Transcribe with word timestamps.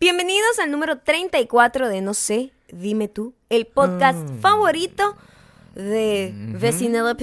Bienvenidos 0.00 0.58
al 0.58 0.70
número 0.70 1.00
34 1.00 1.90
de 1.90 2.00
No 2.00 2.14
sé, 2.14 2.52
dime 2.72 3.06
tú, 3.08 3.34
el 3.50 3.66
podcast 3.66 4.18
Mm. 4.30 4.38
favorito 4.38 5.14
de 5.74 6.32
Vecinela 6.34 7.14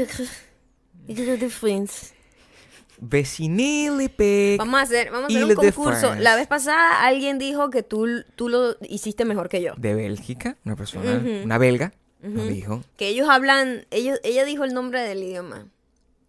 y 1.08 1.14
de 1.16 1.50
Friends. 1.50 2.14
Vecinilipic. 3.00 4.60
Vamos 4.60 4.80
a 4.80 4.84
hacer, 4.84 5.10
vamos 5.10 5.24
a 5.34 5.36
hacer 5.36 5.46
un 5.46 5.56
concurso. 5.56 6.14
La 6.16 6.36
vez 6.36 6.46
pasada 6.46 7.04
alguien 7.04 7.40
dijo 7.40 7.72
que 7.72 7.82
tú, 7.82 8.06
tú 8.36 8.48
lo 8.48 8.76
hiciste 8.82 9.26
mejor 9.26 9.50
que 9.50 9.64
yo. 9.64 9.74
De 9.78 9.96
Bélgica, 9.96 10.58
una 10.64 10.76
persona, 10.76 11.20
una 11.44 11.58
belga, 11.58 11.94
nos 12.22 12.48
dijo. 12.48 12.84
Que 12.96 13.08
ellos 13.08 13.28
hablan, 13.28 13.88
ellos, 13.90 14.20
ella 14.24 14.46
dijo 14.46 14.64
el 14.64 14.76
nombre 14.76 15.02
del 15.02 15.24
idioma. 15.24 15.66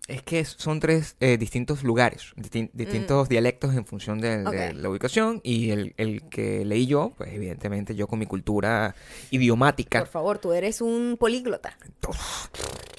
Es 0.09 0.23
que 0.23 0.43
son 0.47 0.81
tres 0.81 1.17
eh, 1.21 1.37
distintos 1.37 1.85
lugares, 1.85 2.33
distin- 2.35 2.71
distintos 2.73 3.29
dialectos 3.29 3.75
en 3.75 3.85
función 3.85 4.21
de, 4.23 4.39
de 4.39 4.73
Mm. 4.73 4.79
La 4.79 4.89
ubicación. 4.89 5.41
Y 5.45 5.71
el, 5.71 5.93
el 5.99 6.23
que 6.31 6.65
leí 6.65 6.87
yo, 6.87 7.13
pues 7.19 7.31
evidentemente 7.35 7.95
yo 7.95 8.07
con 8.09 8.19
mi 8.19 8.25
cultura 8.25 8.95
idiomática, 9.31 9.99
Por 9.99 10.09
favor, 10.09 10.39
tú 10.39 10.53
eres 10.55 10.81
un 10.81 11.17
políglota. 11.21 11.77
o 12.07 12.15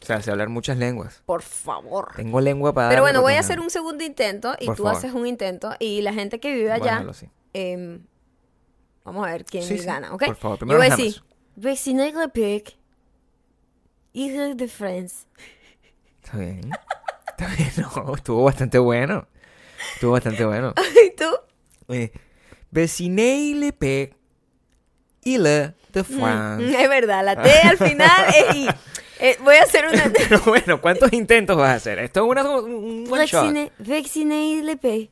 sea, 0.05 0.21
sé 0.21 0.29
hablar 0.29 0.49
muchas 0.49 0.77
lenguas. 0.77 1.23
Por 1.25 1.41
favor. 1.41 2.13
Tengo 2.15 2.41
lengua 2.41 2.73
para... 2.73 2.89
Pero 2.89 3.01
bueno, 3.01 3.21
voy 3.23 3.33
a 3.33 3.39
hacer 3.39 3.59
un 3.59 3.71
segundo 3.71 4.03
intento 4.03 4.55
y 4.59 4.67
Por 4.67 4.75
tú 4.75 4.83
favor. 4.83 4.97
haces 4.99 5.11
un 5.13 5.25
intento 5.25 5.71
y 5.79 6.01
la 6.03 6.13
gente 6.13 6.39
que 6.39 6.53
vive 6.53 6.71
allá, 6.71 6.97
Bueno, 6.97 7.13
sí. 7.13 7.27
em, 7.53 8.01
vamos 9.03 9.25
a 9.27 9.31
ver 9.31 9.45
quién 9.45 9.63
Sí, 9.63 9.79
sí. 9.79 9.85
gana, 9.85 10.13
¿ok? 10.13 10.25
Por 10.27 10.35
favor, 10.35 10.57
Yo 10.57 10.59
primero 10.59 10.77
voy 10.79 10.87
a 10.87 10.95
decir, 10.95 11.13
damas. 11.15 11.29
Vecinelipic, 11.55 12.77
Ile 14.13 14.53
de 14.53 14.67
France. 14.67 15.25
Está 16.23 16.37
bien. 16.37 16.69
No, 17.77 18.15
estuvo 18.15 18.43
bastante 18.43 18.77
bueno. 18.79 19.27
Estuvo 19.95 20.11
bastante 20.13 20.45
bueno. 20.45 20.73
¿Y 21.05 21.15
tú? 21.15 21.25
Eh, 21.93 22.11
Vecinilipic, 22.71 24.15
Ile 25.23 25.73
de 25.93 26.01
Mm, 26.01 26.19
France. 26.19 26.83
es 26.83 26.89
verdad, 26.89 27.23
la 27.25 27.41
T 27.41 27.49
al 27.51 27.77
final 27.77 28.25
es 28.49 28.55
I. 28.55 28.69
Eh, 29.21 29.37
voy 29.43 29.55
a 29.57 29.63
hacer 29.63 29.85
una... 29.91 30.11
Pero 30.13 30.39
bueno, 30.45 30.79
¿cuántos 30.79 31.11
intentos 31.11 31.57
vas 31.57 31.69
a 31.71 31.73
hacer? 31.75 31.99
Esto 31.99 32.23
es 32.23 32.29
una, 32.31 32.49
un 32.59 33.05
one 33.11 33.25
shot. 33.25 33.45
Vacine- 33.47 33.71
Vecinelipic, 33.79 35.09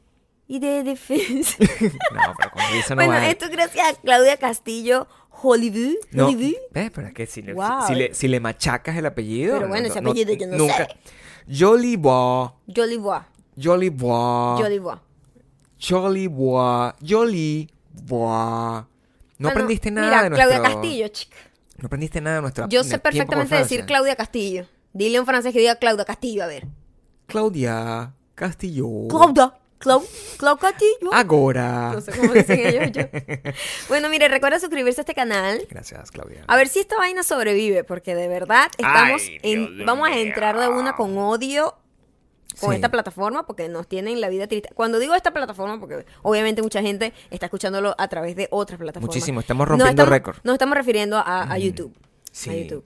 Ile 0.47 0.83
de 0.83 0.95
France. 0.95 1.55
No, 1.59 2.33
pero 2.37 2.51
con 2.51 2.61
risa 2.71 2.95
no 2.95 3.01
bueno, 3.03 3.13
vale. 3.13 3.31
esto 3.31 3.47
gracias 3.51 3.85
a 3.89 3.93
Claudia 4.01 4.37
Castillo, 4.37 5.07
Hollywood. 5.29 5.95
No, 6.11 6.27
Hollywood. 6.27 6.55
¿ves? 6.71 6.91
Pero 6.93 7.07
es 7.07 7.13
que 7.13 7.25
si 7.25 7.41
le, 7.41 7.53
Wow. 7.53 7.85
si, 7.87 7.95
le, 7.95 8.13
si 8.13 8.27
le 8.29 8.39
machacas 8.39 8.95
el 8.95 9.05
apellido. 9.07 9.55
Pero 9.57 9.67
bueno, 9.67 9.87
no- 9.87 9.91
ese 9.93 10.01
no- 10.01 10.11
apellido 10.11 10.33
yo 10.35 10.47
no 10.47 10.57
nunca. 10.57 10.85
sé. 10.85 10.87
Jolibois, 11.49 12.51
Jolibois. 12.67 13.23
Jolibois, 13.57 14.59
Jolibois. 14.59 14.99
Jolibois, 15.79 16.93
Jolibois. 17.01 17.67
No 19.39 19.49
Bueno, 19.49 19.49
aprendiste 19.49 19.91
nada 19.91 20.07
mira, 20.07 20.23
de 20.23 20.29
nuestro... 20.29 20.49
Claudia 20.49 20.69
Castillo, 20.71 21.07
chica. 21.09 21.37
No 21.77 21.85
aprendiste 21.85 22.21
nada 22.21 22.35
de 22.37 22.41
nuestra... 22.41 22.67
Yo 22.69 22.83
sé 22.83 22.97
perfectamente 22.97 23.55
decir. 23.55 23.85
Claudia 23.85 24.15
Castillo. 24.15 24.65
Dile 24.93 25.17
a 25.17 25.19
un 25.21 25.27
francés 25.27 25.53
que 25.53 25.59
diga 25.59 25.75
Claudia 25.75 26.05
Castillo, 26.05 26.43
a 26.43 26.47
ver. 26.47 26.67
Claudia 27.27 28.13
Castillo. 28.33 29.07
Claudia. 29.09 29.53
Clau, 29.79 30.03
Clau 30.37 30.57
Castillo. 30.57 31.13
Agora. 31.13 31.91
No 31.93 32.01
sé 32.01 32.11
cómo 32.17 32.33
dicen 32.33 32.59
ellos 32.59 32.91
yo. 32.91 33.03
Bueno, 33.89 34.09
mire, 34.09 34.27
recuerda 34.27 34.59
suscribirse 34.59 35.01
a 35.01 35.03
este 35.03 35.13
canal. 35.13 35.65
Gracias, 35.69 36.09
Claudia. 36.11 36.43
A 36.47 36.55
ver 36.55 36.67
si 36.67 36.79
esta 36.79 36.97
vaina 36.97 37.23
sobrevive, 37.23 37.83
porque 37.83 38.15
de 38.15 38.27
verdad 38.27 38.71
estamos 38.77 39.21
Ay, 39.21 39.39
en, 39.43 39.75
Dios 39.75 39.85
vamos 39.85 40.09
a 40.09 40.17
entrar 40.17 40.57
de 40.59 40.67
una 40.67 40.95
con 40.95 41.17
odio 41.17 41.75
con 42.59 42.71
Sí. 42.71 42.75
esta 42.77 42.89
plataforma 42.89 43.45
porque 43.45 43.69
nos 43.69 43.87
tienen 43.87 44.19
la 44.19 44.29
vida 44.29 44.47
triste. 44.47 44.69
Cuando 44.73 44.97
digo 44.97 45.13
esta 45.13 45.31
plataforma, 45.31 45.79
porque 45.79 46.05
obviamente 46.23 46.63
mucha 46.63 46.81
gente 46.81 47.13
está 47.29 47.45
escuchándolo 47.45 47.93
a 47.99 48.07
través 48.07 48.35
de 48.35 48.47
otras 48.49 48.79
plataformas. 48.79 49.07
Muchísimo, 49.15 49.41
estamos 49.41 49.67
rompiendo 49.67 50.05
récord. 50.07 50.37
Nos 50.43 50.53
estamos 50.53 50.75
refiriendo 50.75 51.17
a, 51.17 51.51
a 51.51 51.57
YouTube. 51.59 51.93
A 51.95 52.07
Sí. 52.31 52.63
YouTube. 52.63 52.83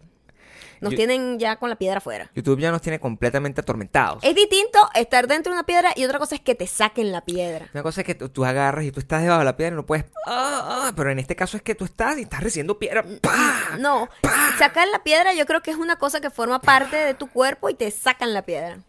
Nos 0.81 0.92
Yo- 0.92 0.97
tienen 0.97 1.38
ya 1.40 1.56
con 1.58 1.69
la 1.69 1.75
piedra 1.78 2.00
afuera. 2.00 2.30
YouTube 2.36 2.59
ya 2.59 2.72
nos 2.72 2.81
tiene 2.81 3.00
completamente 3.00 3.62
atormentados. 3.62 4.24
Es 4.24 4.34
distinto 4.36 4.80
estar 4.96 5.28
dentro 5.28 5.52
de 5.53 5.59
una 5.59 5.66
piedra 5.66 5.92
y 5.96 6.03
otra 6.06 6.18
cosa 6.19 6.36
es 6.36 6.42
que 6.42 6.56
te 6.56 6.66
saquen 6.68 7.12
la 7.12 7.22
piedra. 7.22 7.69
Una 7.74 7.84
cosa 7.84 8.02
es 8.02 8.08
que 8.08 8.16
tú, 8.16 8.30
tú 8.30 8.44
agarras 8.46 8.84
y 8.86 8.91
tú 8.91 9.00
estás 9.00 9.22
debajo 9.22 9.40
de 9.40 9.46
la 9.46 9.56
piedra 9.56 9.74
y 9.74 9.78
no 9.78 9.86
puedes... 9.86 10.06
ah, 10.25 10.88
ah, 10.88 10.94
pero 10.96 11.12
en 11.12 11.20
este 11.20 11.36
caso 11.36 11.56
es 11.56 11.64
que 11.64 11.75
tú 11.75 11.86
estás 11.86 12.18
y 12.18 12.24
estás 12.24 12.41
recibiendo 12.41 12.80
piedra. 12.80 13.06
¡Pah! 13.22 13.78
No, 13.80 14.09
sacar 14.58 14.88
la 14.88 15.03
piedra 15.03 15.34
yo 15.36 15.46
creo 15.46 15.62
que 15.62 15.70
es 15.72 15.78
una 15.78 15.97
cosa 15.97 16.20
que 16.20 16.30
forma 16.31 16.59
parte 16.59 16.96
de 16.97 17.14
tu 17.14 17.28
cuerpo 17.30 17.70
y 17.70 17.75
te 17.75 17.90
sacan 17.91 18.34
la 18.34 18.41
piedra. 18.41 18.80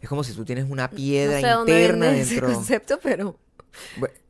Es 0.00 0.08
como 0.08 0.24
si 0.24 0.32
tú 0.34 0.44
tienes 0.44 0.64
una 0.68 0.88
No 0.88 0.96
piedra 0.96 1.40
sé 1.40 1.46
dónde 1.48 1.72
interna 1.80 2.10
ese 2.16 2.34
dentro. 2.36 2.52
concepto, 2.54 2.98
pero 3.02 3.36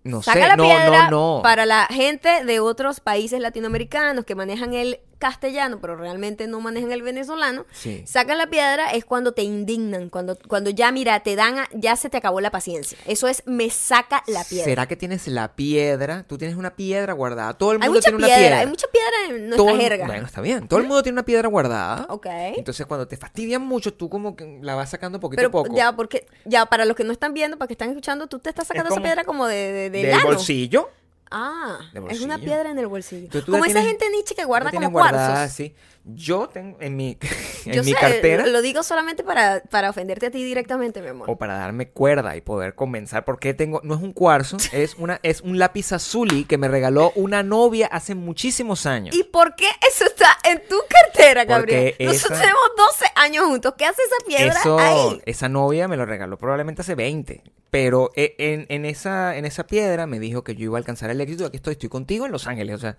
No 0.04 0.22
saca 0.22 0.40
sé, 0.42 0.48
la 0.48 0.56
no, 0.56 0.64
piedra 0.64 1.10
no, 1.10 1.36
no. 1.36 1.42
para 1.42 1.66
la 1.66 1.86
gente 1.86 2.44
de 2.44 2.60
otros 2.60 3.00
países 3.00 3.40
latinoamericanos 3.40 4.24
que 4.24 4.34
manejan 4.34 4.74
el 4.74 5.00
castellano, 5.28 5.78
pero 5.80 5.96
realmente 5.96 6.46
no 6.46 6.60
manejan 6.60 6.92
el 6.92 7.00
venezolano. 7.02 7.64
Sí. 7.72 8.04
Sacan 8.06 8.36
la 8.36 8.46
piedra 8.48 8.90
es 8.90 9.06
cuando 9.06 9.32
te 9.32 9.42
indignan, 9.42 10.10
cuando 10.10 10.36
cuando 10.46 10.68
ya 10.68 10.92
mira, 10.92 11.18
te 11.20 11.34
dan 11.34 11.58
a- 11.60 11.68
ya 11.72 11.96
se 11.96 12.10
te 12.10 12.18
acabó 12.18 12.42
la 12.42 12.50
paciencia. 12.50 12.98
Eso 13.06 13.26
es 13.26 13.42
me 13.46 13.70
saca 13.70 14.22
la 14.26 14.44
piedra. 14.44 14.64
¿Será 14.66 14.86
que 14.86 14.96
tienes 14.96 15.26
la 15.28 15.56
piedra? 15.56 16.24
Tú 16.28 16.36
tienes 16.36 16.58
una 16.58 16.76
piedra 16.76 17.14
guardada. 17.14 17.54
Todo 17.54 17.72
el 17.72 17.78
mundo 17.78 18.00
tiene 18.00 18.18
una 18.18 18.26
piedra, 18.26 18.58
hay 18.58 18.66
mucha 18.66 18.86
piedra 18.88 19.16
en 19.30 19.48
nuestra 19.48 19.56
Todo 19.56 19.80
jerga. 19.80 20.06
Bueno, 20.06 20.26
está 20.26 20.40
bien. 20.42 20.68
Todo 20.68 20.80
el 20.80 20.86
mundo 20.86 21.02
tiene 21.02 21.14
una 21.14 21.24
piedra 21.24 21.48
guardada. 21.48 22.06
Ok. 22.10 22.26
Entonces, 22.56 22.84
cuando 22.84 23.08
te 23.08 23.16
fastidian 23.16 23.62
mucho, 23.62 23.94
tú 23.94 24.10
como 24.10 24.36
que 24.36 24.58
la 24.60 24.74
vas 24.74 24.90
sacando 24.90 25.18
poquito 25.20 25.38
Pero 25.38 25.48
a 25.48 25.52
poco. 25.52 25.74
ya, 25.74 25.96
porque, 25.96 26.26
ya, 26.44 26.66
para 26.66 26.84
los 26.84 26.94
que 26.96 27.04
no 27.04 27.12
están 27.12 27.32
viendo, 27.32 27.56
para 27.56 27.66
que 27.66 27.72
están 27.74 27.88
escuchando, 27.88 28.26
tú 28.26 28.38
te 28.40 28.50
estás 28.50 28.66
sacando 28.66 28.88
esa 28.88 28.96
como 28.96 29.04
piedra 29.04 29.24
como 29.24 29.46
de, 29.46 29.72
de, 29.88 29.90
del 29.90 30.22
bolsillo. 30.22 30.90
Ah, 31.30 31.78
es 32.10 32.20
una 32.20 32.38
piedra 32.38 32.70
en 32.70 32.78
el 32.78 32.86
bolsillo. 32.86 33.28
Tú 33.28 33.42
como 33.50 33.64
esa 33.64 33.74
tienes- 33.80 33.86
gente 33.88 34.10
Nietzsche 34.10 34.34
que 34.34 34.44
guarda 34.44 34.70
como 34.70 34.90
guardada, 34.90 35.34
cuarzos. 35.34 35.56
sí. 35.56 35.74
Yo 36.06 36.48
tengo 36.50 36.76
en 36.80 36.96
mi, 36.96 37.16
en 37.64 37.72
Yo 37.72 37.82
mi 37.82 37.92
sé, 37.92 37.98
cartera. 37.98 38.46
lo 38.46 38.60
digo 38.60 38.82
solamente 38.82 39.24
para, 39.24 39.60
para 39.70 39.88
ofenderte 39.88 40.26
a 40.26 40.30
ti 40.30 40.44
directamente, 40.44 41.00
mi 41.00 41.08
amor. 41.08 41.30
o 41.30 41.36
para 41.36 41.54
darme 41.56 41.88
cuerda 41.88 42.36
y 42.36 42.42
poder 42.42 42.74
comenzar 42.74 43.24
porque 43.24 43.54
tengo 43.54 43.80
no 43.84 43.94
es 43.94 44.02
un 44.02 44.12
cuarzo 44.12 44.58
es 44.72 44.96
una 44.96 45.18
es 45.22 45.40
un 45.40 45.58
lápiz 45.58 45.92
azuli 45.92 46.44
que 46.44 46.58
me 46.58 46.68
regaló 46.68 47.10
una 47.16 47.42
novia 47.42 47.86
hace 47.86 48.14
muchísimos 48.14 48.84
años 48.84 49.16
¿Y 49.16 49.24
por 49.24 49.54
qué 49.56 49.66
eso 49.88 50.04
está 50.04 50.36
en 50.44 50.62
tu 50.68 50.76
cartera, 50.88 51.46
Gabriel? 51.46 51.94
Porque 51.96 52.04
Nosotros 52.04 52.32
esa- 52.32 52.40
tenemos 52.42 52.62
12 52.76 53.04
años 53.16 53.44
juntos. 53.46 53.74
¿Qué 53.78 53.86
hace 53.86 54.02
esa 54.02 54.26
piedra 54.26 54.60
eso 54.60 54.78
ahí? 54.78 55.22
esa 55.24 55.48
novia 55.48 55.88
me 55.88 55.96
lo 55.96 56.04
regaló 56.04 56.36
probablemente 56.36 56.82
hace 56.82 56.94
20 56.94 57.42
pero 57.74 58.12
e- 58.14 58.36
en, 58.38 58.84
esa 58.84 59.66
piedra 59.66 60.06
me 60.06 60.20
dijo 60.20 60.44
que 60.44 60.54
yo 60.54 60.66
iba 60.66 60.76
a 60.76 60.78
alcanzar 60.78 61.10
el 61.10 61.20
éxito. 61.20 61.46
Aquí 61.46 61.56
estoy 61.56 61.72
estoy 61.72 61.88
contigo 61.88 62.24
en 62.24 62.30
Los 62.30 62.46
Ángeles. 62.46 62.76
O 62.76 62.78
sea 62.78 62.96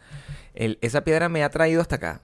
esa 0.53 1.05
piedra 1.05 1.29
me 1.29 1.45
ha 1.45 1.49
traído 1.49 1.79
hasta 1.79 1.95
acá 1.95 2.23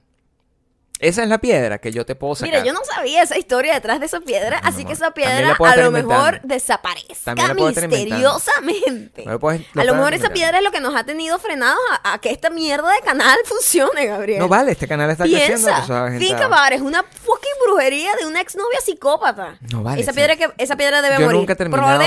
esa 1.02 1.22
es 1.22 1.28
la 1.28 1.38
piedra 1.38 1.78
que 1.78 1.92
yo 1.92 2.06
te 2.06 2.14
puedo 2.14 2.34
sacar 2.34 2.50
Mira, 2.52 2.64
yo 2.64 2.72
no 2.72 2.80
sabía 2.84 3.22
esa 3.22 3.36
historia 3.38 3.74
detrás 3.74 4.00
de 4.00 4.06
esa 4.06 4.20
piedra, 4.20 4.60
No, 4.62 4.68
así 4.68 4.84
que 4.84 4.92
esa 4.94 5.10
piedra 5.12 5.54
a 5.58 5.76
lo 5.76 5.90
mejor 5.90 6.40
desaparezca 6.42 7.34
misteriosamente. 7.54 9.24
No 9.24 9.32
lo 9.32 9.38
puedes- 9.40 9.62
lo 9.74 9.80
a 9.82 9.84
lo 9.84 9.94
mejor 9.94 10.14
esa 10.14 10.30
piedra 10.30 10.58
es 10.58 10.64
lo 10.64 10.70
que 10.70 10.80
nos 10.80 10.94
ha 10.94 11.04
tenido 11.04 11.38
frenados 11.38 11.78
a, 12.04 12.14
a 12.14 12.18
que 12.18 12.30
esta 12.30 12.50
mierda 12.50 12.90
de 12.92 13.00
canal 13.00 13.36
funcione, 13.44 14.06
Gabriel. 14.06 14.38
no 14.38 14.48
vale 14.48 14.72
este 14.72 14.86
canal 14.88 15.10
está 15.10 15.24
creciendo 15.24 15.46
Piensa, 15.66 15.82
eso 15.84 15.92
va 15.92 16.06
a 16.06 16.10
think 16.10 16.22
gente- 16.22 16.44
about 16.44 16.68
it, 16.68 16.74
es 16.76 16.80
una 16.82 17.02
fucking 17.02 17.52
brujería 17.66 18.10
de 18.20 18.26
una 18.26 18.40
exnovia 18.40 18.80
psicópata. 18.80 19.58
No 19.72 19.82
vale, 19.82 20.00
Esa 20.02 20.12
piedra, 20.12 20.36
que, 20.36 20.50
esa 20.58 20.76
piedra 20.76 21.02
debe 21.02 21.16
Yo 21.18 21.24
morir. 21.26 21.38
nunca 21.40 21.52
he 21.54 21.56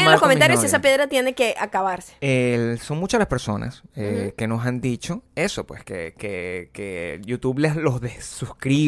en 0.05 0.11
los 0.11 0.22
comentarios 0.22 0.59
si 0.59 0.67
esa 0.67 0.79
piedra 0.79 1.07
tiene 1.07 1.34
que 1.34 1.55
acabarse. 1.59 2.13
El- 2.22 2.79
son 2.79 2.97
muchas 3.00 3.19
las 3.19 3.28
personas 3.28 3.84
eh, 3.95 4.34
que 4.38 4.47
nos 4.47 4.66
han 4.66 4.81
dicho 4.81 5.23
eso, 5.35 5.66
pues 5.66 5.84
que, 5.84 6.13
que, 6.17 6.69
que 6.73 7.22
YouTube 7.25 7.59
les 7.59 7.75
los 7.75 8.01
desuscribe, 8.01 8.84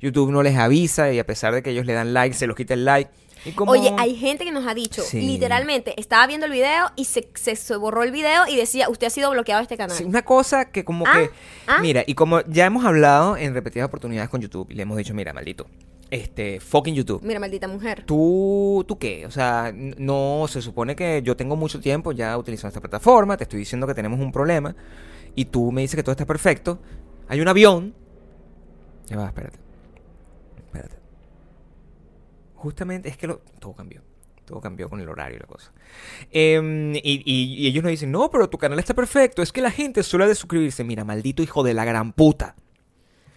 YouTube 0.00 0.30
no 0.30 0.42
les 0.42 0.56
avisa 0.56 1.12
y 1.12 1.18
a 1.18 1.26
pesar 1.26 1.54
de 1.54 1.62
que 1.62 1.70
ellos 1.70 1.86
le 1.86 1.92
dan 1.94 2.12
like, 2.14 2.34
se 2.34 2.46
los 2.46 2.56
quita 2.56 2.74
el 2.74 2.84
like. 2.84 3.10
Y 3.44 3.50
como... 3.52 3.72
Oye, 3.72 3.92
hay 3.98 4.14
gente 4.14 4.44
que 4.44 4.52
nos 4.52 4.66
ha 4.68 4.74
dicho, 4.74 5.02
Sí. 5.02 5.20
literalmente, 5.20 5.98
estaba 6.00 6.26
viendo 6.28 6.46
el 6.46 6.52
video 6.52 6.86
y 6.94 7.06
se, 7.06 7.28
se, 7.34 7.56
se 7.56 7.74
borró 7.76 8.04
el 8.04 8.12
video 8.12 8.44
y 8.48 8.54
decía, 8.56 8.88
usted 8.88 9.08
ha 9.08 9.10
sido 9.10 9.30
bloqueado 9.32 9.58
de 9.58 9.62
este 9.64 9.76
canal. 9.76 9.96
Sí, 9.96 10.04
una 10.04 10.22
cosa 10.22 10.66
que 10.70 10.84
como 10.84 11.04
Ah, 11.08 11.12
que... 11.14 11.30
ah. 11.66 11.78
Mira, 11.80 12.04
y 12.06 12.14
como 12.14 12.42
ya 12.42 12.66
hemos 12.66 12.84
hablado 12.84 13.36
en 13.36 13.52
repetidas 13.52 13.86
oportunidades 13.88 14.30
con 14.30 14.40
YouTube 14.40 14.70
y 14.70 14.74
le 14.74 14.82
hemos 14.82 14.96
dicho, 14.96 15.12
mira, 15.12 15.32
maldito, 15.32 15.66
este, 16.12 16.60
fucking 16.60 16.94
YouTube. 16.94 17.20
Mira, 17.24 17.40
maldita 17.40 17.66
mujer. 17.66 18.04
¿Tú, 18.06 18.84
¿Tú 18.86 18.96
qué? 18.98 19.26
O 19.26 19.30
sea, 19.32 19.72
no, 19.74 20.44
se 20.48 20.62
supone 20.62 20.94
que 20.94 21.20
yo 21.24 21.36
tengo 21.36 21.56
mucho 21.56 21.80
tiempo 21.80 22.12
ya 22.12 22.38
utilizando 22.38 22.68
esta 22.68 22.80
plataforma, 22.80 23.36
te 23.36 23.42
estoy 23.42 23.58
diciendo 23.58 23.88
que 23.88 23.94
tenemos 23.94 24.20
un 24.20 24.30
problema 24.30 24.76
y 25.34 25.46
tú 25.46 25.72
me 25.72 25.80
dices 25.80 25.96
que 25.96 26.04
todo 26.04 26.12
está 26.12 26.26
perfecto. 26.26 26.78
Hay 27.28 27.40
un 27.40 27.48
avión. 27.48 27.92
Ya 29.08 29.16
va, 29.16 29.26
espérate. 29.26 29.58
Espérate. 30.56 30.96
Justamente 32.54 33.08
es 33.08 33.16
que 33.16 33.26
lo, 33.26 33.38
todo 33.58 33.74
cambió. 33.74 34.02
Todo 34.44 34.60
cambió 34.60 34.88
con 34.88 35.00
el 35.00 35.08
horario 35.08 35.36
y 35.36 35.40
la 35.40 35.46
cosa. 35.46 35.72
Em, 36.30 36.94
y, 36.96 37.00
y- 37.24 37.54
y 37.64 37.66
ellos 37.66 37.82
nos 37.82 37.90
dicen, 37.90 38.10
no, 38.10 38.30
pero 38.30 38.48
tu 38.50 38.58
canal 38.58 38.78
está 38.78 38.92
perfecto. 38.94 39.42
Es 39.42 39.52
que 39.52 39.60
la 39.60 39.70
gente 39.70 40.02
suele 40.02 40.26
de 40.26 40.34
suscribirse. 40.34 40.84
Mira, 40.84 41.04
maldito 41.04 41.42
hijo 41.42 41.62
de 41.62 41.74
la 41.74 41.84
gran 41.84 42.12
puta. 42.12 42.56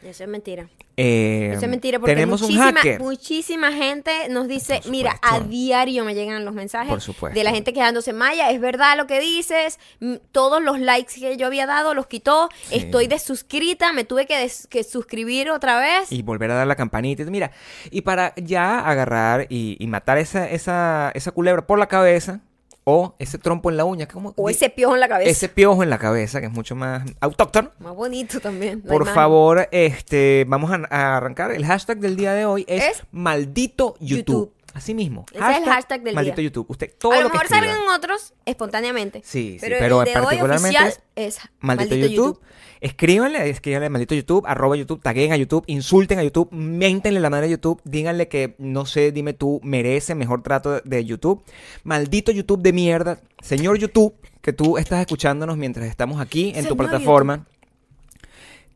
Eso 0.06 0.24
es 0.24 0.30
mentira. 0.30 0.68
Eh, 0.98 1.50
Eso 1.54 1.66
es 1.66 1.69
mentira 1.69 2.00
porque 2.00 2.13
tenemos 2.13 2.42
muchísima, 2.42 2.69
un 2.69 2.75
hacker. 2.75 3.00
muchísima 3.02 3.72
gente 3.74 4.12
nos 4.30 4.48
dice, 4.48 4.80
mira, 4.90 5.19
a 5.22 5.40
diario 5.42 6.06
me 6.06 6.13
llegan 6.16 6.46
los 6.46 6.54
mensajes 6.54 7.12
de 7.34 7.44
la 7.44 7.52
gente 7.52 7.74
quejándose, 7.74 8.13
Maya, 8.13 8.50
es 8.52 8.62
verdad 8.62 8.96
lo 8.96 9.07
que 9.07 9.19
dices, 9.19 9.80
Mm, 10.00 10.16
todos 10.31 10.62
los 10.62 10.80
likes 10.80 11.19
que 11.19 11.36
yo 11.38 11.48
había 11.48 11.66
dado 11.66 11.94
los 11.94 12.07
quitó, 12.07 12.50
Sí. 12.69 12.75
estoy 12.75 13.07
desuscrita, 13.07 13.92
me 13.94 14.04
tuve 14.06 14.25
que, 14.25 14.38
des- 14.38 14.68
que 14.68 14.84
suscribir 14.84 15.50
otra 15.50 15.80
vez. 15.80 16.12
Y 16.12 16.22
volver 16.22 16.52
a 16.52 16.56
dar 16.56 16.68
la 16.68 16.75
campanita. 16.75 17.24
Mira, 17.25 17.52
y 17.92 18.02
para 18.02 18.34
ya 18.36 18.80
agarrar 18.80 19.48
y, 19.50 19.75
y 19.80 19.88
matar 19.88 20.18
esa, 20.18 20.48
esa, 20.50 21.12
esa 21.16 21.31
culebra 21.31 21.66
por 21.68 21.80
la 21.80 21.88
cabeza 21.88 22.40
o 22.86 23.16
ese 23.20 23.38
trompo 23.38 23.70
en 23.70 23.78
la 23.78 23.84
uña. 23.84 24.08
¿cómo? 24.08 24.34
o 24.38 24.50
ese 24.50 24.70
piojo 24.70 24.94
en 24.94 25.02
la 25.02 25.08
cabeza. 25.10 25.30
ese 25.30 25.50
piojo 25.50 25.84
en 25.84 25.90
la 25.90 25.98
cabeza, 25.98 26.40
que 26.40 26.46
es 26.48 26.52
mucho 26.54 26.76
más 26.76 27.04
autóctono. 27.20 27.72
Más 27.80 27.96
bonito 27.96 28.40
también. 28.40 28.82
Por 28.82 29.02
imagen. 29.02 29.14
favor, 29.14 29.68
este, 29.72 30.46
vamos 30.48 30.72
a, 30.72 30.82
a 30.90 31.18
arrancar. 31.18 31.52
El 31.52 31.66
hashtag 31.66 32.00
del 32.00 32.16
día 32.16 32.34
de 32.34 32.46
hoy 32.46 32.64
es, 32.68 32.84
Es 32.84 33.04
maldito 33.12 33.96
YouTube. 34.00 34.18
YouTube. 34.18 34.54
Así 34.75 34.94
mismo. 34.94 35.25
Ese 35.31 35.51
es 35.51 35.57
el 35.60 35.63
hashtag 35.63 36.04
del 36.04 36.13
maldito 36.13 36.36
día. 36.36 36.50
YouTube. 36.50 36.66
Usted 36.68 36.94
todo 36.98 37.13
a 37.13 37.22
lo 37.22 37.30
mejor 37.30 37.48
salgan 37.48 37.77
otros 37.95 38.33
espontáneamente. 38.44 39.22
Sí, 39.24 39.54
sí, 39.54 39.57
pero, 39.62 39.77
pero 39.80 40.01
el 40.01 40.06
de 40.06 40.19
hoy 40.19 40.25
particularmente 40.25 40.77
oficial 40.77 40.88
es 41.16 41.38
es 41.38 41.39
Maldito, 41.62 41.95
YouTube. 41.95 42.42
Escríbanle, 42.81 43.50
escríbanle 43.50 43.89
maldito 43.89 44.16
YouTube, 44.16 44.44
arroba 44.45 44.75
YouTube, 44.75 45.01
taguen 45.01 45.31
a 45.31 45.38
YouTube, 45.38 45.63
insulten 45.68 46.19
a 46.19 46.24
YouTube, 46.24 46.50
miéntenle 46.51 47.22
la 47.22 47.30
madre 47.30 47.45
a 47.45 47.50
YouTube, 47.51 47.80
díganle 47.86 48.27
que, 48.27 48.56
no 48.57 48.86
sé, 48.86 49.13
dime 49.13 49.31
tú, 49.31 49.62
merece 49.63 50.13
mejor 50.13 50.44
trato 50.44 50.81
de 50.81 51.06
YouTube. 51.06 51.42
Maldito 51.86 52.33
YouTube 52.33 52.62
de 52.62 52.74
mierda. 52.74 53.21
Señor 53.42 53.78
YouTube, 53.78 54.13
que 54.42 54.51
tú 54.51 54.78
estás 54.78 55.00
escuchándonos 55.00 55.56
mientras 55.56 55.88
estamos 55.88 56.19
aquí 56.19 56.51
en 56.54 56.68
tu 56.68 56.75
plataforma, 56.75 57.48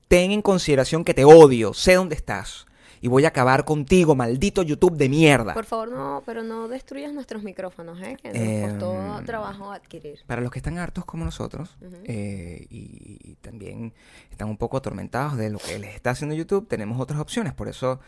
ten 0.07 0.31
en 0.31 0.41
consideración 0.41 1.03
que 1.03 1.13
te 1.13 1.25
odio, 1.25 1.73
sé 1.73 1.95
dónde 1.95 2.15
estás. 2.15 2.68
Y 3.01 3.07
voy 3.07 3.25
a 3.25 3.29
acabar 3.29 3.65
contigo, 3.65 4.15
maldito 4.15 4.61
YouTube 4.61 4.97
de 4.97 5.09
mierda. 5.09 5.53
Por 5.53 5.65
favor, 5.65 5.89
no, 5.91 6.23
pero 6.25 6.43
no 6.43 6.67
destruyas 6.67 7.13
nuestros 7.13 7.43
micrófonos, 7.43 7.99
¿eh? 8.01 8.17
Que 8.21 8.29
nos 8.29 8.37
Em, 8.37 8.69
costó 8.69 9.23
trabajo 9.25 9.71
adquirir. 9.71 10.19
Para 10.27 10.41
los 10.41 10.51
que 10.51 10.59
están 10.59 10.77
hartos 10.77 11.05
como 11.05 11.25
nosotros 11.25 11.77
eh, 12.03 12.65
y, 12.69 13.19
y 13.23 13.35
también 13.41 13.93
están 14.31 14.49
un 14.49 14.57
poco 14.57 14.77
atormentados 14.77 15.37
de 15.37 15.49
lo 15.49 15.59
que 15.59 15.79
les 15.79 15.95
está 15.95 16.11
haciendo 16.11 16.35
YouTube, 16.35 16.67
tenemos 16.67 16.99
otras 16.99 17.19
opciones. 17.19 17.53
Por 17.53 17.67
eso. 17.67 17.99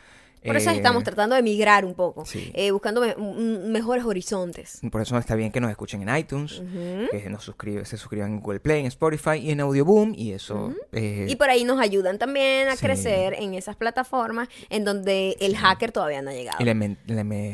Por 0.44 0.56
eso 0.56 0.72
eh, 0.72 0.76
estamos 0.76 1.04
tratando 1.04 1.36
de 1.36 1.44
migrar 1.44 1.86
un 1.86 1.94
poco, 1.94 2.26
sí. 2.26 2.52
eh, 2.56 2.72
buscando 2.72 3.02
me- 3.02 3.16
mejores 3.70 4.04
horizontes. 4.06 4.80
Por 4.92 5.02
eso 5.02 5.18
está 5.18 5.36
bien 5.36 5.52
que 5.52 5.60
nos 5.62 5.70
escuchen 5.70 6.08
en 6.08 6.16
iTunes, 6.18 6.62
que 7.12 7.30
nos 7.30 7.44
suscribe, 7.44 7.86
se 7.86 7.98
suscriban 7.98 8.32
en 8.34 8.40
Google 8.40 8.60
Play, 8.60 8.80
en 8.82 8.88
Spotify 8.88 9.38
y 9.38 9.52
en 9.52 9.60
Audioboom. 9.62 10.14
Y 10.16 10.32
eso. 10.34 10.74
eh, 10.94 11.28
Y 11.30 11.36
por 11.36 11.50
ahí 11.50 11.64
nos 11.64 11.80
ayudan 11.80 12.18
también 12.18 12.68
a 12.70 12.76
Sí. 12.76 12.86
crecer 12.86 13.36
en 13.40 13.54
esas 13.54 13.76
plataformas 13.76 14.48
en 14.70 14.84
donde 14.84 15.38
el 15.40 15.56
hacker 15.56 15.92
todavía 15.92 16.22
no 16.22 16.32
ha 16.32 16.34
llegado. 16.34 16.58
y 16.60 16.66
le, 16.66 16.74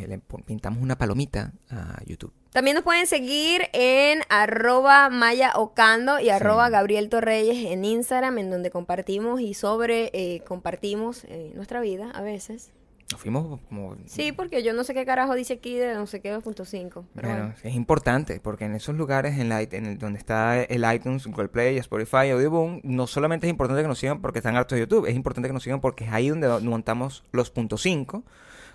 le 0.07 0.19
pintamos 0.45 0.81
una 0.81 0.97
palomita 0.97 1.51
a 1.69 2.01
YouTube. 2.05 2.31
También 2.53 2.75
nos 2.75 2.83
pueden 2.83 3.05
seguir 3.05 3.63
en 3.73 4.21
arroba 4.29 5.09
Maya 5.09 5.51
Ocando 5.55 6.19
y 6.19 6.29
arroba 6.29 6.69
Gabriel 6.69 7.09
Torreyes 7.09 7.71
en 7.71 7.85
Instagram, 7.85 8.37
en 8.39 8.49
donde 8.49 8.71
compartimos 8.71 9.41
y 9.41 9.53
sobre 9.53 10.09
eh, 10.13 10.41
compartimos 10.47 11.23
eh, 11.25 11.51
nuestra 11.53 11.81
vida 11.81 12.09
a 12.11 12.21
veces. 12.21 12.71
Nos 13.11 13.21
fuimos 13.21 13.61
como. 13.69 13.95
Sí, 14.05 14.33
porque 14.33 14.63
yo 14.63 14.73
no 14.73 14.83
sé 14.83 14.93
qué 14.93 15.05
carajo 15.05 15.33
dice 15.33 15.53
aquí 15.53 15.75
de 15.75 15.93
no 15.93 16.07
sé 16.07 16.19
qué 16.19 16.35
2.5. 16.35 16.43
Pero 16.43 17.05
Bueno, 17.27 17.43
bueno. 17.45 17.53
es 17.63 17.73
importante 17.73 18.41
porque 18.41 18.65
en 18.65 18.75
esos 18.75 18.95
lugares 18.95 19.39
en, 19.39 19.47
la, 19.47 19.61
en 19.61 19.85
el, 19.85 19.97
donde 19.97 20.19
está 20.19 20.61
el 20.61 20.85
iTunes, 20.93 21.25
Google 21.25 21.47
Play, 21.47 21.77
Spotify, 21.77 22.29
Audioboom, 22.31 22.81
no 22.83 23.07
solamente 23.07 23.47
es 23.47 23.51
importante 23.51 23.81
que 23.81 23.87
nos 23.87 23.97
sigan 23.99 24.21
porque 24.21 24.39
están 24.39 24.57
hartos 24.57 24.75
de 24.75 24.81
YouTube, 24.81 25.05
es 25.05 25.15
importante 25.15 25.47
que 25.47 25.53
nos 25.53 25.63
sigan 25.63 25.79
porque 25.79 26.03
es 26.03 26.11
ahí 26.11 26.27
donde 26.27 26.49
montamos 26.67 27.23
los 27.31 27.49
puntos 27.49 27.81
5. 27.81 28.23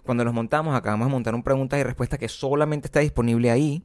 Cuando 0.02 0.24
los 0.24 0.32
montamos, 0.32 0.74
acabamos 0.74 1.08
de 1.08 1.12
montar 1.12 1.34
un 1.34 1.42
preguntas 1.42 1.78
y 1.78 1.82
respuestas 1.82 2.18
que 2.18 2.28
solamente 2.28 2.86
está 2.86 3.00
disponible 3.00 3.50
ahí. 3.50 3.82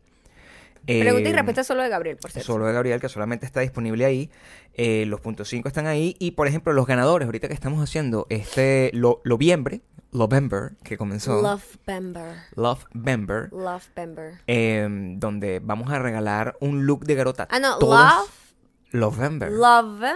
Pregunta 0.86 1.28
y 1.30 1.32
Eh, 1.34 1.36
respuesta 1.36 1.64
solo 1.66 1.84
de 1.84 1.90
Gabriel, 1.90 2.16
por 2.18 2.32
cierto. 2.32 2.48
Solo 2.54 2.66
de 2.66 2.72
Gabriel, 2.74 3.02
que 3.02 3.10
solamente 3.10 3.46
está 3.46 3.60
disponible 3.60 4.06
ahí. 4.06 4.30
Eh, 4.74 5.06
los 5.08 5.20
puntos 5.20 5.50
5 5.50 5.68
están 5.68 5.86
ahí. 5.86 6.16
Y, 6.18 6.32
por 6.32 6.48
ejemplo, 6.48 6.72
los 6.72 6.88
ganadores, 6.88 7.26
ahorita 7.26 7.50
que 7.50 7.54
estamos 7.54 7.84
haciendo 7.84 8.26
este 8.30 8.92
lo, 8.94 9.20
Loviembre, 9.26 9.82
Lovember, 10.12 10.78
que 10.84 10.98
comenzó. 10.98 11.42
Lovember. 11.42 12.36
Love 12.56 12.86
Bember. 13.96 14.40
em, 14.48 15.20
donde 15.20 15.60
vamos 15.64 15.92
a 15.92 16.00
regalar 16.00 16.56
un 16.62 16.86
look 16.86 17.06
de 17.06 17.16
garota. 17.16 17.48
Ah, 17.52 17.60
no, 17.60 17.78
Todos- 17.78 18.00
Love. 18.00 18.30
Lovember. 18.92 19.52
Lovember 19.52 20.16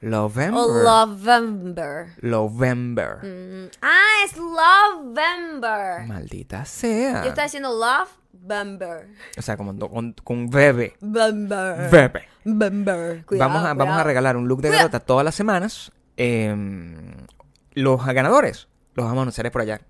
Lovember. 0.00 0.52
o 0.60 0.82
Lovember. 0.82 2.06
Lovember. 2.18 3.16
Mm, 3.22 3.70
Ah, 3.80 4.24
es 4.24 4.36
Lovember. 4.36 6.06
Maldita 6.06 6.64
sea. 6.64 7.22
Yo 7.22 7.28
estaba 7.30 7.44
diciendo 7.44 7.70
Love 7.70 8.10
Bember. 8.32 9.08
O 9.38 9.42
sea, 9.42 9.56
como 9.56 9.78
con, 9.88 10.12
con 10.24 10.50
bebé. 10.50 10.96
Bember. 11.00 11.88
Bebé. 11.90 12.24
Bember. 12.44 13.24
Cuidado, 13.24 13.48
vamos, 13.50 13.64
a, 13.66 13.74
vamos 13.74 13.96
a 13.96 14.02
regalar 14.02 14.36
un 14.36 14.48
look 14.48 14.60
de 14.60 14.70
garota 14.70 15.00
todas 15.00 15.24
las 15.24 15.34
semanas. 15.34 15.92
Em, 16.16 17.16
los 17.72 18.04
ganadores 18.04 18.68
los 18.94 19.04
vamos 19.06 19.18
a 19.18 19.22
anunciar 19.22 19.50
por 19.52 19.62
allá. 19.62 19.80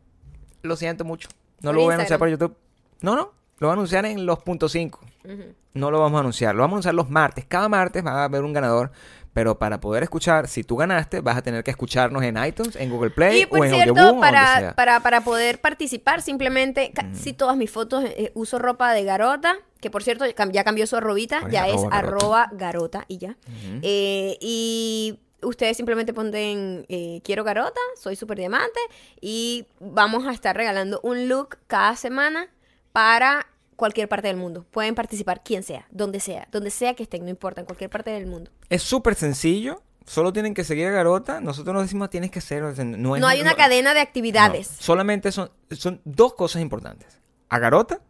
Lo 0.63 0.77
siento 0.77 1.05
mucho. 1.05 1.29
No 1.61 1.71
Por 1.71 1.75
lo 1.77 1.83
voy 1.83 1.93
a 1.93 1.95
anunciar 1.95 2.19
por 2.19 2.29
YouTube. 2.29 2.57
No, 3.01 3.15
no. 3.17 3.33
Lo 3.59 3.69
voy 3.69 3.71
a 3.71 3.73
anunciar 3.75 4.05
en 4.07 4.27
los 4.27 4.41
puntos 4.43 4.73
5. 4.73 5.01
Ujú. 5.25 5.55
No 5.75 5.91
lo 5.91 6.01
vamos 6.01 6.19
a 6.19 6.21
anunciar. 6.21 6.55
Lo 6.55 6.63
vamos 6.63 6.73
a 6.73 6.77
anunciar 6.77 6.95
los 6.95 7.11
martes. 7.11 7.45
Cada 7.47 7.69
martes 7.69 8.05
va 8.05 8.23
a 8.23 8.25
haber 8.25 8.43
un 8.43 8.53
ganador. 8.53 8.91
Pero 9.33 9.59
para 9.59 9.81
poder 9.81 10.05
escuchar, 10.05 10.47
si 10.47 10.63
tú 10.63 10.77
ganaste, 10.77 11.21
vas 11.21 11.37
a 11.37 11.43
tener 11.43 11.65
que 11.65 11.71
escucharnos 11.73 12.23
en 12.23 12.37
iTunes, 12.45 12.77
en 12.77 12.89
Google 12.89 13.11
Play 13.11 13.43
Y 13.43 13.47
por 13.47 13.61
o 13.61 13.65
en 13.65 13.71
cierto, 13.73 13.91
Audioboom 13.91 14.19
o 14.19 14.21
para, 14.21 14.59
sea. 14.61 14.75
para, 14.77 15.01
para 15.01 15.23
poder 15.23 15.61
participar, 15.61 16.23
simplemente 16.23 16.93
casi 16.95 17.33
todas 17.33 17.57
mis 17.57 17.69
fotos 17.69 18.05
eh, 18.05 18.31
uso 18.35 18.61
ropa 18.61 18.93
de 18.93 19.03
garota, 19.03 19.57
que 19.81 19.91
por 19.91 20.05
cierto 20.05 20.25
ya 20.53 20.63
cambió 20.63 20.87
su 20.87 20.95
arrobita, 20.97 21.41
¿Cuál 21.41 21.49
es 21.49 21.53
ya 21.53 21.67
es 21.67 21.75
arroba 21.75 21.91
garota? 21.91 21.99
arroba 21.99 22.49
garota 22.53 23.05
y 23.09 23.19
ya. 23.19 23.37
Eh, 23.83 24.39
y 24.41 25.19
ustedes 25.45 25.77
simplemente 25.77 26.13
ponen 26.13 26.87
eh, 26.89 27.21
quiero 27.25 27.45
garota, 27.45 27.81
soy 28.01 28.17
super 28.17 28.37
diamante 28.39 28.81
y 29.21 29.67
vamos 29.81 30.27
a 30.27 30.33
estar 30.33 30.57
regalando 30.57 31.01
un 31.03 31.29
look 31.29 31.59
cada 31.67 31.97
semana 31.97 32.49
para 32.93 33.47
cualquier 33.77 34.09
parte 34.09 34.29
del 34.29 34.37
mundo. 34.37 34.65
Pueden 34.71 34.95
participar 34.95 35.43
quien 35.43 35.63
sea, 35.63 35.87
donde 35.91 36.21
sea, 36.21 36.49
donde 36.53 36.71
sea 36.71 36.95
que 36.95 37.03
estén, 37.03 37.25
no 37.25 37.31
importa, 37.31 37.61
en 37.61 37.67
cualquier 37.67 37.91
parte 37.91 38.11
del 38.11 38.27
mundo. 38.27 38.51
Es 38.69 38.83
súper 38.83 39.15
sencillo. 39.15 39.83
Solo 40.07 40.33
tienen 40.35 40.53
que 40.53 40.65
seguir 40.65 40.87
a 40.87 40.91
Garota. 40.91 41.41
Nosotros 41.41 41.73
nos 41.75 41.85
decimos 41.85 42.11
tienes 42.11 42.31
que 42.31 42.43
ser. 42.43 42.63
no, 42.63 42.71
es- 43.17 43.21
No 43.23 43.27
hay 43.27 43.41
una 43.41 43.55
cadena 43.55 43.95
de 43.95 44.01
no. 44.01 44.03
actividades. 44.03 44.67
solamente 44.69 45.33
son, 45.33 45.51
son 45.71 46.01
dos 46.05 46.35
cosas 46.35 46.61
importantes. 46.61 47.19
A 47.49 47.59
Garota 47.59 48.01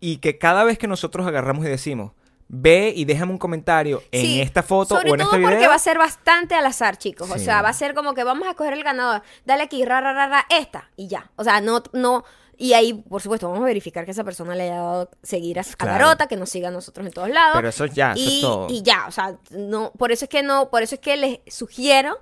y 0.00 0.16
que 0.18 0.36
cada 0.38 0.64
vez 0.64 0.78
que 0.78 0.88
nosotros 0.88 1.26
agarramos 1.26 1.64
y 1.64 1.68
decimos 1.68 2.12
ve 2.48 2.92
y 2.96 3.04
déjame 3.04 3.32
un 3.32 3.38
comentario 3.38 4.02
en 4.10 4.22
Sí, 4.22 4.40
esta 4.40 4.62
foto 4.62 4.96
sobre 4.96 5.10
o 5.10 5.14
en 5.14 5.20
todo 5.20 5.30
este 5.32 5.42
porque 5.42 5.56
video. 5.56 5.68
va 5.70 5.76
a 5.76 5.78
ser 5.78 5.98
bastante 5.98 6.54
al 6.54 6.64
azar, 6.66 6.96
chicos. 6.96 7.30
O 7.30 7.38
sea, 7.38 7.62
va 7.62 7.68
a 7.68 7.72
ser 7.74 7.94
como 7.94 8.14
que 8.14 8.24
vamos 8.24 8.46
a 8.48 8.50
escoger 8.52 8.72
el 8.72 8.82
ganador. 8.82 9.22
Dale 9.44 9.62
aquí, 9.64 9.84
ra, 9.84 10.00
ra, 10.00 10.12
ra, 10.12 10.26
ra, 10.28 10.46
esta 10.50 10.90
y 10.96 11.08
ya. 11.08 11.30
O 11.36 11.44
sea, 11.44 11.60
no, 11.60 11.82
no. 11.92 12.24
Y 12.60 12.72
ahí, 12.72 12.92
por 12.94 13.22
supuesto, 13.22 13.46
vamos 13.48 13.62
a 13.62 13.66
verificar 13.66 14.04
que 14.04 14.10
esa 14.10 14.24
persona 14.24 14.56
le 14.56 14.64
haya 14.64 14.76
dado 14.80 15.10
seguir 15.22 15.58
a, 15.58 15.62
a 15.62 15.64
Claro. 15.76 15.92
Garota, 15.98 16.26
que 16.26 16.36
nos 16.36 16.50
siga 16.50 16.68
a 16.68 16.72
nosotros 16.72 17.06
en 17.06 17.12
todos 17.12 17.28
lados. 17.30 17.52
Pero 17.54 17.68
eso 17.68 17.86
ya, 17.86 18.12
eso 18.14 18.28
es 18.28 18.40
todo. 18.40 18.66
y 18.68 18.82
ya, 18.82 19.04
o 19.06 19.12
sea, 19.12 19.36
no, 19.50 19.92
por 19.96 20.10
eso 20.10 20.24
es 20.24 20.28
que 20.28 20.42
no, 20.42 20.68
por 20.70 20.82
eso 20.82 20.96
es 20.96 21.00
que 21.00 21.16
les 21.16 21.38
sugiero 21.46 22.18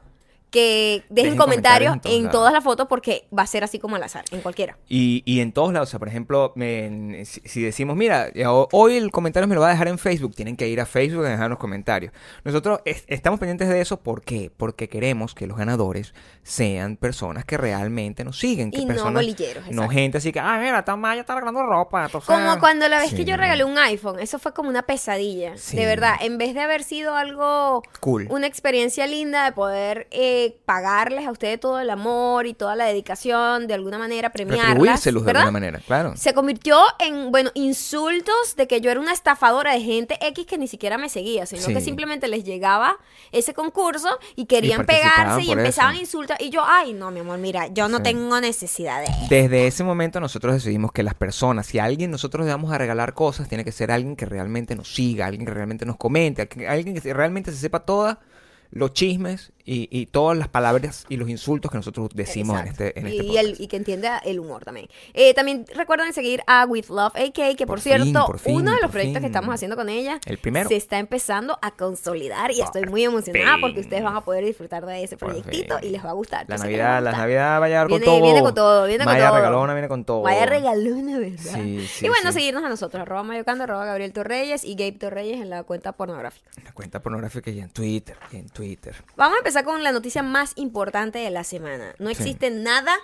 que 0.51 1.03
dejen, 1.09 1.15
Dejen 1.15 1.37
comentarios, 1.37 1.91
comentarios 1.91 2.19
en 2.21 2.27
en 2.27 2.31
todas 2.31 2.53
las 2.53 2.63
fotos 2.65 2.87
porque 2.89 3.27
va 3.37 3.43
a 3.43 3.47
ser 3.47 3.65
así 3.65 3.79
como 3.79 3.97
al 3.97 4.03
azar, 4.03 4.25
en 4.31 4.41
cualquiera. 4.41 4.79
Y, 4.89 5.23
y 5.27 5.41
en 5.41 5.53
todos 5.53 5.73
lados, 5.73 5.89
o 5.89 5.91
sea, 5.91 5.99
por 5.99 6.09
ejemplo, 6.09 6.53
me- 6.55 7.25
si, 7.25 7.41
si 7.45 7.63
decimos, 7.63 7.97
mira, 7.97 8.29
eh, 8.35 8.47
ho- 8.47 8.69
hoy 8.73 8.97
el 8.97 9.11
comentario 9.11 9.47
me 9.49 9.55
lo 9.55 9.61
va 9.61 9.69
a 9.69 9.71
dejar 9.71 9.89
en 9.89 9.99
Facebook, 9.99 10.35
tienen 10.35 10.57
que 10.57 10.69
ir 10.69 10.81
a 10.81 10.87
Facebook 10.87 11.25
y 11.27 11.29
dejar 11.29 11.51
los 11.51 11.59
comentarios. 11.59 12.13
Nosotros 12.45 12.81
es- 12.85 13.05
estamos 13.09 13.39
pendientes 13.41 13.69
de 13.69 13.81
eso, 13.81 13.99
¿por 13.99 14.23
qué? 14.23 14.51
Porque 14.57 14.89
queremos 14.89 15.35
que 15.35 15.47
los 15.47 15.57
ganadores 15.59 16.15
sean 16.43 16.97
personas 16.97 17.45
que 17.45 17.57
realmente 17.57 18.25
nos 18.25 18.39
siguen. 18.39 18.71
Que 18.71 18.81
Y 18.81 18.87
no 18.87 19.13
bolilleros, 19.13 19.65
No 19.67 19.71
exacto. 19.83 19.89
gente 19.91 20.19
así 20.19 20.33
que, 20.33 20.41
ah, 20.41 20.59
mira, 20.63 20.79
está 20.79 20.97
Maya 20.97 21.21
está 21.23 21.35
regalando 21.35 21.63
ropa. 21.65 22.07
entonces- 22.07 22.27
Como 22.29 22.59
cuando 22.61 22.89
la 22.89 22.99
vez 23.01 23.13
que 23.13 23.25
yo 23.25 23.37
regalé 23.37 23.65
un 23.65 23.77
iPhone, 23.79 24.19
eso 24.21 24.39
fue 24.39 24.55
como 24.55 24.69
una 24.69 24.83
pesadilla. 24.83 25.57
Sí. 25.57 25.77
De 25.77 25.87
verdad, 25.87 26.15
en 26.21 26.39
vez 26.39 26.55
de 26.55 26.61
haber 26.61 26.83
sido 26.85 27.15
algo, 27.15 27.83
Cool. 28.01 28.27
una 28.31 28.47
experiencia 28.47 29.07
linda 29.07 29.45
de 29.45 29.53
poder 29.53 30.07
eh, 30.11 30.36
pagarles 30.65 31.27
a 31.27 31.31
ustedes 31.31 31.59
todo 31.61 31.81
el 31.81 31.91
amor 31.91 32.47
y 32.47 32.55
toda 32.55 32.77
la 32.77 32.85
dedicación, 32.87 33.67
de 33.67 33.75
alguna 33.75 33.99
manera 33.99 34.31
premiarlas, 34.31 35.03
de 35.05 35.11
alguna 35.11 35.51
manera, 35.51 35.81
claro. 35.87 36.15
Se 36.17 36.35
convirtió 36.35 36.79
en, 36.99 37.31
bueno, 37.31 37.51
insultos 37.55 38.57
de 38.57 38.67
que 38.67 38.81
yo 38.81 38.91
era 38.91 39.01
una 39.01 39.13
estafadora 39.13 39.73
de 39.73 39.81
gente 39.81 40.19
X 40.21 40.47
que 40.47 40.59
ni 40.59 40.69
siquiera 40.69 40.99
me 40.99 41.09
seguía, 41.09 41.47
sino 41.47 41.63
Sí. 41.63 41.73
que 41.75 41.81
simplemente 41.81 42.29
les 42.29 42.45
llegaba 42.45 42.97
ese 43.33 43.55
concurso 43.55 44.09
y 44.35 44.47
querían 44.47 44.87
pegarse 44.87 45.43
y 45.43 45.51
empezaban 45.53 45.93
eso. 45.95 45.99
a 45.99 46.03
insultar. 46.03 46.43
Y 46.43 46.51
yo, 46.51 46.63
ay, 46.65 46.93
no, 46.93 47.11
mi 47.11 47.21
amor, 47.21 47.39
mira, 47.39 47.69
yo 47.69 47.89
no 47.89 47.99
Sí. 47.99 48.03
tengo 48.05 48.41
necesidad 48.41 49.01
de... 49.03 49.09
Desde 49.29 49.67
ese 49.67 49.85
momento 49.85 50.21
nosotros 50.21 50.55
decidimos 50.55 50.93
que 50.93 51.03
las 51.03 51.15
personas, 51.15 51.67
si 51.67 51.79
a 51.79 51.85
alguien 51.85 52.11
nosotros 52.11 52.45
le 52.47 52.53
vamos 52.53 52.73
a 52.73 52.79
regalar 52.79 53.15
cosas, 53.15 53.49
tiene 53.49 53.65
que 53.65 53.73
ser 53.73 53.91
alguien 53.91 54.17
que 54.17 54.27
realmente 54.27 54.75
nos 54.77 54.93
siga, 54.95 55.27
alguien 55.27 55.47
que 55.47 55.53
realmente 55.53 55.87
nos 55.87 55.97
comente, 55.97 56.49
alguien 56.69 57.01
que 57.01 57.13
realmente 57.15 57.51
se 57.53 57.59
sepa 57.59 57.81
todas 57.81 58.19
los 58.77 58.93
chismes 58.93 59.53
y, 59.65 59.89
y 59.91 60.07
todas 60.07 60.39
las 60.39 60.47
palabras 60.49 61.07
y 61.09 61.17
los 61.17 61.29
insultos 61.29 61.71
que 61.73 61.77
nosotros 61.79 62.11
decimos 62.15 62.61
en 62.61 62.69
este, 62.69 62.99
en 63.01 63.09
y, 63.09 63.11
este 63.19 63.25
y 63.25 63.37
el- 63.39 63.57
y 63.61 63.67
que 63.67 63.77
entienda 63.77 64.19
el 64.19 64.39
humor 64.39 64.65
también. 64.65 64.89
Eh, 65.13 65.35
también 65.35 65.65
recuerden 65.75 66.13
seguir 66.13 66.41
a 66.47 66.65
With 66.67 66.89
Love 66.89 67.17
AK, 67.17 67.57
que 67.57 67.67
por, 67.67 67.67
Por 67.67 67.81
cierto, 67.81 68.05
fin, 68.05 68.13
por 68.27 68.39
fin, 68.39 68.55
uno 68.57 68.73
de 68.75 68.81
los 68.81 68.91
proyectos 68.93 69.21
que 69.21 69.27
estamos 69.27 69.53
haciendo 69.53 69.77
con 69.77 69.89
ella 69.89 70.21
El 70.25 70.39
primero. 70.39 70.69
se 70.69 70.77
está 70.77 70.99
empezando 71.01 71.59
a 71.63 71.73
consolidar 71.73 72.53
y 72.53 72.57
Por 72.59 72.65
estoy 72.67 72.83
muy 72.87 73.03
emocionada 73.05 73.57
porque 73.61 73.81
ustedes 73.81 74.05
van 74.05 74.15
a 74.15 74.21
poder 74.21 74.45
disfrutar 74.45 74.87
de 74.87 75.03
ese 75.03 75.17
proyectito 75.17 75.79
y 75.83 75.89
les 75.89 76.05
va 76.05 76.11
a 76.11 76.15
gustar. 76.15 76.47
La 76.49 76.57
Yo 76.57 76.63
Navidad, 76.63 77.03
la. 77.03 77.13
Navidad 77.13 77.61
va 77.61 77.65
a 77.65 77.69
llegar 77.69 77.89
con 77.89 78.01
todo. 78.01 78.23
viene 78.23 78.41
con 78.43 78.55
todo, 78.55 78.87
viene 78.87 79.05
con 79.05 79.17
todo. 79.17 79.35
regalona 79.37 79.73
viene 79.75 79.89
con 79.89 80.05
todo. 80.05 80.23
Vaya 80.23 80.47
regalona, 80.47 81.19
¿verdad? 81.19 81.55
Sí, 81.55 81.87
sí, 81.89 82.07
y 82.07 82.09
bueno, 82.09 82.29
sí. 82.31 82.39
seguirnos 82.39 82.63
a 82.63 82.69
nosotros, 82.69 83.01
arroba 83.03 83.23
mayocando, 83.25 83.65
arroba 83.65 83.85
Gabriel 83.85 84.13
Torreyes 84.13 84.65
y 84.65 84.75
Gabe 84.75 84.93
Torreyes 84.93 85.41
en 85.41 85.51
la 85.51 85.65
cuenta 85.65 85.93
pornográfica. 85.93 86.51
La 86.65 86.73
cuenta 86.73 87.01
pornográfica 87.03 87.51
y 87.51 87.59
en 87.61 87.71
Twitter, 87.71 88.17
y 88.33 88.37
en 88.37 88.49
Twitter. 88.49 88.66
Vamos 89.17 89.37
a 89.37 89.39
empezar 89.39 89.65
con 89.65 89.83
la 89.83 89.93
noticia 89.93 90.23
más 90.23 90.53
importante 90.57 91.19
de 91.19 91.31
la 91.31 91.45
semana. 91.45 91.95
No 91.99 92.07
Sí. 92.09 92.13
existe 92.13 92.51
nada 92.51 92.95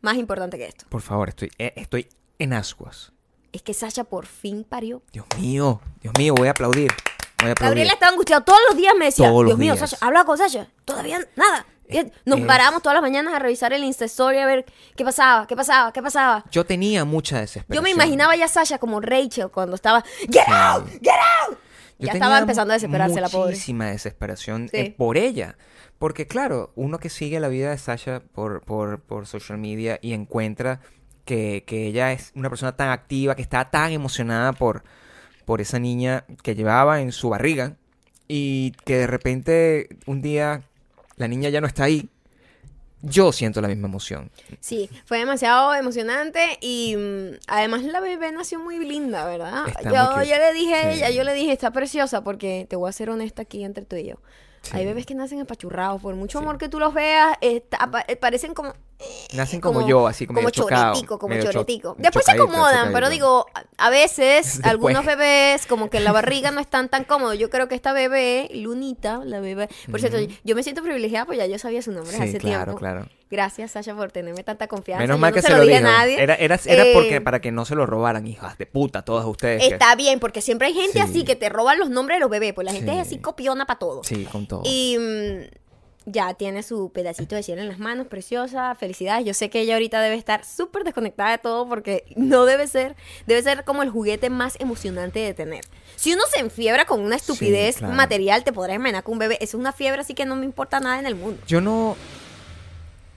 más 0.00 0.16
importante 0.16 0.58
que 0.58 0.66
esto. 0.66 0.86
Por 0.88 1.02
favor, 1.02 1.28
estoy, 1.28 1.50
eh, 1.58 1.72
estoy 1.76 2.08
en 2.38 2.52
ascuas. 2.52 3.12
Es 3.52 3.62
que 3.62 3.72
Sasha 3.74 4.04
por 4.04 4.26
fin 4.26 4.64
parió. 4.64 5.02
Dios 5.12 5.26
mío, 5.38 5.80
Dios 6.02 6.12
mío, 6.18 6.34
voy 6.36 6.48
a 6.48 6.50
aplaudir. 6.52 6.90
Voy 7.40 7.48
a 7.50 7.52
aplaudir. 7.52 7.56
Gabriela 7.70 7.92
estaba 7.92 8.10
angustiada. 8.12 8.44
Todos 8.44 8.60
los 8.68 8.76
días 8.76 8.94
me 8.98 9.06
decía, 9.06 9.28
Todos 9.28 9.46
Dios 9.46 9.58
mío, 9.58 9.74
días. 9.74 9.90
Sasha, 9.90 10.04
habla 10.04 10.24
con 10.24 10.36
Sasha. 10.38 10.68
Todavía 10.84 11.20
nada. 11.36 11.66
Nos 12.24 12.40
es- 12.40 12.46
parábamos 12.46 12.80
todas 12.82 12.94
las 12.94 13.02
mañanas 13.02 13.34
a 13.34 13.38
revisar 13.38 13.72
el 13.74 13.84
Insta 13.84 14.06
Story 14.06 14.38
a 14.38 14.46
ver 14.46 14.64
qué 14.96 15.04
pasaba, 15.04 15.46
qué 15.46 15.54
pasaba, 15.54 15.92
qué 15.92 16.02
pasaba. 16.02 16.42
Yo 16.50 16.64
tenía 16.64 17.04
mucha 17.04 17.38
desesperación. 17.38 17.76
Yo 17.76 17.82
me 17.82 17.90
imaginaba 17.90 18.34
ya 18.36 18.46
a 18.46 18.48
Sasha 18.48 18.78
como 18.78 19.00
Rachel 19.00 19.50
cuando 19.50 19.76
estaba, 19.76 20.02
¡Get 20.32 20.48
out! 20.48 20.88
¡Get 21.02 21.12
out! 21.46 21.58
Yo 21.98 22.06
ya 22.06 22.12
estaba 22.12 22.38
empezando 22.38 22.72
a 22.72 22.76
desesperarse 22.76 23.20
la 23.20 23.28
pobre. 23.28 23.50
Muchísima 23.50 23.86
desesperación 23.86 24.68
Sí. 24.68 24.76
eh, 24.76 24.94
por 24.96 25.16
ella. 25.16 25.56
Porque 25.98 26.26
claro, 26.26 26.72
uno 26.74 26.98
que 26.98 27.08
sigue 27.08 27.38
la 27.40 27.48
vida 27.48 27.70
de 27.70 27.78
Sasha 27.78 28.20
por, 28.20 28.62
por, 28.62 29.00
por 29.00 29.26
social 29.26 29.58
media 29.58 29.98
y 30.02 30.12
encuentra 30.12 30.80
que, 31.24 31.64
que 31.66 31.86
ella 31.86 32.12
es 32.12 32.32
una 32.34 32.50
persona 32.50 32.76
tan 32.76 32.90
activa, 32.90 33.34
que 33.36 33.42
está 33.42 33.70
tan 33.70 33.92
emocionada 33.92 34.52
por, 34.52 34.82
por 35.44 35.60
esa 35.60 35.78
niña 35.78 36.24
que 36.42 36.54
llevaba 36.54 37.00
en 37.00 37.12
su 37.12 37.30
barriga 37.30 37.76
y 38.28 38.72
que 38.84 38.98
de 38.98 39.06
repente 39.06 39.88
un 40.06 40.20
día 40.20 40.62
la 41.16 41.28
niña 41.28 41.48
ya 41.48 41.60
no 41.60 41.66
está 41.66 41.84
ahí. 41.84 42.10
Yo 43.06 43.32
siento 43.32 43.60
la 43.60 43.68
misma 43.68 43.88
emoción. 43.88 44.30
Sí, 44.60 44.88
fue 45.04 45.18
demasiado 45.18 45.74
emocionante 45.74 46.58
y 46.60 46.96
mm, 46.96 47.38
además 47.46 47.82
la 47.84 48.00
bebé 48.00 48.32
nació 48.32 48.58
muy 48.58 48.78
linda, 48.78 49.24
¿verdad? 49.26 49.64
Yo, 49.84 50.16
muy 50.16 50.26
yo 50.28 50.36
le 50.36 50.52
dije 50.52 50.74
a 50.74 50.92
ella, 50.92 51.10
yo 51.10 51.24
le 51.24 51.34
dije, 51.34 51.52
está 51.52 51.70
preciosa 51.70 52.24
porque 52.24 52.66
te 52.68 52.76
voy 52.76 52.88
a 52.88 52.92
ser 52.92 53.10
honesta 53.10 53.42
aquí 53.42 53.64
entre 53.64 53.84
tú 53.84 53.96
y 53.96 54.04
yo. 54.06 54.16
Sí. 54.62 54.76
Hay 54.78 54.86
bebés 54.86 55.04
que 55.04 55.14
nacen 55.14 55.40
apachurrados, 55.40 56.00
por 56.00 56.14
mucho 56.14 56.38
Sí. 56.38 56.42
amor 56.44 56.56
que 56.56 56.70
tú 56.70 56.78
los 56.78 56.94
veas, 56.94 57.36
está- 57.42 57.90
pa- 57.90 58.04
eh, 58.08 58.16
parecen 58.16 58.54
como... 58.54 58.72
Nacen 59.34 59.60
como, 59.60 59.86
yo, 59.86 60.06
así 60.06 60.26
como, 60.26 60.38
como 60.38 60.50
chocado, 60.50 61.04
como 61.06 61.28
medio 61.28 61.44
cho- 61.44 61.52
choretico. 61.52 61.94
Después 61.98 62.24
se 62.24 62.32
acomodan, 62.32 62.92
pero 62.92 63.10
digo, 63.10 63.46
a- 63.76 63.90
veces 63.90 64.46
Después. 64.54 64.66
algunos 64.70 65.04
bebés 65.04 65.66
como 65.66 65.90
que 65.90 66.00
la 66.00 66.12
barriga 66.12 66.50
no 66.52 66.60
están 66.60 66.88
tan 66.88 67.04
cómodos. 67.04 67.38
Yo 67.38 67.50
creo 67.50 67.68
que 67.68 67.74
esta 67.74 67.92
bebé, 67.92 68.48
Lunita, 68.54 69.20
la 69.24 69.40
bebé, 69.40 69.68
por 69.90 70.00
cierto, 70.00 70.18
yo 70.44 70.54
me 70.54 70.62
siento 70.62 70.82
privilegiada 70.82 71.26
porque 71.26 71.38
ya 71.38 71.46
yo 71.46 71.58
sabía 71.58 71.82
su 71.82 71.92
nombre 71.92 72.16
Sí, 72.16 72.22
hace 72.22 72.38
claro, 72.38 72.64
tiempo. 72.64 72.78
claro. 72.78 73.08
Gracias, 73.30 73.72
Sasha, 73.72 73.96
por 73.96 74.12
tenerme 74.12 74.44
tanta 74.44 74.68
confianza. 74.68 75.02
Menos 75.02 75.16
Yo 75.16 75.20
mal 75.20 75.30
no 75.32 75.34
que 75.34 75.42
se, 75.42 75.50
lo 75.50 75.62
dije 75.62 75.78
dijo. 75.78 75.88
a 75.88 75.92
nadie. 75.92 76.22
Era, 76.22 76.34
era, 76.36 76.60
era 76.66 76.84
Eh, 76.84 76.92
porque 76.94 77.20
para 77.20 77.40
que 77.40 77.50
no 77.50 77.64
se 77.64 77.74
lo 77.74 77.84
robaran, 77.84 78.26
hijas 78.28 78.56
de 78.58 78.66
puta, 78.66 79.02
todas 79.02 79.26
ustedes. 79.26 79.60
que- 79.60 79.74
Está 79.74 79.96
bien, 79.96 80.20
porque 80.20 80.40
siempre 80.40 80.68
hay 80.68 80.74
gente 80.74 80.92
Sí. 80.92 80.98
así 81.00 81.24
que 81.24 81.34
te 81.34 81.48
roban 81.48 81.78
los 81.80 81.90
nombres 81.90 82.16
de 82.16 82.20
los 82.20 82.30
bebés, 82.30 82.52
pues 82.54 82.64
la 82.64 82.72
gente 82.72 82.92
Sí. 82.92 82.98
es 82.98 83.06
así 83.06 83.18
copiona 83.18 83.66
para 83.66 83.78
todo. 83.80 84.04
Sí, 84.04 84.24
con 84.30 84.46
todo. 84.46 84.62
Y 84.64 84.96
ya 86.06 86.34
tiene 86.34 86.62
su 86.62 86.90
pedacito 86.92 87.34
de 87.34 87.42
cielo 87.42 87.62
en 87.62 87.68
las 87.68 87.78
manos, 87.78 88.06
preciosa, 88.08 88.74
felicidades. 88.74 89.24
Yo 89.24 89.32
sé 89.34 89.48
que 89.50 89.60
ella 89.60 89.74
ahorita 89.74 90.00
debe 90.00 90.16
estar 90.16 90.44
súper 90.44 90.84
desconectada 90.84 91.30
de 91.30 91.38
todo 91.38 91.68
porque 91.68 92.04
no 92.16 92.44
debe 92.44 92.66
ser, 92.66 92.94
debe 93.26 93.42
ser 93.42 93.64
como 93.64 93.82
el 93.82 93.90
juguete 93.90 94.28
más 94.30 94.56
emocionante 94.60 95.20
de 95.20 95.32
tener. 95.34 95.64
Si 95.96 96.12
uno 96.12 96.22
se 96.30 96.40
enfiebra 96.40 96.84
con 96.84 97.00
una 97.00 97.16
estupidez 97.16 97.78
claro. 97.78 97.94
material, 97.94 98.44
te 98.44 98.52
podrás 98.52 98.76
imaginar 98.76 99.02
que 99.04 99.10
un 99.10 99.18
bebé 99.18 99.38
es 99.40 99.54
una 99.54 99.72
fiebre 99.72 100.02
así 100.02 100.14
que 100.14 100.26
no 100.26 100.36
me 100.36 100.44
importa 100.44 100.78
nada 100.80 100.98
en 100.98 101.06
el 101.06 101.14
mundo. 101.14 101.40
Yo 101.46 101.60
no. 101.60 101.96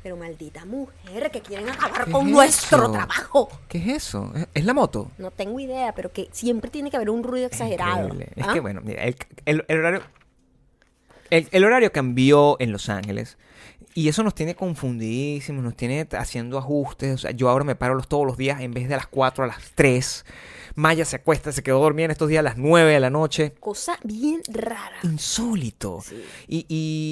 Pero 0.03 0.15
maldita 0.15 0.63
mujer 0.63 1.29
que 1.31 1.41
quieren 1.41 1.67
acabar 1.67 2.05
¿Qué 2.05 2.11
con 2.11 2.27
es 2.27 2.31
nuestro 2.31 2.91
trabajo. 2.91 3.49
¿Qué 3.67 3.79
es 3.79 3.87
eso? 3.87 4.31
¿Es- 4.35 4.47
¿Es 4.53 4.63
la 4.65 4.73
moto? 4.73 5.11
No 5.17 5.31
tengo 5.31 5.59
idea, 5.59 5.93
pero 5.93 6.13
que 6.13 6.29
siempre 6.31 6.69
tiene 6.71 6.89
que 6.89 6.95
haber 6.95 7.09
un 7.09 7.23
ruido 7.23 7.45
exagerado. 7.47 8.09
Es 8.35 8.45
¿Ah? 8.47 8.53
que 8.53 8.61
bueno, 8.61 8.79
mira, 8.81 9.03
el, 9.03 9.17
el- 9.45 9.65
el 9.67 9.77
horario. 9.79 10.03
El, 11.29 11.47
el 11.51 11.63
horario 11.65 11.91
cambió 11.91 12.57
en 12.59 12.71
Los 12.71 12.89
Ángeles. 12.89 13.37
Y 13.97 14.09
eso 14.09 14.21
nos 14.21 14.35
tiene 14.35 14.53
confundidísimos, 14.53 15.63
nos 15.63 15.75
tiene 15.75 16.07
haciendo 16.11 16.59
ajustes. 16.59 17.15
O 17.15 17.17
sea, 17.17 17.31
yo 17.31 17.49
ahora 17.49 17.63
me 17.65 17.75
paro 17.75 17.95
los, 17.95 18.07
todos 18.07 18.27
los 18.27 18.37
días 18.37 18.61
en 18.61 18.71
vez 18.71 18.87
de 18.87 18.93
a 18.93 18.97
las 18.97 19.07
4 19.07 19.43
a 19.43 19.47
las 19.47 19.71
3. 19.73 20.23
Maya 20.75 21.03
se 21.05 21.15
acuesta, 21.15 21.51
se 21.51 21.63
quedó 21.63 21.79
dormida 21.79 22.05
en 22.05 22.11
estos 22.11 22.29
días 22.29 22.41
a 22.41 22.43
las 22.43 22.57
9 22.57 22.91
de 22.91 22.99
la 22.99 23.09
noche. 23.09 23.55
Cosa 23.59 23.97
bien 24.03 24.41
rara. 24.47 24.97
insólito. 25.01 26.01
Sí. 26.03 26.23
Y, 26.47 26.65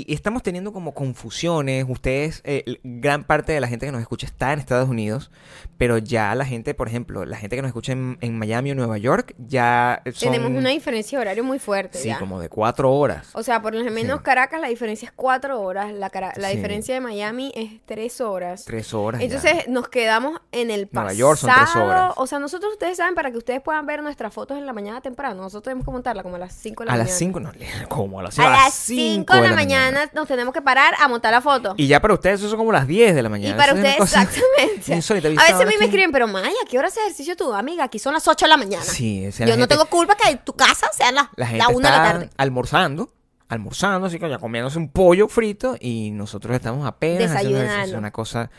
y 0.08 0.14
estamos 0.14 0.44
teniendo 0.44 0.72
como 0.72 0.94
confusiones. 0.94 1.86
Ustedes, 1.90 2.42
eh, 2.44 2.80
gran 2.84 3.24
parte 3.24 3.54
de 3.54 3.60
la 3.62 3.68
gente 3.68 3.88
que 3.88 3.92
nos 3.92 4.02
escucha 4.02 4.28
está 4.28 4.54
en 4.54 4.60
Estados 4.60 4.88
Unidos, 4.88 5.32
pero 5.80 5.98
ya 5.98 6.36
la 6.36 6.46
gente, 6.46 6.76
por 6.76 6.88
ejemplo, 6.88 7.26
la 7.26 7.38
gente 7.38 7.56
que 7.56 7.64
nos 7.64 7.70
escucha 7.70 7.94
en, 7.94 8.20
en 8.22 8.38
Miami 8.38 8.70
o 8.70 8.76
Nueva 8.76 9.00
York, 9.00 9.34
ya 9.40 10.04
son... 10.14 10.32
Tenemos 10.32 10.52
una 10.52 10.70
diferencia 10.70 11.18
de 11.18 11.24
horario 11.24 11.44
muy 11.44 11.58
fuerte. 11.58 11.98
Sí, 11.98 12.10
ya. 12.10 12.20
como 12.20 12.40
de 12.40 12.50
cuatro 12.50 12.94
horas. 12.94 13.30
O 13.34 13.42
sea, 13.42 13.64
por 13.64 13.74
lo 13.74 13.84
menos 13.92 14.18
Sí. 14.20 14.24
Caracas 14.24 14.62
la 14.62 14.68
diferencia 14.68 15.08
es 15.08 15.12
cuatro 15.16 15.60
horas, 15.62 15.92
la, 15.92 16.12
cara- 16.12 16.34
la 16.38 16.50
Sí. 16.52 16.56
diferencia 16.58 16.75
de 16.84 17.00
Miami 17.02 17.52
es 17.56 17.72
tres 17.86 18.22
horas. 18.22 18.66
Tres 18.66 18.94
horas. 18.94 19.20
ya. 19.22 19.26
Entonces 19.26 19.68
nos 19.68 19.88
quedamos 19.90 20.40
en 20.52 20.72
el 20.72 20.88
pasado. 20.88 21.06
Nueva 21.06 21.14
York 21.18 21.38
son 21.40 21.50
tres 21.56 21.76
horas. 21.76 22.14
O 22.18 22.28
sea, 22.28 22.40
nosotros 22.40 22.74
ustedes 22.74 22.98
saben 22.98 23.16
para 23.16 23.32
que 23.32 23.38
ustedes 23.38 23.62
puedan 23.62 23.86
ver 23.86 24.02
nuestras 24.04 24.34
fotos 24.34 24.58
en 24.58 24.66
la 24.66 24.74
mañana 24.74 25.02
temprano. 25.02 25.36
Nosotros 25.42 25.64
tenemos 25.64 25.86
que 25.86 25.92
montarla 25.92 26.24
como 26.24 26.36
a 26.36 26.40
las 26.40 26.54
5 26.54 26.84
de 26.84 26.86
la 26.88 26.92
a 26.92 26.96
mañana. 26.96 27.10
las 27.10 27.18
cinco, 27.18 27.40
no, 27.40 27.52
¿cómo? 27.90 28.20
A 28.20 28.24
las, 28.24 28.40
A 28.40 28.50
las 28.50 28.74
5 28.74 29.34
de 29.36 29.42
la 29.42 29.56
mañana, 29.56 30.10
nos 30.14 30.28
tenemos 30.28 30.54
que 30.54 30.62
parar 30.62 30.94
a 31.00 31.08
montar 31.08 31.32
la 31.32 31.42
foto. 31.42 31.74
Y 31.78 31.88
ya 31.88 32.00
para 32.02 32.14
ustedes 32.14 32.40
eso 32.40 32.50
son 32.50 32.58
como 32.60 32.72
las 32.72 32.88
10 32.88 33.16
de 33.16 33.22
la 33.24 33.30
mañana. 33.30 33.56
Y 33.56 33.58
para 33.58 33.74
ustedes, 33.74 34.00
exactamente. 34.00 34.94
insólita. 34.96 35.28
A 35.28 35.32
¿Viste 35.32 35.46
veces 35.54 35.62
a 35.62 35.66
mí 35.70 35.76
me 35.80 35.86
escriben, 35.86 36.12
pero 36.12 36.28
Maya, 36.28 36.50
¿a 36.64 36.70
¿qué 36.70 36.78
hora 36.78 36.88
haces 36.88 37.04
ejercicio 37.04 37.36
tú, 37.36 37.54
amiga? 37.54 37.84
Aquí 37.86 38.00
son 38.00 38.14
las 38.14 38.28
8 38.28 38.46
de 38.46 38.50
la 38.50 38.58
mañana. 38.58 38.84
Sí, 38.84 39.28
o 39.28 39.32
sea, 39.32 39.46
Yo 39.48 39.54
no 39.56 39.60
gente- 39.62 39.76
tengo 39.76 39.86
culpa 39.88 40.16
que 40.16 40.30
en 40.30 40.38
tu 40.40 40.54
casa 40.54 40.88
sean 40.94 41.16
las 41.16 41.28
La 41.36 41.46
gente 41.48 41.64
la 41.64 41.70
1 41.70 41.78
de 41.80 41.84
la 41.98 42.04
tarde. 42.04 42.30
almorzando, 42.38 43.10
almorzando, 43.48 44.08
así 44.08 44.18
que 44.20 44.30
ya 44.30 44.40
comiéndose 44.40 44.78
un 44.80 44.90
pollo 44.90 45.28
frito 45.28 45.76
y 45.80 46.12
nosotros 46.12 46.56
estamos 46.56 46.86
apenas 46.88 47.32
haciendo 47.32 47.62
ejercicio, 47.62 47.98
una 47.98 48.12
cosa 48.12 48.50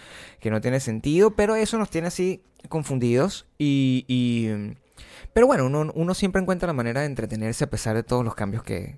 que 0.41 0.51
no 0.51 0.61
tiene 0.61 0.81
sentido, 0.81 1.33
pero 1.33 1.57
eso 1.57 1.77
nos 1.79 1.91
tiene 1.91 2.09
así 2.09 2.43
confundidos 2.69 3.47
y... 3.59 4.05
y- 4.09 4.77
pero 5.33 5.47
bueno, 5.47 5.67
uno, 5.67 5.93
uno 5.95 6.15
siempre 6.15 6.41
encuentra 6.41 6.67
la 6.67 6.73
manera 6.73 7.01
de 7.03 7.07
entretenerse 7.07 7.65
a 7.65 7.71
pesar 7.71 7.95
de 7.95 8.03
todos 8.03 8.25
los 8.25 8.35
cambios 8.35 8.63
que... 8.63 8.97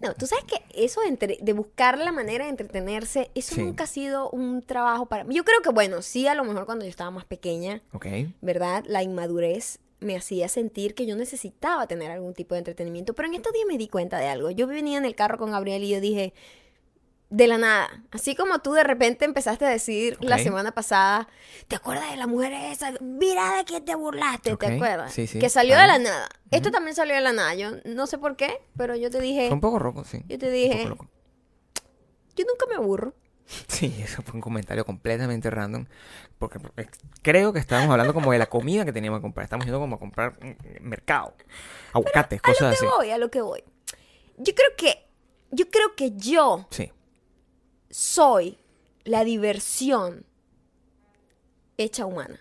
No, 0.00 0.14
tú 0.14 0.26
sabes 0.26 0.44
que 0.44 0.62
eso 0.82 1.00
de, 1.02 1.08
entre- 1.08 1.38
de 1.42 1.52
buscar 1.52 1.98
la 1.98 2.12
manera 2.12 2.44
de 2.44 2.50
entretenerse, 2.50 3.30
eso 3.34 3.56
Sí. 3.56 3.62
nunca 3.62 3.84
ha 3.84 3.86
sido 3.88 4.30
un 4.30 4.62
trabajo 4.62 5.06
para 5.06 5.24
mí. 5.24 5.34
Yo 5.34 5.44
creo 5.44 5.60
que, 5.60 5.70
bueno, 5.70 6.00
sí, 6.02 6.26
a 6.28 6.34
lo 6.34 6.44
mejor 6.44 6.64
cuando 6.66 6.84
yo 6.84 6.88
estaba 6.90 7.10
más 7.10 7.24
pequeña, 7.24 7.82
¿Ok? 7.92 8.06
¿verdad? 8.40 8.84
La 8.86 9.02
inmadurez 9.02 9.80
me 10.00 10.16
hacía 10.16 10.48
sentir 10.48 10.94
que 10.94 11.06
yo 11.06 11.16
necesitaba 11.16 11.86
tener 11.86 12.10
algún 12.10 12.34
tipo 12.34 12.54
de 12.54 12.60
entretenimiento. 12.60 13.14
Pero 13.14 13.28
en 13.28 13.34
estos 13.34 13.52
días 13.52 13.66
me 13.66 13.78
di 13.78 13.88
cuenta 13.88 14.18
de 14.18 14.28
algo. 14.28 14.50
Yo 14.50 14.66
venía 14.66 14.98
en 14.98 15.04
el 15.04 15.14
carro 15.14 15.38
con 15.38 15.50
Gabriel 15.50 15.82
y 15.82 15.88
yo 15.90 16.00
dije, 16.00 16.34
de 17.30 17.46
la 17.46 17.58
nada, 17.58 18.04
así 18.10 18.34
como 18.34 18.60
tú 18.60 18.72
de 18.72 18.84
repente 18.84 19.24
empezaste 19.24 19.66
a 19.66 19.68
decir 19.68 20.16
la 20.20 20.38
semana 20.38 20.72
pasada, 20.72 21.28
¿te 21.66 21.76
acuerdas 21.76 22.10
de 22.10 22.16
la 22.16 22.26
mujer 22.26 22.52
esa? 22.52 22.92
Mira 23.00 23.56
de 23.56 23.64
quién 23.64 23.84
te 23.84 23.94
burlaste, 23.94 24.56
¿te 24.56 24.66
acuerdas? 24.66 25.12
sí, 25.12 25.26
sí, 25.26 25.38
que 25.38 25.50
salió 25.50 25.76
de 25.76 25.86
la 25.86 25.98
nada. 25.98 26.28
Esto 26.50 26.70
también 26.70 26.96
salió 26.96 27.14
de 27.14 27.20
la 27.20 27.32
nada. 27.32 27.54
Yo 27.54 27.72
no 27.84 28.06
sé 28.06 28.16
por 28.16 28.36
qué, 28.36 28.62
pero 28.76 28.96
yo 28.96 29.10
te 29.10 29.20
dije, 29.20 29.48
Fue 29.48 29.54
un 29.54 29.60
poco 29.60 29.78
roco, 29.78 30.04
sí. 30.04 30.22
yo 30.26 30.38
te 30.38 30.46
un 30.46 30.52
dije, 30.52 30.84
yo 30.84 32.44
nunca 32.46 32.66
me 32.68 32.76
aburro. 32.76 33.14
Sí, 33.68 33.94
eso 34.02 34.22
fue 34.22 34.34
un 34.34 34.40
comentario 34.40 34.84
completamente 34.84 35.48
random. 35.50 35.86
Porque 36.38 36.58
creo 37.22 37.52
que 37.52 37.58
estábamos 37.58 37.90
hablando 37.90 38.12
como 38.14 38.30
de 38.32 38.38
la 38.38 38.46
comida 38.46 38.84
que 38.84 38.92
teníamos 38.92 39.18
que 39.20 39.22
comprar. 39.22 39.44
Estamos 39.44 39.64
yendo 39.66 39.80
como 39.80 39.96
a 39.96 39.98
comprar 39.98 40.32
mm, 40.44 40.82
mercado. 40.86 41.34
Aguacates, 41.92 42.40
A 42.42 42.48
lo 42.48 42.54
cosas 42.54 42.78
que 42.78 42.86
así. 42.86 42.94
voy, 42.96 43.10
a 43.10 43.18
lo 43.18 43.30
que 43.30 43.40
voy. 43.40 43.62
Yo 44.36 44.54
creo 44.54 44.70
que, 44.76 45.06
yo 45.50 45.68
creo 45.70 45.94
que 45.96 46.12
yo 46.16 46.66
Sí. 46.70 46.92
soy 47.90 48.58
la 49.04 49.24
diversión 49.24 50.24
hecha 51.76 52.04
humana. 52.06 52.38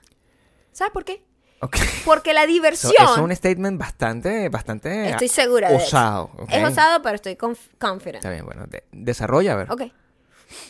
¿Sabes 0.71 0.91
por 0.91 1.05
qué? 1.05 1.23
Ok. 1.61 1.77
Porque 2.05 2.33
la 2.33 2.45
diversión, 2.47 2.93
eso 2.99 3.13
es 3.13 3.17
un 3.19 3.35
statement 3.35 3.79
bastante, 3.79 4.49
bastante 4.49 5.09
estoy 5.09 5.27
segura 5.29 5.69
de 5.69 5.77
eso. 5.77 5.85
osado. 5.85 6.23
¿ok? 6.37 6.49
es 6.51 6.63
osado, 6.63 7.01
pero 7.01 7.15
estoy 7.15 7.33
conf- 7.35 7.69
confident. 7.79 8.17
Está 8.17 8.29
bien, 8.29 8.45
bueno, 8.45 8.65
de- 8.67 8.83
desarrolla, 8.91 9.53
a 9.53 9.55
ver. 9.55 9.71
Ok. 9.71 9.83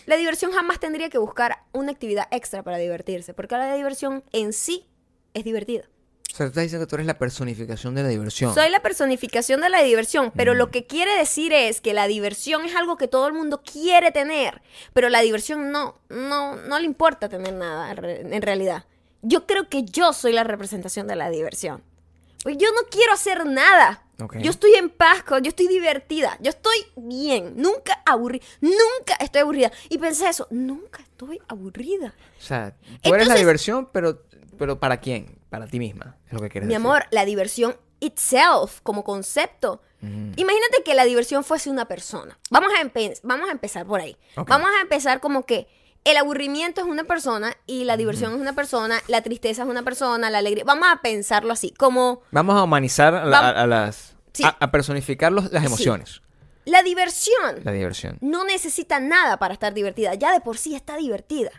La 0.05 0.15
diversión 0.17 0.51
jamás 0.51 0.79
tendría 0.79 1.09
que 1.09 1.17
buscar 1.17 1.63
una 1.71 1.91
actividad 1.91 2.27
extra 2.31 2.63
para 2.63 2.77
divertirse, 2.77 3.33
porque 3.33 3.55
la 3.57 3.73
diversión 3.73 4.23
en 4.31 4.53
sí 4.53 4.87
es 5.33 5.43
divertida. 5.43 5.83
O 6.31 6.35
sea, 6.35 6.45
tú 6.45 6.49
estás 6.49 6.63
diciendo 6.63 6.85
que 6.85 6.89
tú 6.89 6.95
eres 6.97 7.07
la 7.07 7.17
personificación 7.17 7.95
de 7.95 8.03
la 8.03 8.09
diversión. 8.09 8.53
Soy 8.53 8.69
la 8.69 8.81
personificación 8.81 9.61
de 9.61 9.69
la 9.69 9.81
diversión, 9.81 10.31
pero 10.35 10.53
lo 10.53 10.69
que 10.69 10.85
quiere 10.85 11.17
decir 11.17 11.53
es 11.53 11.81
que 11.81 11.93
la 11.93 12.07
diversión 12.07 12.65
es 12.65 12.75
algo 12.75 12.97
que 12.97 13.07
todo 13.07 13.27
el 13.27 13.33
mundo 13.33 13.63
quiere 13.63 14.11
tener, 14.11 14.61
pero 14.93 15.09
la 15.09 15.21
diversión 15.21 15.71
no, 15.71 15.99
no, 16.09 16.55
no 16.55 16.79
le 16.79 16.85
importa 16.85 17.29
tener 17.29 17.53
nada 17.53 17.91
en 17.91 18.41
realidad. 18.41 18.85
Yo 19.21 19.47
creo 19.47 19.67
que 19.69 19.83
yo 19.83 20.13
soy 20.13 20.33
la 20.33 20.43
representación 20.43 21.07
de 21.07 21.15
la 21.15 21.29
diversión. 21.29 21.83
Pues 22.43 22.57
yo 22.57 22.67
no 22.73 22.87
quiero 22.89 23.13
hacer 23.13 23.45
nada. 23.45 24.06
Yo 24.41 24.49
estoy 24.51 24.73
en 24.73 24.89
paz, 24.89 25.21
con- 25.23 25.43
yo 25.43 25.49
estoy 25.49 25.67
divertida, 25.67 26.37
yo 26.41 26.49
estoy 26.49 26.77
bien, 26.95 27.53
nunca 27.55 28.01
aburrida, 28.05 28.43
nunca 28.61 29.13
estoy 29.19 29.41
aburrida. 29.41 29.71
Y 29.89 29.97
pensé 29.99 30.27
eso, 30.29 30.47
nunca 30.49 31.01
estoy 31.03 31.39
aburrida. 31.47 32.13
O 32.39 32.41
sea, 32.41 32.75
tú 33.03 33.13
eres 33.13 33.27
la 33.27 33.35
diversión, 33.35 33.89
pero, 33.91 34.23
pero 34.57 34.79
¿para 34.79 34.97
quién? 34.97 35.37
Para 35.49 35.67
ti 35.67 35.77
misma, 35.79 36.17
es 36.27 36.33
lo 36.33 36.39
que 36.39 36.49
quieres 36.49 36.67
Mi 36.67 36.73
decir. 36.73 36.85
amor, 36.85 37.05
la 37.11 37.25
diversión 37.25 37.77
itself 37.99 38.81
como 38.81 39.03
concepto. 39.03 39.81
Imagínate 40.01 40.83
que 40.85 40.93
la 40.93 41.05
diversión 41.05 41.43
fuese 41.43 41.69
una 41.71 41.87
persona. 41.87 42.37
Vamos 42.51 42.71
a, 42.77 42.83
empe- 42.83 43.19
vamos 43.23 43.49
a 43.49 43.51
empezar 43.51 43.85
por 43.87 43.99
ahí. 43.99 44.15
Vamos 44.35 44.69
a 44.77 44.81
empezar 44.81 45.19
como 45.19 45.43
que 45.45 45.67
el 46.09 46.17
aburrimiento 46.17 46.81
es 46.81 46.87
una 46.87 47.03
persona 47.03 47.55
y 47.65 47.83
la 47.83 47.97
diversión 47.97 48.33
es 48.33 48.39
una 48.39 48.53
persona, 48.53 48.99
la 49.07 49.21
tristeza 49.21 49.63
es 49.63 49.67
una 49.69 49.83
persona, 49.83 50.29
la 50.29 50.37
alegría. 50.39 50.63
Vamos 50.65 50.87
a 50.91 51.01
pensarlo 51.01 51.53
así, 51.53 51.71
como 51.71 52.21
Vamos 52.31 52.55
a 52.55 52.63
humanizar 52.63 53.13
a, 53.15 53.25
la- 53.25 53.41
Vam- 53.41 53.43
a- 53.55 53.61
a 53.63 53.67
las... 53.67 54.15
Sí. 54.33 54.43
A, 54.43 54.55
a 54.59 54.71
personificar 54.71 55.31
los- 55.31 55.51
las 55.51 55.61
Sí. 55.63 55.67
emociones. 55.67 56.21
la 56.65 56.83
diversión 56.83 57.61
La 57.63 57.71
diversión. 57.71 58.17
no 58.21 58.43
necesita 58.43 58.99
nada 58.99 59.37
para 59.37 59.53
estar 59.53 59.73
divertida. 59.73 60.13
Ya 60.15 60.31
de 60.33 60.41
por 60.41 60.57
sí 60.57 60.75
está 60.75 60.97
divertida. 60.97 61.51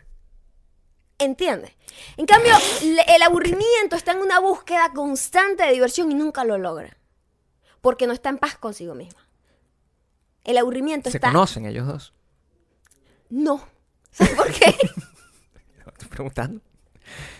¿Entiendes? 1.19 1.73
En 2.17 2.27
cambio, 2.27 2.53
el 3.09 3.23
aburrimiento 3.23 3.97
está 3.97 4.13
en 4.13 4.19
una 4.19 4.39
búsqueda 4.39 4.93
constante 4.95 5.65
de 5.65 5.73
diversión 5.73 6.13
y 6.13 6.15
nunca 6.15 6.45
lo 6.45 6.59
logra. 6.59 6.97
Porque 7.81 8.07
no 8.07 8.13
está 8.13 8.29
en 8.29 8.39
paz 8.39 8.57
consigo 8.57 8.95
misma. 8.95 9.27
El 10.45 10.59
aburrimiento 10.59 11.11
¿Se 11.11 11.17
está... 11.17 11.29
conocen 11.33 11.67
ellos 11.67 11.87
dos? 11.87 12.13
No. 13.31 13.67
¿Sabes 14.11 14.35
por 14.35 14.51
qué? 14.53 14.67
Estoy 15.87 16.09
preguntando. 16.09 16.61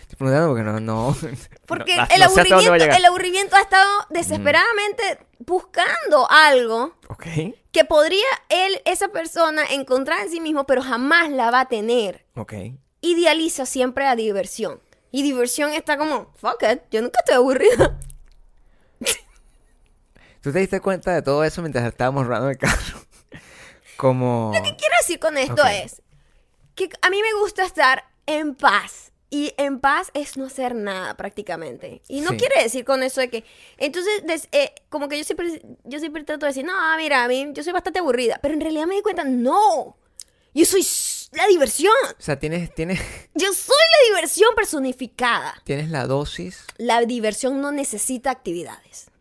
Estoy 0.01 0.17
preguntando 0.17 0.47
porque 0.49 0.63
no... 0.63 0.79
no 0.79 1.15
Porque 1.65 1.95
no- 1.95 2.07
el, 2.09 2.19
no 2.19 2.25
aburrimiento, 2.25 2.73
el 2.97 3.05
aburrimiento 3.05 3.55
ha 3.55 3.61
estado 3.61 4.07
desesperadamente 4.09 5.19
buscando 5.39 6.29
algo 6.29 6.95
Ok. 7.07 7.25
que 7.71 7.85
podría 7.85 8.25
él, 8.49 8.81
esa 8.85 9.09
persona, 9.09 9.63
encontrar 9.69 10.21
en 10.21 10.31
sí 10.31 10.41
mismo, 10.41 10.65
pero 10.65 10.81
jamás 10.81 11.29
la 11.29 11.51
va 11.51 11.61
a 11.61 11.67
tener. 11.67 12.25
Ok. 12.35 12.53
idealiza 13.01 13.65
siempre 13.65 14.07
a 14.07 14.15
diversión. 14.15 14.81
Y 15.11 15.23
diversión 15.23 15.71
está 15.73 15.97
como, 15.97 16.31
fuck 16.35 16.61
it, 16.71 16.81
yo 16.91 17.01
nunca 17.01 17.19
estoy 17.19 17.35
aburrida. 17.35 17.97
¿Tú 20.41 20.51
te 20.53 20.59
diste 20.59 20.79
cuenta 20.79 21.13
de 21.13 21.21
todo 21.21 21.43
eso 21.43 21.61
mientras 21.61 21.85
estábamos 21.85 22.25
rodando 22.25 22.49
el 22.49 22.57
carro? 22.57 22.99
Como... 23.97 24.51
¿Qué 24.53 24.61
quiero 24.61 24.95
decir 25.01 25.19
con 25.19 25.37
esto 25.37 25.65
es 25.65 26.01
que 26.87 26.97
a 27.01 27.09
mí 27.09 27.21
me 27.21 27.39
gusta 27.41 27.65
estar 27.65 28.03
en 28.25 28.55
paz. 28.55 29.11
Y 29.31 29.53
en 29.57 29.79
paz 29.79 30.09
es 30.15 30.37
no 30.37 30.45
hacer 30.47 30.73
nada 30.73 31.15
prácticamente. 31.15 32.01
Y 32.07 32.21
no 32.21 32.31
Sí. 32.31 32.37
quiere 32.37 32.63
decir 32.63 32.83
con 32.83 33.03
eso 33.03 33.21
de 33.21 33.29
que... 33.29 33.43
Entonces, 33.77 34.23
des- 34.25 34.47
eh, 34.51 34.73
como 34.89 35.07
que 35.07 35.19
yo 35.19 35.23
siempre, 35.23 35.61
yo 35.83 35.99
siempre 35.99 36.23
trato 36.23 36.47
de 36.47 36.49
decir, 36.49 36.65
no, 36.65 36.73
mira, 36.97 37.23
a 37.23 37.27
mí 37.27 37.47
yo 37.53 37.63
soy 37.63 37.71
bastante 37.71 37.99
aburrida. 37.99 38.39
Pero 38.41 38.55
en 38.55 38.61
realidad 38.61 38.87
me 38.87 38.95
di 38.95 39.01
cuenta, 39.03 39.23
no. 39.23 39.97
Yo 40.55 40.65
soy 40.65 40.83
la 41.33 41.45
diversión. 41.45 41.93
O 42.17 42.21
sea, 42.21 42.39
tienes, 42.39 42.73
tienes, 42.73 42.99
Yo 43.35 43.53
soy 43.53 43.75
la 43.77 44.15
diversión 44.15 44.49
personificada. 44.55 45.61
tienes 45.63 45.91
la 45.91 46.07
dosis 46.07 46.65
La 46.77 47.01
diversión 47.05 47.61
no 47.61 47.71
necesita 47.71 48.31
actividades. 48.31 49.11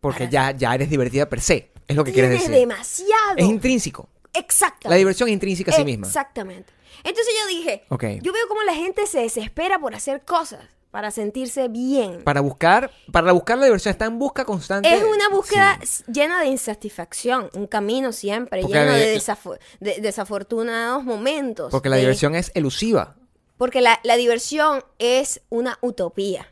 porque 0.00 0.28
ya, 0.28 0.52
ya 0.52 0.72
eres 0.76 0.88
divertida 0.90 1.28
per 1.28 1.40
se. 1.40 1.72
Es 1.88 1.96
lo 1.96 2.04
que 2.04 2.12
quieres 2.12 2.30
decir. 2.30 2.50
demasiado. 2.50 3.34
Es 3.36 3.46
intrínseco. 3.46 4.08
Exactamente. 4.32 4.88
La 4.90 4.94
diversión 4.94 5.28
es 5.28 5.32
intrínseca 5.32 5.72
a 5.72 5.74
sí 5.74 5.84
misma. 5.84 6.06
Exactamente. 6.06 6.72
Entonces 7.04 7.34
yo 7.40 7.48
dije, 7.48 7.84
yo 8.22 8.32
veo 8.32 8.48
cómo 8.48 8.62
la 8.62 8.74
gente 8.74 9.06
se 9.06 9.20
desespera 9.20 9.78
por 9.78 9.94
hacer 9.94 10.22
cosas 10.24 10.60
para 10.90 11.10
sentirse 11.12 11.68
bien. 11.68 12.24
Para 12.24 12.40
buscar, 12.40 12.90
para 13.12 13.30
buscar 13.32 13.56
la 13.58 13.64
diversión, 13.66 13.92
está 13.92 14.06
en 14.06 14.18
busca 14.18 14.44
constante. 14.44 14.92
es 14.92 15.02
una 15.04 15.28
búsqueda 15.28 15.78
Sí. 15.84 16.02
llena 16.08 16.40
de 16.40 16.48
insatisfacción, 16.48 17.48
un 17.54 17.66
camino 17.68 18.10
siempre 18.12 18.60
Porque 18.62 18.76
lleno 18.78 18.92
de, 18.94 19.16
desafo- 19.16 19.58
de 19.78 20.00
desafortunados 20.00 21.04
momentos. 21.04 21.70
Porque 21.70 21.88
la 21.88 21.94
de- 21.96 22.02
diversión 22.02 22.34
es 22.34 22.50
elusiva, 22.54 23.14
Porque 23.56 23.80
la, 23.82 24.00
la 24.02 24.16
diversión 24.16 24.82
es 24.98 25.42
una 25.48 25.78
utopía 25.80 26.48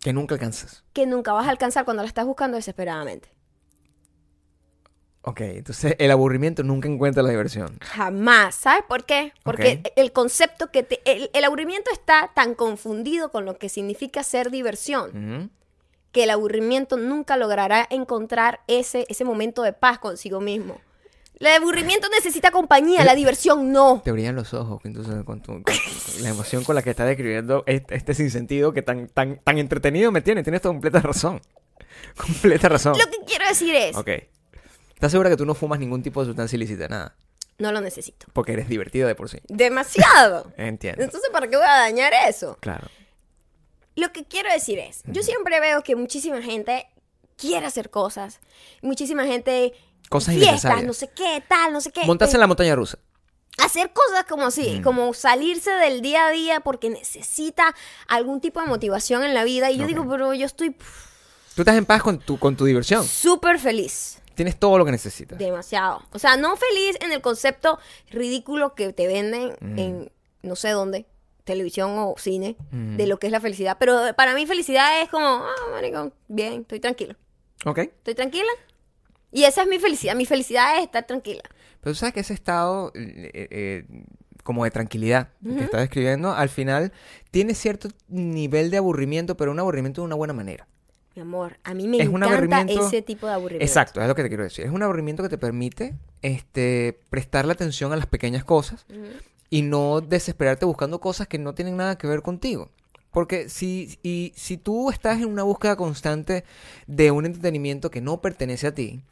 que 0.00 0.12
nunca 0.12 0.34
alcanzas. 0.34 0.82
que 0.92 1.06
nunca 1.06 1.32
vas 1.32 1.46
a 1.46 1.50
alcanzar 1.50 1.84
cuando 1.84 2.02
la 2.02 2.08
estás 2.08 2.26
buscando 2.26 2.56
desesperadamente. 2.56 3.28
Ok, 5.22 5.40
entonces 5.42 5.96
el 5.98 6.10
aburrimiento 6.10 6.62
nunca 6.62 6.88
encuentra 6.88 7.22
la 7.22 7.28
diversión. 7.30 7.76
Jamás. 7.82 8.54
¿Sabes 8.54 8.84
por 8.88 9.04
qué? 9.04 9.32
Porque 9.42 9.80
Ok. 9.84 9.92
el 9.96 10.12
concepto 10.12 10.70
que 10.70 10.82
te... 10.82 11.00
El, 11.04 11.30
el 11.34 11.44
aburrimiento 11.44 11.90
está 11.92 12.30
tan 12.34 12.54
confundido 12.54 13.30
con 13.30 13.44
lo 13.44 13.58
que 13.58 13.68
significa 13.68 14.22
ser 14.22 14.50
diversión 14.50 15.50
que 16.12 16.24
el 16.24 16.30
aburrimiento 16.30 16.96
nunca 16.96 17.36
logrará 17.36 17.86
encontrar 17.90 18.60
ese, 18.66 19.06
ese 19.10 19.24
momento 19.24 19.62
de 19.62 19.72
paz 19.72 19.98
consigo 19.98 20.40
mismo. 20.40 20.80
El 21.38 21.46
aburrimiento 21.48 22.08
necesita 22.08 22.50
compañía, 22.50 23.04
la 23.04 23.14
diversión 23.14 23.70
no. 23.72 24.00
Te 24.04 24.10
brillan 24.12 24.34
los 24.34 24.52
ojos 24.52 24.80
entonces, 24.84 25.22
con, 25.24 25.40
tu- 25.40 25.62
con- 25.62 25.74
la 26.22 26.30
emoción 26.30 26.64
con 26.64 26.74
la 26.74 26.82
que 26.82 26.90
estás 26.90 27.06
describiendo 27.06 27.62
este, 27.66 27.94
este 27.94 28.14
sinsentido 28.14 28.72
que 28.72 28.82
tan, 28.82 29.06
tan, 29.08 29.38
tan 29.38 29.58
entretenido 29.58 30.10
me 30.12 30.20
tiene. 30.20 30.42
Tienes 30.42 30.60
toda 30.62 30.72
completa 30.74 31.00
razón. 31.00 31.40
Completa 32.16 32.68
razón. 32.70 32.94
Lo 32.98 33.04
que 33.10 33.18
quiero 33.26 33.46
decir 33.46 33.74
es, 33.74 33.96
Ok. 33.96 34.08
¿Estás 35.00 35.12
segura 35.12 35.30
que 35.30 35.36
tú 35.38 35.46
no 35.46 35.54
fumas 35.54 35.78
ningún 35.80 36.02
tipo 36.02 36.20
de 36.20 36.26
sustancia 36.26 36.56
ilícita? 36.56 36.86
Nada. 36.86 37.16
no 37.56 37.72
lo 37.72 37.80
necesito. 37.80 38.26
Porque 38.34 38.52
eres 38.52 38.68
divertido 38.68 39.08
de 39.08 39.14
por 39.14 39.30
sí. 39.30 39.38
Demasiado. 39.48 40.52
Entiendo. 40.58 41.02
Entonces, 41.02 41.30
¿para 41.30 41.48
qué 41.48 41.56
voy 41.56 41.64
a 41.64 41.78
dañar 41.78 42.12
eso? 42.28 42.58
Claro. 42.60 42.86
Lo 43.96 44.12
que 44.12 44.26
quiero 44.26 44.52
decir 44.52 44.78
es, 44.78 45.00
yo 45.06 45.22
siempre 45.22 45.58
veo 45.58 45.82
que 45.82 45.96
muchísima 45.96 46.42
gente 46.42 46.86
quiere 47.38 47.64
hacer 47.64 47.88
cosas. 47.88 48.40
Muchísima 48.82 49.24
gente... 49.24 49.72
Cosas 50.10 50.34
fiestas, 50.34 50.84
no 50.84 50.92
sé 50.92 51.08
qué, 51.08 51.42
tal, 51.48 51.72
no 51.72 51.80
sé 51.80 51.92
qué. 51.92 52.04
Montarse 52.04 52.36
en 52.36 52.40
la 52.40 52.46
montaña 52.46 52.76
rusa. 52.76 52.98
hacer 53.56 53.94
cosas 53.94 54.26
como 54.28 54.48
así, 54.48 54.82
como 54.82 55.14
salirse 55.14 55.70
del 55.70 56.02
día 56.02 56.26
a 56.26 56.30
día 56.30 56.60
porque 56.60 56.90
necesita 56.90 57.74
algún 58.06 58.42
tipo 58.42 58.60
de 58.60 58.66
motivación 58.66 59.24
en 59.24 59.32
la 59.32 59.44
vida. 59.44 59.70
Y 59.70 59.78
yo 59.78 59.86
digo, 59.86 60.06
pero 60.06 60.34
yo 60.34 60.44
estoy 60.44 60.76
Tú 61.54 61.62
estás 61.62 61.76
en 61.76 61.86
paz 61.86 62.02
con 62.02 62.18
tu, 62.18 62.38
con 62.38 62.54
tu 62.54 62.64
diversión. 62.66 63.02
súper 63.06 63.58
feliz. 63.58 64.19
Tienes 64.40 64.56
todo 64.56 64.78
lo 64.78 64.86
que 64.86 64.90
necesitas. 64.90 65.38
Demasiado. 65.38 66.00
O 66.14 66.18
sea, 66.18 66.38
no 66.38 66.56
feliz 66.56 66.96
en 67.02 67.12
el 67.12 67.20
concepto 67.20 67.78
ridículo 68.10 68.74
que 68.74 68.90
te 68.94 69.06
venden 69.06 69.52
en 69.76 70.10
no 70.40 70.56
sé 70.56 70.70
dónde, 70.70 71.04
televisión 71.44 71.90
o 71.98 72.14
cine, 72.16 72.56
de 72.70 73.06
lo 73.06 73.18
que 73.18 73.26
es 73.26 73.32
la 73.32 73.40
felicidad. 73.42 73.76
Pero 73.78 74.00
para 74.16 74.34
mí 74.34 74.46
felicidad 74.46 75.02
es 75.02 75.10
como, 75.10 75.26
ah, 75.26 75.70
marico, 75.72 76.12
bien, 76.28 76.62
estoy 76.62 76.80
tranquila. 76.80 77.18
Ok. 77.66 77.80
Estoy 77.80 78.14
tranquila. 78.14 78.48
Y 79.30 79.44
esa 79.44 79.60
es 79.60 79.68
mi 79.68 79.78
felicidad. 79.78 80.16
Mi 80.16 80.24
felicidad 80.24 80.78
es 80.78 80.84
estar 80.84 81.06
tranquila. 81.06 81.42
Pero 81.82 81.92
tú 81.92 81.96
sabes 81.96 82.14
que 82.14 82.20
ese 82.20 82.32
estado 82.32 82.92
eh, 82.94 83.30
eh, 83.34 83.84
como 84.42 84.64
de 84.64 84.70
tranquilidad 84.70 85.28
que 85.44 85.64
estás 85.64 85.82
describiendo, 85.82 86.32
al 86.32 86.48
final 86.48 86.94
tiene 87.30 87.54
cierto 87.54 87.88
nivel 88.08 88.70
de 88.70 88.78
aburrimiento, 88.78 89.36
pero 89.36 89.50
un 89.50 89.58
aburrimiento 89.58 90.00
de 90.00 90.06
una 90.06 90.16
buena 90.16 90.32
manera. 90.32 90.66
Mi 91.16 91.22
amor, 91.22 91.58
a 91.64 91.74
mí 91.74 91.88
me 91.88 91.98
Es 91.98 92.08
un 92.08 92.22
encanta 92.22 92.36
aburrimiento- 92.58 92.86
ese 92.86 93.02
tipo 93.02 93.26
de 93.26 93.32
aburrimiento. 93.32 93.64
Exacto, 93.64 94.00
es 94.00 94.06
lo 94.08 94.14
que 94.14 94.22
te 94.22 94.28
quiero 94.28 94.44
decir. 94.44 94.64
Es 94.64 94.70
un 94.70 94.82
aburrimiento 94.82 95.22
que 95.22 95.28
te 95.28 95.38
permite 95.38 95.94
este, 96.22 97.00
prestarle 97.10 97.52
atención 97.52 97.92
a 97.92 97.96
las 97.96 98.06
pequeñas 98.06 98.44
cosas 98.44 98.86
y 99.50 99.62
no 99.62 100.00
desesperarte 100.00 100.64
buscando 100.66 101.00
cosas 101.00 101.26
que 101.26 101.38
no 101.38 101.54
tienen 101.54 101.76
nada 101.76 101.98
que 101.98 102.06
ver 102.06 102.22
contigo. 102.22 102.70
Porque 103.10 103.48
si, 103.48 103.98
y, 104.04 104.32
si 104.36 104.56
tú 104.56 104.88
estás 104.90 105.18
en 105.18 105.24
una 105.26 105.42
búsqueda 105.42 105.74
constante 105.74 106.44
de 106.86 107.10
un 107.10 107.26
entretenimiento 107.26 107.90
que 107.90 108.00
no 108.00 108.20
pertenece 108.20 108.68
a 108.68 108.74
ti, 108.74 109.02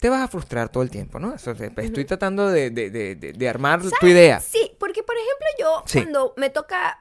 te 0.00 0.08
vas 0.08 0.20
a 0.22 0.26
frustrar 0.26 0.68
todo 0.68 0.82
el 0.82 0.90
tiempo, 0.90 1.20
¿no? 1.20 1.36
Te- 1.36 1.70
Estoy 1.84 2.04
tratando 2.04 2.48
de, 2.48 2.70
de- 2.70 2.90
de- 2.90 3.14
de- 3.14 3.32
de 3.32 3.48
armar 3.48 3.80
tu 4.00 4.06
idea. 4.08 4.40
Sí, 4.40 4.72
porque 4.80 5.04
por 5.04 5.14
ejemplo 5.14 5.46
yo 5.60 5.82
Sí. 5.86 6.00
cuando 6.00 6.34
me 6.36 6.50
toca, 6.50 6.98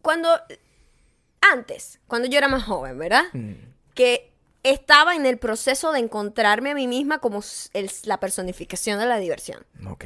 cuando 0.00 0.28
antes, 1.40 1.98
cuando 2.06 2.28
yo 2.28 2.38
era 2.38 2.48
más 2.48 2.62
joven, 2.64 2.96
¿verdad? 2.98 3.24
Mm, 3.32 3.52
Que 3.98 4.30
estaba 4.62 5.16
en 5.16 5.26
el 5.26 5.38
proceso 5.38 5.90
de 5.90 5.98
encontrarme 5.98 6.70
a 6.70 6.74
mí 6.74 6.86
misma 6.86 7.18
como 7.18 7.40
el- 7.72 7.90
la 8.04 8.20
personificación 8.20 8.98
de 9.00 9.06
la 9.06 9.18
diversión, 9.18 9.66
ok. 9.90 10.04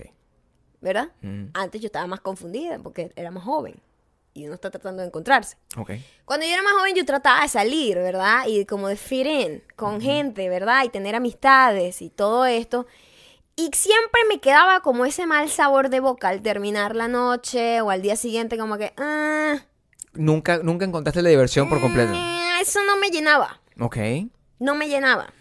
¿verdad? 0.81 1.09
Mm, 1.21 1.47
Antes 1.55 1.81
yo 1.81 1.87
estaba 1.87 2.07
más 2.07 2.21
confundida 2.21 2.79
porque 2.79 3.13
era 3.17 3.31
más 3.31 3.45
joven 3.45 3.77
y 4.35 4.47
uno 4.47 4.55
está 4.55 4.71
tratando 4.71 5.03
de 5.03 5.09
encontrarse. 5.09 5.57
ok. 5.77 5.91
Cuando 6.25 6.47
yo 6.47 6.53
era 6.53 6.63
más 6.63 6.73
joven 6.73 6.95
yo 6.95 7.05
trataba 7.05 7.43
de 7.43 7.49
salir, 7.49 7.97
¿verdad? 7.97 8.47
Y 8.49 8.65
como 8.65 8.89
de 8.89 8.97
fit 8.97 9.27
in 9.27 9.63
con 9.77 10.01
gente, 10.01 10.49
¿verdad? 10.49 10.85
Y 10.85 10.89
tener 10.89 11.15
amistades 11.15 12.01
y 12.03 12.09
todo 12.11 12.47
esto. 12.47 12.87
Y 13.57 13.71
siempre 13.75 14.23
me 14.29 14.41
quedaba 14.41 14.81
como 14.81 15.05
ese 15.05 15.27
mal 15.27 15.51
sabor 15.51 15.91
de 15.91 16.01
boca 16.01 16.29
al 16.31 16.41
terminar 16.43 16.97
la 16.97 17.09
noche 17.09 17.81
o 17.83 17.91
al 17.91 18.01
día 18.01 18.17
siguiente 18.17 18.57
como 18.57 18.79
que... 18.79 18.93
ah, 18.97 19.59
Nunca, 20.15 20.59
nunca 20.63 20.85
encontraste 20.85 21.23
la 21.23 21.29
diversión 21.31 21.69
por 21.69 21.81
completo. 21.81 22.13
eh, 22.15 22.61
eso 22.61 22.81
no 22.85 22.97
me 22.97 23.09
llenaba. 23.11 23.61
Ok. 23.85 23.97
No 24.59 24.75
me 24.75 24.89
llenaba. 24.89 25.33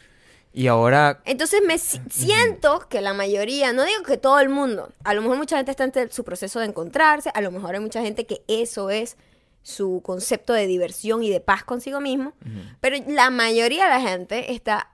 Y 0.54 0.68
ahora, 0.68 1.22
Entonces 1.26 1.62
me 1.66 1.78
si- 1.78 2.02
siento 2.10 2.88
que 2.90 3.00
la 3.00 3.14
mayoría, 3.14 3.72
no 3.72 3.86
digo 3.86 4.04
que 4.04 4.18
todo 4.18 4.40
el 4.42 4.50
mundo, 4.50 4.92
a 5.06 5.14
lo 5.14 5.22
mejor 5.22 5.38
mucha 5.38 5.56
gente 5.56 5.72
está 5.72 5.86
en 5.86 6.12
su 6.12 6.24
proceso 6.26 6.60
de 6.60 6.66
encontrarse, 6.66 7.32
a 7.34 7.40
lo 7.42 7.52
mejor 7.52 7.76
hay 7.76 7.80
mucha 7.82 8.02
gente 8.02 8.26
que 8.26 8.44
eso 8.50 8.90
es 8.90 9.16
su 9.64 10.02
concepto 10.04 10.52
de 10.54 10.68
diversión 10.68 11.24
y 11.24 11.30
de 11.30 11.40
paz 11.40 11.64
consigo 11.64 12.02
mismo, 12.02 12.34
pero 12.82 12.98
la 13.08 13.30
mayoría 13.30 13.84
de 13.86 13.90
la 13.92 14.02
gente 14.02 14.52
está 14.52 14.90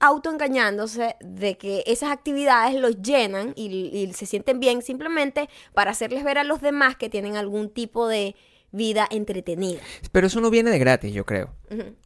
autoengañándose 0.00 1.16
de 1.20 1.56
que 1.56 1.84
esas 1.86 2.10
actividades 2.10 2.74
los 2.74 3.00
llenan 3.02 3.52
y, 3.56 3.66
y 3.68 4.12
se 4.14 4.26
sienten 4.26 4.58
bien 4.58 4.82
simplemente 4.82 5.48
para 5.74 5.92
hacerles 5.92 6.24
ver 6.24 6.38
a 6.38 6.44
los 6.44 6.60
demás 6.60 6.96
que 6.96 7.08
tienen 7.08 7.36
algún 7.36 7.70
tipo 7.70 8.08
de 8.08 8.34
vida 8.72 9.06
entretenida. 9.10 9.80
pero 10.12 10.26
eso 10.26 10.40
no 10.40 10.50
viene 10.50 10.70
de 10.70 10.78
gratis, 10.78 11.12
yo 11.12 11.24
creo. 11.26 11.50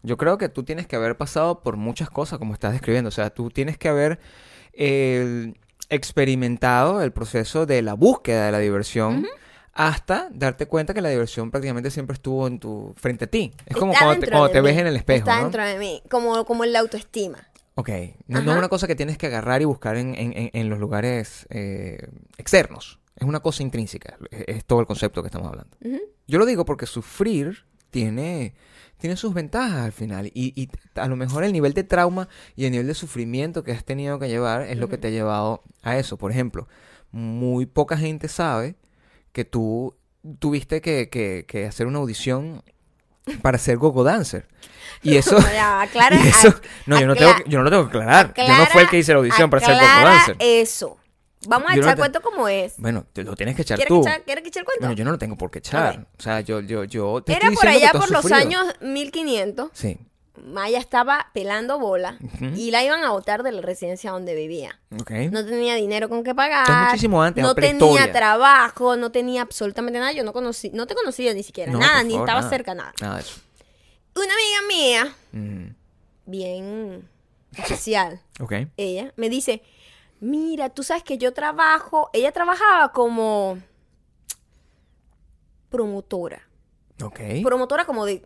Yo 0.03 0.17
creo 0.17 0.37
que 0.39 0.49
tú 0.49 0.63
tienes 0.65 0.87
que 0.87 0.97
haber 0.97 1.17
pasado 1.17 1.63
por 1.63 1.77
muchas 1.77 2.11
cosas, 2.11 2.39
como 2.39 2.53
estás 2.55 2.73
describiendo. 2.73 3.09
O 3.09 3.13
sea, 3.13 3.31
tú 3.31 3.51
tienes 3.51 3.79
que 3.79 3.89
haber 3.89 4.19
eh, 4.73 5.55
experimentado 5.89 7.03
el 7.03 7.13
proceso 7.13 7.67
de 7.67 7.83
la 7.83 7.95
búsqueda 7.95 8.47
de 8.47 8.53
la 8.53 8.59
diversión 8.59 9.27
hasta 9.73 10.29
darte 10.33 10.67
cuenta 10.67 10.95
que 10.95 11.03
la 11.03 11.11
diversión 11.11 11.51
prácticamente 11.51 11.91
siempre 11.91 12.15
estuvo 12.15 12.47
en 12.47 12.59
tu 12.59 12.95
frente 12.97 13.27
a 13.27 13.29
ti. 13.29 13.53
Es 13.67 13.77
como 13.77 13.93
Está 13.93 14.07
cuando 14.07 14.25
te, 14.27 14.33
cuando 14.33 14.63
ves 14.63 14.79
en 14.79 14.87
el 14.87 14.97
espejo, 14.97 15.19
Está 15.19 15.37
¿no? 15.37 15.43
dentro 15.45 15.65
de 15.67 15.79
mí, 15.79 16.03
como, 16.11 16.45
como 16.47 16.65
en 16.65 16.73
la 16.73 16.79
autoestima. 16.81 17.47
Ok. 17.75 17.91
No, 18.27 18.41
no 18.41 18.53
es 18.53 18.59
una 18.59 18.69
cosa 18.71 18.87
que 18.87 18.95
tienes 18.95 19.19
que 19.19 19.27
agarrar 19.27 19.61
y 19.61 19.67
buscar 19.67 19.97
en, 19.97 20.15
en- 20.15 20.33
en- 20.37 20.51
en 20.55 20.69
los 20.71 20.79
lugares 20.79 21.47
eh, 21.51 22.09
externos. 22.39 22.99
Es 23.17 23.27
una 23.27 23.41
cosa 23.41 23.63
intrínseca. 23.63 24.17
Es, 24.31 24.65
todo 24.65 24.81
el 24.81 24.87
concepto 24.87 25.23
que 25.23 25.29
estamos 25.29 25.49
hablando. 25.49 25.77
Yo 26.27 26.39
lo 26.39 26.47
digo 26.47 26.65
porque 26.65 26.87
sufrir 26.87 27.65
tiene, 27.91 28.55
tiene 28.99 29.17
sus 29.17 29.33
ventajas 29.33 29.85
al 29.85 29.93
final. 29.93 30.27
Y, 30.35 30.53
y 30.61 30.69
a 30.99 31.07
lo 31.09 31.17
mejor 31.17 31.43
el 31.45 31.53
nivel 31.53 31.73
de 31.73 31.83
trauma 31.85 32.29
y 32.57 32.67
el 32.67 32.73
nivel 32.73 32.87
de 32.87 32.95
sufrimiento 32.95 33.65
que 33.65 33.73
has 33.73 33.85
tenido 33.85 34.19
que 34.19 34.29
llevar 34.29 34.63
es 34.63 34.77
lo 34.79 34.89
que 34.89 34.99
te 34.99 35.09
ha 35.09 35.11
llevado 35.11 35.63
a 35.83 35.97
eso. 35.97 36.19
Por 36.19 36.31
ejemplo, 36.31 36.69
muy 37.11 37.65
poca 37.67 37.97
gente 37.97 38.29
sabe 38.29 38.77
que 39.33 39.45
tú 39.45 39.97
tuviste 40.39 40.81
que, 40.81 41.09
que- 41.09 41.45
que 41.49 41.67
hacer 41.67 41.87
una 41.87 41.99
audición 42.01 42.63
para 43.43 43.57
ser 43.59 43.77
gogo 43.79 44.05
dancer. 44.05 44.47
Y 45.03 45.17
eso... 45.17 45.39
Ya, 45.39 45.81
aclara, 45.83 46.17
y 46.23 46.29
eso- 46.29 46.55
no, 46.87 47.01
yo 47.01 47.07
no, 47.07 47.15
tengo, 47.15 47.33
yo 47.47 47.59
no 47.59 47.65
lo 47.65 47.71
tengo 47.71 47.83
que 47.85 47.99
aclarar. 47.99 48.35
yo 48.37 48.59
no 48.59 48.67
fue 48.67 48.83
el 48.83 48.89
que 48.91 48.99
hice 48.99 49.13
la 49.13 49.19
audición 49.21 49.49
para 49.49 49.65
ser 49.65 49.75
gogo 49.77 49.87
aclara 49.87 50.11
dancer. 50.17 50.37
eso. 50.41 50.99
Vamos 51.49 51.71
a 51.71 51.75
Yo 51.75 51.83
no 51.83 51.87
echar 51.87 51.95
te- 51.97 52.01
cuento 52.01 52.21
como 52.23 52.49
es. 52.49 52.75
Bueno, 52.79 53.05
te 53.13 53.23
lo 53.23 53.37
tienes 53.37 53.55
que 53.57 53.63
echar 53.63 53.77
¿Quieres 53.77 53.89
tú. 53.89 54.03
que, 54.03 54.11
echa- 54.11 54.23
¿Quieres 54.25 54.43
que 54.51 54.59
el 54.59 54.65
cuento? 54.65 54.81
Bueno, 54.81 54.95
yo 54.95 55.05
no 55.05 55.13
lo 55.13 55.19
tengo 55.19 55.37
por 55.37 55.51
qué 55.51 55.59
echar. 55.61 56.07
O 56.19 56.23
sea, 56.23 56.41
yo, 56.41 56.61
yo, 56.61 56.85
yo 56.85 57.23
te 57.23 57.33
Era 57.33 57.49
estoy 57.49 57.55
por 57.57 57.63
que 57.65 57.69
allá 57.71 57.93
por 57.93 58.11
los 58.11 58.23
sufrido. 58.23 58.37
años 58.37 58.65
1500. 58.81 59.69
Sí. 59.73 59.99
Maya 60.45 60.79
estaba 60.79 61.31
pelando 61.33 61.79
bola 61.79 62.19
y 62.55 62.71
la 62.71 62.85
iban 62.85 63.03
a 63.05 63.11
botar 63.11 63.43
de 63.43 63.53
la 63.53 63.63
residencia 63.63 64.11
donde 64.11 64.35
vivía. 64.35 64.79
Ok. 65.01 65.11
No 65.31 65.45
tenía 65.47 65.77
dinero 65.77 66.09
con 66.11 66.23
que 66.25 66.35
pagar. 66.35 66.63
Esto 66.65 66.73
es 66.73 66.87
muchísimo 66.89 67.23
antes, 67.23 67.43
No 67.43 67.55
tenía 67.55 68.13
trabajo, 68.13 68.97
no 68.97 69.11
tenía 69.11 69.41
absolutamente 69.43 69.99
nada. 69.99 70.13
Yo 70.13 70.25
no 70.25 70.33
conocí, 70.35 70.71
no 70.75 70.87
te 70.87 70.95
conocía 70.95 71.33
ni 71.33 71.43
siquiera 71.43 71.73
No, 71.73 71.79
nada, 71.79 72.03
ni 72.03 72.11
favor, 72.13 72.29
estaba 72.29 72.41
nada. 72.41 72.51
cerca 72.51 72.75
nada. 72.75 72.93
Nada. 73.01 73.23
Una 74.15 74.35
amiga 74.35 74.69
mía, 74.69 75.17
bien 76.27 77.09
especial, 77.57 78.21
Ok. 78.41 78.53
ella, 78.77 79.13
me 79.17 79.29
dice, 79.31 79.63
mira, 80.21 80.71
tú 80.71 80.83
sabes 80.83 81.03
que 81.03 81.19
yo 81.19 81.33
trabajo, 81.33 82.11
ella 82.13 82.33
trabajaba 82.33 82.93
como 82.93 83.59
promotora, 85.71 86.49
Ok. 87.03 87.21
promotora 87.43 87.85
como 87.85 88.07
de 88.07 88.25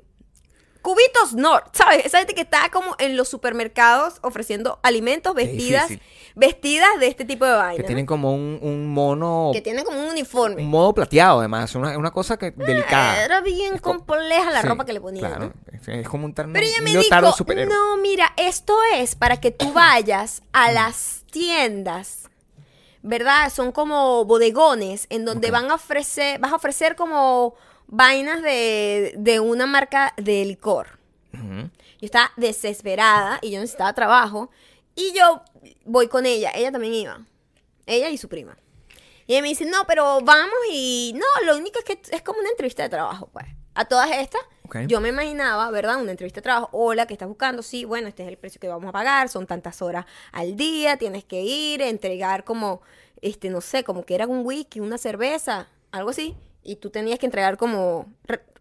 Cubitos 0.82 1.34
North, 1.34 1.66
¿sabes? 1.74 2.06
Esa 2.06 2.18
gente 2.18 2.34
que 2.34 2.40
está 2.40 2.70
como 2.70 2.94
en 2.98 3.16
los 3.16 3.28
supermercados 3.28 4.18
ofreciendo 4.22 4.78
alimentos 4.82 5.34
vestidas, 5.34 5.90
vestidas 6.34 6.88
de 6.98 7.08
este 7.08 7.26
tipo 7.26 7.44
de 7.44 7.52
vaina. 7.52 7.76
Que 7.76 7.86
tienen 7.86 8.06
como 8.06 8.34
un, 8.34 8.58
un 8.62 8.86
mono. 8.86 9.50
que 9.52 9.60
tienen 9.60 9.84
como 9.84 10.00
un 10.00 10.08
uniforme. 10.08 10.62
Un 10.62 10.70
modo 10.70 10.94
plateado, 10.94 11.40
además. 11.40 11.74
Una, 11.74 11.98
una 11.98 12.10
cosa 12.10 12.38
que 12.38 12.52
delicada. 12.52 13.22
Era 13.22 13.42
bien 13.42 13.74
Es 13.74 13.80
compleja 13.82 14.50
la 14.50 14.62
Sí, 14.62 14.68
ropa 14.68 14.86
que 14.86 14.94
le 14.94 15.00
ponían. 15.02 15.26
Claro. 15.30 15.52
¿no? 15.66 15.92
Es, 15.92 16.08
como 16.08 16.24
un, 16.24 16.32
terno, 16.32 16.54
Pero 16.54 16.66
ella 16.66 16.80
me 16.80 16.90
dijo, 16.96 17.66
no, 17.66 17.96
mira, 17.98 18.32
esto 18.38 18.74
es 18.94 19.14
para 19.14 19.38
que 19.38 19.50
tú 19.50 19.74
vayas 19.74 20.42
a 20.52 20.72
las 20.72 21.19
tiendas, 21.30 22.28
¿verdad? 23.02 23.50
Son 23.52 23.72
como 23.72 24.24
bodegones 24.24 25.06
en 25.10 25.24
donde 25.24 25.50
van 25.50 25.70
a 25.70 25.74
ofrecer, 25.74 26.38
vas 26.38 26.52
a 26.52 26.56
ofrecer 26.56 26.96
como 26.96 27.54
vainas 27.86 28.42
de, 28.42 29.14
de 29.16 29.40
una 29.40 29.66
marca 29.66 30.14
de 30.16 30.44
licor. 30.44 30.98
Yo 31.32 32.06
estaba 32.06 32.32
desesperada 32.36 33.38
y 33.42 33.50
yo 33.50 33.60
necesitaba 33.60 33.92
trabajo. 33.92 34.50
Y 34.94 35.12
yo 35.12 35.42
voy 35.84 36.08
con 36.08 36.26
ella. 36.26 36.50
Ella 36.54 36.72
también 36.72 36.94
iba. 36.94 37.20
Ella 37.86 38.08
y 38.10 38.18
su 38.18 38.28
prima. 38.28 38.56
Y 39.26 39.34
ella 39.34 39.42
me 39.42 39.48
dice, 39.48 39.64
no, 39.64 39.86
pero 39.86 40.20
vamos 40.22 40.54
y... 40.70 41.14
No, 41.14 41.46
lo 41.46 41.56
único 41.56 41.78
es 41.78 41.84
que 41.84 42.00
es 42.10 42.22
como 42.22 42.40
una 42.40 42.50
entrevista 42.50 42.82
de 42.82 42.88
trabajo, 42.88 43.28
pues. 43.32 43.46
A 43.74 43.84
todas 43.84 44.10
estas, 44.10 44.40
Yo 44.86 45.00
me 45.00 45.08
imaginaba, 45.10 45.70
¿verdad? 45.70 46.00
Una 46.00 46.10
entrevista 46.12 46.38
de 46.40 46.42
trabajo. 46.42 46.68
Hola, 46.72 47.06
¿qué 47.06 47.14
estás 47.14 47.28
buscando? 47.28 47.62
Sí, 47.62 47.84
bueno, 47.84 48.08
este 48.08 48.22
es 48.22 48.28
el 48.28 48.36
precio 48.38 48.60
que 48.60 48.68
vamos 48.68 48.88
a 48.88 48.92
pagar. 48.92 49.28
Son 49.28 49.46
tantas 49.46 49.82
horas 49.82 50.06
al 50.32 50.56
día. 50.56 50.96
Tienes 50.96 51.24
que 51.24 51.42
ir, 51.42 51.82
entregar 51.82 52.44
como, 52.44 52.80
este, 53.22 53.50
no 53.50 53.60
sé, 53.60 53.84
como 53.84 54.04
que 54.04 54.14
era 54.14 54.26
un 54.26 54.44
whisky, 54.46 54.80
una 54.80 54.98
cerveza, 54.98 55.68
algo 55.92 56.10
así. 56.10 56.36
Y 56.62 56.76
tú 56.76 56.90
tenías 56.90 57.18
que 57.18 57.26
entregar 57.26 57.56
como... 57.56 58.06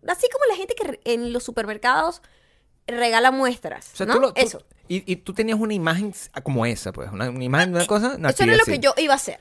Así 0.07 0.27
como 0.31 0.45
la 0.49 0.55
gente 0.55 0.75
que 0.75 0.99
en 1.13 1.33
los 1.33 1.43
supermercados 1.43 2.21
regala 2.87 3.31
muestras, 3.31 3.91
O 3.93 3.97
sea, 3.97 4.05
¿no? 4.05 4.13
tú 4.15 4.19
lo- 4.21 4.33
tú- 4.33 4.41
Eso. 4.41 4.63
Y, 4.87 5.03
y 5.11 5.17
tú 5.17 5.33
tenías 5.35 5.59
una 5.59 5.75
imagen 5.75 6.15
como 6.41 6.65
esa, 6.65 6.91
pues. 6.91 7.11
Una, 7.11 7.29
una 7.29 7.43
imagen 7.43 7.71
de 7.73 7.77
una 7.77 7.85
cosa. 7.85 8.15
Eso 8.29 8.43
era 8.43 8.55
lo 8.57 8.63
que 8.65 8.79
yo 8.79 8.93
iba 8.97 9.13
a 9.13 9.17
hacer. 9.17 9.37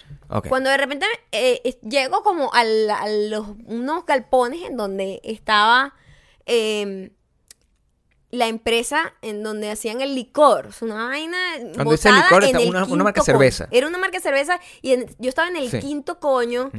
Cuando 0.47 0.69
de 0.69 0.77
repente 0.77 1.07
eh, 1.33 1.79
llego 1.89 2.23
como 2.23 2.53
al- 2.53 2.91
a 2.91 3.09
los, 3.09 3.47
unos 3.65 4.05
galpones 4.05 4.63
en 4.65 4.77
donde 4.77 5.21
estaba 5.25 5.95
eh, 6.49 7.13
la 8.31 8.47
empresa 8.47 9.15
en 9.23 9.43
donde 9.43 9.71
hacían 9.71 10.01
el 10.03 10.15
licor. 10.15 10.67
Es 10.69 10.83
una 10.83 11.07
vaina 11.07 11.39
botada 11.83 12.25
licor, 12.25 12.45
en 12.45 12.57
el 12.57 12.69
una- 12.69 12.85
una 12.85 13.05
marca 13.05 13.21
de 13.23 13.25
cerveza. 13.25 13.69
Era 13.71 13.87
una 13.87 13.97
marca 13.99 14.19
de 14.19 14.23
cerveza 14.23 14.61
y 14.83 14.93
en- 14.93 15.07
yo 15.19 15.29
estaba 15.31 15.49
en 15.49 15.57
el 15.57 15.71
Sí. 15.71 15.79
quinto 15.79 16.21
coño, 16.21 16.67
Ujú. 16.67 16.79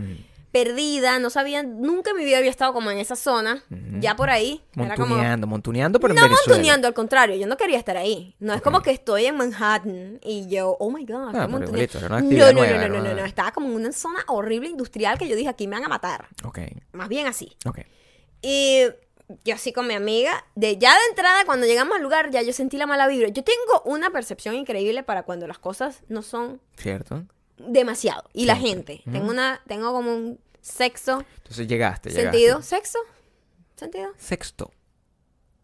perdida, 0.52 1.18
no 1.20 1.30
sabía, 1.32 1.64
nunca 1.64 2.12
en 2.12 2.18
mi 2.18 2.26
vida 2.26 2.38
había 2.38 2.52
estado 2.52 2.72
como 2.74 2.92
en 2.92 3.00
esa 3.00 3.16
zona, 3.16 3.64
Ujú. 3.72 4.00
ya 4.00 4.16
por 4.16 4.30
ahí. 4.30 4.62
Era 4.76 4.94
como, 4.96 5.08
Montuneando, 5.10 5.48
montuneando, 5.48 6.00
pero 6.00 6.14
en 6.14 6.18
no 6.18 6.24
Venezuela. 6.24 6.54
montuneando, 6.54 6.88
al 6.88 6.94
contrario, 6.94 7.36
yo 7.36 7.48
no 7.48 7.58
quería 7.58 7.80
estar 7.80 7.98
ahí. 7.98 8.36
No 8.40 8.54
es 8.54 8.62
como 8.62 8.82
que 8.84 8.92
estoy 8.92 9.26
en 9.26 9.36
Manhattan 9.38 10.20
y 10.24 10.48
yo, 10.48 10.76
oh 10.80 10.92
my 10.92 11.04
god, 11.06 11.34
montuneando. 11.34 11.66
igualito, 11.66 11.98
era 11.98 12.08
una 12.08 12.22
no, 12.22 12.30
no, 12.30 12.30
no, 12.30 12.38
nueva, 12.54 12.54
no, 12.54 12.64
era 12.64 12.88
no, 12.90 13.04
no, 13.04 13.14
no, 13.16 13.26
estaba 13.26 13.52
como 13.52 13.68
en 13.70 13.74
una 13.76 13.92
zona 13.92 14.24
horrible 14.28 14.70
industrial 14.70 15.18
que 15.18 15.28
yo 15.28 15.36
dije, 15.36 15.50
aquí 15.50 15.68
me 15.68 15.76
van 15.78 15.86
a 15.86 15.90
matar. 15.90 16.28
Ok, 16.44 16.60
Más 16.94 17.10
bien 17.10 17.26
así. 17.26 17.56
ok. 17.66 17.80
Y 18.42 18.84
yo 19.44 19.56
así 19.56 19.72
con 19.74 19.88
mi 19.88 19.94
amiga, 19.94 20.46
de 20.56 20.78
ya 20.78 20.92
de 20.94 21.06
entrada, 21.10 21.46
cuando 21.46 21.66
llegamos 21.68 21.96
al 21.98 22.02
lugar, 22.04 22.32
ya 22.32 22.42
yo 22.42 22.52
sentí 22.54 22.78
la 22.78 22.86
mala 22.88 23.08
vibra. 23.08 23.30
Yo 23.30 23.44
tengo 23.44 23.82
una 23.86 24.10
percepción 24.10 24.56
increíble 24.56 25.04
para 25.04 25.24
cuando 25.24 25.46
las 25.48 25.60
cosas 25.60 26.02
no 26.08 26.22
son 26.22 26.60
¿Cierto? 26.78 27.24
demasiado. 27.58 28.30
Y 28.34 28.46
la 28.46 28.56
gente. 28.56 29.02
Tengo 29.12 29.30
una, 29.30 29.62
tengo 29.68 29.92
como 29.94 30.14
un 30.16 30.40
sexo, 30.62 31.24
Entonces 31.38 31.68
llegaste, 31.68 32.10
llegaste. 32.10 32.32
sentido. 32.32 32.62
¿Sexo? 32.62 33.00
¿Sentido? 33.76 34.12
Sexto. 34.18 34.72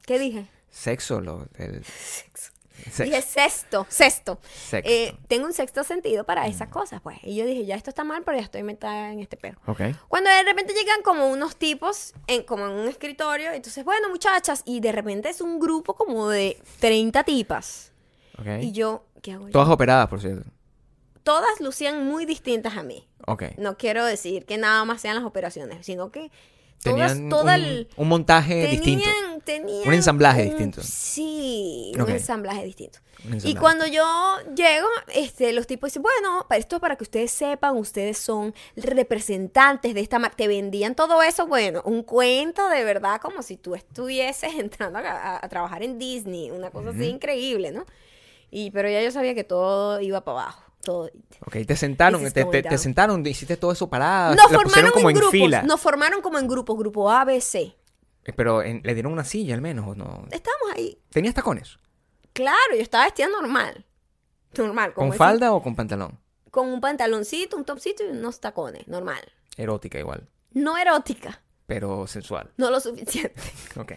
¿Qué 0.06 0.20
dije? 0.20 0.48
Sexo, 0.70 1.22
lo, 1.22 1.48
el, 1.58 1.84
Sexo. 1.86 2.52
Sexto. 2.84 3.04
Dije 3.04 3.22
sexto, 3.22 3.86
sexto. 3.90 4.40
Sexto. 4.54 4.90
Eh, 4.90 5.16
tengo 5.28 5.46
un 5.46 5.54
sexto 5.54 5.84
sentido 5.84 6.24
para 6.24 6.48
esas 6.48 6.70
cosas, 6.70 7.02
pues. 7.02 7.18
Y 7.24 7.36
yo 7.36 7.46
dije, 7.46 7.66
ya 7.66 7.76
esto 7.76 7.90
está 7.90 8.04
mal, 8.04 8.24
pero 8.24 8.38
ya 8.38 8.44
estoy 8.44 8.64
metida 8.64 9.12
en 9.12 9.20
este 9.20 9.38
perro. 9.38 9.60
ok. 9.66 9.82
Cuando 10.08 10.30
de 10.30 10.44
repente 10.44 10.74
llegan 10.74 11.02
como 11.04 11.28
unos 11.28 11.56
tipos, 11.56 12.14
en, 12.28 12.44
como 12.44 12.66
en 12.66 12.74
un 12.74 12.88
escritorio, 12.88 13.52
entonces, 13.52 13.84
bueno, 13.84 14.10
muchachas, 14.10 14.62
y 14.66 14.80
de 14.80 14.92
repente 14.92 15.30
es 15.30 15.42
un 15.42 15.60
grupo 15.60 15.96
como 15.96 16.30
de 16.30 16.62
30 16.80 17.24
tipas. 17.24 17.92
Ok. 18.40 18.48
Y 18.62 18.72
yo, 18.72 19.06
¿qué 19.22 19.34
hago 19.34 19.48
yo? 19.48 19.52
Todas 19.52 19.70
operadas, 19.70 20.08
por 20.08 20.22
cierto. 20.22 20.50
Todas 21.24 21.60
lucían 21.60 22.06
muy 22.06 22.26
distintas 22.26 22.78
a 22.78 22.84
mí. 22.84 23.08
Ok. 23.26 23.44
No 23.58 23.78
quiero 23.78 24.06
decir 24.06 24.46
que 24.46 24.58
nada 24.58 24.86
más 24.86 25.02
sean 25.02 25.16
las 25.16 25.24
operaciones, 25.24 25.86
sino 25.86 26.12
que 26.12 26.32
todas, 26.84 27.14
Tenían 27.14 27.30
todo 27.30 27.44
un, 27.44 27.50
el... 27.50 27.88
un 27.98 28.08
montaje 28.08 28.68
distinto. 28.68 29.06
Tenían, 29.06 29.42
tenían 29.42 29.88
Un 29.88 29.94
ensamblaje 29.94 30.42
un- 30.44 30.50
distinto. 30.50 30.82
Sí, 30.84 31.92
un 31.98 32.10
ensamblaje 32.10 32.64
distinto. 32.66 33.00
Un 33.26 33.40
Y 33.44 33.56
cuando 33.56 33.88
yo 33.88 34.04
llego, 34.56 34.88
este, 35.14 35.52
los 35.54 35.66
tipos 35.66 35.90
dicen, 35.90 36.04
bueno, 36.04 36.46
esto 36.52 36.80
para 36.80 36.96
que 36.96 37.04
ustedes 37.04 37.32
sepan, 37.32 37.76
ustedes 37.78 38.18
son 38.20 38.54
representantes 38.76 39.94
de 39.94 40.02
esta 40.02 40.20
marca. 40.20 40.36
Te 40.38 40.48
vendían 40.48 40.96
todo 40.96 41.22
eso, 41.22 41.48
bueno, 41.48 41.82
un 41.86 42.04
cuento 42.04 42.68
de 42.70 42.84
verdad 42.84 43.20
como 43.22 43.42
si 43.42 43.58
tú 43.58 43.76
estuvieses 43.76 44.54
entrando 44.60 45.00
a, 45.00 45.02
a- 45.02 45.46
a 45.46 45.50
trabajar 45.50 45.84
en 45.84 45.98
Disney, 45.98 46.52
una 46.52 46.70
cosa 46.72 46.90
así 46.90 47.06
increíble, 47.06 47.72
¿no? 47.72 47.86
Y 48.52 48.72
pero 48.72 48.90
ya 48.90 49.02
yo 49.02 49.12
sabía 49.12 49.34
que 49.36 49.44
todo 49.44 50.00
iba 50.02 50.24
para 50.24 50.42
abajo, 50.42 50.64
todo. 50.86 51.12
Ok, 51.46 51.58
te 51.68 51.76
sentaron, 51.76 52.22
te, 52.32 52.78
sentaron, 52.78 53.26
hiciste 53.28 53.58
todo 53.58 53.74
eso 53.74 53.90
parada. 53.90 54.34
Nos 54.36 54.50
formaron 54.52 54.92
como 54.92 55.10
en 55.10 55.16
en 55.18 55.20
grupos, 55.20 55.32
fila. 55.32 55.64
nos 55.64 55.82
formaron 55.82 56.22
como 56.22 56.40
en 56.40 56.48
grupos, 56.48 56.78
grupo 56.78 57.12
A, 57.12 57.26
B, 57.26 57.42
C. 57.42 57.76
Eh, 58.24 58.34
Pero 58.34 58.64
en- 58.64 58.82
le 58.86 58.94
dieron 58.94 59.12
una 59.12 59.26
silla 59.26 59.54
al 59.54 59.62
menos, 59.62 59.86
¿o 59.88 59.94
no? 59.96 60.26
Estábamos 60.32 60.72
ahí. 60.76 60.98
¿Tenías 61.10 61.34
tacones? 61.36 61.78
Claro, 62.32 62.74
yo 62.76 62.82
estaba 62.82 63.04
vestida 63.04 63.28
normal. 63.28 63.86
Normal. 64.58 64.94
como 64.94 65.10
¿Con 65.10 65.18
falda 65.18 65.52
o 65.54 65.62
con 65.62 65.76
pantalón? 65.76 66.18
Con 66.50 66.70
un 66.70 66.80
pantaloncito, 66.80 67.58
un 67.58 67.66
topcito 67.66 68.04
y 68.06 68.08
unos 68.12 68.40
tacones. 68.40 68.88
Normal. 68.88 69.22
Erótica 69.58 70.00
igual, 70.00 70.30
No 70.52 70.78
erótica. 70.78 71.42
pero 71.66 72.08
sensual. 72.08 72.52
No 72.58 72.70
lo 72.72 72.80
suficiente. 72.80 73.36
Ok. 73.78 73.94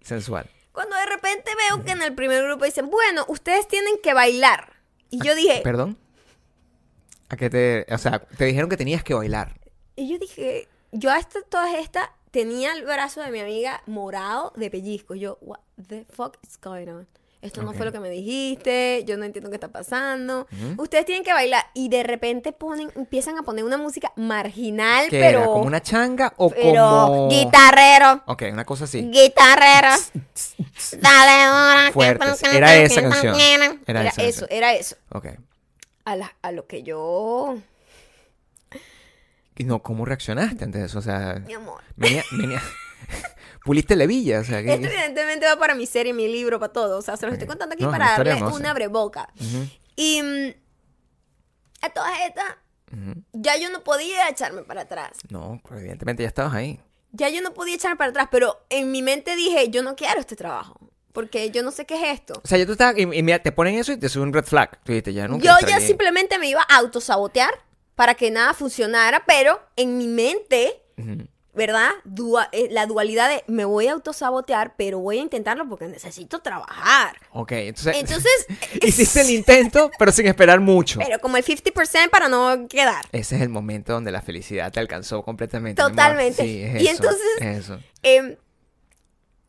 Sensual. 0.00 0.48
Cuando 0.72 0.94
de 0.96 1.06
repente 1.06 1.50
veo 1.68 1.84
que 1.84 1.92
en 1.92 2.02
el 2.02 2.14
primer 2.14 2.44
grupo 2.44 2.64
dicen, 2.64 2.90
bueno, 2.90 3.24
ustedes 3.28 3.66
tienen 3.66 3.94
que 4.02 4.12
bailar. 4.14 4.74
Y 5.10 5.24
yo 5.24 5.34
dije, 5.34 5.60
¿Perdón? 5.62 5.96
¿A 7.28 7.36
qué 7.36 7.50
te...? 7.50 7.86
O 7.92 7.98
sea, 7.98 8.20
te 8.20 8.44
dijeron 8.44 8.68
que 8.70 8.76
tenías 8.76 9.02
que 9.02 9.14
bailar. 9.14 9.58
y 9.96 10.08
yo 10.08 10.18
dije, 10.18 10.68
yo 10.92 11.10
a 11.10 11.18
esta, 11.18 11.42
todas 11.42 11.74
estas 11.74 12.08
tenía 12.30 12.72
el 12.72 12.84
brazo 12.84 13.20
de 13.22 13.30
mi 13.30 13.40
amiga 13.40 13.82
morado 13.86 14.52
de 14.56 14.70
pellizco. 14.70 15.14
Yo, 15.14 15.38
what 15.40 15.60
the 15.88 16.04
fuck 16.10 16.38
is 16.46 16.58
going 16.60 16.88
on? 16.88 17.06
Esto 17.42 17.62
no 17.62 17.72
fue 17.74 17.86
lo 17.86 17.92
que 17.92 18.00
me 18.00 18.10
dijiste, 18.10 19.04
yo 19.06 19.16
no 19.16 19.24
entiendo 19.24 19.50
qué 19.50 19.56
está 19.56 19.68
pasando. 19.68 20.48
Ustedes 20.78 21.04
tienen 21.04 21.22
que 21.22 21.32
bailar 21.32 21.64
y 21.74 21.88
de 21.88 22.02
repente 22.02 22.52
ponen, 22.52 22.90
empiezan 22.96 23.38
a 23.38 23.42
poner 23.42 23.62
una 23.64 23.76
música 23.78 24.12
marginal, 24.16 25.06
¿Qué 25.10 25.20
pero 25.20 25.38
era? 25.38 25.46
¿Como 25.46 25.64
una 25.64 25.80
changa 25.80 26.32
o 26.38 26.50
pero 26.50 26.72
como...? 26.82 27.28
guitarrero. 27.28 28.22
Ok, 28.26 28.44
una 28.52 28.64
cosa 28.64 28.84
así. 28.84 29.02
Guitarrero. 29.10 29.94
Dale 31.00 31.42
ahora. 31.44 31.92
Fuertes. 31.92 32.42
Era 32.42 32.74
esa 32.76 33.02
canción. 33.02 33.36
Era, 33.38 33.76
Era 33.86 34.00
esa 34.08 34.22
eso, 34.22 34.40
canción. 34.40 34.48
era 34.50 34.74
eso. 34.74 34.96
Ok. 35.12 35.26
A, 36.04 36.16
la- 36.16 36.34
a 36.42 36.52
lo 36.52 36.66
que 36.66 36.82
yo, 36.82 37.56
Y 39.56 39.64
no, 39.64 39.82
¿cómo 39.82 40.04
reaccionaste 40.04 40.64
ante 40.64 40.84
eso? 40.84 40.98
O 40.98 41.02
sea, 41.02 41.40
mi 41.46 41.54
amor. 41.54 41.82
venía... 41.96 42.24
venía... 42.32 42.62
Puliste 43.64 43.96
levilla, 43.96 44.40
o 44.40 44.44
sea... 44.44 44.62
que- 44.62 44.74
Esto 44.74 44.86
evidentemente 44.86 45.46
va 45.46 45.58
para 45.58 45.74
mi 45.74 45.86
serie, 45.86 46.12
mi 46.12 46.28
libro, 46.28 46.58
para 46.60 46.72
todo. 46.72 46.98
O 46.98 47.02
sea, 47.02 47.16
se 47.16 47.26
los 47.26 47.32
estoy 47.34 47.48
contando 47.48 47.74
aquí 47.74 47.84
No, 47.84 47.90
para 47.90 48.10
darle 48.12 48.32
hermosa. 48.32 48.56
una 48.56 48.72
breboca. 48.74 49.28
Ujú, 49.40 49.68
Y 49.96 50.22
mm, 50.22 50.54
a 51.82 51.90
todas 51.90 52.12
estas, 52.28 52.44
ujú. 52.92 53.22
ya 53.32 53.56
yo 53.56 53.70
no 53.70 53.82
podía 53.82 54.28
echarme 54.28 54.62
para 54.62 54.82
atrás. 54.82 55.12
No, 55.30 55.60
evidentemente 55.70 56.22
ya 56.22 56.28
estabas 56.28 56.54
ahí. 56.54 56.80
Ya 57.12 57.28
yo 57.28 57.40
no 57.42 57.54
podía 57.54 57.74
echarme 57.74 57.96
para 57.96 58.10
atrás, 58.10 58.28
pero 58.30 58.64
en 58.68 58.90
mi 58.92 59.02
mente 59.02 59.34
dije, 59.36 59.68
yo 59.70 59.82
no 59.82 59.96
quiero 59.96 60.20
este 60.20 60.36
trabajo. 60.36 60.78
Porque 61.12 61.50
yo 61.50 61.62
no 61.62 61.70
sé 61.70 61.86
qué 61.86 61.94
es 61.96 62.18
esto. 62.20 62.40
O 62.44 62.46
sea, 62.46 62.58
ya 62.58 62.66
tú 62.66 62.72
estabas... 62.72 62.96
Y, 62.98 63.02
y 63.02 63.22
mira, 63.22 63.38
te 63.42 63.50
ponen 63.50 63.76
eso 63.76 63.90
y 63.92 63.96
te 63.96 64.08
sube 64.10 64.22
un 64.24 64.34
red 64.34 64.44
flag. 64.44 64.78
Tú 64.84 64.92
dijiste, 64.92 65.14
ya 65.14 65.26
no 65.26 65.38
Yo 65.38 65.54
ya 65.66 65.76
aquí. 65.76 65.86
simplemente 65.86 66.38
me 66.38 66.46
iba 66.48 66.60
a 66.68 66.76
autosabotear 66.76 67.50
para 67.94 68.14
que 68.14 68.30
nada 68.30 68.52
funcionara, 68.52 69.24
pero 69.26 69.58
en 69.76 69.96
mi 69.96 70.08
mente, 70.08 70.82
Ujú. 70.98 71.26
¿Verdad? 71.56 71.88
Dua- 72.04 72.48
eh, 72.52 72.68
la 72.70 72.86
dualidad 72.86 73.28
de 73.28 73.42
me 73.48 73.64
voy 73.64 73.88
a 73.88 73.92
autosabotear, 73.94 74.74
pero 74.76 74.98
voy 75.00 75.18
a 75.18 75.22
intentarlo 75.22 75.68
porque 75.68 75.88
necesito 75.88 76.40
trabajar. 76.40 77.16
Ok, 77.32 77.52
entonces... 77.52 77.96
Entonces, 77.96 78.46
Hiciste 78.82 79.22
el 79.22 79.30
intento, 79.30 79.90
pero 79.98 80.12
sin 80.12 80.26
esperar 80.26 80.60
mucho. 80.60 81.00
pero 81.00 81.18
como 81.18 81.36
el 81.38 81.44
50% 81.44 82.10
para 82.10 82.28
no 82.28 82.68
quedar. 82.68 83.04
Ese 83.12 83.36
es 83.36 83.42
el 83.42 83.48
momento 83.48 83.94
donde 83.94 84.12
la 84.12 84.20
felicidad 84.22 84.70
te 84.70 84.78
alcanzó 84.80 85.22
completamente. 85.22 85.82
Totalmente. 85.82 86.42
Sí, 86.44 86.62
es 86.62 86.82
Y 86.82 86.86
eso, 86.88 87.02
entonces- 87.02 87.26
es 87.40 87.56
eso. 87.58 87.78
Em, 88.02 88.36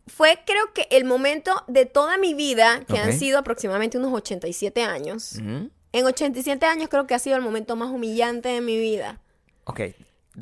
fue 0.07 0.39
creo 0.45 0.73
que 0.73 0.87
el 0.91 1.03
momento 1.03 1.63
de 1.67 1.85
toda 1.85 2.17
mi 2.17 2.33
vida, 2.33 2.83
que 2.87 2.93
Ok. 2.93 2.99
han 2.99 3.19
sido 3.19 3.37
aproximadamente 3.39 3.97
unos 3.97 4.13
87 4.13 4.81
años. 4.83 5.33
Ujú. 5.33 5.69
En 5.91 6.05
87 6.05 6.65
años 6.65 6.87
creo 6.89 7.05
que 7.07 7.15
ha 7.15 7.19
sido 7.19 7.35
el 7.35 7.41
momento 7.41 7.75
más 7.75 7.89
humillante 7.89 8.49
de 8.49 8.61
mi 8.61 8.77
vida. 8.77 9.19
Ok. 9.65 9.81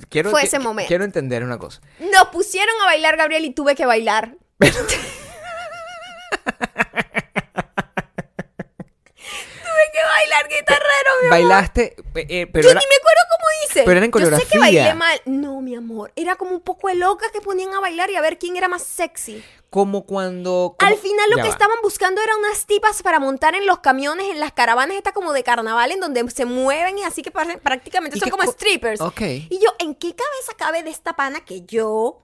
Quiero, 0.10 0.30
Fue 0.32 0.44
ese 0.44 0.60
momento. 0.60 0.88
Quiero 0.88 1.04
entender 1.06 1.44
una 1.44 1.58
cosa. 1.58 1.82
Nos 2.00 2.28
pusieron 2.30 2.76
a 2.82 2.86
bailar, 2.86 3.16
Gabriel, 3.18 3.46
y 3.46 3.54
tuve 3.54 3.76
que 3.76 3.86
bailar. 3.86 4.36
tuve 4.60 4.72
que 9.94 10.02
bailar 10.04 10.48
guitarrero, 10.50 11.12
mi 11.22 11.28
amor. 11.28 11.30
Bailaste, 11.30 11.96
eh, 12.16 12.26
eh, 12.30 12.48
pero 12.48 12.64
Yo 12.64 12.72
era- 12.72 12.80
ni 12.80 12.86
me 12.88 12.96
acuerdo 12.96 13.22
cómo 13.32 13.46
hice. 13.66 13.84
pero 13.84 13.98
era 13.98 14.06
en 14.06 14.12
Yo 14.12 14.20
sé 14.20 14.26
que 14.26 14.30
coreografía. 14.30 14.60
bailé 14.60 14.94
mal. 14.94 15.22
No, 15.26 15.62
mi 15.62 15.76
amor. 15.76 16.12
Era 16.16 16.36
como 16.36 16.52
un 16.52 16.62
poco 16.62 16.88
de 16.88 16.96
locas 16.96 17.32
que 17.32 17.42
ponían 17.42 17.74
a 17.74 17.80
bailar 17.80 18.10
y 18.10 18.16
a 18.16 18.22
ver 18.22 18.38
quién 18.38 18.56
era 18.58 18.68
más 18.68 18.84
sexy. 18.84 19.44
Como 19.76 20.06
cuando... 20.06 20.74
como- 20.80 20.90
Al 20.90 20.98
final 20.98 21.30
lo 21.32 21.36
Ya 21.36 21.44
que 21.44 21.50
va. 21.50 21.54
estaban 21.54 21.76
buscando 21.84 22.22
eran 22.22 22.38
unas 22.38 22.66
tipas 22.66 23.04
para 23.04 23.20
montar 23.20 23.56
en 23.56 23.66
los 23.68 23.80
camiones, 23.80 24.30
en 24.30 24.40
las 24.40 24.54
caravanas 24.54 24.96
estas 24.96 25.12
como 25.12 25.34
de 25.34 25.44
carnaval, 25.44 25.92
en 25.92 26.00
donde 26.00 26.30
se 26.32 26.46
mueven 26.46 26.98
y 26.98 27.04
así 27.04 27.22
que 27.22 27.30
parecen- 27.34 27.60
prácticamente 27.60 28.16
¿Y 28.18 28.22
son 28.22 28.30
como 28.30 28.46
co- 28.46 28.54
strippers. 28.54 29.02
Ok. 29.02 29.20
Y 29.22 29.60
yo, 29.62 29.74
¿en 29.80 29.94
qué 29.96 30.16
cabeza 30.16 30.54
cabe 30.58 30.82
de 30.82 30.92
esta 30.92 31.18
pana 31.18 31.44
que 31.44 31.64
yo 31.66 32.22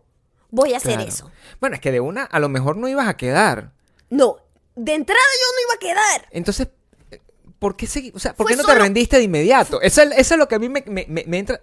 voy 0.50 0.74
a 0.74 0.78
hacer 0.78 0.94
Claro. 0.94 1.10
eso? 1.10 1.30
Bueno, 1.60 1.76
es 1.76 1.82
que 1.82 1.92
de 1.92 2.00
una 2.00 2.24
a 2.24 2.40
lo 2.40 2.48
mejor 2.48 2.78
no 2.78 2.88
ibas 2.88 3.10
a 3.10 3.18
quedar. 3.18 3.74
No, 4.10 4.38
de 4.78 4.94
entrada 4.94 5.20
yo 5.20 5.48
no 5.54 5.62
iba 5.66 5.74
a 5.74 5.78
quedar. 6.18 6.28
Entonces, 6.32 6.70
eh, 7.12 7.20
¿por 7.60 7.76
qué 7.76 7.86
segui- 7.86 8.14
O 8.16 8.20
sea, 8.20 8.34
¿por 8.34 8.48
qué 8.48 8.56
no 8.56 8.62
solo- 8.64 8.76
te 8.76 8.80
rendiste 8.80 9.18
de 9.18 9.24
inmediato? 9.24 9.82
Eso, 9.82 10.04
es- 10.04 10.14
eso 10.18 10.36
es 10.36 10.38
lo 10.40 10.48
que 10.48 10.56
a 10.56 10.60
mí 10.60 10.70
me, 10.70 10.86
me- 10.88 11.06
me- 11.10 11.26
me 11.28 11.38
entra... 11.40 11.60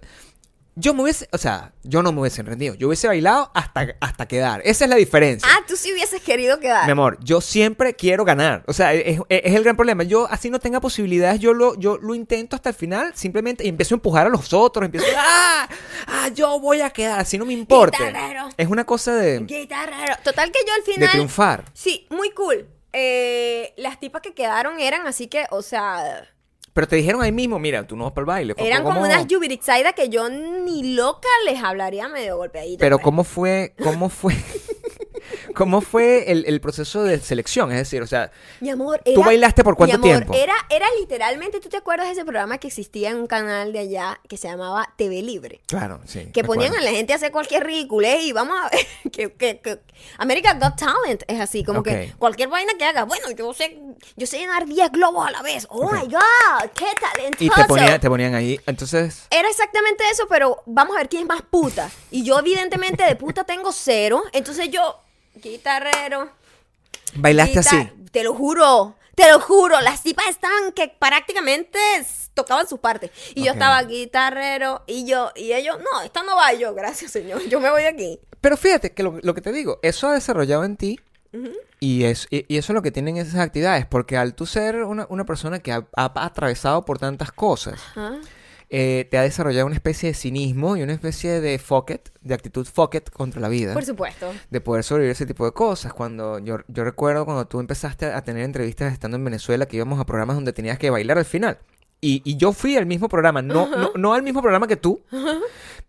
Yo 0.80 0.94
me 0.94 1.02
hubiese... 1.02 1.28
O 1.32 1.38
sea, 1.38 1.72
yo 1.82 2.02
no 2.02 2.12
me 2.12 2.20
hubiese 2.20 2.42
rendido. 2.42 2.74
Yo 2.74 2.86
hubiese 2.86 3.06
bailado 3.08 3.50
hasta, 3.54 3.96
hasta 4.00 4.26
quedar. 4.28 4.60
Esa 4.64 4.84
es 4.84 4.90
la 4.90 4.96
diferencia. 4.96 5.48
Ah, 5.52 5.64
tú 5.66 5.76
sí 5.76 5.92
hubieses 5.92 6.22
querido 6.22 6.60
quedar. 6.60 6.86
Mi 6.86 6.92
amor, 6.92 7.18
yo 7.22 7.40
siempre 7.40 7.94
quiero 7.94 8.24
ganar. 8.24 8.62
O 8.66 8.72
sea, 8.72 8.94
es, 8.94 9.18
es- 9.28 9.42
es 9.44 9.54
el 9.54 9.64
gran 9.64 9.76
problema. 9.76 10.04
Yo, 10.04 10.28
así 10.30 10.50
no 10.50 10.58
tenga 10.60 10.80
posibilidades, 10.80 11.40
yo 11.40 11.52
lo, 11.52 11.74
yo 11.78 11.98
lo 11.98 12.14
intento 12.14 12.54
hasta 12.56 12.68
el 12.68 12.74
final, 12.76 13.12
simplemente, 13.14 13.64
y 13.64 13.68
empiezo 13.68 13.94
a 13.94 13.96
empujar 13.96 14.26
a 14.26 14.30
los 14.30 14.52
otros, 14.52 14.84
empiezo 14.84 15.06
¡ah! 15.18 15.68
¡ah! 16.06 16.28
Yo 16.28 16.60
voy 16.60 16.80
a 16.80 16.90
quedar, 16.90 17.18
así 17.20 17.38
no 17.38 17.44
me 17.44 17.52
importa. 17.54 17.98
Guitarrero. 17.98 18.48
Es 18.56 18.68
una 18.68 18.84
cosa 18.84 19.14
de, 19.16 19.40
Guitarrero. 19.40 20.14
Total 20.22 20.52
que 20.52 20.60
yo 20.66 20.72
al 20.74 20.84
de 20.84 20.92
final... 20.92 21.10
triunfar. 21.10 21.64
Sí, 21.74 22.06
muy 22.10 22.30
cool. 22.30 22.68
Eh, 22.92 23.74
las 23.76 23.98
tipas 24.00 24.22
que 24.22 24.32
quedaron 24.32 24.80
eran 24.80 25.06
así 25.06 25.26
que, 25.26 25.46
o 25.50 25.62
sea, 25.62 26.26
Pero 26.78 26.86
te 26.86 26.94
dijeron 26.94 27.20
ahí 27.22 27.32
mismo, 27.32 27.58
mira, 27.58 27.84
tú 27.84 27.96
no 27.96 28.04
vas 28.04 28.12
para 28.12 28.22
el 28.22 28.26
baile. 28.26 28.54
¿Cómo- 28.54 28.64
eran 28.64 28.84
como 28.84 29.00
unas 29.00 29.26
Yubirixaida 29.26 29.94
que 29.94 30.10
yo 30.10 30.28
ni 30.28 30.94
loca 30.94 31.26
les 31.44 31.60
hablaría 31.60 32.06
medio 32.08 32.36
golpeadita. 32.36 32.78
Pero 32.78 32.98
pues. 32.98 33.04
¿cómo 33.04 33.24
fue, 33.24 33.74
cómo 33.82 34.08
fue, 34.08 34.36
cómo 35.54 35.80
fue 35.80 36.30
el, 36.30 36.44
el 36.46 36.60
proceso 36.60 37.02
de 37.02 37.20
selección? 37.20 37.70
Es 37.72 37.78
decir, 37.78 38.02
o 38.02 38.06
sea, 38.06 38.30
Mi 38.60 38.70
amor, 38.70 39.00
¿Tú 39.14 39.22
bailaste 39.22 39.64
por 39.64 39.76
cuánto 39.76 39.98
mi 39.98 40.10
amor, 40.10 40.24
tiempo? 40.24 40.34
Era, 40.34 40.54
era 40.70 40.86
literalmente, 40.98 41.60
¿tú 41.60 41.68
te 41.68 41.76
acuerdas 41.76 42.06
de 42.06 42.12
ese 42.12 42.24
programa 42.24 42.58
que 42.58 42.68
existía 42.68 43.10
en 43.10 43.16
un 43.16 43.26
canal 43.26 43.72
de 43.72 43.78
allá 43.80 44.20
que 44.28 44.36
se 44.36 44.48
llamaba 44.48 44.92
TV 44.96 45.22
Libre? 45.22 45.60
claro, 45.66 46.00
sí. 46.06 46.26
Que 46.32 46.44
ponían 46.44 46.74
a 46.74 46.80
la 46.80 46.90
gente 46.90 47.12
a 47.12 47.16
hacer 47.16 47.32
cualquier 47.32 47.64
ridiculez 47.64 48.22
y 48.22 48.32
vamos 48.32 48.56
a 48.62 48.68
ver 48.70 48.86
que, 49.12 49.32
que, 49.32 49.60
que 49.60 49.80
America 50.18 50.54
Got 50.54 50.76
Talent 50.76 51.22
es 51.26 51.40
así, 51.40 51.64
como 51.64 51.82
que 51.82 52.10
Ok. 52.12 52.18
cualquier 52.18 52.48
vaina 52.48 52.72
que 52.78 52.84
haga, 52.84 53.04
bueno, 53.04 53.30
yo 53.30 53.52
sé, 53.54 53.78
yo 54.16 54.26
sé 54.26 54.38
llenar 54.38 54.66
10 54.66 54.92
globos 54.92 55.26
a 55.26 55.30
la 55.30 55.42
vez. 55.42 55.66
Oh 55.70 55.84
Ok. 55.86 55.92
my 55.94 56.06
god, 56.12 56.70
qué 56.74 56.86
talentoso. 57.00 57.44
Y 57.44 57.50
te 57.50 57.64
ponían, 57.64 58.00
te 58.00 58.08
ponían 58.08 58.34
ahí, 58.34 58.60
entonces... 58.66 59.26
Era 59.30 59.48
exactamente 59.48 60.04
eso, 60.10 60.26
pero 60.28 60.62
vamos 60.66 60.96
a 60.96 61.00
ver 61.00 61.08
quién 61.08 61.22
es 61.22 61.28
más 61.28 61.42
puta. 61.42 61.90
Y 62.10 62.22
yo 62.24 62.38
evidentemente 62.38 63.04
de 63.04 63.16
puta 63.16 63.44
tengo 63.44 63.72
cero, 63.72 64.22
entonces 64.32 64.70
yo 64.70 65.00
guitarrero, 65.40 66.30
Bailaste 67.14 67.60
guitar- 67.60 67.74
así. 67.80 67.92
Te 68.10 68.22
lo 68.24 68.34
juro, 68.34 68.96
te 69.14 69.30
lo 69.30 69.40
juro, 69.40 69.80
las 69.80 70.02
tipas 70.02 70.28
estaban 70.28 70.72
que 70.72 70.88
prácticamente 70.98 71.78
tocaban 72.34 72.68
sus 72.68 72.78
partes. 72.80 73.10
Y 73.34 73.44
yo 73.44 73.52
estaba 73.52 73.82
guitarrero 73.82 74.82
y 74.86 75.04
yo 75.06 75.30
y 75.34 75.52
ellos, 75.52 75.78
no, 75.78 76.00
esta 76.02 76.22
no 76.22 76.36
va 76.36 76.52
yo, 76.54 76.74
gracias 76.74 77.10
señor, 77.12 77.42
yo 77.48 77.60
me 77.60 77.70
voy 77.70 77.82
de 77.82 77.88
aquí. 77.88 78.20
Pero 78.40 78.56
fíjate 78.56 78.92
que 78.92 79.02
lo, 79.02 79.18
lo 79.22 79.34
que 79.34 79.40
te 79.40 79.52
digo, 79.52 79.78
eso 79.82 80.08
ha 80.08 80.14
desarrollado 80.14 80.64
en 80.64 80.76
ti 80.76 81.00
y, 81.80 82.04
es, 82.04 82.26
y, 82.30 82.44
y 82.52 82.56
eso 82.58 82.72
es 82.72 82.74
lo 82.74 82.82
que 82.82 82.90
tienen 82.90 83.16
esas 83.16 83.40
actividades, 83.40 83.84
porque 83.86 84.16
al 84.16 84.34
tú 84.34 84.46
ser 84.46 84.84
una, 84.84 85.06
una 85.10 85.24
persona 85.26 85.58
que 85.58 85.72
ha, 85.72 85.86
ha 85.96 86.12
atravesado 86.24 86.84
por 86.84 86.98
tantas 86.98 87.30
cosas. 87.32 87.80
Eh, 88.70 89.08
te 89.10 89.16
ha 89.16 89.22
desarrollado 89.22 89.66
una 89.66 89.74
especie 89.74 90.10
de 90.10 90.14
cinismo 90.14 90.76
y 90.76 90.82
una 90.82 90.92
especie 90.92 91.40
de 91.40 91.58
fuck 91.58 91.90
it, 91.90 92.08
de 92.20 92.34
actitud 92.34 92.66
fuck 92.66 92.94
it 92.96 93.10
contra 93.10 93.40
la 93.40 93.48
vida. 93.48 93.72
Por 93.72 93.84
supuesto. 93.84 94.30
de 94.50 94.60
poder 94.60 94.84
sobrevivir 94.84 95.12
ese 95.12 95.26
tipo 95.26 95.44
de 95.44 95.52
cosas. 95.52 95.92
Cuando 95.94 96.38
yo, 96.38 96.58
yo 96.68 96.84
recuerdo 96.84 97.24
cuando 97.24 97.46
tú 97.46 97.60
empezaste 97.60 98.06
a 98.06 98.22
tener 98.22 98.44
entrevistas 98.44 98.92
estando 98.92 99.16
en 99.16 99.24
Venezuela 99.24 99.66
que 99.66 99.76
íbamos 99.76 99.98
a 100.00 100.04
programas 100.06 100.36
donde 100.36 100.52
tenías 100.52 100.78
que 100.78 100.90
bailar 100.90 101.18
al 101.18 101.24
final. 101.24 101.58
Y, 102.00 102.22
y 102.24 102.36
yo 102.36 102.52
fui 102.52 102.76
al 102.76 102.86
mismo 102.86 103.08
programa, 103.08 103.42
no, 103.42 103.66
no, 103.68 103.90
no 103.96 104.14
al 104.14 104.22
mismo 104.22 104.40
programa 104.40 104.68
que 104.68 104.76
tú, 104.76 105.02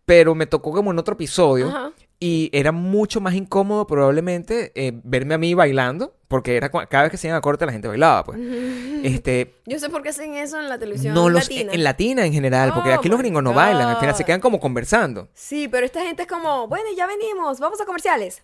pero 0.05 0.33
me 0.33 0.47
tocó 0.47 0.71
como 0.71 0.91
en 0.91 0.97
otro 0.97 1.13
episodio. 1.13 1.67
Ajá. 1.67 1.91
Y 2.21 2.49
era 2.51 2.73
mucho 2.73 3.21
más 3.21 3.33
incómodo 3.33 3.87
probablemente 3.87 4.73
eh, 4.75 4.91
verme 5.03 5.35
a 5.35 5.37
mí 5.37 5.53
bailando, 5.53 6.13
porque 6.27 6.57
era 6.57 6.69
cada 6.69 7.03
vez 7.03 7.11
que 7.11 7.17
se 7.17 7.27
iban 7.27 7.37
a 7.37 7.41
corte 7.41 7.65
la 7.65 7.71
gente 7.71 7.87
bailaba, 7.87 8.25
pues. 8.25 8.39
Este, 9.03 9.55
Yo 9.65 9.79
sé 9.79 9.89
por 9.89 10.03
qué 10.03 10.09
hacen 10.09 10.33
eso 10.33 10.59
en 10.59 10.67
la 10.67 10.77
televisión 10.77 11.13
no 11.13 11.29
los 11.29 11.43
latina. 11.43 11.71
en 11.71 11.83
latina 11.85 12.25
en 12.25 12.33
general, 12.33 12.73
porque 12.73 12.91
Oh 12.91 12.95
aquí 12.95 13.07
los 13.07 13.17
my 13.17 13.23
gringos 13.23 13.41
no 13.41 13.53
bailan, 13.53 13.87
al 13.87 13.97
final 13.97 14.13
se 14.13 14.25
quedan 14.25 14.41
como 14.41 14.59
conversando. 14.59 15.29
Sí, 15.33 15.69
pero 15.69 15.85
esta 15.85 16.01
gente 16.01 16.23
es 16.23 16.27
como, 16.27 16.67
bueno, 16.67 16.89
ya 16.97 17.07
venimos, 17.07 17.61
vamos 17.61 17.79
a 17.79 17.85
comerciales. 17.85 18.43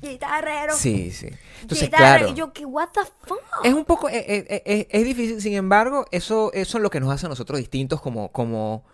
Guitarrero. 0.00 0.74
Sí, 0.74 1.10
sí. 1.10 1.28
Entonces, 1.62 1.88
guitarra. 1.88 2.18
claro. 2.18 2.32
Y 2.32 2.34
yo, 2.34 2.52
que 2.52 2.66
what 2.66 2.88
the 2.92 3.00
fuck? 3.26 3.40
Es 3.62 3.72
un 3.72 3.84
poco, 3.84 4.08
eh, 4.08 4.24
eh, 4.26 4.62
eh, 4.66 4.86
es, 4.90 5.04
difícil, 5.04 5.40
sin 5.40 5.54
embargo, 5.54 6.04
eso, 6.10 6.52
eso 6.52 6.78
es 6.78 6.82
lo 6.82 6.90
que 6.90 7.00
nos 7.00 7.12
hace 7.12 7.26
a 7.26 7.28
nosotros 7.28 7.58
distintos 7.58 8.00
como, 8.00 8.30
como, 8.30 8.84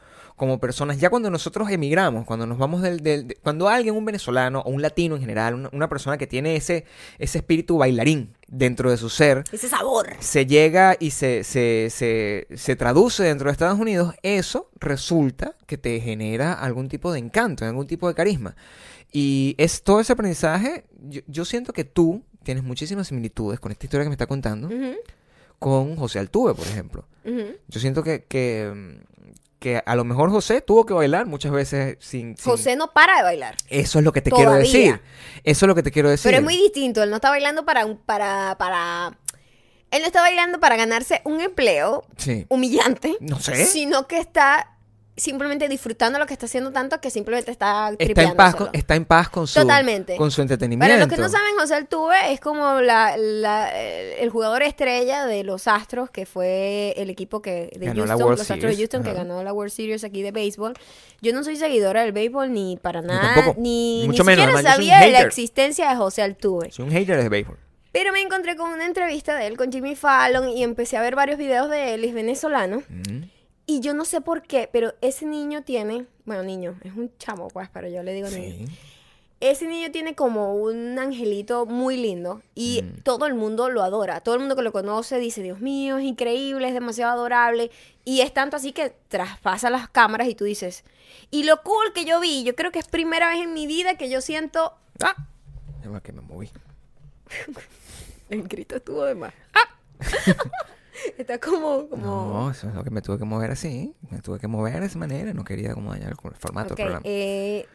como 0.41 0.59
personas, 0.59 0.99
ya 0.99 1.11
cuando 1.11 1.29
nosotros 1.29 1.71
emigramos, 1.71 2.25
cuando 2.25 2.47
nos 2.47 2.57
vamos 2.57 2.81
del, 2.81 3.01
del- 3.03 3.29
de- 3.29 3.35
cuando 3.35 3.69
alguien, 3.69 3.95
un 3.95 4.07
venezolano 4.07 4.61
o 4.61 4.71
un 4.71 4.81
latino 4.81 5.15
en 5.17 5.21
general, 5.21 5.53
una, 5.53 5.69
una 5.71 5.87
persona 5.91 6.17
que 6.17 6.27
tiene 6.27 6.57
ese, 6.57 6.87
ese 7.19 7.37
espíritu 7.37 7.77
bailarín 7.77 8.33
dentro 8.49 8.91
de 8.91 8.97
su 8.97 9.11
ser, 9.11 9.45
Ese 9.53 9.69
sabor. 9.69 10.09
se 10.19 10.47
llega 10.47 10.97
y 10.99 11.11
se, 11.11 11.45
se, 11.45 11.89
se, 11.91 12.47
se 12.57 12.75
traduce 12.75 13.23
dentro 13.23 13.49
de 13.49 13.53
Estados 13.53 13.79
Unidos, 13.79 14.15
eso 14.23 14.71
resulta 14.81 15.57
que 15.67 15.77
te 15.77 16.01
genera 16.01 16.55
algún 16.55 16.89
tipo 16.89 17.13
de 17.13 17.19
encanto, 17.19 17.67
algún 17.67 17.87
tipo 17.87 18.09
de 18.09 18.15
carisma. 18.15 18.57
Y 19.13 19.55
es 19.59 19.83
todo 19.83 20.01
ese 20.01 20.15
aprendizaje, 20.15 20.87
yo, 21.03 21.21
yo 21.27 21.45
siento 21.45 21.75
que 21.75 21.85
tú 21.85 22.23
tienes 22.43 22.65
muchísimas 22.65 23.09
similitudes 23.09 23.61
con 23.61 23.73
esta 23.73 23.85
historia 23.85 24.05
que 24.05 24.09
me 24.09 24.15
está 24.15 24.27
contando, 24.27 24.71
con 25.59 25.97
José 25.97 26.19
Altuve, 26.19 26.55
por 26.55 26.67
ejemplo. 26.67 27.05
Yo 27.69 27.79
siento 27.79 28.03
que, 28.03 28.25
que, 28.25 29.03
que 29.61 29.81
a 29.87 29.95
lo 29.95 30.03
mejor 30.05 30.31
José 30.31 30.61
tuvo 30.63 30.85
que 30.87 30.95
bailar 30.95 31.27
muchas 31.27 31.53
veces 31.53 31.97
sin... 32.01 32.37
sin- 32.37 32.45
José 32.51 32.75
no 32.77 32.93
para 32.93 33.19
de 33.19 33.23
bailar. 33.23 33.55
Eso 33.69 33.99
es 34.01 34.05
lo 34.05 34.13
que 34.13 34.23
te 34.23 34.31
quiero 34.33 34.53
decir. 34.55 35.01
Eso 35.45 35.67
es 35.67 35.69
lo 35.69 35.75
que 35.77 35.83
te 35.85 35.93
quiero 35.93 36.11
decir. 36.11 36.29
Pero 36.31 36.39
es 36.39 36.43
muy 36.45 36.57
distinto. 36.57 37.03
Él 37.03 37.11
no 37.11 37.17
está 37.17 37.29
bailando 37.31 37.65
para 37.65 37.87
un, 37.87 37.97
para, 37.99 38.57
para. 38.59 39.17
Él 39.93 40.01
no 40.01 40.07
está 40.07 40.21
bailando 40.23 40.59
para 40.61 40.77
ganarse 40.77 41.21
un 41.25 41.41
empleo 41.41 42.05
Sí. 42.17 42.47
humillante. 42.49 43.17
No 43.21 43.39
sé. 43.39 43.67
Sino 43.67 44.09
que 44.09 44.19
está 44.19 44.77
simplemente 45.21 45.69
disfrutando 45.69 46.19
lo 46.19 46.27
que 46.27 46.33
está 46.33 46.47
haciendo 46.47 46.73
tanto 46.73 47.01
que 47.01 47.11
simplemente 47.11 47.51
está 47.51 47.93
Está 47.99 48.23
en, 48.23 48.35
paz 48.35 48.55
con, 48.57 48.71
está 48.73 48.95
en 48.97 49.05
paz 49.05 49.29
con 49.29 49.47
su, 49.47 49.61
Totalmente. 49.61 50.17
con 50.17 50.31
su 50.31 50.43
entretenimiento. 50.43 50.93
Para 50.93 50.99
los 50.99 51.09
que 51.09 51.21
no 51.21 51.29
saben, 51.29 51.53
José 51.59 51.75
Altuve 51.75 52.33
es 52.33 52.41
como 52.41 52.81
la, 52.81 53.17
la- 53.17 53.71
el 53.81 54.31
jugador 54.31 54.63
estrella 54.63 55.27
de 55.27 55.45
los 55.45 55.69
Astros, 55.69 56.11
que 56.11 56.27
fue 56.27 56.95
el 56.97 57.11
equipo 57.11 57.41
que 57.43 57.71
de 57.79 57.87
Ganó 57.87 58.07
Houston, 58.07 58.19
los 58.31 58.41
Astros 58.41 58.49
de 58.49 58.61
Series, 58.63 58.79
Houston, 58.79 59.03
que 59.05 59.13
ganó 59.13 59.43
la 59.45 59.53
World 59.53 59.73
Series 59.73 60.03
aquí 60.05 60.23
de 60.23 60.33
béisbol. 60.33 60.75
Yo 61.21 61.33
no 61.33 61.45
soy 61.45 61.57
seguidora 61.57 62.03
del 62.03 62.13
béisbol 62.13 62.53
ni 62.53 62.77
para 62.81 63.03
nada, 63.03 63.35
tampoco. 63.35 63.61
ni, 63.61 64.05
Mucho 64.07 64.23
ni 64.23 64.27
menos, 64.29 64.47
siquiera 64.47 64.73
sabía 64.73 65.01
de 65.01 65.11
la 65.13 65.21
existencia 65.21 65.91
de 65.91 65.97
José 65.97 66.23
Altuve. 66.23 66.71
Soy 66.73 66.87
un 66.87 66.93
hater 66.93 67.23
de 67.23 67.29
béisbol. 67.29 67.59
Pero 67.93 68.13
me 68.13 68.21
encontré 68.21 68.57
con 68.57 68.71
una 68.71 68.87
entrevista 68.87 69.35
de 69.37 69.49
él 69.49 69.57
con 69.57 69.73
Jimmy 69.73 69.97
Fallon 69.97 70.49
y 70.49 70.63
empecé 70.63 70.97
a 70.97 71.03
ver 71.03 71.17
varios 71.17 71.39
videos 71.39 71.69
de 71.69 71.95
él, 71.95 72.05
es 72.05 72.15
venezolano. 72.15 72.83
Mm. 72.89 73.25
Y 73.71 73.79
yo 73.79 73.95
no 73.95 74.05
sé 74.05 74.21
por 74.21 74.43
qué, 74.43 74.69
pero 74.73 74.95
ese 75.01 75.27
niño 75.27 75.63
tiene, 75.63 76.07
bueno, 76.25 76.43
niño, 76.43 76.77
es 76.83 76.93
un 76.97 77.17
chamo, 77.19 77.47
pues, 77.47 77.69
pero 77.73 77.87
yo 77.89 78.03
le 78.03 78.13
digo 78.13 78.29
niño. 78.29 78.67
Sí. 78.67 78.75
Ese 79.39 79.69
niño 79.69 79.93
tiene 79.93 80.17
como 80.17 80.55
un 80.57 80.99
angelito 80.99 81.67
muy 81.67 81.97
lindo 81.97 82.43
y 82.57 82.83
Mm. 82.83 83.03
todo 83.05 83.27
el 83.27 83.35
mundo 83.35 83.71
lo 83.71 83.85
adora. 83.85 84.23
Todo 84.23 84.35
el 84.35 84.41
mundo 84.41 84.57
que 84.57 84.63
lo 84.63 84.73
conoce 84.73 85.19
dice, 85.21 85.41
Dios 85.45 85.61
mío, 85.61 85.99
es 85.99 86.05
increíble, 86.05 86.67
es 86.67 86.75
demasiado 86.75 87.13
adorable. 87.13 87.71
Y 88.05 88.23
es 88.23 88.35
tanto 88.35 88.57
así 88.57 88.73
que 88.73 88.93
traspasa 89.07 89.71
las 89.71 89.89
cámaras 89.89 90.27
y 90.27 90.35
tú 90.35 90.45
dices, 90.45 90.83
y 91.31 91.45
lo 91.45 91.63
cool 91.63 91.93
que 91.95 92.05
yo 92.05 92.19
vi, 92.19 92.43
yo 92.43 92.57
creo 92.57 92.73
que 92.73 92.81
es 92.81 92.89
primera 92.89 93.29
vez 93.29 93.39
en 93.39 93.55
mi 93.55 93.69
vida 93.69 93.95
que 93.97 94.11
yo 94.11 94.21
siento... 94.21 94.75
¡Ah! 95.01 95.15
Va 95.87 96.01
que 96.01 96.11
me 96.13 96.23
moví. 96.23 96.51
El 98.31 98.43
grito 98.49 98.75
estuvo 98.75 99.05
de 99.05 99.15
más. 99.15 99.33
Está 101.19 101.39
como... 101.39 101.89
como... 101.89 102.05
No, 102.33 102.51
eso 102.51 102.69
es 102.69 102.75
lo 102.75 102.83
que 102.85 102.91
me 102.91 103.03
tuve 103.03 103.19
que 103.19 103.25
mover 103.25 103.51
así. 103.51 103.95
Me 104.11 104.19
tuve 104.21 104.39
que 104.39 104.47
mover 104.49 104.81
de 104.81 104.87
esa 104.87 104.99
manera. 104.99 105.33
No 105.35 105.45
quería 105.45 105.75
como 105.75 105.93
dañar 105.93 106.11
el 106.11 106.17
formato 106.39 106.75
Ok, 106.75 106.79
del 106.79 106.87
programa. 106.87 107.03
eh, 107.05 107.67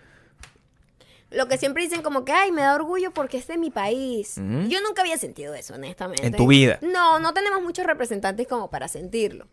lo 1.32 1.48
que 1.48 1.58
siempre 1.58 1.84
dicen 1.84 2.02
como 2.02 2.24
que, 2.24 2.32
ay, 2.32 2.52
me 2.52 2.62
da 2.62 2.76
orgullo 2.76 3.12
porque 3.12 3.38
este 3.38 3.54
es 3.54 3.60
mi 3.60 3.70
país. 3.72 4.36
Yo 4.36 4.82
nunca 4.82 5.02
había 5.02 5.18
sentido 5.18 5.54
eso, 5.54 5.74
honestamente. 5.74 6.26
En 6.26 6.34
tu 6.36 6.48
vida. 6.48 6.80
No, 6.82 7.20
no 7.20 7.34
tenemos 7.34 7.62
muchos 7.62 7.86
representantes 7.86 8.48
como 8.48 8.70
para 8.70 8.88
sentirlo. 8.88 9.48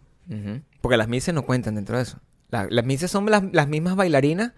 Porque 0.81 0.97
las 0.97 1.09
mises 1.09 1.35
no 1.35 1.45
cuentan 1.45 1.75
dentro 1.75 1.97
de 1.97 2.05
eso. 2.05 2.19
La- 2.51 2.69
las 2.71 2.85
mises 2.85 3.11
son 3.11 3.27
las, 3.31 3.43
las 3.53 3.67
mismas 3.69 3.97
bailarinas. 3.97 4.53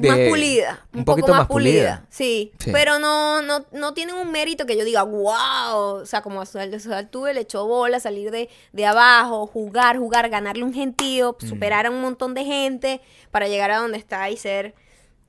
De- 0.00 0.08
más 0.08 0.18
pulida, 0.28 0.86
un, 0.92 0.98
un 1.00 1.04
poco 1.04 1.16
poquito 1.16 1.32
más, 1.32 1.38
más 1.40 1.48
pulida. 1.48 1.96
pulida. 1.96 2.06
Sí, 2.10 2.52
Sí. 2.58 2.70
pero 2.72 2.98
no, 2.98 3.42
no, 3.42 3.64
no 3.72 3.94
tienen 3.94 4.14
un 4.16 4.30
mérito 4.30 4.66
que 4.66 4.76
yo 4.76 4.84
diga, 4.84 5.02
wow, 5.02 5.74
o 6.00 6.06
sea, 6.06 6.22
como 6.22 6.40
a 6.40 6.44
Suel- 6.46 6.78
Suel 6.80 7.08
tuve, 7.08 7.34
le 7.34 7.40
echó 7.40 7.66
bola, 7.66 7.98
salir 8.00 8.30
de, 8.30 8.48
de 8.72 8.86
abajo, 8.86 9.46
jugar, 9.46 9.98
jugar, 9.98 10.28
ganarle 10.28 10.64
un 10.64 10.72
gentío, 10.74 11.36
Mm. 11.42 11.46
superar 11.46 11.86
a 11.86 11.90
un 11.90 12.00
montón 12.00 12.34
de 12.34 12.44
gente 12.44 13.00
para 13.30 13.48
llegar 13.48 13.70
a 13.70 13.78
donde 13.78 13.98
está 13.98 14.28
y 14.30 14.36
ser 14.36 14.74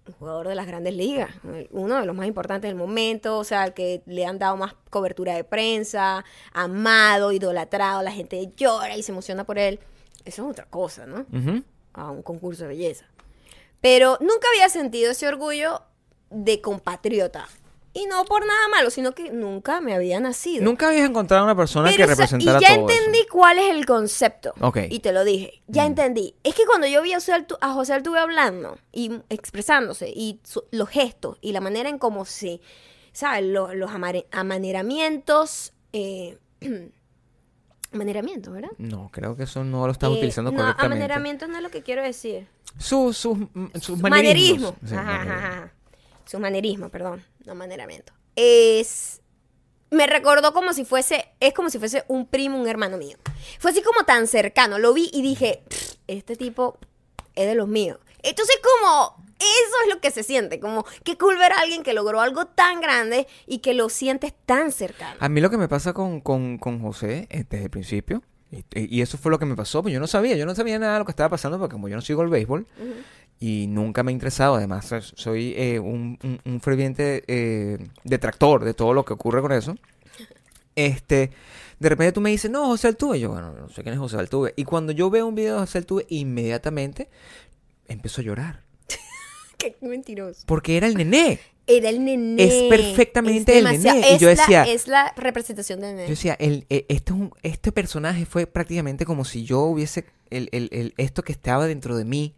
un 0.08 0.14
jugador 0.14 0.48
de 0.48 0.56
las 0.56 0.68
grandes 0.68 0.94
ligas, 0.94 1.32
uno 1.72 2.00
de 2.00 2.06
los 2.06 2.16
más 2.16 2.28
importantes 2.28 2.70
del 2.70 2.78
momento, 2.78 3.38
o 3.38 3.44
sea, 3.44 3.64
al 3.64 3.74
que 3.74 4.04
le 4.06 4.26
han 4.26 4.40
dado 4.40 4.56
más 4.56 4.74
cobertura 4.90 5.34
de 5.36 5.44
prensa, 5.44 6.24
amado, 6.54 7.32
idolatrado, 7.34 8.02
la 8.04 8.12
gente 8.12 8.52
llora 8.56 8.96
y 8.96 9.04
se 9.04 9.12
emociona 9.12 9.44
por 9.44 9.60
él. 9.60 9.80
Eso 10.24 10.44
es 10.46 10.52
otra 10.52 10.66
cosa, 10.66 11.06
¿no? 11.06 11.26
A 11.94 12.10
un 12.12 12.22
concurso 12.22 12.64
de 12.64 12.70
belleza. 12.70 13.06
Pero 13.82 14.18
nunca 14.22 14.48
había 14.54 14.70
sentido 14.70 15.12
ese 15.12 15.28
orgullo 15.28 15.82
de 16.30 16.62
compatriota. 16.62 17.48
Y 17.94 18.06
no 18.06 18.26
por 18.26 18.46
nada 18.46 18.68
malo, 18.70 18.92
sino 18.92 19.14
que 19.14 19.32
nunca 19.32 19.82
me 19.82 19.96
había 19.96 20.20
nacido. 20.20 20.64
Nunca 20.64 20.90
habías 20.90 21.10
encontrado 21.10 21.44
una 21.44 21.56
persona 21.56 21.90
Pero, 21.90 21.98
que 21.98 22.04
o 22.04 22.06
sea, 22.06 22.16
representara 22.16 22.60
y 22.60 22.62
ya 22.62 22.76
todo 22.76 22.90
entendí 22.92 23.20
eso. 23.20 23.28
cuál 23.32 23.58
es 23.58 23.72
el 23.72 23.88
concepto. 23.88 24.54
Ok. 24.62 24.78
Y 24.90 25.00
te 25.00 25.12
lo 25.12 25.24
dije. 25.24 25.64
Ya 25.68 25.86
entendí. 25.88 26.36
Es 26.44 26.54
que 26.54 26.66
cuando 26.68 26.86
yo 26.86 27.02
vi 27.02 27.14
a 27.14 27.16
José, 27.16 27.34
Altu- 27.34 27.58
a 27.60 27.74
José 27.74 27.94
Altuve 27.94 28.20
hablando 28.20 28.78
y 28.92 29.12
expresándose 29.30 30.10
y 30.16 30.40
su- 30.44 30.66
los 30.70 30.90
gestos 30.90 31.40
y 31.42 31.54
la 31.54 31.62
manera 31.62 31.90
en 31.90 31.98
cómo 31.98 32.26
se, 32.26 32.62
¿sabes? 33.14 33.46
Los, 33.46 33.74
los 33.74 33.90
amare- 33.90 34.28
amaneramientos, 34.32 35.74
eh, 35.92 36.38
amaneramientos, 37.94 38.54
¿verdad? 38.54 38.72
No, 38.78 39.10
creo 39.12 39.36
que 39.36 39.44
eso 39.44 39.64
no 39.64 39.86
lo 39.86 39.92
estás 39.92 40.10
Eh, 40.12 40.14
utilizando 40.14 40.52
no, 40.52 40.58
correctamente. 40.58 40.96
amaneramientos 41.04 41.50
no 41.50 41.58
es 41.58 41.64
lo 41.64 41.70
que 41.72 41.82
quiero 41.82 42.04
decir. 42.04 42.48
Sus, 42.78 43.18
sus, 43.18 43.38
sus 43.82 44.00
Manerismo. 44.00 44.10
manerismos. 44.10 44.74
Sí, 44.86 44.96
Ajá, 44.96 45.02
ajá, 45.02 45.18
manerismos. 45.26 45.44
ajá. 45.44 45.74
Su 46.26 46.40
manerismo, 46.40 46.90
perdón. 46.90 47.24
No 47.46 47.56
maneramiento. 47.56 48.14
Es. 48.36 49.22
Me 49.90 50.06
recordó 50.06 50.52
como 50.54 50.74
si 50.74 50.84
fuese. 50.86 51.26
Es 51.40 51.54
como 51.54 51.70
si 51.70 51.80
fuese 51.80 52.04
un 52.08 52.26
primo, 52.28 52.60
un 52.60 52.68
hermano 52.68 52.98
mío. 52.98 53.18
Fue 53.60 53.72
así 53.72 53.82
como 53.82 54.04
tan 54.06 54.28
cercano. 54.28 54.78
Lo 54.80 54.94
vi 54.94 55.10
y 55.14 55.22
dije, 55.22 55.64
"Pff, 55.70 55.94
este 56.08 56.36
tipo 56.36 56.78
es 57.36 57.48
de 57.48 57.56
los 57.56 57.68
míos. 57.68 57.98
Entonces, 58.24 58.58
como. 58.62 59.26
Eso 59.40 59.76
es 59.88 59.94
lo 59.94 60.02
que 60.02 60.10
se 60.12 60.24
siente. 60.24 60.60
Como 60.60 60.84
que 61.04 61.16
cool 61.18 61.38
ver 61.38 61.54
a 61.54 61.60
alguien 61.60 61.84
que 61.84 61.94
logró 61.94 62.20
algo 62.22 62.48
tan 62.48 62.82
grande 62.82 63.28
y 63.46 63.60
que 63.60 63.74
lo 63.76 63.88
sientes 63.88 64.34
tan 64.48 64.72
cercano. 64.72 65.16
A 65.20 65.30
mí 65.30 65.42
lo 65.42 65.50
que 65.52 65.58
me 65.58 65.68
pasa 65.68 65.94
con, 65.94 66.22
con, 66.22 66.58
con 66.58 66.82
José 66.82 67.28
eh, 67.30 67.46
desde 67.48 67.66
el 67.66 67.70
principio, 67.70 68.24
y, 68.52 68.98
y 68.98 69.02
eso 69.02 69.18
fue 69.18 69.32
lo 69.32 69.40
que 69.40 69.46
me 69.46 69.56
pasó, 69.56 69.82
pues 69.82 69.94
yo 69.94 70.00
no 70.00 70.08
sabía, 70.08 70.36
yo 70.38 70.46
no 70.46 70.56
sabía 70.56 70.80
nada 70.80 70.94
de 70.94 71.00
lo 71.00 71.06
que 71.06 71.12
estaba 71.12 71.30
pasando 71.30 71.60
porque 71.60 71.74
como 71.74 71.88
yo 71.90 71.96
no 71.96 72.02
sigo 72.02 72.22
el 72.24 72.30
béisbol 72.30 72.66
y 73.40 73.68
nunca 73.68 74.04
me 74.04 74.12
ha 74.12 74.14
interesado, 74.14 74.56
además 74.56 74.86
so- 74.86 75.02
soy 75.02 75.54
eh, 75.58 75.80
un, 75.80 76.18
un, 76.24 76.40
un 76.46 76.62
ferviente 76.62 77.24
eh, 77.28 77.78
detractor 78.04 78.64
de 78.64 78.74
todo 78.74 78.94
lo 78.94 79.04
que 79.06 79.14
ocurre 79.14 79.42
con 79.42 79.52
eso, 79.52 79.76
este, 80.76 81.32
de 81.80 81.90
repente 81.90 82.12
tú 82.14 82.22
me 82.22 82.30
dices, 82.30 82.50
no, 82.52 82.68
José 82.68 82.88
Altuve, 82.88 83.18
y 83.18 83.22
yo, 83.22 83.30
bueno, 83.32 83.52
no 83.54 83.70
sé 83.70 83.84
quién 83.84 83.94
es 83.94 84.00
José 84.00 84.18
Altuve, 84.18 84.54
y 84.56 84.64
cuando 84.64 84.92
yo 84.92 85.10
veo 85.10 85.28
un 85.28 85.36
video 85.36 85.56
de 85.56 85.60
José 85.62 85.80
Altuve, 85.80 86.06
inmediatamente 86.10 87.10
empiezo 87.88 88.22
a 88.22 88.24
llorar, 88.24 88.62
Qué 89.60 89.76
mentiroso. 89.82 90.44
porque 90.46 90.78
era 90.78 90.88
el 90.88 90.96
nené. 90.96 91.40
Era 91.70 91.90
el 91.90 92.06
nené. 92.06 92.42
Es 92.44 92.54
perfectamente 92.70 93.58
el 93.58 93.66
nené. 93.66 94.14
Y 94.16 94.18
yo 94.20 94.30
la- 94.30 94.36
decía- 94.36 94.64
es 94.64 94.88
la 94.88 95.14
representación 95.18 95.82
del 95.82 95.92
Yo 95.92 95.96
nené. 95.98 96.10
decía, 96.10 96.36
el, 96.40 96.66
eh, 96.70 96.86
este, 96.88 97.12
es 97.12 97.20
un- 97.20 97.32
este 97.44 97.72
personaje 97.74 98.26
fue 98.26 98.48
prácticamente 98.48 99.06
como 99.06 99.26
si 99.26 99.44
yo 99.44 99.62
hubiese, 99.62 100.06
el, 100.30 100.94
esto 100.98 101.24
que 101.24 101.32
estaba 101.34 101.68
dentro 101.68 101.98
de 101.98 102.06
mí, 102.06 102.36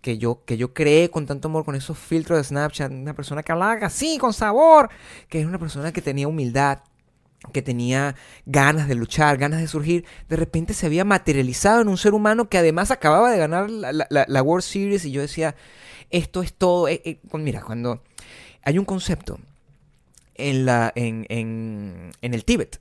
que 0.00 0.16
yo, 0.16 0.44
que 0.44 0.56
yo 0.56 0.72
creé 0.72 1.10
con 1.10 1.26
tanto 1.26 1.48
amor, 1.48 1.64
con 1.64 1.74
esos 1.74 1.98
filtros 1.98 2.38
de 2.38 2.44
Snapchat, 2.44 2.90
una 2.92 3.14
persona 3.14 3.42
que 3.42 3.50
hablaba 3.50 3.72
así, 3.84 4.16
con 4.16 4.32
sabor, 4.32 4.88
que 5.28 5.40
es 5.40 5.46
una 5.46 5.58
persona 5.58 5.92
que 5.92 6.00
tenía 6.00 6.28
humildad, 6.28 6.78
que 7.52 7.62
tenía 7.62 8.14
ganas 8.46 8.86
de 8.88 8.94
luchar, 8.94 9.36
ganas 9.38 9.60
de 9.60 9.66
surgir, 9.66 10.04
de 10.28 10.36
repente 10.36 10.72
se 10.72 10.86
había 10.86 11.04
materializado 11.04 11.82
en 11.82 11.88
un 11.88 11.98
ser 11.98 12.14
humano 12.14 12.48
que 12.48 12.58
además 12.58 12.92
acababa 12.92 13.30
de 13.32 13.38
ganar 13.38 13.68
la, 13.70 13.92
la- 13.92 14.06
la- 14.08 14.24
la 14.28 14.42
World 14.42 14.62
Series 14.64 15.04
y 15.04 15.10
yo 15.10 15.20
decía, 15.20 15.56
esto 16.10 16.42
es 16.42 16.52
todo, 16.54 16.88
eh, 16.88 17.00
eh, 17.04 17.18
mira, 17.34 17.62
cuando 17.62 18.02
hay 18.62 18.78
un 18.78 18.84
concepto 18.84 19.38
en, 20.34 20.66
la, 20.66 20.92
en, 20.94 21.26
en, 21.28 22.12
en 22.22 22.34
el 22.34 22.44
Tíbet, 22.44 22.80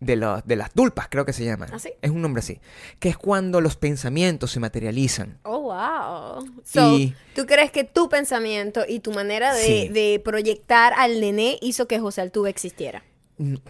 de, 0.00 0.16
los- 0.16 0.44
de 0.46 0.56
las 0.56 0.74
dulpas, 0.74 1.08
creo 1.08 1.24
que 1.24 1.32
se 1.32 1.44
llama. 1.44 1.66
¿Ah, 1.72 1.78
sí? 1.78 1.90
Es 2.02 2.10
un 2.10 2.20
nombre 2.20 2.40
así. 2.40 2.58
Que 2.98 3.08
es 3.08 3.16
cuando 3.16 3.60
los 3.62 3.76
pensamientos 3.76 4.50
se 4.50 4.60
materializan. 4.60 5.38
Oh, 5.44 5.60
wow. 5.60 6.44
So, 6.64 6.98
Y- 6.98 7.14
¿tú 7.34 7.46
crees 7.46 7.70
que 7.70 7.84
tu 7.84 8.08
pensamiento 8.10 8.82
y 8.86 9.00
tu 9.00 9.12
manera 9.12 9.54
de, 9.54 9.64
Sí. 9.64 9.88
de 9.88 10.20
proyectar 10.22 10.92
al 10.96 11.20
nené 11.20 11.58
hizo 11.62 11.86
que 11.86 12.00
José 12.00 12.20
Altuve 12.20 12.50
existiera? 12.50 13.02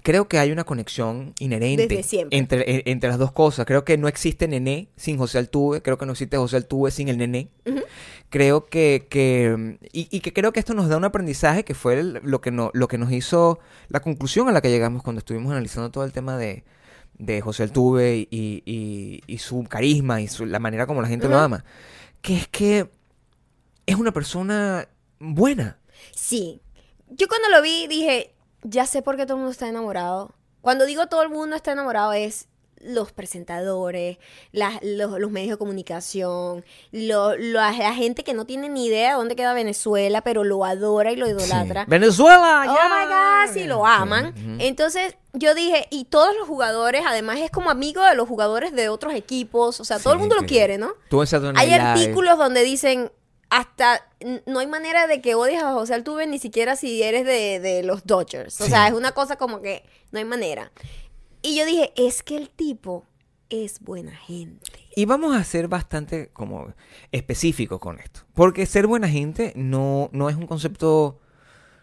Creo 0.02 0.28
que 0.28 0.38
hay 0.38 0.52
una 0.52 0.64
conexión 0.64 1.32
inherente. 1.38 1.84
Entre, 2.32 2.60
e- 2.70 2.82
entre 2.86 3.08
las 3.08 3.18
dos 3.18 3.32
cosas. 3.32 3.64
Creo 3.64 3.84
que 3.84 3.96
no 3.96 4.08
existe 4.08 4.46
Nené 4.46 4.88
sin 4.96 5.16
José 5.16 5.38
Altuve. 5.38 5.80
Creo 5.80 5.96
que 5.96 6.04
no 6.04 6.12
existe 6.12 6.36
José 6.36 6.56
Altuve 6.56 6.90
sin 6.90 7.08
el 7.08 7.16
Nené. 7.16 7.48
Creo 8.28 8.66
que... 8.66 9.06
que 9.08 9.78
y, 9.92 10.08
y 10.14 10.20
que 10.20 10.32
creo 10.34 10.52
que 10.52 10.60
esto 10.60 10.74
nos 10.74 10.88
da 10.88 10.96
un 10.98 11.04
aprendizaje 11.04 11.64
que 11.64 11.74
fue 11.74 11.98
el- 11.98 12.20
lo, 12.22 12.40
que 12.42 12.50
no, 12.50 12.70
lo 12.74 12.88
que 12.88 12.98
nos 12.98 13.10
hizo... 13.10 13.58
La 13.88 14.00
conclusión 14.00 14.48
a 14.48 14.52
la 14.52 14.60
que 14.60 14.70
llegamos 14.70 15.02
cuando 15.02 15.20
estuvimos 15.20 15.50
analizando 15.52 15.90
todo 15.90 16.04
el 16.04 16.12
tema 16.12 16.36
de, 16.36 16.64
de 17.18 17.40
José 17.40 17.62
Altuve 17.62 18.28
y, 18.30 18.62
y- 18.66 19.22
y 19.26 19.38
su 19.38 19.64
carisma 19.64 20.20
y 20.20 20.28
su- 20.28 20.44
la 20.46 20.58
manera 20.58 20.86
como 20.86 21.00
la 21.00 21.08
gente 21.08 21.26
lo 21.28 21.38
ama, 21.38 21.64
que 22.20 22.36
es 22.36 22.48
que 22.48 22.90
es 23.86 23.96
una 23.96 24.12
persona 24.12 24.88
buena. 25.20 25.78
Sí. 26.14 26.60
Yo 27.08 27.28
cuando 27.28 27.48
lo 27.50 27.62
vi 27.62 27.86
dije, 27.86 28.33
ya 28.64 28.86
sé 28.86 29.00
por 29.02 29.16
qué 29.16 29.24
todo 29.24 29.34
el 29.36 29.42
mundo 29.42 29.52
está 29.52 29.68
enamorado. 29.68 30.32
Cuando 30.60 30.84
digo 30.86 31.06
todo 31.06 31.22
el 31.22 31.28
mundo 31.28 31.54
está 31.56 31.72
enamorado 31.72 32.12
es 32.12 32.48
los 32.80 33.12
presentadores, 33.12 34.18
las- 34.52 34.78
los, 34.82 35.18
los 35.18 35.30
medios 35.30 35.52
de 35.52 35.56
comunicación, 35.56 36.64
lo- 36.92 37.34
la, 37.36 37.72
la 37.72 37.94
gente 37.94 38.24
que 38.24 38.34
no 38.34 38.44
tiene 38.44 38.68
ni 38.68 38.86
idea 38.86 39.10
de 39.10 39.14
dónde 39.16 39.36
queda 39.36 39.54
Venezuela, 39.54 40.20
pero 40.22 40.44
lo 40.44 40.64
adora 40.64 41.10
y 41.12 41.16
lo 41.16 41.26
idolatra. 41.28 41.84
Sí. 41.84 41.90
Venezuela, 41.90 42.64
Oh 42.68 42.72
my 42.72 43.06
God, 43.48 43.54
sí, 43.54 43.64
lo 43.64 43.86
aman. 43.86 44.34
Sí. 44.36 44.56
Entonces 44.66 45.16
yo 45.32 45.54
dije, 45.54 45.86
y 45.90 46.04
todos 46.04 46.34
los 46.36 46.46
jugadores, 46.46 47.04
además 47.06 47.38
es 47.38 47.50
como 47.50 47.70
amigo 47.70 48.02
de 48.04 48.14
los 48.16 48.28
jugadores 48.28 48.72
de 48.74 48.88
otros 48.88 49.14
equipos, 49.14 49.80
o 49.80 49.84
sea, 49.84 49.98
todo 49.98 50.12
el 50.12 50.18
mundo 50.18 50.34
lo 50.36 50.42
quiere, 50.46 50.76
¿no? 50.78 50.92
Tú 51.08 51.22
Hay 51.56 51.70
artículos 51.72 52.36
donde 52.38 52.62
dicen 52.64 53.10
hasta 53.50 54.08
no 54.46 54.58
hay 54.58 54.66
manera 54.66 55.06
de 55.06 55.20
que 55.20 55.34
odies 55.34 55.62
a 55.62 55.72
José 55.72 55.94
Altuve 55.94 56.26
ni 56.26 56.38
siquiera 56.38 56.76
si 56.76 57.02
eres 57.02 57.24
de, 57.24 57.60
de 57.60 57.82
los 57.82 58.04
Dodgers. 58.06 58.60
O 58.60 58.64
Sí. 58.64 58.70
sea, 58.70 58.88
es 58.88 58.94
una 58.94 59.12
cosa 59.12 59.36
como 59.36 59.60
que 59.60 59.84
no 60.12 60.18
hay 60.18 60.24
manera. 60.24 60.72
Y 61.42 61.56
yo 61.56 61.66
dije, 61.66 61.92
es 61.96 62.22
que 62.22 62.36
el 62.36 62.48
tipo 62.50 63.04
es 63.50 63.80
buena 63.80 64.16
gente. 64.16 64.72
Y 64.96 65.04
vamos 65.04 65.36
a 65.36 65.44
ser 65.44 65.68
bastante 65.68 66.28
como 66.32 66.72
específicos 67.12 67.78
con 67.80 67.98
esto. 68.00 68.20
Porque 68.34 68.66
ser 68.66 68.86
buena 68.86 69.08
gente 69.08 69.52
no, 69.54 70.08
no 70.12 70.28
es 70.30 70.36
un 70.36 70.46
concepto. 70.46 71.20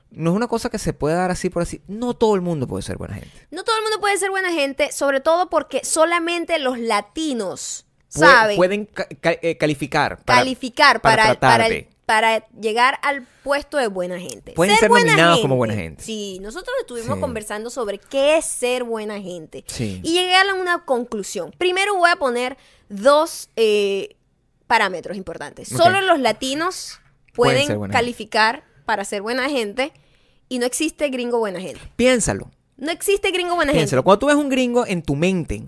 No 0.09 0.32
es 0.32 0.36
una 0.36 0.47
cosa 0.47 0.70
que 0.70 0.78
se 0.80 0.91
pueda 0.91 1.16
dar 1.18 1.32
así 1.32 1.49
por 1.49 1.62
así. 1.62 1.82
No 1.88 2.14
todo 2.16 2.36
el 2.36 2.41
mundo 2.41 2.68
puede 2.68 2.82
ser 2.82 2.97
buena 2.97 3.14
gente. 3.14 3.47
No 3.51 3.64
todo 3.64 3.78
el 3.78 3.84
mundo 3.84 3.99
puede 4.01 4.18
ser 4.18 4.30
buena 4.30 4.51
gente, 4.51 4.91
sobre 4.91 5.22
todo 5.22 5.49
porque 5.49 5.86
solamente 5.86 6.59
los 6.59 6.78
latinos 6.80 7.86
saben 8.20 8.55
Pueden 8.57 8.86
ca- 8.86 9.07
ca- 9.20 9.38
eh, 9.41 9.57
calificar. 9.57 10.18
para- 10.24 10.39
calificar 10.39 11.01
para 11.01 11.24
para, 11.24 11.39
para, 11.39 11.68
el- 11.68 11.74
de. 11.74 11.88
para 12.05 12.45
llegar 12.49 12.99
al 13.03 13.26
puesto 13.43 13.78
de 13.78 13.88
buena 13.88 14.20
gente. 14.20 14.51
Pueden 14.51 14.76
ser 14.78 14.89
nominados 14.89 15.39
como 15.39 15.55
buena 15.55 15.74
gente. 15.74 16.03
Sí, 16.03 16.39
nosotros 16.41 16.76
estuvimos 16.82 17.16
Sí. 17.16 17.22
conversando 17.22 17.70
sobre 17.70 17.97
qué 17.99 18.38
es 18.38 18.45
ser 18.45 18.84
buena 18.84 19.20
gente. 19.20 19.64
Sí. 19.68 19.99
Y 20.03 20.14
llegué 20.14 20.36
a 20.36 20.53
una 20.53 20.84
conclusión. 20.86 21.51
Primero 21.57 21.95
voy 21.95 22.09
a 22.12 22.18
poner 22.18 22.57
dos 22.89 23.49
eh, 23.55 24.16
parámetros 24.68 25.18
importantes. 25.18 25.70
Solo 25.70 26.01
los 26.01 26.20
latinos 26.20 26.99
Pueden 27.34 27.55
pueden, 27.55 27.68
ser 27.68 27.78
buena 27.78 27.93
gente. 27.93 28.03
calificar 28.03 28.64
para 28.86 29.05
ser 29.05 29.22
buena 29.22 29.49
gente 29.49 29.93
y 30.49 30.59
no 30.59 30.66
existe 30.66 31.07
gringo 31.09 31.39
buena 31.39 31.59
gente. 31.62 31.80
Piénsalo. 31.95 32.51
No 32.78 32.91
existe 32.91 33.32
gringo 33.32 33.55
buena 33.55 33.72
Piénsalo. 33.72 34.01
gente. 34.01 34.03
Cuando 34.05 34.20
tú 34.20 34.26
ves 34.28 34.36
un 34.36 34.49
gringo 34.49 34.86
en 34.86 35.01
tu 35.01 35.16
mente, 35.16 35.64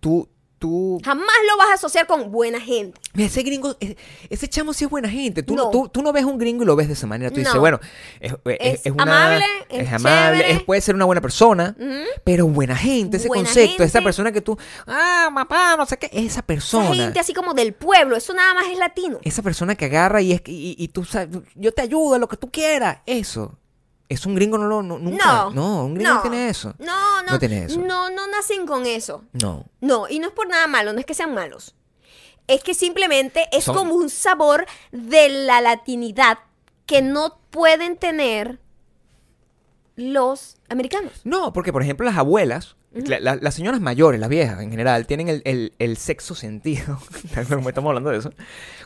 tú, 0.00 0.28
tú 0.58 0.98
Jamás 1.04 1.26
lo 1.50 1.56
vas 1.58 1.68
a 1.70 1.74
asociar 1.74 2.06
con 2.06 2.30
buena 2.32 2.60
gente. 2.60 2.98
Ese 3.14 3.42
gringo, 3.42 3.76
e- 3.80 3.96
ese 4.30 4.48
chamo 4.48 4.72
sí 4.72 4.84
es 4.84 4.90
buena 4.90 5.08
gente. 5.08 5.42
Tú 5.42 5.54
no, 5.54 5.70
tú, 5.70 5.88
tú 5.88 6.02
no 6.02 6.12
ves 6.12 6.24
un 6.24 6.38
gringo 6.38 6.62
y 6.62 6.66
lo 6.66 6.76
ves 6.76 6.86
de 6.88 6.94
esa 6.94 7.06
manera. 7.06 7.30
Tú 7.30 7.36
dices, 7.38 7.54
No. 7.54 7.60
bueno, 7.60 7.78
es, 8.20 8.32
es- 8.32 8.74
Es 8.80 8.86
es 8.86 8.92
una- 8.92 9.02
amable, 9.02 9.44
es 9.68 9.92
amable, 9.92 10.50
es- 10.50 10.62
puede 10.62 10.80
ser 10.80 10.94
una 10.94 11.04
buena 11.04 11.20
persona, 11.20 11.76
pero 12.24 12.46
buena 12.46 12.76
gente, 12.76 13.18
ese 13.18 13.28
Buena 13.28 13.44
concepto, 13.44 13.82
esa 13.82 14.00
persona 14.00 14.32
que 14.32 14.40
tú, 14.40 14.56
ah, 14.86 15.30
papá, 15.34 15.76
no 15.76 15.84
sé 15.86 15.98
qué, 15.98 16.06
esa 16.12 16.26
Esa 16.26 16.42
persona. 16.42 16.94
gente 16.94 17.20
así 17.20 17.32
como 17.34 17.52
del 17.54 17.72
pueblo, 17.74 18.16
eso 18.16 18.32
nada 18.34 18.54
más 18.54 18.66
es 18.70 18.78
latino. 18.78 19.18
Esa 19.22 19.42
persona 19.42 19.74
que 19.74 19.84
agarra 19.86 20.20
y, 20.22 20.32
es, 20.32 20.40
y, 20.46 20.74
y 20.78 20.88
tú 20.88 21.04
sabes, 21.04 21.28
yo 21.54 21.72
te 21.72 21.82
ayudo, 21.82 22.18
lo 22.18 22.28
que 22.28 22.36
tú 22.36 22.50
quieras. 22.50 22.98
Eso. 23.06 23.58
Es 24.08 24.24
un 24.24 24.34
gringo, 24.36 24.56
no 24.56 24.66
lo, 24.68 24.82
no, 24.82 24.98
nunca. 24.98 25.48
No. 25.52 25.84
un 25.84 25.94
gringo 25.94 26.14
no, 26.14 26.22
tiene 26.22 26.48
eso. 26.48 26.74
No, 26.78 27.22
no. 27.22 27.32
No 27.32 27.38
tiene 27.38 27.64
eso. 27.64 27.80
No, 27.80 28.08
no 28.10 28.26
nacen 28.28 28.66
con 28.66 28.86
eso. 28.86 29.24
No. 29.32 29.64
No, 29.80 30.08
y 30.08 30.20
no 30.20 30.28
es 30.28 30.32
por 30.32 30.46
nada 30.48 30.66
malo, 30.68 30.92
no 30.92 31.00
es 31.00 31.06
que 31.06 31.14
sean 31.14 31.34
malos. 31.34 31.74
Es 32.46 32.62
que 32.62 32.74
simplemente 32.74 33.48
es 33.50 33.64
Son- 33.64 33.74
como 33.74 33.94
un 33.94 34.08
sabor 34.08 34.66
de 34.92 35.28
la 35.28 35.60
latinidad 35.60 36.38
que 36.86 37.02
no 37.02 37.40
pueden 37.50 37.96
tener 37.96 38.60
los 39.96 40.56
americanos. 40.68 41.12
No, 41.24 41.52
porque 41.52 41.72
por 41.72 41.82
ejemplo 41.82 42.06
las 42.06 42.16
abuelas, 42.16 42.75
la- 43.06 43.20
la- 43.20 43.36
las 43.36 43.54
señoras 43.54 43.80
mayores, 43.80 44.20
las 44.20 44.28
viejas 44.28 44.60
en 44.60 44.70
general, 44.70 45.06
tienen 45.06 45.28
el, 45.28 45.42
el- 45.44 45.72
el 45.78 45.96
sexo 45.96 46.34
sentido, 46.34 46.98
como 47.48 47.68
estamos 47.68 47.90
hablando 47.90 48.10
de 48.10 48.18
eso, 48.18 48.30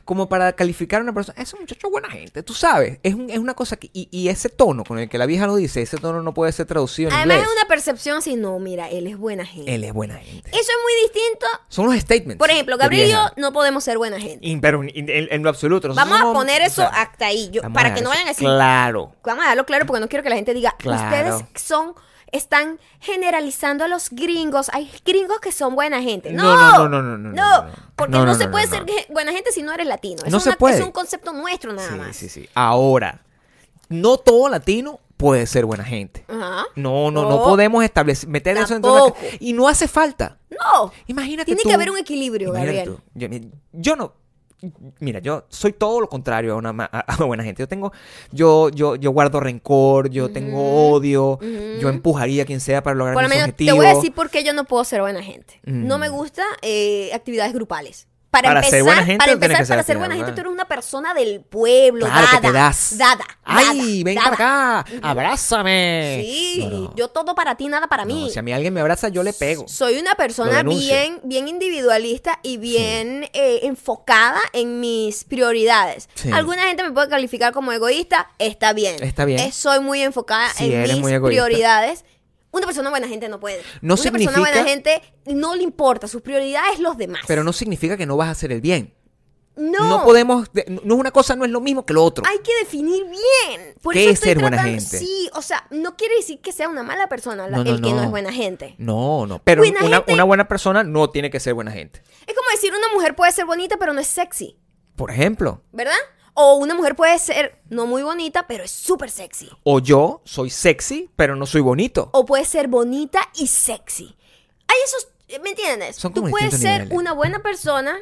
como 0.05 0.29
para 0.29 0.53
calificar 0.55 1.01
a 1.01 1.05
una 1.05 1.13
persona, 1.13 1.41
ese 1.41 1.57
muchacho 1.57 1.87
es 1.87 1.91
buena 1.91 2.11
gente, 2.11 2.43
tú 2.43 2.53
sabes, 2.55 2.99
es, 3.03 3.15
un- 3.15 3.31
es 3.31 3.39
una 3.39 3.55
cosa 3.55 3.77
que, 3.77 3.91
y, 3.93 4.09
y 4.11 4.29
ese 4.29 4.49
tono 4.49 4.85
con 4.85 4.99
el 4.99 5.09
que 5.09 5.19
la 5.19 5.27
vieja 5.27 5.47
lo 5.47 5.57
dice, 5.57 5.83
ese 5.83 5.97
tono 5.99 6.23
no 6.23 6.35
puede 6.35 6.53
ser 6.53 6.67
traducido 6.67 7.11
en 7.11 7.15
Además 7.17 7.37
inglés. 7.39 7.51
es 7.53 7.61
una 7.61 7.69
percepción 7.69 8.17
así, 8.19 8.37
no, 8.37 8.59
mira, 8.59 8.89
él 8.89 9.07
es 9.07 9.17
buena 9.17 9.45
gente. 9.47 9.75
Él 9.75 9.85
es 9.85 9.93
buena 9.93 10.17
gente. 10.17 10.49
Eso 10.51 10.61
es 10.61 10.79
muy 10.83 10.93
distinto. 11.13 11.47
Son 11.69 11.87
los 11.87 11.95
statements. 11.97 12.39
Por 12.39 12.51
ejemplo, 12.51 12.77
Gabriel 12.77 13.09
y 13.09 13.13
yo 13.13 13.19
vieja. 13.19 13.33
no 13.37 13.53
podemos 13.53 13.85
ser 13.85 13.99
buena 13.99 14.19
gente. 14.21 14.59
Pero 14.61 14.83
en, 14.83 14.91
en- 14.95 15.29
en 15.31 15.43
lo 15.43 15.49
absoluto. 15.49 15.89
nosotros 15.89 16.11
Vamos 16.11 16.31
a 16.31 16.33
poner 16.39 16.63
o 16.63 16.65
eso 16.65 16.83
sea, 16.83 16.89
hasta 16.89 17.27
ahí, 17.27 17.51
yo- 17.53 17.63
para 17.73 17.95
que 17.95 18.01
no 18.03 18.09
vayan 18.11 18.27
a 18.27 18.31
decir, 18.31 18.47
Claro. 18.47 19.13
Vamos 19.25 19.45
a 19.45 19.49
darlo 19.49 19.65
claro 19.67 19.87
porque 19.87 20.01
no 20.01 20.09
quiero 20.09 20.23
que 20.23 20.31
la 20.31 20.37
gente 20.37 20.53
diga, 20.55 20.75
Claro. 20.79 21.05
ustedes 21.37 21.63
son, 21.63 21.95
están 22.33 22.79
generalizando 23.01 23.85
a 23.85 23.89
los 23.89 24.11
gringos. 24.11 24.71
Hay 24.73 24.91
gringos 25.05 25.41
que 25.41 25.53
son 25.53 25.75
buena 25.75 26.01
gente. 26.03 26.33
No, 26.33 26.43
No, 26.43 26.89
no, 26.89 27.03
no, 27.03 27.19
no, 27.19 27.33
no, 27.33 27.67
porque 27.97 28.13
No, 28.13 28.35
se 28.35 28.49
puede 28.49 28.67
ser 28.67 28.85
buena 29.11 29.33
gente 29.33 29.53
si 29.53 29.63
no 29.63 29.73
eres 29.73 29.87
latino. 29.87 30.23
Es 30.25 30.33
No 30.33 30.41
se 30.41 30.51
una- 30.51 30.59
puede. 30.59 30.77
Es 30.79 30.85
un 30.85 30.93
concepto 30.93 31.33
nuestro 31.33 31.73
nada 31.73 31.89
Sí, 31.89 31.95
más. 31.95 32.17
sí, 32.17 32.29
sí. 32.29 32.49
Ahora, 32.55 33.21
no 33.89 34.17
todo 34.19 34.49
latino 34.49 35.01
puede 35.17 35.47
ser 35.47 35.67
buena 35.67 35.85
gente. 35.85 36.25
Ajá. 36.29 36.65
No, 36.77 37.11
no, 37.11 37.23
no 37.25 37.31
No. 37.31 37.43
podemos 37.45 37.85
establecer, 37.85 38.29
meter 38.29 38.57
eso 38.57 38.73
dentro 38.75 38.91
de 38.95 38.99
la 39.01 39.05
Tampoco. 39.07 39.21
ca- 39.31 39.37
Y 39.41 39.53
no 39.53 39.69
hace 39.69 39.87
falta. 39.89 40.39
No. 40.51 40.93
Imagínate 41.09 41.45
Tiene 41.47 41.63
tú- 41.63 41.69
que 41.69 41.75
haber 41.75 41.91
un 41.91 41.99
equilibrio, 41.99 42.53
Gabriel. 42.53 42.85
tú. 42.97 43.01
Yo 43.73 43.97
no. 43.97 44.13
Mira, 44.99 45.21
yo 45.21 45.45
soy 45.49 45.73
todo 45.73 46.01
lo 46.01 46.09
contrario 46.09 46.53
a 46.53 46.57
una, 46.57 46.73
ma- 46.73 46.85
a 46.93 47.05
una 47.19 47.27
buena 47.27 47.45
gente. 47.45 47.63
Yo 47.63 47.69
tengo, 47.69 47.93
yo, 48.31 48.69
yo, 48.69 48.97
yo 48.97 49.11
guardo 49.11 49.41
rencor, 49.41 50.11
yo 50.11 50.31
tengo 50.31 50.91
odio, 50.93 51.39
yo 51.81 51.89
empujaría 51.89 52.43
a 52.43 52.47
quien 52.47 52.61
sea 52.61 52.83
para 52.83 52.95
lograr 52.97 53.15
Por 53.15 53.23
mis 53.25 53.31
menos 53.31 53.45
te 53.47 53.51
objetivos. 53.53 53.77
voy 53.77 53.87
a 53.87 53.95
decir 53.95 54.13
por 54.13 54.29
qué 54.31 54.45
yo 54.45 54.53
no 54.53 54.65
puedo 54.65 54.85
ser 54.85 55.01
buena 55.01 55.23
gente. 55.23 55.61
Mm. 55.65 55.87
No 55.87 55.99
me 55.99 56.09
gusta 56.11 56.43
eh, 56.63 57.11
actividades 57.15 57.53
grupales. 57.55 58.07
Para, 58.31 58.49
Para 58.51 58.61
empezar, 58.61 58.71
ser 58.71 58.83
buena 58.85 59.05
gente, 59.05 59.19
para, 59.19 59.33
empezar, 59.33 59.57
que 59.65 59.69
para 59.69 59.83
ser 59.83 59.99
buena 59.99 60.15
gente, 60.15 60.31
tú 60.33 60.41
eres 60.41 60.53
una 60.53 60.65
persona 60.69 61.15
del 61.15 61.41
pueblo, 61.41 62.07
Claro 62.07 62.21
dada, 62.27 62.41
que 62.41 62.47
te 62.47 62.53
das. 62.53 62.97
dada, 62.97 63.25
¡Ay, 63.43 63.65
dada, 63.65 64.05
ven 64.05 64.15
dada. 64.15 64.31
para 64.31 64.81
acá! 64.81 64.87
¡Abrázame! 65.03 66.23
Sí, 66.25 66.67
No, 66.71 66.79
no. 66.79 66.95
yo 66.95 67.09
todo 67.09 67.35
para 67.35 67.57
ti, 67.57 67.67
nada 67.67 67.89
para 67.89 68.05
No, 68.05 68.15
mí. 68.15 68.31
si 68.31 68.39
a 68.39 68.43
mí 68.43 68.53
alguien 68.53 68.73
me 68.73 68.81
abraza, 68.81 69.09
yo 69.09 69.23
le 69.25 69.33
pego. 69.33 69.67
Soy 69.67 69.99
una 69.99 70.15
persona 70.15 70.63
bien, 70.63 71.21
bien 71.25 71.49
individualista 71.49 72.39
y 72.43 72.57
bien 72.59 73.25
eh, 73.33 73.61
enfocada 73.65 74.41
en 74.53 74.79
mis 74.81 75.25
prioridades. 75.25 76.09
Sí. 76.15 76.31
Alguna 76.33 76.63
gente 76.65 76.83
me 76.85 76.93
puede 76.93 77.09
calificar 77.09 77.53
como 77.53 77.73
egoísta, 77.73 78.31
está 78.39 78.73
bien. 78.73 79.03
Está 79.03 79.25
bien. 79.25 79.41
Eh, 79.41 79.51
soy 79.53 79.81
muy 79.81 80.03
enfocada 80.03 80.49
Sí, 80.55 80.73
en 80.73 81.03
mis 81.03 81.19
prioridades. 81.21 82.05
Una 82.53 82.67
persona 82.67 82.91
buena 82.91 83.07
gente 83.09 83.29
no 83.29 83.39
puede. 83.41 83.63
No 83.81 83.95
una 83.95 84.03
significa- 84.03 84.33
persona 84.33 84.51
buena 84.53 84.69
gente 84.69 85.03
no 85.27 85.55
le 85.55 85.63
importa, 85.63 86.09
sus 86.09 86.21
prioridades 86.23 86.81
los 86.81 86.97
demás. 86.97 87.23
Pero 87.29 87.45
no 87.45 87.53
significa 87.53 87.97
que 87.97 88.07
no 88.07 88.17
vas 88.17 88.29
a 88.29 88.33
hacer 88.33 88.51
el 88.53 88.61
bien. 88.61 88.95
no, 89.57 89.89
No, 89.91 90.05
podemos, 90.05 90.51
de- 90.55 90.65
no 90.85 90.95
una 90.95 91.11
cosa, 91.11 91.37
no 91.37 91.45
es 91.45 91.51
lo 91.51 91.61
mismo 91.61 91.85
que 91.85 91.93
lo 91.93 92.03
otro. 92.03 92.25
Hay 92.27 92.39
que 92.39 92.53
definir 92.61 93.05
bien. 93.05 93.75
Por 93.83 93.93
¿Qué 93.93 94.01
eso 94.05 94.09
es 94.11 94.15
estoy 94.15 94.29
ser 94.31 94.39
buena 94.41 94.63
gente? 94.63 94.99
Sí, 94.99 95.29
o 95.35 95.43
sea, 95.43 95.67
no 95.71 95.97
quiere 95.97 96.17
decir 96.17 96.41
que 96.41 96.51
sea 96.53 96.67
una 96.69 96.83
mala 96.83 97.09
persona 97.09 97.47
la- 97.47 97.59
No, 97.59 97.65
no, 97.65 97.71
el 97.71 97.83
que 97.83 97.91
no 97.91 97.97
no. 97.97 98.03
es 98.05 98.11
buena 98.11 98.33
gente. 98.33 98.75
No, 98.79 99.27
no. 99.27 99.41
Pero 99.45 99.61
Buena 99.63 99.85
una, 99.85 99.97
gente- 99.99 100.13
una 100.15 100.25
buena 100.25 100.49
persona 100.49 100.83
no 100.83 101.11
tiene 101.11 101.29
que 101.31 101.41
ser 101.41 101.53
buena 101.53 101.73
gente. 101.73 102.01
Es 102.27 102.35
como 102.35 102.49
decir 102.53 102.73
una 102.73 102.89
mujer 102.95 103.15
puede 103.15 103.33
ser 103.33 103.45
bonita 103.45 103.77
pero 103.77 103.93
no 103.93 104.01
es 104.01 104.07
sexy. 104.07 104.57
Por 104.97 105.11
ejemplo, 105.11 105.63
¿verdad? 105.73 105.99
O 106.35 106.55
una 106.57 106.75
mujer 106.75 106.95
puede 106.97 107.19
ser 107.19 107.61
no 107.69 107.87
muy 107.87 108.03
bonita, 108.03 108.47
pero 108.47 108.65
es 108.65 108.71
súper 108.71 109.11
sexy. 109.11 109.51
o 109.65 109.81
yo 109.81 110.23
soy 110.25 110.51
sexy, 110.51 111.11
pero 111.17 111.37
no 111.37 111.47
soy 111.47 111.61
bonito. 111.61 112.11
O 112.13 112.25
puede 112.25 112.45
ser 112.45 112.69
bonita 112.69 113.21
y 113.35 113.47
sexy. 113.47 114.17
Hay 114.69 114.77
esos, 114.85 115.09
¿me 115.43 115.51
entiendes? 115.51 115.97
Son 115.97 116.13
Tú 116.15 116.21
como 116.21 116.31
puedes 116.31 116.51
distintos 116.53 116.71
ser 116.71 116.81
niveles. 116.83 116.99
una 116.99 117.13
buena 117.13 117.43
persona. 117.43 117.97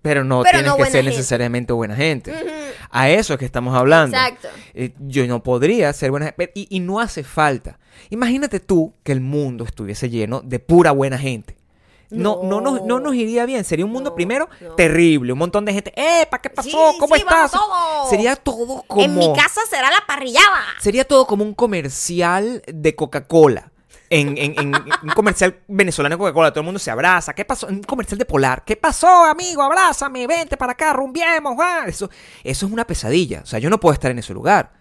Pero 0.00 0.24
no 0.24 0.42
Pero 0.42 0.58
tienes 0.58 0.70
no 0.72 0.76
que 0.78 0.84
ser 0.86 0.92
gente. 1.04 1.10
necesariamente 1.10 1.72
buena 1.72 1.94
gente. 1.94 2.34
A 2.90 3.08
eso 3.10 3.34
es 3.34 3.38
que 3.38 3.44
estamos 3.44 3.76
hablando. 3.76 4.16
Exacto. 4.16 4.48
Eh, 4.74 4.92
yo 4.98 5.24
no 5.28 5.44
podría 5.44 5.92
ser 5.92 6.10
buena 6.10 6.26
gente. 6.26 6.50
Y, 6.56 6.66
y 6.70 6.80
no 6.80 6.98
hace 6.98 7.22
falta. 7.22 7.78
Imagínate 8.10 8.58
tú 8.58 8.94
que 9.04 9.12
el 9.12 9.20
mundo 9.20 9.62
estuviese 9.64 10.10
lleno 10.10 10.40
de 10.40 10.58
pura 10.58 10.90
buena 10.90 11.18
gente. 11.18 11.56
No, 12.12 12.40
no, 12.42 12.60
No. 12.60 12.70
nos, 12.72 12.82
no 12.84 13.00
nos 13.00 13.14
iría 13.14 13.44
bien. 13.46 13.64
Sería 13.64 13.84
un 13.84 13.92
mundo 13.92 14.10
No, 14.10 14.14
primero 14.16 14.48
no. 14.60 14.74
terrible. 14.74 15.32
Un 15.32 15.38
montón 15.38 15.64
de 15.64 15.72
gente. 15.72 15.92
¡Eh! 15.96 16.26
¿Para 16.30 16.40
qué 16.42 16.50
pasó? 16.50 16.68
Sí, 16.68 16.98
¿Cómo 17.00 17.14
sí, 17.14 17.20
estás? 17.22 17.50
todos. 17.52 18.08
Sería 18.10 18.36
todo 18.36 18.84
como. 18.86 19.02
En 19.02 19.16
mi 19.16 19.32
casa 19.34 19.60
será 19.68 19.90
la 19.90 20.04
parrillada. 20.06 20.62
Sería 20.80 21.04
todo 21.06 21.26
como 21.26 21.44
un 21.44 21.54
comercial 21.54 22.62
de 22.66 22.94
Coca-Cola. 22.96 23.70
En, 24.10 24.36
en- 24.36 24.58
en- 24.58 24.74
un 24.74 25.08
comercial 25.14 25.60
venezolano 25.68 26.16
de 26.16 26.18
Coca-Cola, 26.18 26.50
todo 26.50 26.60
el 26.60 26.66
mundo 26.66 26.78
se 26.78 26.90
abraza. 26.90 27.32
¿Qué 27.32 27.46
pasó? 27.46 27.66
Un 27.68 27.82
comercial 27.82 28.18
de 28.18 28.26
Polar. 28.26 28.62
¿Qué 28.64 28.76
pasó, 28.76 29.24
amigo? 29.24 29.62
Abrázame, 29.62 30.26
vente 30.26 30.58
para 30.58 30.72
acá, 30.72 30.92
rumbiemos. 30.92 31.54
ah. 31.58 31.84
Eso, 31.86 32.10
eso 32.44 32.66
es 32.66 32.72
una 32.72 32.86
pesadilla. 32.86 33.40
O 33.42 33.46
sea, 33.46 33.58
yo 33.58 33.70
no 33.70 33.80
puedo 33.80 33.94
estar 33.94 34.10
en 34.10 34.18
ese 34.18 34.34
lugar. 34.34 34.72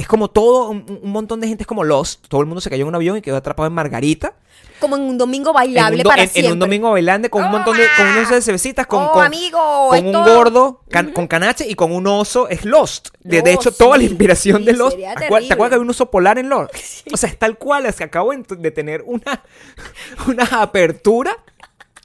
Es 0.00 0.08
como 0.08 0.28
todo, 0.28 0.70
un, 0.70 1.00
un 1.02 1.10
montón 1.10 1.40
de 1.40 1.48
gente 1.48 1.62
es 1.62 1.66
como 1.66 1.84
Lost. 1.84 2.26
Todo 2.28 2.40
el 2.40 2.46
mundo 2.46 2.60
se 2.60 2.70
cayó 2.70 2.82
en 2.82 2.88
un 2.88 2.94
avión 2.94 3.16
y 3.16 3.22
quedó 3.22 3.36
atrapado 3.36 3.66
en 3.66 3.72
Margarita. 3.72 4.34
Como 4.80 4.96
en 4.96 5.02
un 5.02 5.18
domingo 5.18 5.50
En 5.50 5.54
bailable 5.54 5.98
un, 5.98 6.02
do- 6.04 6.08
para 6.08 6.22
en- 6.22 6.28
en 6.28 6.32
siempre. 6.32 6.52
un 6.54 6.58
domingo 6.58 6.90
bailando 6.90 7.28
con 7.28 7.44
un 7.44 7.50
montón 7.50 7.76
de, 7.76 7.84
con 7.98 8.06
unos 8.08 8.30
de 8.30 8.40
cervecitas, 8.40 8.86
con, 8.86 9.02
Oh, 9.04 9.12
con, 9.12 9.24
amigo, 9.26 9.88
con 9.90 10.06
un 10.06 10.12
gordo, 10.12 10.80
can- 10.88 11.12
con 11.12 11.26
canache 11.26 11.66
y 11.68 11.74
con 11.74 11.92
un 11.92 12.06
oso. 12.06 12.48
Es 12.48 12.64
Lost. 12.64 13.08
De, 13.22 13.42
de 13.42 13.52
hecho, 13.52 13.72
toda 13.72 13.96
la 13.98 14.04
sí, 14.04 14.08
inspiración 14.08 14.64
de 14.64 14.72
Lost. 14.72 14.96
¿Te 14.96 15.06
acuer- 15.06 15.46
¿Te 15.46 15.52
acuerdas 15.52 15.70
que 15.70 15.74
había 15.74 15.78
un 15.80 15.90
oso 15.90 16.10
polar 16.10 16.38
en 16.38 16.48
Lost? 16.48 16.74
O 17.12 17.16
sea, 17.16 17.28
es 17.28 17.38
tal 17.38 17.58
cual. 17.58 17.84
Es 17.86 17.96
que 17.96 18.04
acabo 18.04 18.32
de 18.32 18.70
tener 18.70 19.02
una, 19.06 19.42
una 20.26 20.44
apertura 20.62 21.36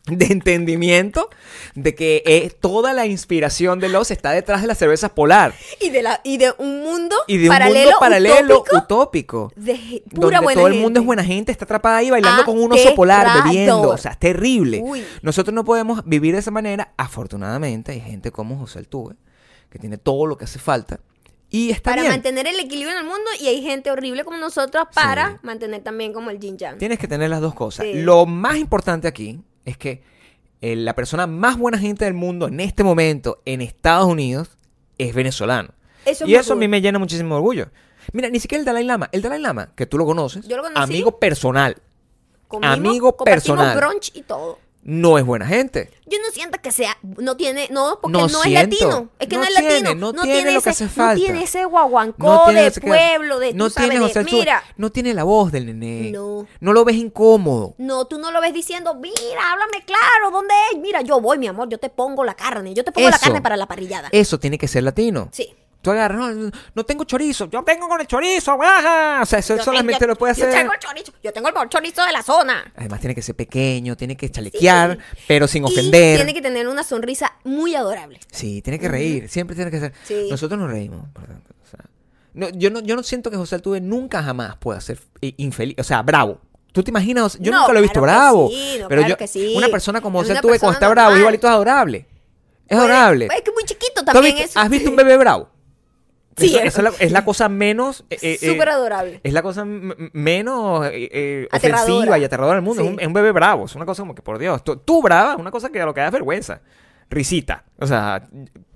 de 0.11 0.25
entendimiento 0.25 1.29
de 1.73 1.95
que 1.95 2.21
eh, 2.27 2.51
toda 2.59 2.93
la 2.93 3.07
inspiración 3.07 3.79
de 3.79 3.89
Lost 3.89 4.11
está 4.11 4.31
detrás 4.31 4.61
de 4.61 4.67
las 4.67 4.77
cervezas 4.77 5.09
polar 5.11 5.55
Y 5.81 5.89
de, 5.89 6.03
la, 6.03 6.21
y 6.23 6.37
de 6.37 6.53
un 6.59 6.83
mundo 6.83 7.15
y 7.27 7.37
de 7.37 7.49
un 7.49 7.55
paralelo, 7.55 7.85
mundo 7.85 7.97
paralelo 7.99 8.59
utópico, 8.59 8.77
utópico. 8.77 9.53
de 9.55 10.03
pura 10.11 10.37
donde 10.37 10.39
buena 10.43 10.61
todo 10.61 10.67
el 10.67 10.79
mundo 10.79 10.99
es 10.99 11.05
buena 11.05 11.23
gente, 11.23 11.51
está 11.51 11.65
atrapada 11.65 11.97
ahí 11.97 12.11
bailando 12.11 12.45
con 12.45 12.59
un 12.59 12.73
oso 12.73 12.93
polar, 12.93 13.43
bebiendo. 13.43 13.89
O 13.89 13.97
sea, 13.97 14.11
es 14.11 14.19
terrible. 14.19 14.81
Uy. 14.83 15.03
Nosotros 15.21 15.53
no 15.53 15.65
podemos 15.65 16.03
vivir 16.05 16.33
de 16.33 16.39
esa 16.39 16.51
manera. 16.51 16.93
Afortunadamente, 16.97 17.91
hay 17.91 18.01
gente 18.01 18.31
como 18.31 18.57
José 18.57 18.79
Altuve, 18.79 19.15
que 19.69 19.79
tiene 19.79 19.97
todo 19.97 20.27
lo 20.27 20.37
que 20.37 20.45
hace 20.45 20.59
falta. 20.59 20.99
Y 21.49 21.71
está 21.71 21.91
Para 21.91 22.01
bien. 22.01 22.13
mantener 22.13 22.47
el 22.47 22.59
equilibrio 22.59 22.91
en 22.91 22.97
el 22.99 23.05
mundo 23.05 23.29
y 23.39 23.47
hay 23.47 23.61
gente 23.61 23.89
horrible 23.89 24.23
como 24.23 24.37
nosotros 24.37 24.85
para 24.93 25.39
mantener 25.41 25.81
también 25.83 26.13
como 26.13 26.29
el 26.29 26.39
yin 26.39 26.57
yang. 26.57 26.77
Tienes 26.77 26.99
que 26.99 27.07
tener 27.07 27.29
las 27.29 27.41
dos 27.41 27.55
cosas. 27.55 27.85
Sí. 27.85 28.01
Lo 28.01 28.25
más 28.25 28.57
importante 28.57 29.07
aquí 29.07 29.39
es 29.65 29.77
que 29.77 30.03
eh, 30.61 30.75
la 30.75 30.95
persona 30.95 31.27
más 31.27 31.57
buena 31.57 31.77
gente 31.77 32.05
del 32.05 32.13
mundo 32.13 32.47
en 32.47 32.59
este 32.59 32.83
momento 32.83 33.41
en 33.45 33.61
Estados 33.61 34.07
Unidos 34.07 34.57
es 34.97 35.13
venezolano. 35.13 35.69
Eso 36.05 36.25
y 36.27 36.35
eso 36.35 36.53
a 36.53 36.55
mí 36.55 36.67
me 36.67 36.81
llena 36.81 36.99
muchísimo 36.99 37.35
de 37.35 37.39
orgullo. 37.39 37.69
Mira, 38.13 38.29
ni 38.29 38.39
siquiera 38.39 38.59
el 38.59 38.65
Dalai 38.65 38.83
Lama. 38.83 39.09
El 39.11 39.21
Dalai 39.21 39.39
Lama, 39.41 39.69
que 39.75 39.85
tú 39.87 39.97
lo 39.97 40.05
conoces, 40.05 40.47
Yo 40.47 40.57
lo 40.57 40.63
conocí. 40.63 40.81
amigo 40.81 41.19
personal, 41.19 41.75
Comimos, 42.47 42.77
amigo 42.77 43.15
personal. 43.17 43.75
brunch 43.75 44.11
y 44.15 44.21
todo. 44.21 44.59
No 44.85 45.17
es 45.17 45.25
buena 45.25 45.47
gente. 45.47 45.89
Yo 46.05 46.19
no 46.19 46.31
siento 46.31 46.59
que 46.61 46.71
sea, 46.71 46.95
no 47.01 47.35
tiene, 47.35 47.67
no, 47.71 47.97
porque 47.99 48.15
No 48.19 48.27
no, 48.27 48.43
es 48.43 48.51
latino. 48.51 49.09
Es 49.17 49.27
que 49.27 49.35
no, 49.35 49.41
No 49.41 49.47
es 49.47 49.55
tiene, 49.55 49.79
latino. 49.81 50.13
no 50.13 50.21
tiene 50.21 50.51
lo 50.51 50.61
que 50.61 50.69
ese, 50.69 50.83
hace 50.85 50.93
falta. 50.93 51.15
No 51.15 51.19
tiene 51.19 51.43
ese 51.43 51.65
guaguancó 51.65 52.45
de 52.51 52.67
ese 52.67 52.81
pueblo, 52.81 53.39
de 53.39 53.53
no 53.55 53.65
tú 53.65 53.71
sabes, 53.71 53.89
tiene 53.89 54.05
de- 54.05 54.19
Altuve, 54.19 54.37
mira. 54.39 54.63
no 54.77 54.91
tiene 54.91 55.13
la 55.15 55.23
voz 55.23 55.51
del 55.51 55.65
nené. 55.65 56.11
No. 56.11 56.45
No 56.59 56.73
lo 56.73 56.85
ves 56.85 56.97
incómodo. 56.97 57.73
No, 57.79 58.05
tú 58.05 58.19
no 58.19 58.31
lo 58.31 58.39
ves 58.41 58.53
diciendo, 58.53 58.93
mira, 58.93 59.51
háblame 59.51 59.83
claro, 59.85 60.29
¿dónde 60.31 60.53
es? 60.71 60.79
Mira, 60.79 61.01
yo 61.01 61.19
voy, 61.19 61.39
mi 61.39 61.47
amor, 61.47 61.67
yo 61.67 61.79
te 61.79 61.89
pongo 61.89 62.23
la 62.23 62.35
carne, 62.35 62.75
yo 62.75 62.83
te 62.83 62.91
pongo 62.91 63.09
la 63.09 63.17
carne 63.17 63.41
para 63.41 63.57
la 63.57 63.65
parrillada. 63.67 64.09
Eso 64.11 64.39
tiene 64.39 64.59
que 64.59 64.67
ser 64.67 64.83
latino. 64.83 65.29
Sí. 65.31 65.55
Tú 65.85 65.91
agarras, 65.91 66.17
no, 66.35 66.49
no 66.73 66.83
tengo 66.83 67.03
chorizo, 67.03 67.47
yo 67.47 67.63
tengo 67.63 67.87
con 67.87 68.01
el 68.01 68.07
chorizo. 68.07 68.55
O 68.55 68.59
sea, 69.25 69.37
eso 69.37 69.55
Yo 69.55 69.63
solamente 69.63 69.99
tengo- 69.99 70.13
lo 70.13 70.15
puede 70.17 70.33
Yo 70.33 70.43
hacer. 70.47 70.59
tengo 70.59 70.73
el 70.73 70.79
chorizo, 70.79 71.13
yo 71.23 71.31
tengo 71.31 71.47
el 71.49 71.53
mejor 71.53 71.69
chorizo 71.69 72.03
de 72.03 72.11
la 72.11 72.23
zona. 72.23 72.73
Además 72.75 72.99
tiene 73.01 73.13
que 73.13 73.21
ser 73.21 73.35
pequeño, 73.35 73.95
tiene 73.95 74.17
que 74.17 74.31
chalequear, 74.31 74.97
pero 75.27 75.47
sin 75.47 75.61
Y 75.61 75.67
ofender. 75.67 76.15
tiene 76.17 76.33
que 76.33 76.41
tener 76.41 76.67
una 76.67 76.83
sonrisa 76.83 77.33
muy 77.43 77.75
adorable. 77.75 78.19
Sí, 78.31 78.63
tiene 78.63 78.79
que 78.79 78.87
reír, 78.89 79.29
siempre 79.29 79.55
tiene 79.55 79.69
que 79.69 79.79
ser. 79.79 79.93
Sí. 80.05 80.27
Nosotros 80.31 80.59
nos 80.59 80.71
reímos. 80.71 81.07
por 81.13 81.25
ejemplo, 81.25 81.53
o 81.63 81.67
sea, 81.69 81.79
no, 82.33 82.49
yo, 82.49 82.71
no, 82.71 82.79
yo 82.79 82.95
no 82.95 83.03
siento 83.03 83.29
que 83.29 83.37
José 83.37 83.53
Altuve 83.53 83.79
nunca 83.79 84.23
jamás 84.23 84.57
pueda 84.57 84.81
ser 84.81 84.97
infeliz, 85.21 85.75
o 85.77 85.83
sea, 85.83 86.01
bravo. 86.01 86.41
¿Tú 86.71 86.81
te 86.83 86.89
imaginas? 86.89 87.37
Yo 87.39 87.51
No, 87.51 87.59
nunca 87.59 87.73
lo 87.73 87.77
he 87.79 87.81
visto 87.83 88.01
claro 88.01 88.19
bravo. 88.19 88.49
sí, 88.49 88.77
no, 88.81 88.87
pero 88.87 89.01
claro 89.01 89.09
yo, 89.13 89.17
que 89.17 89.27
sí. 89.27 89.53
una 89.55 89.67
persona 89.69 90.01
como 90.01 90.17
José 90.19 90.31
Altuve 90.33 90.57
cuando 90.59 90.73
está 90.73 90.87
bravo, 90.89 91.15
igualito 91.15 91.45
es 91.45 91.53
adorable. 91.53 92.07
Es 92.67 92.75
adorable. 92.75 93.27
Es 93.27 93.41
que 93.43 93.51
muy 93.51 93.63
chiquito 93.63 94.03
¿Tú 94.03 94.09
has 94.09 94.13
también 94.13 94.35
visto, 94.37 94.49
es. 94.49 94.57
has 94.57 94.69
visto 94.71 94.89
un 94.89 94.95
bebé 94.95 95.15
bravo? 95.17 95.49
Sí, 96.37 96.47
Eso- 96.57 96.59
es- 96.59 96.77
la, 96.83 96.91
es 96.99 97.11
la 97.13 97.23
cosa 97.23 97.47
menos... 97.47 98.03
eh, 98.09 98.17
eh, 98.21 98.39
eh, 98.41 98.51
Súper 98.51 98.69
adorable. 98.69 99.21
Es 99.23 99.31
la 99.31 99.41
cosa 99.41 99.63
menos 99.65 100.85
eh, 100.87 101.09
eh, 101.11 101.47
ofensiva 101.51 102.17
y 102.19 102.23
aterradora 102.25 102.55
del 102.55 102.63
mundo. 102.63 102.81
Sí. 102.81 102.87
Es, 102.89 102.93
un, 102.93 102.99
es 102.99 103.07
un 103.07 103.13
bebé 103.13 103.31
bravo. 103.31 103.65
Es 103.65 103.75
una 103.75 103.85
cosa 103.85 104.01
como 104.03 104.13
que, 104.15 104.21
por 104.21 104.37
Dios, 104.37 104.63
tú, 104.63 104.75
tú 104.77 105.01
brava 105.01 105.33
es 105.33 105.39
una 105.39 105.51
cosa 105.51 105.69
que 105.69 105.79
a 105.81 105.85
lo 105.85 105.93
que 105.93 106.01
da 106.01 106.09
vergüenza. 106.09 106.61
Risita. 107.09 107.63
O 107.79 107.87
sea, 107.87 108.27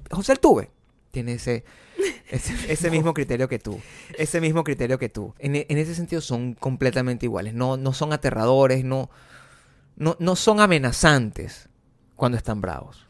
José 0.09 0.31
Altuve 0.31 0.71
tiene 1.11 1.33
ese, 1.33 1.65
ese, 2.29 2.71
ese 2.71 2.89
mismo 2.91 3.13
criterio 3.13 3.49
que 3.49 3.59
tú. 3.59 3.77
Ese 4.17 4.39
mismo 4.39 4.63
criterio 4.63 4.97
que 4.97 5.09
tú. 5.09 5.33
En, 5.39 5.55
en 5.55 5.77
ese 5.77 5.95
sentido 5.95 6.21
son 6.21 6.53
completamente 6.53 7.25
iguales. 7.25 7.53
No, 7.55 7.75
no 7.75 7.91
son 7.91 8.13
aterradores, 8.13 8.85
no, 8.85 9.09
no, 9.97 10.15
no 10.19 10.35
son 10.37 10.61
amenazantes 10.61 11.67
cuando 12.15 12.37
están 12.37 12.61
bravos. 12.61 13.05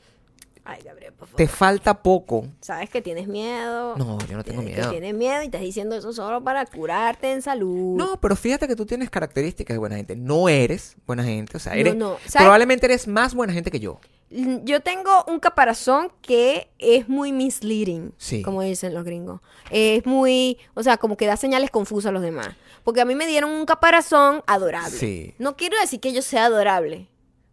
Ay, 0.71 0.81
Gabriel, 0.83 1.13
por 1.13 1.27
favor. 1.27 1.37
Te 1.37 1.47
falta 1.47 2.01
poco. 2.03 2.45
Sabes 2.61 2.89
que 2.89 3.01
tienes 3.01 3.27
miedo. 3.27 3.95
No, 3.97 4.17
yo 4.27 4.37
no 4.37 4.43
tengo 4.43 4.61
miedo. 4.61 4.89
tienes 4.91 5.13
miedo 5.15 5.41
y 5.41 5.45
estás 5.45 5.61
diciendo 5.61 5.95
eso 5.95 6.13
solo 6.13 6.43
para 6.43 6.65
curarte 6.65 7.31
en 7.31 7.41
salud. 7.41 7.97
No, 7.97 8.19
pero 8.21 8.35
fíjate 8.35 8.67
que 8.67 8.75
tú 8.75 8.85
tienes 8.85 9.09
características 9.09 9.73
de 9.73 9.79
buena 9.79 9.95
gente. 9.95 10.15
No 10.15 10.47
eres 10.49 10.95
buena 11.07 11.23
gente. 11.23 11.57
O 11.57 11.59
sea, 11.59 11.73
eres, 11.75 11.95
probablemente 12.33 12.85
eres 12.85 13.07
más 13.07 13.33
buena 13.33 13.53
gente 13.53 13.71
que 13.71 13.79
yo. 13.79 13.99
Yo 14.31 14.81
tengo 14.81 15.25
un 15.27 15.39
caparazón 15.39 16.11
que 16.21 16.69
es 16.77 17.09
muy 17.09 17.31
misleading, 17.31 18.13
Sí. 18.17 18.43
como 18.43 18.61
dicen 18.61 18.93
los 18.93 19.03
gringos. 19.03 19.41
Es 19.71 20.05
muy, 20.05 20.59
o 20.75 20.83
sea, 20.83 20.97
como 20.97 21.17
que 21.17 21.25
da 21.25 21.35
señales 21.35 21.71
confusas 21.71 22.09
a 22.09 22.11
los 22.11 22.21
demás. 22.21 22.49
Porque 22.83 23.01
a 23.01 23.05
mí 23.05 23.15
me 23.15 23.25
dieron 23.25 23.49
un 23.49 23.65
caparazón 23.65 24.43
adorable. 24.45 24.91
Sí. 24.95 25.33
No 25.39 25.57
quiero 25.57 25.79
decir 25.81 25.99
que 25.99 26.13
yo 26.13 26.21
sea 26.21 26.45
adorable, 26.45 27.07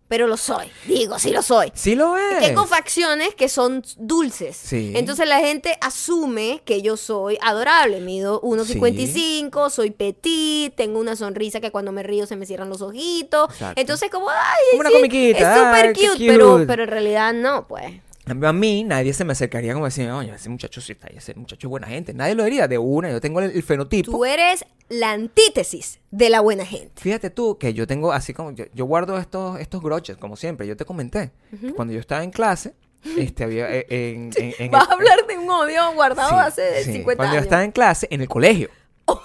pero 0.09 0.27
lo 0.27 0.37
soy. 0.37 0.71
Digo, 0.87 1.19
sí 1.19 1.31
lo 1.31 1.43
soy. 1.43 1.73
Sí 1.75 1.95
lo 1.95 2.17
es. 2.17 2.39
Tengo 2.41 2.67
facciones 2.67 3.35
que 3.35 3.49
son 3.49 3.83
dulces. 3.97 4.57
Sí. 4.57 4.93
Entonces 4.95 5.29
la 5.29 5.41
gente 5.41 5.77
asume 5.81 6.63
que 6.65 6.83
yo 6.83 6.97
soy 6.97 7.39
adorable. 7.43 8.01
Mido 8.01 8.41
1,55, 8.43 9.71
soy 9.71 9.91
petit, 9.91 10.75
tengo 10.75 10.99
una 11.01 11.17
sonrisa 11.17 11.61
que 11.61 11.71
cuando 11.71 11.93
me 11.93 12.03
río 12.03 12.27
se 12.27 12.37
me 12.37 12.47
cierran 12.47 12.69
los 12.69 12.83
ojitos. 12.83 13.51
Exacto. 13.51 13.81
Entonces 13.81 14.11
como, 14.11 14.29
ay, 14.31 14.37
Como 14.73 14.81
una 14.81 14.91
sí, 14.91 14.97
comiquita, 14.97 15.39
es 15.53 15.59
súper 15.59 15.93
qué 15.93 16.09
cute, 16.09 16.27
Pero, 16.27 16.53
cute. 16.53 16.67
pero 16.67 16.83
en 16.85 16.89
realidad 16.89 17.33
no, 17.33 17.67
pues. 17.67 17.93
A 18.29 18.53
mí 18.53 18.83
nadie 18.83 19.13
se 19.13 19.25
me 19.25 19.33
acercaría 19.33 19.73
como 19.73 19.85
decir, 19.85 20.11
oye, 20.11 20.33
ese 20.35 20.49
muchacho 20.49 20.81
sí 20.81 20.93
está, 20.93 21.07
ese 21.09 21.35
muchacho 21.35 21.69
es 21.69 21.71
buena 21.71 21.87
gente. 21.87 22.13
Nadie 22.13 22.35
lo 22.35 22.43
diría 22.45 22.67
de 22.67 22.77
una. 22.79 23.11
Yo 23.11 23.21
tengo 23.21 23.41
el, 23.41 23.53
el 23.53 23.63
fenotipo. 23.63 24.11
Tú 24.11 24.25
eres 24.25 24.65
la 24.89 25.13
antítesis 25.13 26.01
de 26.11 26.29
la 26.31 26.41
buena 26.41 26.67
gente. 26.67 27.01
Fíjate 27.01 27.31
tú 27.31 27.57
que 27.59 27.73
yo 27.73 27.87
tengo 27.87 28.13
así 28.13 28.35
como, 28.35 28.51
yo, 28.51 28.65
yo 28.75 28.85
guardo 28.85 29.17
estos, 29.19 29.61
estos 29.61 29.81
broches, 29.83 30.17
como 30.17 30.37
siempre. 30.37 30.67
Yo 30.67 30.77
te 30.77 30.85
comenté. 30.85 31.31
que 31.61 31.73
Cuando 31.73 31.95
yo 31.95 32.01
estaba 32.01 32.25
en 32.25 32.31
clase, 32.33 32.75
este 33.17 33.45
había 33.45 33.71
eh, 33.73 33.87
en, 33.89 34.31
en- 34.37 34.55
en 34.59 34.71
Vas 34.73 34.85
el- 34.87 34.91
a 34.91 34.95
hablar 34.95 35.27
de 35.29 35.39
un 35.39 35.49
odio 35.49 35.93
guardado 35.95 36.31
Sí, 36.31 36.35
hace 36.37 36.85
sí. 36.85 36.93
50 36.95 37.17
Cuando 37.17 37.35
yo 37.35 37.39
años. 37.39 37.45
estaba 37.47 37.63
en 37.65 37.71
clase, 37.73 38.09
en 38.11 38.21
el 38.23 38.29
colegio. 38.29 38.71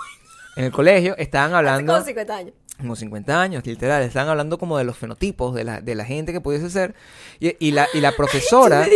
En 0.58 0.66
el 0.66 0.72
colegio 0.74 1.16
estaban 1.18 1.52
Hace 1.52 1.58
hablando... 1.60 1.94
como 1.94 2.06
50 2.06 2.36
años. 2.36 2.54
Como 2.82 2.96
50 2.96 3.42
años, 3.42 3.66
literal, 3.66 4.04
estaban 4.04 4.30
hablando 4.30 4.58
como 4.58 4.78
de 4.78 4.84
los 4.84 4.98
fenotipos 4.98 5.56
de 5.56 5.64
la, 5.64 5.82
de 5.82 5.96
la 5.96 6.06
gente 6.06 6.34
que 6.34 6.42
pudiese 6.42 6.70
ser. 6.70 6.96
Y, 7.40 7.56
y 7.60 7.72
la, 7.72 7.88
y 7.94 8.02
la 8.02 8.12
profesora. 8.18 8.88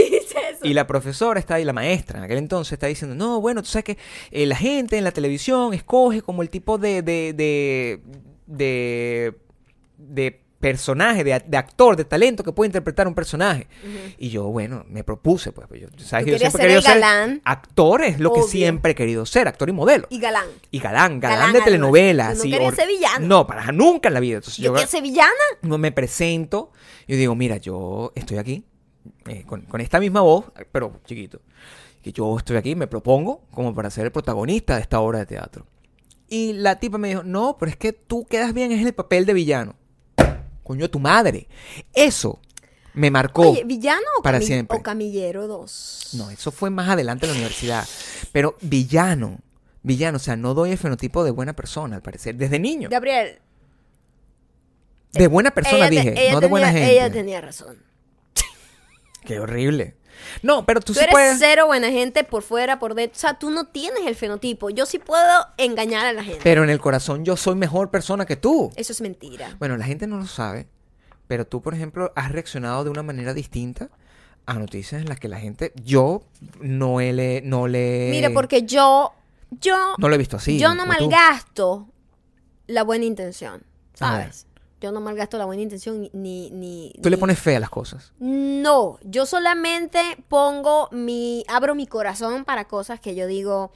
Y 0.64 0.74
la 0.74 0.88
profesora 0.88 1.40
está 1.40 1.56
ahí, 1.56 1.64
la 1.64 1.74
maestra, 1.74 2.18
en 2.18 2.26
aquel 2.26 2.40
entonces 2.40 2.74
está 2.74 2.88
diciendo, 2.88 3.16
no, 3.16 3.40
bueno, 3.40 3.62
tú 3.62 3.70
sabes 3.70 3.84
que 3.84 3.98
eh, 4.32 4.48
la 4.48 4.56
gente 4.56 4.98
en 4.98 5.04
la 5.04 5.12
televisión 5.12 5.76
escoge 5.76 6.24
como 6.24 6.42
el 6.42 6.50
tipo 6.50 6.80
de, 6.80 7.04
de, 7.04 7.34
de, 7.34 8.02
de, 8.48 9.36
de 10.00 10.45
personaje, 10.70 11.24
de, 11.24 11.44
de 11.46 11.58
actor, 11.58 11.96
de 11.96 12.06
talento 12.06 12.44
que 12.44 12.52
puede 12.52 12.70
interpretar 12.70 13.08
un 13.08 13.14
personaje. 13.14 13.68
Y 14.18 14.30
yo, 14.30 14.46
bueno, 14.46 14.84
me 14.90 15.04
propuse, 15.04 15.52
pues, 15.52 15.68
pues 15.68 15.82
yo, 15.82 15.88
¿sabes? 15.98 16.26
Yo 16.26 16.38
siempre 16.40 16.48
he 16.48 16.52
ser 16.52 16.62
querido 16.62 16.82
ser 16.82 17.00
galán. 17.00 17.42
actor, 17.46 18.02
es 18.04 18.20
lo 18.20 18.34
que 18.34 18.42
siempre 18.44 18.94
he 18.94 18.96
querido 18.96 19.26
ser, 19.28 19.48
actor 19.48 19.70
y 19.70 19.74
modelo. 19.74 20.08
Y 20.10 20.20
galán. 20.20 20.46
Y 20.72 20.80
galán, 20.80 21.20
galán, 21.20 21.20
Galán, 21.20 21.40
de 21.54 21.58
además. 21.60 21.66
telenovela. 21.66 22.34
Tú 22.34 22.48
no 22.48 22.58
hor- 22.58 22.76
ser 22.76 22.88
villano. 22.88 23.28
No, 23.28 23.46
para 23.46 23.72
nunca 23.72 24.08
en 24.10 24.14
la 24.16 24.20
vida. 24.20 24.38
Entonces, 24.38 24.58
Yo 24.58 24.72
yo, 24.72 24.74
quiero 24.74 24.90
ser 24.90 25.04
villana. 25.04 25.32
no 25.62 25.78
me 25.78 25.92
presento 25.92 26.72
y 27.06 27.16
digo, 27.16 27.36
mira, 27.36 27.58
yo 27.58 28.12
estoy 28.16 28.38
aquí 28.40 28.66
eh, 29.28 29.44
con, 29.46 29.62
con 29.62 29.82
esta 29.82 30.00
misma 30.00 30.22
voz, 30.22 30.46
pero 30.72 31.00
chiquito, 31.06 31.42
que 32.02 32.12
yo 32.12 32.36
estoy 32.38 32.58
aquí, 32.58 32.76
me 32.76 32.88
propongo 32.88 33.46
como 33.52 33.76
para 33.76 33.90
ser 33.92 34.06
el 34.06 34.12
protagonista 34.12 34.76
de 34.78 34.82
esta 34.82 35.00
obra 35.00 35.20
de 35.20 35.26
teatro. 35.28 35.68
Y 36.28 36.54
la 36.54 36.80
tipa 36.80 36.98
me 36.98 37.10
dijo, 37.10 37.22
no, 37.24 37.56
pero 37.60 37.70
es 37.70 37.78
que 37.78 37.94
tú 37.94 38.26
quedas 38.26 38.52
bien 38.54 38.72
en 38.72 38.80
el 38.86 38.94
papel 38.94 39.28
de 39.28 39.34
villano. 39.34 39.76
Coño, 40.66 40.90
tu 40.90 40.98
madre. 41.00 41.48
Eso 41.94 42.40
me 42.96 43.12
marcó. 43.12 43.52
Oye, 43.52 43.64
¿villano 43.66 44.02
o, 44.18 44.24
para 44.24 44.40
cami- 44.40 44.46
siempre. 44.46 44.76
o 44.78 44.82
camillero 44.82 45.48
2? 45.48 46.10
No, 46.14 46.32
eso 46.32 46.52
fue 46.52 46.72
más 46.72 46.90
adelante 46.90 47.28
en 47.28 47.34
la 47.34 47.36
universidad. 47.38 47.88
Pero 48.32 48.58
villano, 48.62 49.38
villano, 49.84 50.16
o 50.16 50.20
sea, 50.20 50.36
no 50.36 50.56
doy 50.56 50.72
el 50.72 50.80
fenotipo 50.80 51.24
de 51.24 51.30
buena 51.30 51.54
persona, 51.54 51.98
al 51.98 52.02
parecer, 52.02 52.36
desde 52.36 52.58
niño. 52.58 52.90
Gabriel. 52.90 53.38
De 55.14 55.28
buena 55.28 55.52
persona 55.52 55.88
ella 55.88 55.90
dije, 55.90 56.32
no 56.32 56.42
de 56.42 56.48
buena 56.48 56.72
gente. 56.72 56.92
Ella 56.92 57.12
tenía 57.12 57.42
razón. 57.42 57.78
Qué 59.24 59.40
horrible. 59.40 59.96
No, 60.42 60.66
pero 60.66 60.80
tú, 60.80 60.88
Tú 60.88 60.94
sí 60.96 61.00
eres 61.02 61.12
puedes. 61.12 61.40
cero 61.40 61.66
buena 61.68 61.90
gente 61.92 62.24
por 62.24 62.44
fuera, 62.44 62.80
por 62.80 62.96
dentro. 62.96 63.16
O 63.16 63.20
sea, 63.20 63.38
tú 63.40 63.50
no 63.50 63.66
tienes 63.68 64.06
el 64.06 64.16
fenotipo. 64.16 64.70
Yo 64.70 64.86
sí 64.86 65.00
puedo 65.00 65.46
engañar 65.58 66.06
a 66.06 66.14
la 66.14 66.24
gente. 66.24 66.40
Pero 66.44 66.64
en 66.64 66.70
el 66.70 66.80
corazón 66.80 67.26
yo 67.26 67.36
soy 67.38 67.56
mejor 67.56 67.92
persona 67.92 68.26
que 68.26 68.36
tú. 68.36 68.72
Eso 68.76 68.92
es 68.94 69.02
mentira. 69.02 69.56
Bueno, 69.60 69.78
la 69.78 69.86
gente 69.86 70.08
no 70.08 70.18
lo 70.18 70.28
sabe, 70.28 70.68
pero 71.28 71.46
tú, 71.46 71.62
por 71.62 71.74
ejemplo, 71.74 72.12
has 72.16 72.32
reaccionado 72.32 72.84
de 72.84 72.90
una 72.90 73.04
manera 73.04 73.34
distinta 73.34 73.90
a 74.46 74.54
noticias 74.56 75.02
en 75.02 75.10
las 75.10 75.20
que 75.20 75.28
la 75.28 75.40
gente, 75.40 75.74
yo 75.84 76.22
no 76.62 77.00
le, 77.00 77.42
no 77.44 77.68
le. 77.68 78.10
Mira, 78.12 78.30
porque 78.32 78.62
yo, 78.64 79.14
Yo, 79.60 79.96
No 79.98 80.08
lo 80.08 80.16
he 80.16 80.18
visto 80.20 80.38
así. 80.38 80.60
yo 80.60 80.76
no 80.76 80.84
tú. 80.84 80.90
malgasto 80.90 81.88
la 82.68 82.84
buena 82.84 83.06
intención. 83.06 83.64
¿sabes? 83.94 84.45
Yo 84.82 84.92
no 84.92 85.00
malgasto 85.02 85.38
la 85.38 85.46
buena 85.46 85.62
intención 85.62 86.02
ni... 86.02 86.10
ni, 86.14 86.52
ni- 86.52 86.94
Tú 87.02 87.10
le 87.10 87.18
pones 87.18 87.40
fe 87.40 87.56
a 87.56 87.60
las 87.60 87.70
cosas. 87.70 88.14
No, 88.20 89.00
yo 89.04 89.26
solamente 89.26 90.00
pongo 90.28 90.90
mi... 90.92 91.44
Abro 91.48 91.76
mi 91.76 91.88
corazón 91.88 92.46
para 92.46 92.66
cosas 92.68 93.00
que 93.00 93.16
yo 93.16 93.26
digo 93.28 93.72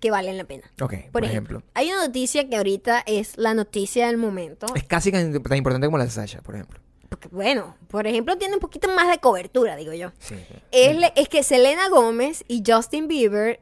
que 0.00 0.10
valen 0.10 0.38
la 0.38 0.44
pena. 0.44 0.70
Ok, 0.80 0.94
Por, 1.12 1.24
ejemplo, 1.24 1.62
hay 1.74 1.90
una 1.90 2.06
noticia 2.06 2.48
que 2.48 2.56
ahorita 2.56 3.02
es 3.06 3.36
la 3.36 3.52
noticia 3.54 4.06
del 4.06 4.16
momento. 4.16 4.66
Es 4.74 4.84
casi 4.84 5.12
tan 5.12 5.42
tan 5.42 5.58
importante 5.58 5.86
como 5.86 5.98
la 5.98 6.04
de 6.04 6.10
Sasha, 6.10 6.40
por 6.40 6.54
ejemplo. 6.54 6.80
Porque, 7.10 7.28
bueno, 7.28 7.76
por 7.88 8.06
ejemplo, 8.06 8.38
tiene 8.38 8.54
un 8.54 8.60
poquito 8.60 8.88
más 8.94 9.08
de 9.10 9.18
cobertura, 9.18 9.76
digo 9.76 9.92
yo. 9.92 10.12
Sí. 10.20 10.36
Es, 10.70 10.96
es 11.16 11.28
que 11.28 11.42
Selena 11.42 11.88
Gómez 11.90 12.44
y 12.48 12.62
Justin 12.66 13.08
Bieber 13.08 13.60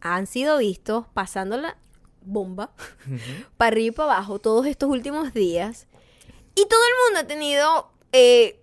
han 0.00 0.26
sido 0.28 0.58
vistos 0.58 1.06
pasando 1.14 1.56
la 1.56 1.76
bomba 2.24 2.70
para 3.56 3.68
arriba 3.68 3.88
y 3.88 3.90
para 3.96 4.12
abajo 4.12 4.38
todos 4.38 4.66
estos 4.66 4.88
últimos 4.88 5.34
días. 5.34 5.88
Y 6.54 6.66
todo 6.66 6.80
el 6.84 6.92
mundo 7.06 7.20
ha 7.20 7.26
tenido 7.26 7.90
eh, 8.12 8.60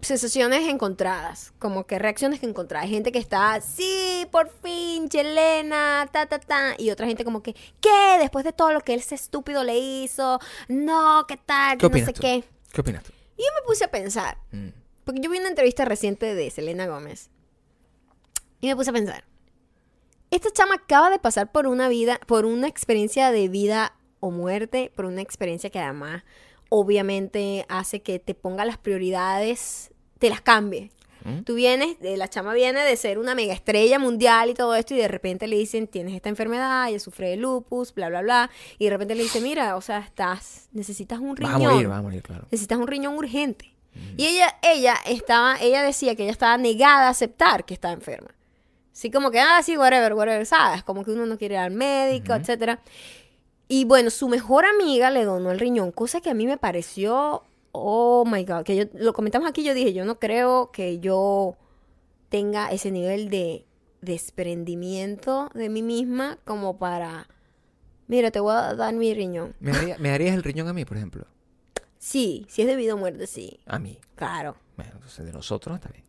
sensaciones 0.00 0.68
encontradas, 0.68 1.52
como 1.58 1.86
que 1.86 1.98
reacciones 1.98 2.42
encontradas. 2.42 2.84
Hay 2.86 2.90
gente 2.92 3.12
que 3.12 3.18
está, 3.18 3.60
sí, 3.60 4.26
por 4.30 4.50
fin, 4.62 5.10
Selena, 5.10 6.08
ta, 6.12 6.26
ta, 6.26 6.38
ta. 6.38 6.74
Y 6.78 6.90
otra 6.90 7.06
gente 7.06 7.24
como 7.24 7.42
que, 7.42 7.54
¿qué? 7.80 8.16
Después 8.20 8.44
de 8.44 8.52
todo 8.52 8.72
lo 8.72 8.80
que 8.80 8.94
ese 8.94 9.14
estúpido 9.14 9.64
le 9.64 9.78
hizo, 9.78 10.38
no, 10.68 11.24
¿qué 11.26 11.36
tal? 11.36 11.78
¿Qué 11.78 11.78
Que 11.78 11.82
no 11.84 11.88
opinas 11.88 12.06
sé 12.08 12.12
tú? 12.12 12.20
qué. 12.22 12.44
¿Qué 12.72 12.80
opinas 12.80 13.02
tú? 13.04 13.12
Y 13.36 13.42
yo 13.42 13.48
me 13.60 13.66
puse 13.66 13.84
a 13.84 13.90
pensar, 13.90 14.38
Mm. 14.52 14.68
porque 15.04 15.20
yo 15.20 15.30
vi 15.30 15.38
una 15.38 15.48
entrevista 15.48 15.84
reciente 15.84 16.34
de 16.34 16.50
Selena 16.50 16.86
Gómez. 16.86 17.30
Y 18.60 18.66
me 18.68 18.76
puse 18.76 18.90
a 18.90 18.92
pensar. 18.94 19.24
Esta 20.30 20.50
chama 20.50 20.74
acaba 20.76 21.10
de 21.10 21.18
pasar 21.18 21.52
por 21.52 21.66
una 21.66 21.88
vida, 21.88 22.18
por 22.26 22.46
una 22.46 22.66
experiencia 22.66 23.30
de 23.30 23.48
vida 23.48 23.94
o 24.20 24.30
muerte, 24.30 24.90
por 24.96 25.04
una 25.04 25.20
experiencia 25.22 25.70
que 25.70 25.78
además 25.78 26.24
obviamente 26.68 27.64
hace 27.68 28.00
que 28.02 28.18
te 28.18 28.34
ponga 28.34 28.64
las 28.64 28.78
prioridades, 28.78 29.92
te 30.18 30.30
las 30.30 30.40
cambie. 30.40 30.90
¿Mm? 31.24 31.42
Tú 31.42 31.54
vienes, 31.54 31.96
eh, 32.02 32.16
la 32.16 32.28
chama 32.28 32.54
viene 32.54 32.84
de 32.84 32.96
ser 32.96 33.18
una 33.18 33.34
mega 33.34 33.52
estrella 33.52 33.98
mundial 33.98 34.50
y 34.50 34.54
todo 34.54 34.74
esto, 34.76 34.94
y 34.94 34.98
de 34.98 35.08
repente 35.08 35.48
le 35.48 35.56
dicen, 35.56 35.88
tienes 35.88 36.14
esta 36.14 36.28
enfermedad, 36.28 36.88
ella 36.88 37.00
sufre 37.00 37.30
de 37.30 37.36
lupus, 37.36 37.92
bla, 37.94 38.08
bla, 38.08 38.22
bla. 38.22 38.50
Y 38.78 38.84
de 38.84 38.90
repente 38.90 39.14
le 39.14 39.24
dicen, 39.24 39.42
mira, 39.42 39.76
o 39.76 39.80
sea, 39.80 39.98
estás, 39.98 40.68
necesitas 40.72 41.18
un 41.18 41.34
Vas 41.34 41.54
riñón 41.54 41.70
a 41.70 41.74
morir, 41.74 41.88
vas 41.88 41.98
a 41.98 42.02
morir, 42.02 42.22
claro. 42.22 42.44
necesitas 42.50 42.78
un 42.78 42.86
riñón 42.86 43.16
urgente. 43.16 43.72
Y 44.16 44.26
ella, 44.26 44.54
ella 44.62 44.94
estaba, 45.06 45.56
ella 45.58 45.82
decía 45.82 46.14
que 46.14 46.24
ella 46.24 46.32
estaba 46.32 46.58
negada 46.58 47.06
a 47.06 47.10
aceptar 47.10 47.64
que 47.64 47.72
estaba 47.72 47.94
enferma. 47.94 48.28
Así 48.92 49.10
como 49.10 49.30
que, 49.30 49.40
ah, 49.40 49.62
sí, 49.62 49.76
whatever, 49.76 50.14
whatever, 50.14 50.46
¿sabes? 50.46 50.82
Como 50.82 51.04
que 51.04 51.10
uno 51.10 51.26
no 51.26 51.38
quiere 51.38 51.54
ir 51.54 51.60
al 51.60 51.70
médico, 51.70 52.34
etcétera. 52.34 52.80
Y 53.68 53.84
bueno, 53.84 54.10
su 54.10 54.28
mejor 54.28 54.64
amiga 54.64 55.10
le 55.10 55.24
donó 55.24 55.50
el 55.50 55.58
riñón, 55.58 55.90
cosa 55.92 56.20
que 56.20 56.30
a 56.30 56.34
mí 56.34 56.46
me 56.46 56.56
pareció, 56.58 57.42
oh 57.72 58.24
my 58.24 58.44
God, 58.44 58.62
que 58.64 58.76
yo, 58.76 58.84
lo 58.94 59.12
comentamos 59.12 59.48
aquí, 59.48 59.64
yo 59.64 59.74
dije, 59.74 59.92
yo 59.92 60.04
no 60.04 60.18
creo 60.20 60.70
que 60.70 61.00
yo 61.00 61.56
tenga 62.28 62.70
ese 62.70 62.90
nivel 62.90 63.28
de 63.28 63.66
desprendimiento 64.02 65.50
de 65.54 65.68
mí 65.68 65.82
misma 65.82 66.38
como 66.44 66.78
para, 66.78 67.28
mira, 68.06 68.30
te 68.30 68.38
voy 68.40 68.54
a 68.54 68.74
dar 68.74 68.94
mi 68.94 69.12
riñón. 69.14 69.54
¿Me, 69.60 69.72
daría- 69.72 69.98
me 69.98 70.10
darías 70.10 70.34
el 70.36 70.42
riñón 70.42 70.68
a 70.68 70.72
mí, 70.72 70.84
por 70.84 70.96
ejemplo? 70.96 71.26
Sí, 71.98 72.46
si 72.48 72.62
es 72.62 72.68
debido 72.68 72.94
a 72.94 72.96
muerte, 72.98 73.26
sí, 73.26 73.58
A 73.66 73.78
mí. 73.80 73.98
claro. 74.14 74.56
Bueno, 74.76 74.92
entonces 74.94 75.24
de 75.26 75.32
nosotros 75.32 75.74
está 75.74 75.88
bien. 75.88 76.04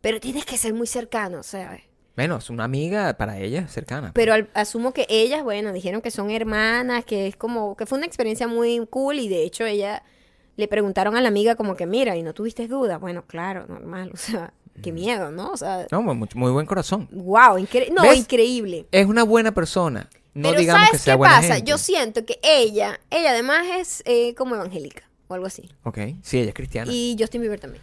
Pero 0.00 0.20
tienes 0.20 0.46
que 0.46 0.56
ser 0.56 0.72
muy 0.72 0.86
cercano, 0.86 1.42
¿sabes? 1.42 1.82
Bueno, 2.18 2.36
es 2.38 2.50
una 2.50 2.64
amiga 2.64 3.16
para 3.16 3.38
ella 3.38 3.68
cercana. 3.68 4.10
Pero 4.12 4.32
al- 4.34 4.48
asumo 4.52 4.92
que 4.92 5.06
ellas, 5.08 5.44
bueno, 5.44 5.72
dijeron 5.72 6.00
que 6.02 6.10
son 6.10 6.32
hermanas, 6.32 7.04
que 7.04 7.28
es 7.28 7.36
como, 7.36 7.76
que 7.76 7.86
fue 7.86 7.96
una 7.96 8.08
experiencia 8.08 8.48
muy 8.48 8.84
cool 8.90 9.20
y 9.20 9.28
de 9.28 9.44
hecho 9.44 9.64
ella 9.64 10.02
le 10.56 10.66
preguntaron 10.66 11.16
a 11.16 11.20
la 11.20 11.28
amiga 11.28 11.54
como 11.54 11.76
que, 11.76 11.86
mira, 11.86 12.16
¿y 12.16 12.24
no 12.24 12.34
tuviste 12.34 12.66
dudas? 12.66 12.98
Bueno, 13.00 13.22
claro, 13.28 13.66
normal, 13.68 14.10
o 14.14 14.16
sea, 14.16 14.52
qué 14.82 14.90
miedo, 14.90 15.30
¿no? 15.30 15.50
O 15.52 15.56
sea, 15.56 15.86
No, 15.92 16.02
muy, 16.02 16.28
muy 16.34 16.50
buen 16.50 16.66
corazón. 16.66 17.08
wow, 17.12 17.56
increíble. 17.56 17.94
No, 17.94 18.02
¿Ves? 18.02 18.18
increíble. 18.18 18.86
Es 18.90 19.06
una 19.06 19.22
buena 19.22 19.52
persona. 19.54 20.10
No 20.34 20.48
Pero 20.48 20.58
digamos 20.60 20.80
¿sabes 20.86 20.90
que 20.90 20.98
sea 21.04 21.14
qué 21.14 21.18
buena 21.18 21.34
pasa? 21.36 21.54
gente. 21.54 21.70
Yo 21.70 21.78
siento 21.78 22.24
que 22.26 22.40
ella, 22.42 22.98
ella 23.10 23.30
además 23.30 23.64
es 23.76 24.02
eh, 24.06 24.34
como 24.34 24.56
evangélica 24.56 25.08
o 25.28 25.34
algo 25.34 25.46
así. 25.46 25.70
Ok, 25.84 25.98
sí, 26.22 26.38
ella 26.40 26.48
es 26.48 26.54
cristiana. 26.54 26.90
Y 26.92 27.14
Justin 27.16 27.42
Bieber 27.42 27.60
también. 27.60 27.80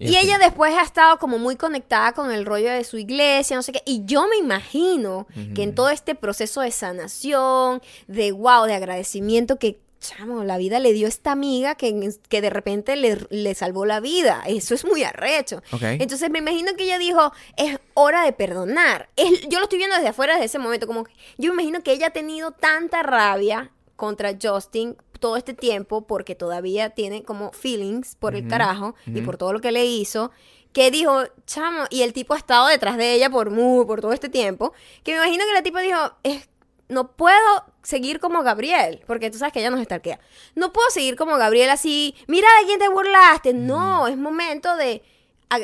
Y 0.00 0.16
ella 0.16 0.38
después 0.38 0.74
ha 0.74 0.82
estado 0.82 1.18
como 1.18 1.38
muy 1.38 1.56
conectada 1.56 2.12
con 2.12 2.32
el 2.32 2.46
rollo 2.46 2.70
de 2.70 2.84
su 2.84 2.96
iglesia, 2.96 3.56
no 3.56 3.62
sé 3.62 3.72
qué. 3.72 3.82
Y 3.84 4.04
yo 4.06 4.26
me 4.28 4.36
imagino 4.36 5.26
que 5.54 5.62
en 5.62 5.74
todo 5.74 5.90
este 5.90 6.14
proceso 6.14 6.62
de 6.62 6.70
sanación, 6.70 7.82
de 8.06 8.32
wow, 8.32 8.64
de 8.64 8.74
agradecimiento 8.74 9.58
que, 9.58 9.78
chamo, 10.00 10.44
la 10.44 10.56
vida 10.56 10.78
le 10.78 10.94
dio 10.94 11.06
esta 11.06 11.32
amiga 11.32 11.74
que, 11.74 12.10
que 12.30 12.40
de 12.40 12.48
repente 12.48 12.96
le, 12.96 13.18
le 13.28 13.54
salvó 13.54 13.84
la 13.84 14.00
vida. 14.00 14.42
Eso 14.46 14.74
es 14.74 14.86
muy 14.86 15.04
arrecho. 15.04 15.62
Ok. 15.72 15.82
Entonces 15.82 16.30
me 16.30 16.38
imagino 16.38 16.74
que 16.74 16.84
ella 16.84 16.98
dijo, 16.98 17.32
es 17.58 17.78
hora 17.92 18.24
de 18.24 18.32
perdonar. 18.32 19.10
Es, 19.16 19.42
yo 19.48 19.58
lo 19.58 19.64
estoy 19.64 19.78
viendo 19.78 19.96
desde 19.96 20.08
afuera 20.08 20.32
desde 20.34 20.46
ese 20.46 20.58
momento. 20.58 20.86
Como 20.86 21.04
que 21.04 21.12
yo 21.36 21.52
me 21.52 21.62
imagino 21.62 21.82
que 21.82 21.92
ella 21.92 22.06
ha 22.06 22.10
tenido 22.10 22.52
tanta 22.52 23.02
rabia 23.02 23.70
contra 23.96 24.34
Justin 24.40 24.96
todo 25.20 25.36
este 25.36 25.54
tiempo 25.54 26.06
porque 26.06 26.34
todavía 26.34 26.90
tiene 26.90 27.22
como 27.22 27.52
feelings 27.52 28.16
por 28.16 28.34
el 28.34 28.48
carajo 28.48 28.94
y 29.06 29.20
por 29.20 29.36
todo 29.36 29.52
lo 29.52 29.60
que 29.60 29.70
le 29.70 29.84
hizo 29.86 30.30
que 30.72 30.90
dijo, 30.90 31.24
chamo, 31.46 31.84
y 31.90 32.02
el 32.02 32.12
tipo 32.12 32.34
ha 32.34 32.38
estado 32.38 32.68
detrás 32.68 32.96
de 32.96 33.14
ella 33.14 33.28
por 33.28 33.50
muy, 33.50 33.84
por 33.86 34.00
todo 34.00 34.12
este 34.12 34.28
tiempo, 34.28 34.72
que 35.02 35.12
me 35.12 35.18
imagino 35.18 35.44
que 35.44 35.52
la 35.52 35.62
tipa 35.62 35.80
dijo, 35.80 35.98
es, 36.22 36.48
no 36.88 37.12
puedo 37.12 37.64
seguir 37.82 38.20
como 38.20 38.42
Gabriel, 38.42 39.02
porque 39.06 39.30
tú 39.30 39.38
sabes 39.38 39.52
que 39.52 39.60
ella 39.60 39.70
nos 39.70 39.80
estalquea. 39.80 40.20
No 40.54 40.72
puedo 40.72 40.88
seguir 40.90 41.16
como 41.16 41.36
Gabriel 41.38 41.70
así, 41.70 42.14
mira 42.26 42.48
de 42.60 42.66
quién 42.66 42.78
te 42.78 42.88
burlaste. 42.88 43.52
No, 43.52 44.06
es 44.06 44.16
momento 44.16 44.76
de 44.76 45.02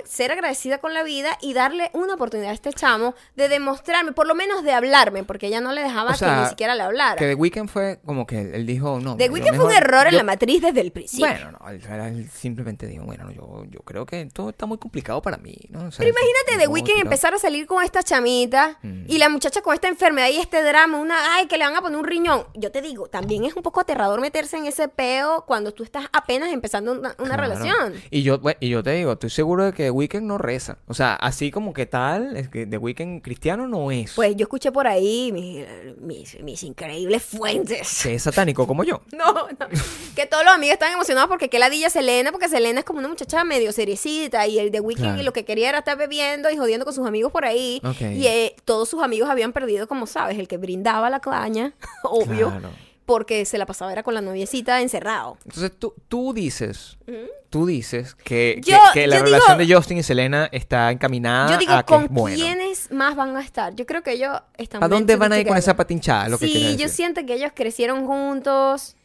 ser 0.04 0.32
agradecida 0.32 0.78
con 0.78 0.94
la 0.94 1.02
vida 1.02 1.38
y 1.40 1.52
darle 1.54 1.90
una 1.92 2.14
oportunidad 2.14 2.50
a 2.50 2.54
este 2.54 2.72
chamo 2.72 3.14
de 3.36 3.48
demostrarme, 3.48 4.12
por 4.12 4.26
lo 4.26 4.34
menos 4.34 4.62
de 4.64 4.72
hablarme, 4.72 5.24
porque 5.24 5.46
ella 5.46 5.60
no 5.60 5.72
le 5.72 5.82
dejaba 5.82 6.10
O 6.12 6.14
sea, 6.14 6.34
que 6.36 6.40
ni 6.42 6.48
siquiera 6.48 6.74
le 6.74 6.82
hablara. 6.82 7.16
Que 7.16 7.26
The 7.26 7.34
Weeknd 7.34 7.68
fue 7.68 7.98
como 8.04 8.26
que 8.26 8.40
él 8.40 8.66
dijo, 8.66 8.98
no. 9.00 9.16
The 9.16 9.28
Weeknd 9.30 9.54
fue 9.56 9.66
un 9.66 9.72
error 9.72 10.06
en 10.06 10.16
la 10.16 10.22
matriz 10.24 10.60
desde 10.62 10.80
el 10.80 10.90
principio. 10.92 11.26
Bueno, 11.26 11.52
no, 11.60 11.68
él, 11.70 11.80
él 11.84 12.30
simplemente 12.30 12.86
dijo, 12.86 13.04
bueno, 13.04 13.30
yo, 13.30 13.64
yo 13.70 13.80
creo 13.80 14.06
que 14.06 14.26
todo 14.26 14.50
está 14.50 14.66
muy 14.66 14.78
complicado 14.78 15.22
para 15.22 15.36
mí, 15.36 15.56
¿no? 15.70 15.86
O 15.86 15.90
sea, 15.90 15.98
Pero 15.98 16.10
imagínate 16.10 16.58
The 16.58 16.66
no, 16.66 16.70
Weeknd 16.72 16.88
pero- 16.94 17.00
empezar 17.06 17.34
a 17.34 17.38
salir 17.38 17.66
con 17.66 17.82
esta 17.84 18.02
chamita 18.02 18.78
Mm. 18.82 19.04
y 19.08 19.18
la 19.18 19.28
muchacha 19.28 19.60
con 19.62 19.74
esta 19.74 19.88
enfermedad 19.88 20.28
y 20.28 20.36
este 20.38 20.62
drama, 20.62 20.98
una, 20.98 21.34
ay, 21.36 21.46
que 21.46 21.56
le 21.58 21.64
van 21.64 21.76
a 21.76 21.80
poner 21.80 21.98
un 21.98 22.04
riñón. 22.06 22.44
Yo 22.54 22.70
te 22.72 22.82
digo, 22.82 23.06
también 23.08 23.44
es 23.44 23.54
un 23.54 23.62
poco 23.62 23.80
aterrador 23.80 24.20
meterse 24.20 24.56
en 24.56 24.66
ese 24.66 24.88
peo 24.88 25.44
cuando 25.46 25.72
tú 25.72 25.82
estás 25.84 26.06
apenas 26.12 26.50
empezando 26.52 26.92
una, 26.92 27.14
una 27.18 27.36
Claro. 27.36 27.42
relación. 27.42 27.94
Y 28.10 28.22
yo, 28.22 28.38
bueno, 28.38 28.58
y 28.60 28.68
yo 28.70 28.82
te 28.82 28.90
digo, 28.92 29.12
estoy 29.12 29.30
seguro 29.30 29.64
de 29.64 29.72
que 29.72 29.75
The 29.84 29.90
Weeknd 29.90 30.22
no 30.22 30.38
reza. 30.38 30.78
O 30.86 30.94
sea, 30.94 31.14
así 31.14 31.50
como 31.50 31.72
que 31.72 31.86
tal, 31.86 32.36
es 32.36 32.48
que 32.48 32.66
The 32.66 32.78
Weeknd 32.78 33.22
cristiano 33.22 33.66
no 33.68 33.90
es. 33.90 34.12
Pues 34.14 34.34
yo 34.36 34.44
escuché 34.44 34.72
por 34.72 34.86
ahí 34.86 35.30
mis, 35.32 35.64
mis, 35.98 36.42
mis 36.42 36.62
increíbles 36.62 37.22
fuentes. 37.22 38.00
que 38.02 38.14
es 38.14 38.22
satánico 38.22 38.66
como 38.66 38.84
yo. 38.84 39.02
No, 39.16 39.32
no. 39.32 39.66
Que 40.14 40.26
todos 40.26 40.44
los 40.44 40.54
amigos 40.54 40.74
están 40.74 40.92
emocionados 40.92 41.28
porque 41.28 41.48
que 41.48 41.58
la 41.58 41.70
dilla 41.70 41.90
Selena, 41.90 42.32
porque 42.32 42.48
Selena 42.48 42.80
es 42.80 42.84
como 42.84 42.98
una 42.98 43.08
muchacha 43.08 43.44
medio 43.44 43.72
seriecita 43.72 44.46
y 44.46 44.58
el 44.58 44.70
de 44.70 44.80
Weeknd 44.80 45.04
Claro. 45.04 45.22
lo 45.22 45.32
que 45.32 45.44
quería 45.44 45.68
era 45.68 45.78
estar 45.78 45.96
bebiendo 45.96 46.50
y 46.50 46.56
jodiendo 46.56 46.84
con 46.84 46.94
sus 46.94 47.06
amigos 47.06 47.32
por 47.32 47.44
ahí. 47.44 47.80
Y 48.00 48.26
eh, 48.26 48.56
todos 48.64 48.88
sus 48.88 49.02
amigos 49.02 49.28
habían 49.30 49.52
perdido, 49.52 49.86
como 49.88 50.06
sabes, 50.06 50.38
el 50.38 50.48
que 50.48 50.56
brindaba 50.56 51.10
la 51.10 51.20
caña, 51.20 51.74
obvio, 52.02 52.50
Claro. 52.50 52.70
Porque 53.06 53.44
se 53.44 53.56
la 53.56 53.64
pasaba 53.66 53.92
era 53.92 54.02
con 54.02 54.12
la 54.14 54.20
noviecita 54.20 54.80
encerrado. 54.82 55.38
Entonces 55.44 55.72
tú, 55.78 55.94
tú 56.08 56.32
dices, 56.34 56.98
tú 57.50 57.64
dices 57.66 58.14
que, 58.16 58.60
que- 58.64 58.72
Yo- 58.72 58.78
que 58.92 59.06
la 59.06 59.16
digo- 59.16 59.26
relación 59.26 59.58
de 59.58 59.72
Justin 59.74 59.98
y 59.98 60.02
Selena 60.02 60.48
está 60.52 60.90
encaminada 60.90 61.50
Yo 61.52 61.56
digo, 61.58 61.72
a 61.72 61.84
que 61.84 61.94
¿con 61.94 62.04
es 62.28 62.34
quiénes 62.34 62.90
más 62.90 63.14
van 63.16 63.36
a 63.36 63.40
estar? 63.40 63.74
Yo 63.76 63.86
creo 63.86 64.02
que 64.02 64.12
ellos 64.12 64.36
están 64.58 64.82
¿A 64.82 64.88
dónde 64.88 65.16
van 65.16 65.32
a 65.32 65.38
ir 65.38 65.46
con 65.46 65.56
esa 65.56 65.74
patinchada? 65.76 66.28
Lo 66.28 66.36
que 66.38 66.48
sí, 66.48 66.76
yo 66.76 66.88
siento 66.88 67.24
que 67.24 67.34
ellos 67.34 67.52
crecieron 67.54 68.06
juntos 68.06 68.96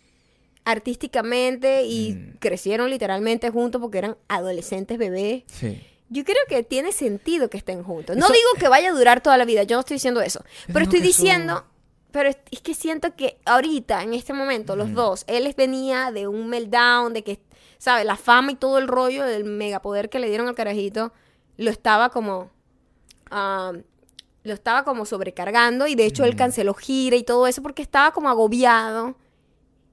artísticamente 0.66 1.84
y 1.86 2.14
Mm. 2.14 2.38
crecieron 2.39 2.89
literalmente 2.89 3.49
juntos 3.49 3.82
porque 3.82 3.97
eran 3.99 4.18
adolescentes 4.28 4.97
bebés. 4.97 5.43
Sí. 5.47 5.82
Yo 6.10 6.24
creo 6.24 6.38
que 6.49 6.62
tiene 6.64 6.91
sentido 6.91 7.49
que 7.49 7.58
estén 7.58 7.84
juntos. 7.84 8.18
No 8.18 8.26
Eso- 8.26 8.34
digo 8.34 8.49
que 8.60 8.68
vaya 8.68 8.89
a 8.89 8.93
durar 8.93 9.22
toda 9.22 9.38
la 9.38 9.45
vida, 9.45 9.64
yo 9.64 9.78
no 9.78 9.80
estoy 9.82 9.95
diciendo 9.95 10.22
eso. 10.22 10.43
Pero 10.68 10.80
no, 10.80 10.84
estoy 10.84 10.99
eso- 10.99 11.08
diciendo, 11.08 11.66
pero 12.12 12.30
es, 12.30 12.38
que 12.62 12.74
siento 12.74 13.16
que 13.16 13.39
ahorita, 13.45 14.03
en 14.03 14.14
este 14.14 14.34
momento, 14.34 14.76
los 14.76 14.93
dos, 14.93 15.24
él 15.28 15.45
les 15.45 15.55
venía 15.55 16.12
de 16.12 16.28
un 16.28 16.47
meltdown, 16.47 17.14
de 17.14 17.24
que, 17.24 17.39
¿sabes? 17.78 18.05
La 18.05 18.18
fama 18.18 18.51
y 18.51 18.55
todo 18.55 18.78
el 18.78 18.88
rollo 18.88 19.24
del 19.26 19.43
megapoder 19.43 20.09
que 20.09 20.20
le 20.20 20.28
dieron 20.28 20.47
al 20.47 20.55
carajito, 20.55 21.14
lo 21.57 21.72
estaba 21.72 22.09
como... 22.09 22.51
ah, 23.30 23.74
lo 24.43 24.53
estaba 24.53 24.84
como 24.84 25.05
sobrecargando 25.05 25.86
y 25.86 25.93
de 25.93 26.05
hecho 26.05 26.26
él 26.26 26.36
canceló 26.36 26.74
gira 26.74 27.16
y 27.16 27.24
todo 27.24 27.45
eso 27.45 27.62
porque 27.62 27.84
estaba 27.84 28.12
como 28.12 28.28
agobiado. 28.28 29.16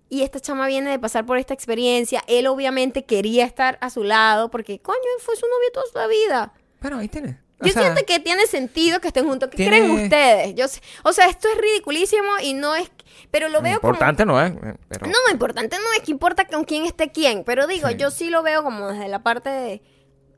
Y 0.09 0.23
esta 0.23 0.41
chama 0.41 0.67
viene 0.67 0.91
de 0.91 0.99
pasar 0.99 1.27
por 1.27 1.37
esta 1.37 1.53
experiencia. 1.53 2.25
Él 2.27 2.47
obviamente 2.47 3.05
quería 3.05 3.45
estar 3.45 3.77
a 3.83 3.91
su 3.91 4.05
lado 4.05 4.51
porque, 4.51 4.81
coño, 4.81 4.97
él 5.17 5.23
fue 5.23 5.37
su 5.37 5.45
novio 5.47 5.69
toda 5.73 6.07
la 6.07 6.09
vida. 6.09 6.53
Pero 6.81 6.97
ahí 6.97 7.09
tienes. 7.09 7.37
O 7.61 7.67
Yo 7.67 7.73
sea, 7.73 7.83
siento 7.83 8.03
que 8.07 8.21
tiene 8.21 8.47
sentido 8.47 9.01
que 9.01 9.09
estén 9.09 9.27
juntos. 9.27 9.49
¿Qué 9.51 9.57
tiene- 9.57 9.79
creen 9.79 9.91
ustedes? 9.91 10.55
Yo 10.55 10.69
sé- 10.69 10.81
o 11.03 11.13
sea, 11.13 11.27
esto 11.27 11.49
es 11.49 11.59
ridiculísimo 11.61 12.29
y 12.43 12.55
no 12.55 12.77
es... 12.77 12.89
Pero 13.33 13.49
lo 13.49 13.61
veo 13.61 13.75
Importante 13.75 14.25
no 14.25 14.41
es, 14.41 14.53
eh, 14.53 14.75
pero... 14.89 15.07
No, 15.07 15.17
importante 15.33 15.77
no 15.77 15.93
es 15.97 16.03
que 16.05 16.13
importa 16.13 16.47
con 16.47 16.65
quién 16.65 16.87
esté 16.87 17.11
quién. 17.11 17.43
Pero 17.45 17.67
digo, 17.67 17.89
Sí. 17.89 17.97
yo 17.97 18.11
sí 18.13 18.31
lo 18.31 18.43
veo 18.45 18.63
como 18.63 18.89
desde 18.89 19.09
la 19.09 19.23
parte 19.25 19.51
de... 19.51 19.83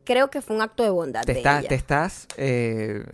Creo 0.05 0.31
que 0.31 0.41
fue 0.41 0.57
un 0.57 0.62
acto 0.62 0.83
de 0.83 0.89
bondad 0.91 1.23
te, 1.25 1.35
de 1.35 1.39
está- 1.41 1.59
ella. 1.61 1.68
te 1.68 1.75
estás 1.75 2.27
eh, 2.39 3.05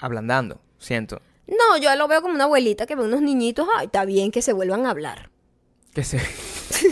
ablandando, 0.00 0.58
siento. 0.78 1.20
No, 1.46 1.76
yo 1.76 1.94
lo 1.94 2.08
veo 2.08 2.22
como 2.22 2.34
una 2.34 2.44
abuelita 2.44 2.86
que 2.86 2.96
ve 2.96 3.04
unos 3.04 3.20
niñitos. 3.20 3.68
Ay, 3.76 3.86
está 3.86 4.04
bien 4.06 4.32
que 4.32 4.40
se 4.42 4.54
vuelvan 4.54 4.86
a 4.86 4.90
hablar. 4.90 5.30
Que 5.94 6.02
se... 6.04 6.18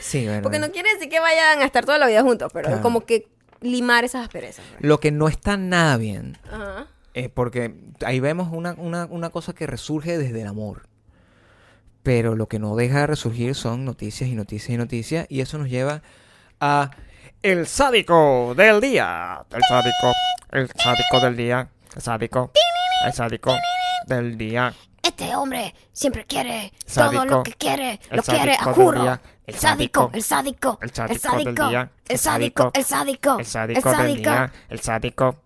sí, 0.00 0.26
bueno. 0.26 0.42
Porque 0.42 0.58
no 0.58 0.70
quiere 0.70 0.92
decir 0.94 1.08
que 1.08 1.20
vayan 1.20 1.60
a 1.62 1.64
estar 1.64 1.84
toda 1.84 1.98
la 1.98 2.06
vida 2.06 2.22
juntos, 2.22 2.50
pero 2.52 2.68
Claro. 2.68 2.82
como 2.82 3.04
que 3.06 3.28
limar 3.64 4.04
esas 4.04 4.22
asperezas. 4.22 4.64
Lo 4.78 5.00
que 5.00 5.10
no 5.10 5.28
está 5.28 5.56
nada 5.56 5.96
bien 5.96 6.38
Ajá. 6.50 6.86
Eh, 7.14 7.28
porque 7.28 7.74
ahí 8.04 8.18
vemos 8.18 8.48
una, 8.52 8.74
una, 8.76 9.06
una 9.06 9.30
cosa 9.30 9.54
que 9.54 9.66
resurge 9.68 10.18
desde 10.18 10.42
el 10.42 10.48
amor. 10.48 10.88
Pero 12.02 12.34
lo 12.34 12.48
que 12.48 12.58
no 12.58 12.74
deja 12.76 13.00
de 13.00 13.06
resurgir 13.06 13.54
son 13.54 13.84
noticias 13.84 14.28
y 14.28 14.34
noticias 14.34 14.70
y 14.70 14.76
noticias. 14.76 15.26
Y 15.30 15.40
eso 15.40 15.56
nos 15.56 15.70
lleva 15.70 16.02
a 16.60 16.90
el 17.40 17.66
sádico 17.66 18.54
del 18.56 18.80
día. 18.80 19.44
El 19.50 19.62
sádico, 19.62 20.12
el 20.50 20.68
sádico 20.68 21.20
del 21.20 21.36
día. 21.36 21.68
El 21.94 22.02
sádico, 22.02 22.50
el 23.06 23.12
sádico 23.12 23.56
del 24.06 24.36
día. 24.36 24.74
Este 25.16 25.36
hombre 25.36 25.72
siempre 25.92 26.24
quiere 26.26 26.72
Sádico. 26.86 27.22
todo 27.22 27.36
lo 27.36 27.42
que 27.44 27.52
quiere, 27.52 28.00
El 28.10 28.16
lo 28.16 28.22
quiere, 28.24 28.54
a 28.54 28.64
juro. 28.74 29.00
El 29.04 29.20
El 29.46 29.54
sádico, 29.54 30.10
el 30.12 30.22
sádico, 30.24 30.78
El 30.82 30.88
el 30.88 30.92
sádico 30.92 31.08
del 31.08 31.18
sádico, 31.20 31.62
el 32.08 32.10
El 32.10 32.18
sádico, 32.18 32.70
el 32.74 32.84
sádico, 32.84 33.38
El 33.38 33.46
sádico. 33.46 34.50
El 34.70 34.80
sádico. 34.80 35.36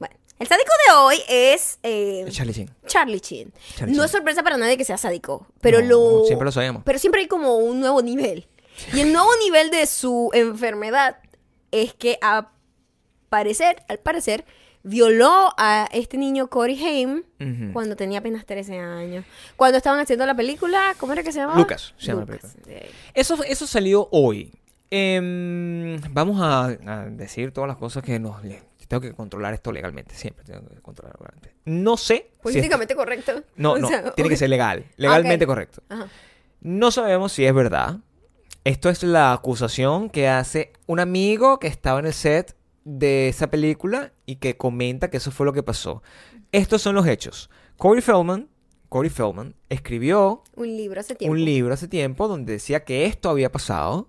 Bueno, 0.00 0.16
el 0.40 0.46
sádico 0.48 0.70
de 0.88 0.94
hoy 0.94 1.22
es 1.28 1.78
eh, 1.84 2.26
Charlie 2.30 2.52
Sheen. 2.52 2.70
Charlie 2.88 3.20
Chin. 3.20 3.52
Charlie 3.76 3.94
no 3.94 4.02
es 4.02 4.10
sorpresa 4.10 4.42
para 4.42 4.56
nadie 4.56 4.76
que 4.76 4.84
sea 4.84 4.98
sádico, 4.98 5.46
pero 5.60 5.80
No, 5.82 5.86
lo 5.86 6.24
siempre 6.24 6.46
lo 6.46 6.50
sabíamos. 6.50 6.82
Pero 6.84 6.98
siempre 6.98 7.20
hay 7.20 7.28
como 7.28 7.58
un 7.58 7.78
nuevo 7.78 8.02
nivel. 8.02 8.48
Y 8.92 9.00
el 9.02 9.12
nuevo 9.12 9.30
nivel 9.44 9.70
de 9.70 9.86
su 9.86 10.30
enfermedad 10.32 11.18
es 11.70 11.94
que 11.94 12.18
a 12.22 12.50
parecer, 13.28 13.84
al 13.88 13.98
parecer, 14.00 14.44
violó 14.86 15.48
a 15.58 15.88
este 15.92 16.16
niño 16.16 16.46
Corey 16.48 16.80
Haim 16.82 17.24
cuando 17.72 17.96
tenía 17.96 18.20
apenas 18.20 18.46
13 18.46 18.78
años. 18.78 19.24
Cuando 19.56 19.76
estaban 19.78 19.98
haciendo 20.00 20.24
la 20.26 20.34
película, 20.34 20.94
¿cómo 20.98 21.12
era 21.12 21.22
que 21.22 21.32
se 21.32 21.40
llamaba? 21.40 21.58
Lucas, 21.58 21.92
se 21.98 22.06
llama 22.06 22.24
la. 22.24 22.38
Eh, 22.68 22.90
Eso, 23.12 23.42
eso 23.44 23.66
salió 23.66 24.08
hoy. 24.12 24.52
Em, 24.90 26.00
vamos 26.10 26.40
a, 26.40 26.66
a 26.66 27.06
decir 27.06 27.52
todas 27.52 27.68
las 27.68 27.76
cosas 27.76 28.02
que 28.02 28.18
nos... 28.18 28.40
Tengo 28.86 29.00
que 29.00 29.12
controlar 29.14 29.52
esto 29.52 29.72
legalmente, 29.72 30.14
siempre 30.14 30.44
tengo 30.44 30.68
que 30.68 30.80
controlarlo 30.80 31.18
legalmente. 31.24 31.56
No 31.64 31.96
sé... 31.96 32.30
si 32.30 32.42
Políticamente 32.42 32.94
correcto. 32.94 33.42
no, 33.56 33.72
O 33.74 33.78
no, 33.78 33.88
sea, 33.88 34.12
tiene 34.14 34.30
que 34.30 34.36
ser 34.36 34.48
legal, 34.48 34.84
legalmente 34.96 35.44
correcto. 35.44 35.82
Ajá. 35.88 36.06
No 36.60 36.92
sabemos 36.92 37.32
si 37.32 37.44
es 37.44 37.52
verdad. 37.52 37.98
Esto 38.62 38.88
es 38.88 39.02
la 39.02 39.32
acusación 39.32 40.08
que 40.08 40.28
hace 40.28 40.72
un 40.86 41.00
amigo 41.00 41.58
que 41.58 41.66
estaba 41.66 41.98
en 41.98 42.06
el 42.06 42.12
set 42.12 42.54
de 42.86 43.28
esa 43.28 43.50
película 43.50 44.12
y 44.26 44.36
que 44.36 44.56
comenta 44.56 45.10
que 45.10 45.16
eso 45.16 45.32
fue 45.32 45.44
lo 45.44 45.52
que 45.52 45.64
pasó. 45.64 46.02
Estos 46.52 46.80
son 46.82 46.94
los 46.94 47.06
hechos. 47.08 47.50
Corey 47.76 48.00
Feldman, 48.00 48.48
Corey 48.88 49.10
Feldman 49.10 49.56
escribió 49.68 50.44
Un 50.54 50.68
libro 50.68 51.00
hace 51.00 51.16
tiempo. 51.16 51.32
un 51.32 51.44
libro 51.44 51.74
hace 51.74 51.88
tiempo 51.88 52.28
donde 52.28 52.52
decía 52.52 52.84
que 52.84 53.06
esto 53.06 53.28
había 53.28 53.50
pasado, 53.50 54.08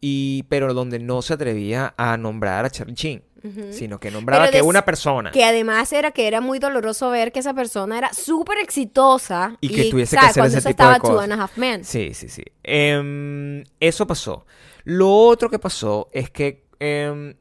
y, 0.00 0.42
pero 0.48 0.74
donde 0.74 0.98
no 0.98 1.22
se 1.22 1.34
atrevía 1.34 1.94
a 1.96 2.16
nombrar 2.16 2.64
a 2.64 2.70
Charlie 2.70 3.22
Ujú. 3.42 3.72
sino 3.72 4.00
que 4.00 4.10
nombraba 4.10 4.50
que 4.50 4.60
una 4.60 4.84
persona. 4.84 5.30
Que 5.30 5.44
además 5.44 5.92
era 5.92 6.10
que 6.10 6.26
era 6.26 6.40
muy 6.40 6.58
doloroso 6.58 7.10
ver 7.10 7.30
que 7.32 7.38
esa 7.38 7.54
persona 7.54 7.96
era 7.96 8.12
súper 8.12 8.58
exitosa. 8.58 9.56
Y 9.60 9.68
que 9.68 9.84
tuviese 9.88 10.16
que 10.16 10.26
hacer 10.26 10.44
ese 10.46 10.74
tipo 10.74 10.86
de 10.88 10.98
cosas. 10.98 11.50
Sí, 11.82 12.12
sí, 12.12 12.28
sí. 12.28 12.42
Em, 12.64 13.62
eso 13.78 14.06
pasó. 14.06 14.46
Lo 14.84 15.10
otro 15.10 15.48
que 15.48 15.58
pasó 15.58 16.10
es 16.12 16.28
que 16.30 16.66
em, 16.80 17.34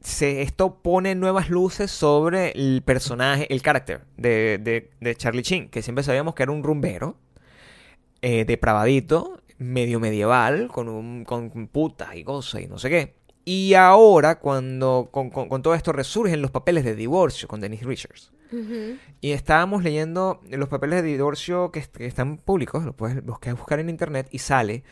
se, 0.00 0.42
esto 0.42 0.76
pone 0.82 1.14
nuevas 1.14 1.50
luces 1.50 1.90
sobre 1.90 2.52
el 2.52 2.82
personaje, 2.84 3.52
el 3.52 3.62
carácter 3.62 4.02
de, 4.16 4.58
de- 4.58 4.90
de 5.00 5.14
Charlie 5.16 5.42
Sheen, 5.42 5.68
que 5.68 5.82
siempre 5.82 6.02
sabíamos 6.04 6.34
que 6.34 6.42
era 6.42 6.52
un 6.52 6.62
rumbero, 6.62 7.16
eh, 8.22 8.44
depravadito, 8.44 9.40
medio 9.58 10.00
medieval, 10.00 10.68
con, 10.68 10.88
un, 10.88 11.24
con 11.24 11.68
putas 11.68 12.14
y 12.16 12.24
cosas 12.24 12.62
y 12.62 12.66
no 12.66 12.78
sé 12.78 12.88
qué. 12.90 13.14
Y 13.44 13.74
ahora, 13.74 14.38
cuando 14.38 15.08
con, 15.10 15.30
con- 15.30 15.48
con 15.48 15.62
todo 15.62 15.74
esto 15.74 15.92
resurgen 15.92 16.40
los 16.42 16.50
papeles 16.50 16.84
de 16.84 16.94
divorcio 16.94 17.48
con 17.48 17.60
Dennis 17.60 17.82
Richards. 17.84 18.32
Y 19.20 19.30
estábamos 19.30 19.84
leyendo 19.84 20.40
los 20.50 20.68
papeles 20.68 21.02
de 21.02 21.08
divorcio 21.08 21.70
que, 21.70 21.78
est- 21.80 21.96
que 21.96 22.06
están 22.06 22.36
públicos, 22.38 22.84
lo 22.84 22.94
puedes 22.96 23.24
buscar, 23.24 23.54
buscar 23.54 23.78
en 23.80 23.88
internet 23.88 24.26
y 24.32 24.38
sale 24.40 24.82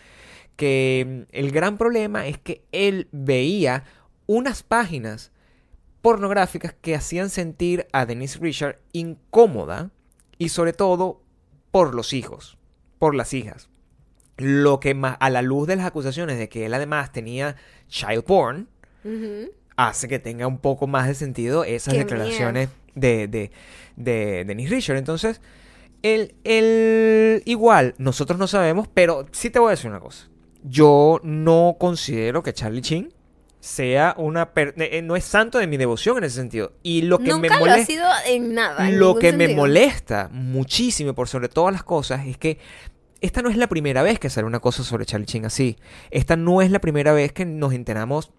que 0.56 1.26
el 1.30 1.50
gran 1.50 1.76
problema 1.78 2.26
es 2.26 2.38
que 2.38 2.64
él 2.72 3.08
veía 3.12 3.84
unas 4.28 4.62
páginas 4.62 5.32
pornográficas 6.02 6.72
que 6.80 6.94
hacían 6.94 7.28
sentir 7.30 7.88
a 7.92 8.06
Denise 8.06 8.38
Richard 8.38 8.78
incómoda 8.92 9.90
y 10.38 10.50
sobre 10.50 10.72
todo 10.72 11.22
por 11.72 11.94
los 11.94 12.12
hijos, 12.12 12.56
por 13.00 13.16
las 13.16 13.34
hijas. 13.34 13.68
Lo 14.36 14.78
que 14.78 14.94
más, 14.94 15.16
a 15.18 15.30
la 15.30 15.42
luz 15.42 15.66
de 15.66 15.74
las 15.74 15.86
acusaciones 15.86 16.38
de 16.38 16.48
que 16.48 16.66
él 16.66 16.74
además 16.74 17.10
tenía 17.10 17.56
child 17.88 18.22
porn, 18.22 18.68
hace 19.76 20.06
que 20.06 20.18
tenga 20.20 20.46
un 20.46 20.58
poco 20.58 20.86
más 20.86 21.08
de 21.08 21.14
sentido 21.14 21.64
esas 21.64 21.94
Qué 21.94 22.00
declaraciones 22.00 22.68
de, 22.94 23.26
de, 23.26 23.50
de 23.96 24.44
Dennis 24.46 24.70
Richard. 24.70 24.96
Entonces, 24.98 25.40
el, 26.02 26.34
el- 26.44 27.42
igual, 27.46 27.94
nosotros 27.98 28.38
no 28.38 28.46
sabemos, 28.46 28.86
pero 28.92 29.26
sí 29.32 29.50
te 29.50 29.58
voy 29.58 29.68
a 29.68 29.70
decir 29.70 29.90
una 29.90 30.00
cosa. 30.00 30.28
Yo 30.62 31.20
no 31.24 31.76
considero 31.80 32.42
que 32.42 32.52
Charlie 32.52 32.82
Chin 32.82 33.12
sea 33.60 34.14
una... 34.18 34.52
per- 34.52 34.74
eh, 34.78 34.98
eh, 34.98 35.02
no 35.02 35.16
es 35.16 35.24
santo 35.24 35.58
de 35.58 35.66
mi 35.66 35.76
devoción 35.76 36.18
en 36.18 36.24
ese 36.24 36.36
sentido. 36.36 36.72
Y 36.82 37.02
lo 37.02 37.18
que 37.18 37.30
Nunca 37.30 37.38
me 37.40 37.48
lo 37.48 37.54
ha 37.54 37.58
molesta... 37.60 37.86
sido 37.86 38.06
en 38.26 38.54
nada. 38.54 38.88
en 38.88 38.98
Lo 38.98 39.16
que 39.16 39.32
me 39.32 39.54
molesta 39.54 40.28
muchísimo 40.32 41.14
por 41.14 41.28
sobre 41.28 41.48
todas 41.48 41.72
las 41.72 41.82
cosas 41.82 42.26
es 42.26 42.38
que 42.38 42.58
esta 43.20 43.42
no 43.42 43.50
es 43.50 43.56
la 43.56 43.66
primera 43.66 44.02
vez 44.04 44.20
que 44.20 44.30
sale 44.30 44.46
una 44.46 44.60
cosa 44.60 44.84
sobre 44.84 45.04
Charlie 45.04 45.26
Chin 45.26 45.44
así. 45.44 45.76
Esta 46.12 46.36
no 46.36 46.62
es 46.62 46.70
la 46.70 46.78
primera 46.78 47.12
vez 47.12 47.32
que 47.32 47.44
nos 47.44 47.72
enteramos 47.72 48.30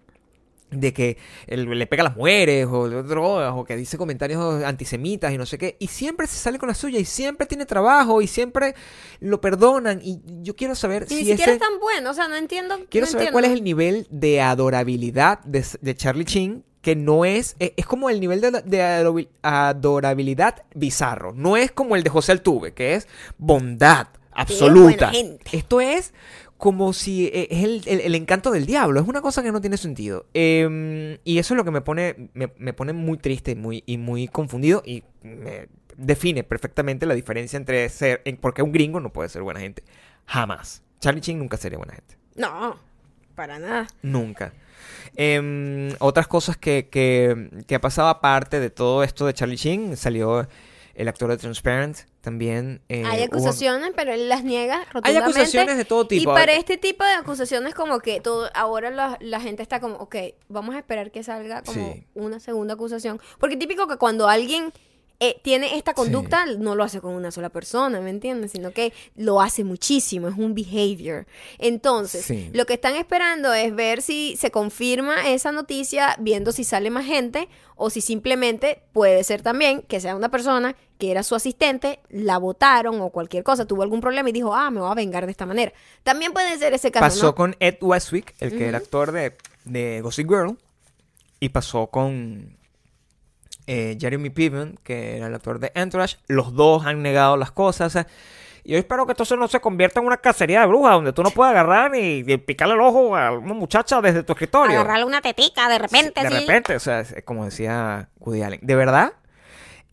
de 0.70 0.92
que 0.92 1.18
él 1.46 1.68
le 1.68 1.86
pega 1.86 2.02
a 2.02 2.04
las 2.04 2.16
mujeres 2.16 2.66
o 2.70 2.88
de 2.88 3.02
drogas 3.02 3.52
o 3.56 3.64
que 3.64 3.76
dice 3.76 3.98
comentarios 3.98 4.62
antisemitas 4.64 5.32
y 5.32 5.38
no 5.38 5.46
sé 5.46 5.58
qué. 5.58 5.76
Y 5.80 5.88
siempre 5.88 6.26
se 6.26 6.36
sale 6.36 6.58
con 6.58 6.68
la 6.68 6.74
suya 6.74 6.98
y 6.98 7.04
siempre 7.04 7.46
tiene 7.46 7.66
trabajo 7.66 8.22
y 8.22 8.26
siempre 8.26 8.74
lo 9.20 9.40
perdonan. 9.40 10.00
Y 10.02 10.20
yo 10.42 10.54
quiero 10.56 10.74
saber 10.74 11.06
Y 11.10 11.14
ni 11.14 11.20
si 11.20 11.26
siquiera 11.30 11.52
ese... 11.52 11.62
es 11.62 11.68
tan 11.68 11.78
bueno, 11.80 12.10
o 12.10 12.14
sea, 12.14 12.28
no 12.28 12.36
entiendo. 12.36 12.78
Quiero 12.88 13.06
no 13.06 13.10
saber 13.12 13.28
entiendo. 13.28 13.32
cuál 13.32 13.44
es 13.46 13.50
el 13.52 13.64
nivel 13.64 14.06
de 14.10 14.40
adorabilidad 14.40 15.40
de, 15.40 15.64
de 15.80 15.94
Charlie 15.94 16.24
Chin, 16.24 16.64
que 16.82 16.96
no 16.96 17.24
es, 17.24 17.56
es, 17.58 17.72
es 17.76 17.84
como 17.86 18.08
el 18.08 18.20
nivel 18.20 18.40
de, 18.40 18.50
de 18.64 18.80
adorabil- 18.80 19.28
adorabilidad 19.42 20.62
bizarro. 20.74 21.32
No 21.34 21.56
es 21.56 21.72
como 21.72 21.96
el 21.96 22.02
de 22.02 22.10
José 22.10 22.32
Altuve, 22.32 22.72
que 22.72 22.94
es 22.94 23.08
bondad 23.38 24.08
absoluta. 24.32 25.12
Esto 25.52 25.80
es 25.80 26.14
como 26.60 26.92
si 26.92 27.26
eh, 27.26 27.48
es 27.50 27.64
el, 27.64 27.82
el- 27.86 28.00
el 28.02 28.14
encanto 28.14 28.52
del 28.52 28.66
diablo. 28.66 29.00
Es 29.00 29.08
una 29.08 29.20
cosa 29.20 29.42
que 29.42 29.50
no 29.50 29.60
tiene 29.60 29.76
sentido. 29.76 30.26
Eh, 30.34 31.18
y 31.24 31.38
eso 31.38 31.54
es 31.54 31.56
lo 31.58 31.64
que 31.64 31.72
me 31.72 31.80
pone, 31.80 32.30
me, 32.34 32.52
me 32.58 32.72
pone 32.72 32.92
muy 32.92 33.18
triste 33.18 33.50
y 33.52 33.54
muy, 33.56 33.82
y 33.86 33.98
muy 33.98 34.28
confundido 34.28 34.82
y 34.86 35.02
me 35.22 35.66
define 35.96 36.44
perfectamente 36.44 37.04
la 37.06 37.14
diferencia 37.14 37.56
entre 37.56 37.88
ser, 37.88 38.22
porque 38.40 38.62
un 38.62 38.72
gringo 38.72 39.00
no 39.00 39.12
puede 39.12 39.28
ser 39.28 39.42
buena 39.42 39.60
gente. 39.60 39.82
Jamás. 40.26 40.82
Charlie 41.00 41.20
Chin 41.20 41.38
nunca 41.38 41.56
sería 41.56 41.78
buena 41.78 41.94
gente. 41.94 42.16
No, 42.36 42.76
para 43.34 43.58
nada. 43.58 43.86
Nunca. 44.02 44.52
Em, 45.16 45.90
otras 45.98 46.28
cosas 46.28 46.56
que, 46.56 46.88
que, 46.90 47.50
que 47.66 47.74
ha 47.74 47.80
pasado 47.80 48.08
aparte 48.08 48.60
de 48.60 48.70
todo 48.70 49.02
esto 49.02 49.26
de 49.26 49.34
Charlie 49.34 49.56
Sheen, 49.56 49.96
salió 49.96 50.46
el 50.94 51.08
actor 51.08 51.30
de 51.30 51.36
Transparent 51.36 51.98
también. 52.20 52.82
eh, 52.88 53.04
Hay 53.06 53.18
hubo- 53.20 53.24
acusaciones, 53.36 53.92
pero 53.96 54.12
él 54.12 54.28
las 54.28 54.44
niega 54.44 54.78
Hay 54.80 54.84
rotundamente. 54.92 55.24
acusaciones 55.40 55.76
de 55.76 55.84
todo 55.84 56.04
Y 56.04 56.18
tipo. 56.18 56.32
para 56.34 56.52
este 56.52 56.76
tipo 56.76 57.04
de 57.04 57.12
acusaciones 57.12 57.74
como 57.74 58.00
que 58.00 58.20
todo 58.20 58.50
ahora 58.54 58.90
la, 58.90 59.16
la 59.20 59.40
gente 59.40 59.62
está 59.62 59.80
como, 59.80 59.96
ok, 59.96 60.16
vamos 60.48 60.74
a 60.74 60.78
esperar 60.78 61.10
que 61.10 61.22
salga 61.22 61.62
como 61.62 61.92
Sí. 61.94 62.04
una 62.14 62.40
segunda 62.40 62.74
acusación. 62.74 63.20
Porque 63.38 63.56
típico 63.56 63.88
que 63.88 63.96
cuando 63.96 64.28
alguien 64.28 64.72
eh, 65.22 65.38
tiene 65.42 65.76
esta 65.76 65.92
conducta, 65.94 66.46
no 66.46 66.74
lo 66.74 66.82
hace 66.82 67.00
con 67.00 67.12
una 67.14 67.30
sola 67.30 67.50
persona, 67.50 68.00
¿me 68.00 68.08
entiendes? 68.10 68.52
Sino 68.52 68.70
que 68.72 68.92
lo 69.16 69.40
hace 69.42 69.64
muchísimo, 69.64 70.28
es 70.28 70.34
un 70.36 70.54
behavior. 70.54 71.26
Entonces, 71.58 72.24
Sí. 72.24 72.50
lo 72.54 72.64
que 72.66 72.72
están 72.74 72.96
esperando 72.96 73.52
es 73.52 73.74
ver 73.74 74.00
si 74.02 74.34
se 74.36 74.50
confirma 74.50 75.28
esa 75.28 75.52
noticia, 75.52 76.16
viendo 76.18 76.52
si 76.52 76.64
sale 76.64 76.88
más 76.90 77.04
gente 77.04 77.48
o 77.76 77.90
si 77.90 78.00
simplemente 78.00 78.82
puede 78.92 79.22
ser 79.24 79.42
también 79.42 79.82
que 79.82 80.00
sea 80.00 80.16
una 80.16 80.30
persona 80.30 80.74
que 80.98 81.10
era 81.10 81.22
su 81.22 81.34
asistente, 81.34 82.00
la 82.10 82.38
votaron 82.38 83.00
o 83.00 83.10
cualquier 83.10 83.42
cosa, 83.42 83.64
tuvo 83.66 83.82
algún 83.82 84.00
problema 84.00 84.28
y 84.28 84.32
dijo, 84.32 84.54
ah, 84.54 84.70
me 84.70 84.80
voy 84.80 84.90
a 84.90 84.94
vengar 84.94 85.24
de 85.26 85.32
esta 85.32 85.46
manera. 85.46 85.72
También 86.02 86.32
puede 86.32 86.58
ser 86.58 86.74
ese 86.74 86.90
caso, 86.90 87.04
Pasó 87.04 87.26
¿no? 87.26 87.34
con 87.34 87.56
Ed 87.60 87.76
Westwick, 87.80 88.34
el 88.40 88.56
que 88.56 88.66
era 88.68 88.78
actor 88.78 89.12
de, 89.12 89.34
de 89.64 90.00
Gossip 90.02 90.28
Girl. 90.28 90.56
Y 91.40 91.48
pasó 91.50 91.86
con 91.86 92.58
eh, 93.66 93.96
Jeremy 94.00 94.30
Piven, 94.30 94.78
que 94.82 95.16
era 95.16 95.26
el 95.26 95.34
actor 95.34 95.58
de 95.58 95.72
Entourage. 95.74 96.16
Los 96.26 96.54
dos 96.54 96.86
han 96.86 97.02
negado 97.02 97.36
las 97.36 97.50
cosas. 97.50 97.88
o 97.88 97.90
sea, 97.90 98.06
y 98.64 98.72
yo 98.72 98.78
espero 98.78 99.06
que 99.06 99.12
esto 99.12 99.36
no 99.36 99.48
se 99.48 99.60
convierta 99.60 100.00
en 100.00 100.06
una 100.06 100.18
cacería 100.18 100.60
de 100.60 100.66
brujas 100.66 100.94
donde 100.94 101.12
tú 101.12 101.22
no 101.22 101.30
puedas 101.30 101.52
agarrar 101.52 101.94
y, 101.94 102.24
y 102.26 102.36
picarle 102.36 102.74
el 102.74 102.80
ojo 102.80 103.16
a 103.16 103.32
una 103.32 103.54
muchacha 103.54 104.00
desde 104.00 104.22
tu 104.22 104.32
escritorio. 104.32 104.80
Agarrarle 104.80 105.04
una 105.04 105.22
tetica 105.22 105.68
de 105.68 105.78
repente, 105.78 106.22
de 106.22 106.28
sí. 106.28 106.40
repente, 106.40 106.76
o 106.76 106.80
sea, 106.80 107.00
es 107.00 107.22
como 107.24 107.44
decía 107.44 108.08
Woody 108.18 108.42
Allen. 108.42 108.60
De 108.62 108.74
verdad, 108.74 109.12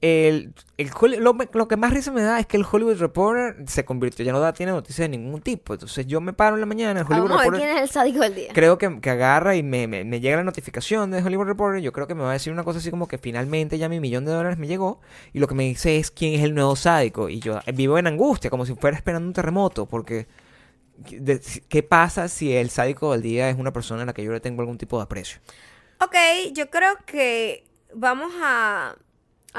el, 0.02 0.54
el 0.78 0.92
Holly- 0.92 1.18
lo, 1.18 1.36
lo 1.54 1.68
que 1.68 1.76
más 1.76 1.92
risa 1.92 2.12
me 2.12 2.22
da 2.22 2.40
es 2.40 2.46
que 2.46 2.58
el 2.58 2.66
Hollywood 2.72 2.98
Reporter 3.00 3.56
se 3.68 3.84
convirtió, 3.84 4.24
ya 4.24 4.32
no 4.32 4.40
da, 4.40 4.54
tiene 4.54 4.72
noticias 4.72 5.10
de 5.10 5.18
ningún 5.18 5.42
tipo. 5.42 5.74
Entonces 5.74 6.06
yo 6.06 6.22
me 6.22 6.34
paro 6.34 6.56
en 6.56 6.60
la 6.60 6.66
mañana, 6.68 7.00
el 7.00 7.06
Hollywood 7.08 7.30
Vamos 7.30 7.32
a 7.32 7.44
ver 7.44 7.52
Reporter 7.54 7.68
quién 7.68 7.78
es 7.78 7.84
el 7.84 7.90
sádico 7.90 8.20
del 8.20 8.36
día. 8.36 8.52
creo 8.54 8.78
que, 8.78 9.00
que 9.02 9.10
agarra 9.10 9.56
y 9.56 9.64
me, 9.64 9.88
me- 9.88 10.04
me 10.04 10.20
llega 10.20 10.38
la 10.38 10.44
notificación 10.44 11.10
de 11.10 11.24
Hollywood 11.24 11.48
Reporter. 11.48 11.82
Yo 11.82 11.92
creo 11.92 12.06
que 12.06 12.14
me 12.16 12.22
va 12.24 12.30
a 12.30 12.34
decir 12.34 12.54
una 12.54 12.64
cosa 12.64 12.78
así 12.80 12.92
como 12.92 13.08
que 13.08 13.18
finalmente 13.18 13.78
ya 13.80 13.90
mi 13.90 14.00
millón 14.00 14.26
de 14.26 14.34
dólares 14.34 14.60
me 14.60 14.68
llegó. 14.68 15.02
Y 15.34 15.40
lo 15.40 15.48
que 15.48 15.56
me 15.56 15.64
dice 15.64 15.98
es 15.98 16.12
quién 16.12 16.36
es 16.36 16.44
el 16.44 16.54
nuevo 16.54 16.76
sádico. 16.76 17.28
Y 17.30 17.40
yo 17.40 17.60
vivo 17.74 17.98
en 17.98 18.06
angustia, 18.08 18.50
como 18.52 18.66
si 18.68 18.76
fuera 18.76 18.96
esperando 18.98 19.28
un 19.28 19.34
terremoto. 19.34 19.88
Porque, 19.88 20.28
de- 21.10 21.42
¿qué 21.70 21.82
pasa 21.82 22.28
si 22.28 22.54
el 22.56 22.70
sádico 22.70 23.12
del 23.14 23.24
día 23.24 23.50
es 23.50 23.58
una 23.58 23.74
persona 23.74 24.04
a 24.04 24.06
la 24.06 24.14
que 24.14 24.24
yo 24.24 24.32
le 24.32 24.40
tengo 24.42 24.62
algún 24.62 24.78
tipo 24.78 24.98
de 24.98 25.04
aprecio? 25.04 25.40
Ok, 26.02 26.16
yo 26.54 26.70
creo 26.70 26.94
que 27.08 27.64
vamos 27.96 28.32
a 28.44 28.96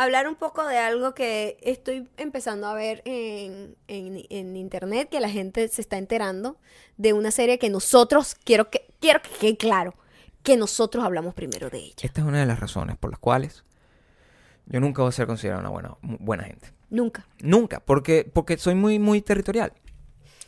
hablar 0.04 0.28
un 0.28 0.34
poco 0.36 0.66
de 0.66 0.78
algo 0.78 1.14
que 1.14 1.58
estoy 1.62 2.08
empezando 2.16 2.66
a 2.66 2.74
ver 2.74 3.02
en, 3.04 3.76
en- 3.88 4.24
en 4.30 4.56
internet, 4.56 5.08
que 5.10 5.20
la 5.20 5.28
gente 5.30 5.66
se 5.68 5.80
está 5.80 5.98
enterando 5.98 6.56
de 6.96 7.12
una 7.12 7.30
serie 7.30 7.58
que 7.58 7.70
nosotros, 7.70 8.34
quiero 8.44 8.70
que, 8.70 8.86
quiero 9.00 9.20
que 9.22 9.30
quede 9.40 9.56
claro, 9.56 9.94
que 10.42 10.56
nosotros 10.56 11.04
hablamos 11.04 11.34
primero 11.34 11.68
de 11.70 11.78
ella. 11.78 11.94
Esta 12.02 12.20
es 12.20 12.26
una 12.26 12.40
de 12.40 12.46
las 12.46 12.60
razones 12.60 12.96
por 12.96 13.10
las 13.10 13.18
cuales 13.18 13.64
yo 14.66 14.80
nunca 14.80 15.02
voy 15.02 15.08
a 15.08 15.12
ser 15.12 15.26
considerado 15.26 15.60
una 15.60 15.70
buena, 15.70 15.96
buena 16.02 16.44
gente. 16.44 16.72
Nunca. 16.90 17.26
Nunca, 17.40 17.80
porque, 17.80 18.30
porque 18.32 18.56
soy 18.58 18.74
muy, 18.74 18.98
muy 18.98 19.20
territorial. 19.22 19.72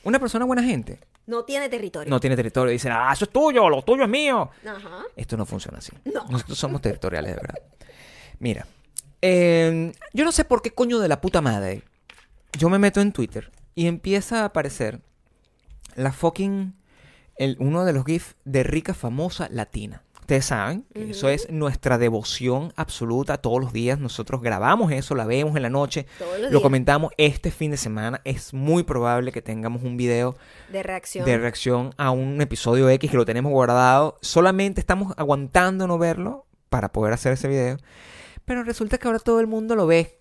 Una 0.04 0.18
persona 0.18 0.44
buena 0.46 0.62
gente 0.62 0.98
No 1.26 1.44
tiene 1.44 1.68
territorio. 1.68 2.08
no 2.08 2.18
tiene 2.20 2.36
territorio. 2.36 2.72
Dicen, 2.72 2.92
ah, 2.94 3.10
eso 3.12 3.24
es 3.26 3.30
tuyo, 3.30 3.68
lo 3.68 3.82
tuyo 3.82 4.04
es 4.04 4.08
mío. 4.08 4.50
Ajá. 4.66 5.02
Esto 5.16 5.36
no 5.36 5.44
funciona 5.44 5.78
así. 5.78 5.92
No. 6.04 6.24
Nosotros 6.28 6.56
somos 6.58 6.80
territoriales, 6.80 7.32
de 7.34 7.40
verdad. 7.40 7.58
Mira, 8.38 8.66
eh, 9.22 9.92
yo 10.12 10.24
no 10.24 10.32
sé 10.32 10.44
por 10.44 10.62
qué 10.62 10.70
coño 10.70 10.98
de 10.98 11.08
la 11.08 11.20
puta 11.20 11.40
madre. 11.40 11.82
Yo 12.58 12.68
me 12.68 12.78
meto 12.78 13.00
en 13.00 13.12
Twitter 13.12 13.50
y 13.74 13.86
empieza 13.86 14.42
a 14.42 14.46
aparecer 14.46 15.00
la 15.94 16.12
fucking. 16.12 16.74
El, 17.36 17.56
uno 17.58 17.86
de 17.86 17.94
los 17.94 18.04
GIFs 18.04 18.36
de 18.44 18.62
rica 18.62 18.92
famosa 18.92 19.48
latina. 19.50 20.02
Ustedes 20.30 20.44
saben 20.44 20.84
que 20.94 21.10
eso 21.10 21.28
es 21.28 21.50
nuestra 21.50 21.98
devoción 21.98 22.72
absoluta 22.76 23.38
todos 23.38 23.60
los 23.60 23.72
días. 23.72 23.98
Nosotros 23.98 24.40
grabamos 24.42 24.92
eso, 24.92 25.16
la 25.16 25.24
vemos 25.24 25.56
en 25.56 25.62
la 25.62 25.70
noche, 25.70 26.06
lo 26.20 26.50
días. 26.50 26.62
comentamos 26.62 27.12
este 27.16 27.50
fin 27.50 27.72
de 27.72 27.76
semana. 27.76 28.20
Es 28.22 28.54
muy 28.54 28.84
probable 28.84 29.32
que 29.32 29.42
tengamos 29.42 29.82
un 29.82 29.96
video 29.96 30.36
De 30.70 30.84
reacción. 30.84 31.24
de 31.24 31.36
reacción 31.36 31.94
a 31.96 32.12
un 32.12 32.40
episodio 32.40 32.88
X 32.90 33.10
que 33.10 33.16
lo 33.16 33.24
tenemos 33.24 33.50
guardado. 33.50 34.18
Solamente 34.20 34.80
estamos 34.80 35.14
aguantando 35.16 35.88
no 35.88 35.98
verlo 35.98 36.46
para 36.68 36.92
poder 36.92 37.12
hacer 37.12 37.32
ese 37.32 37.48
video. 37.48 37.78
Pero 38.50 38.64
resulta 38.64 38.98
que 38.98 39.06
ahora 39.06 39.20
todo 39.20 39.38
el 39.38 39.46
mundo 39.46 39.76
lo 39.76 39.86
ve. 39.86 40.18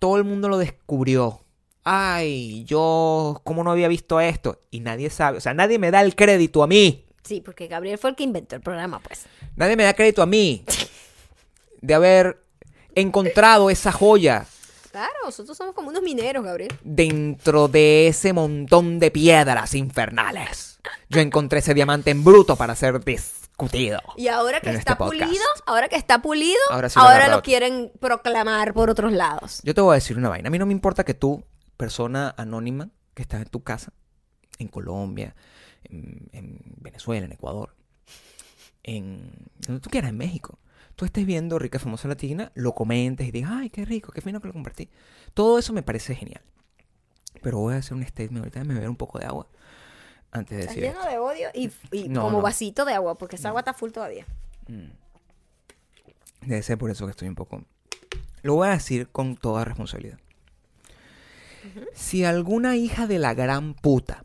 Todo 0.00 0.16
el 0.16 0.24
mundo 0.24 0.48
lo 0.48 0.58
descubrió. 0.58 1.44
Ay, 1.84 2.64
yo, 2.64 3.40
¿cómo 3.44 3.62
no 3.62 3.70
había 3.70 3.86
visto 3.86 4.18
esto? 4.18 4.60
Y 4.72 4.80
nadie 4.80 5.08
sabe. 5.08 5.38
O 5.38 5.40
sea, 5.40 5.54
nadie 5.54 5.78
me 5.78 5.92
da 5.92 6.00
el 6.00 6.16
crédito 6.16 6.64
a 6.64 6.66
mí. 6.66 7.04
Sí, 7.22 7.40
porque 7.40 7.68
Gabriel 7.68 7.96
fue 7.96 8.10
el 8.10 8.16
que 8.16 8.24
inventó 8.24 8.56
el 8.56 8.60
programa, 8.60 8.98
pues. 8.98 9.26
Nadie 9.54 9.76
me 9.76 9.84
da 9.84 9.94
crédito 9.94 10.20
a 10.20 10.26
mí. 10.26 10.64
De 11.80 11.94
haber 11.94 12.42
encontrado 12.96 13.70
esa 13.70 13.92
joya 13.92 14.48
Claro, 14.90 15.14
nosotros 15.24 15.56
somos 15.56 15.72
como 15.72 15.90
unos 15.90 16.02
mineros, 16.02 16.44
Gabriel. 16.44 16.76
dentro 16.82 17.68
de 17.68 18.08
ese 18.08 18.32
montón 18.32 18.98
de 18.98 19.12
piedras 19.12 19.74
infernales. 19.76 20.80
Yo 21.08 21.20
encontré 21.20 21.60
ese 21.60 21.74
diamante 21.74 22.10
en 22.10 22.24
bruto 22.24 22.56
para 22.56 22.74
ser 22.74 22.98
discutido. 23.60 24.00
Y 24.16 24.28
ahora 24.28 24.60
que 24.60 24.70
En 24.70 24.76
está 24.76 24.92
este 24.92 25.04
pulido, 25.04 25.44
ahora 25.66 25.88
que 25.88 25.96
está 25.96 26.22
pulido, 26.22 26.58
Ahora 26.70 26.76
ahora, 26.76 26.88
sí 26.88 26.98
lo 26.98 27.04
agarra 27.04 27.36
lo 27.36 27.42
quieren 27.42 27.92
proclamar 28.00 28.74
por 28.74 28.90
otros 28.90 29.12
lados. 29.12 29.60
Yo 29.64 29.74
te 29.74 29.80
voy 29.80 29.92
a 29.92 29.94
decir 29.94 30.16
una 30.16 30.28
vaina. 30.28 30.48
A 30.48 30.50
mí 30.50 30.58
no 30.58 30.66
me 30.66 30.72
importa 30.72 31.04
que 31.04 31.14
tú, 31.14 31.44
persona 31.76 32.34
anónima, 32.36 32.90
que 33.14 33.22
estás 33.22 33.42
en 33.42 33.48
tu 33.48 33.62
casa, 33.62 33.92
en 34.58 34.68
Colombia, 34.68 35.34
en, 35.84 36.28
en 36.32 36.60
Venezuela, 36.78 37.26
en 37.26 37.32
Ecuador, 37.32 37.74
en 38.82 39.32
donde 39.58 39.80
tú 39.80 39.90
quieras, 39.90 40.10
en 40.10 40.16
México, 40.16 40.58
tú 40.96 41.04
estés 41.04 41.26
viendo 41.26 41.58
Rica 41.58 41.78
Famosa 41.78 42.08
Latina, 42.08 42.52
lo 42.54 42.74
comentes 42.74 43.26
y 43.26 43.30
digas, 43.30 43.50
ay, 43.52 43.70
qué 43.70 43.84
rico, 43.84 44.12
qué 44.12 44.20
fino 44.20 44.40
que 44.40 44.48
lo 44.48 44.52
compartí. 44.52 44.90
Todo 45.34 45.58
eso 45.58 45.72
me 45.72 45.82
parece 45.82 46.14
genial. 46.14 46.42
Pero 47.42 47.58
voy 47.58 47.74
a 47.74 47.78
hacer 47.78 47.96
un 47.96 48.04
statement 48.04 48.44
ahorita, 48.44 48.64
me 48.64 48.74
beber 48.74 48.90
un 48.90 48.96
poco 48.96 49.18
de 49.18 49.26
agua 49.26 49.46
antes 50.32 50.56
de 50.58 50.60
Está 50.64 50.74
decir 50.74 50.84
lleno 50.88 51.00
esto. 51.00 51.10
de 51.10 51.18
odio 51.18 51.48
y, 51.54 51.70
y 51.92 52.08
No, 52.08 52.22
como 52.22 52.38
no. 52.38 52.42
vasito 52.42 52.84
de 52.84 52.94
agua, 52.94 53.16
porque 53.18 53.36
esa 53.36 53.48
agua 53.48 53.60
está 53.62 53.74
full 53.74 53.90
todavía. 53.90 54.26
Debe 56.42 56.62
ser 56.62 56.78
por 56.78 56.90
eso 56.90 57.04
que 57.06 57.10
estoy 57.10 57.28
un 57.28 57.34
poco... 57.34 57.64
Lo 58.42 58.54
voy 58.54 58.68
a 58.68 58.72
decir 58.72 59.08
con 59.08 59.36
toda 59.36 59.64
responsabilidad. 59.64 60.18
Si 61.94 62.24
alguna 62.24 62.76
hija 62.76 63.06
de 63.06 63.18
la 63.18 63.34
gran 63.34 63.74
puta, 63.74 64.24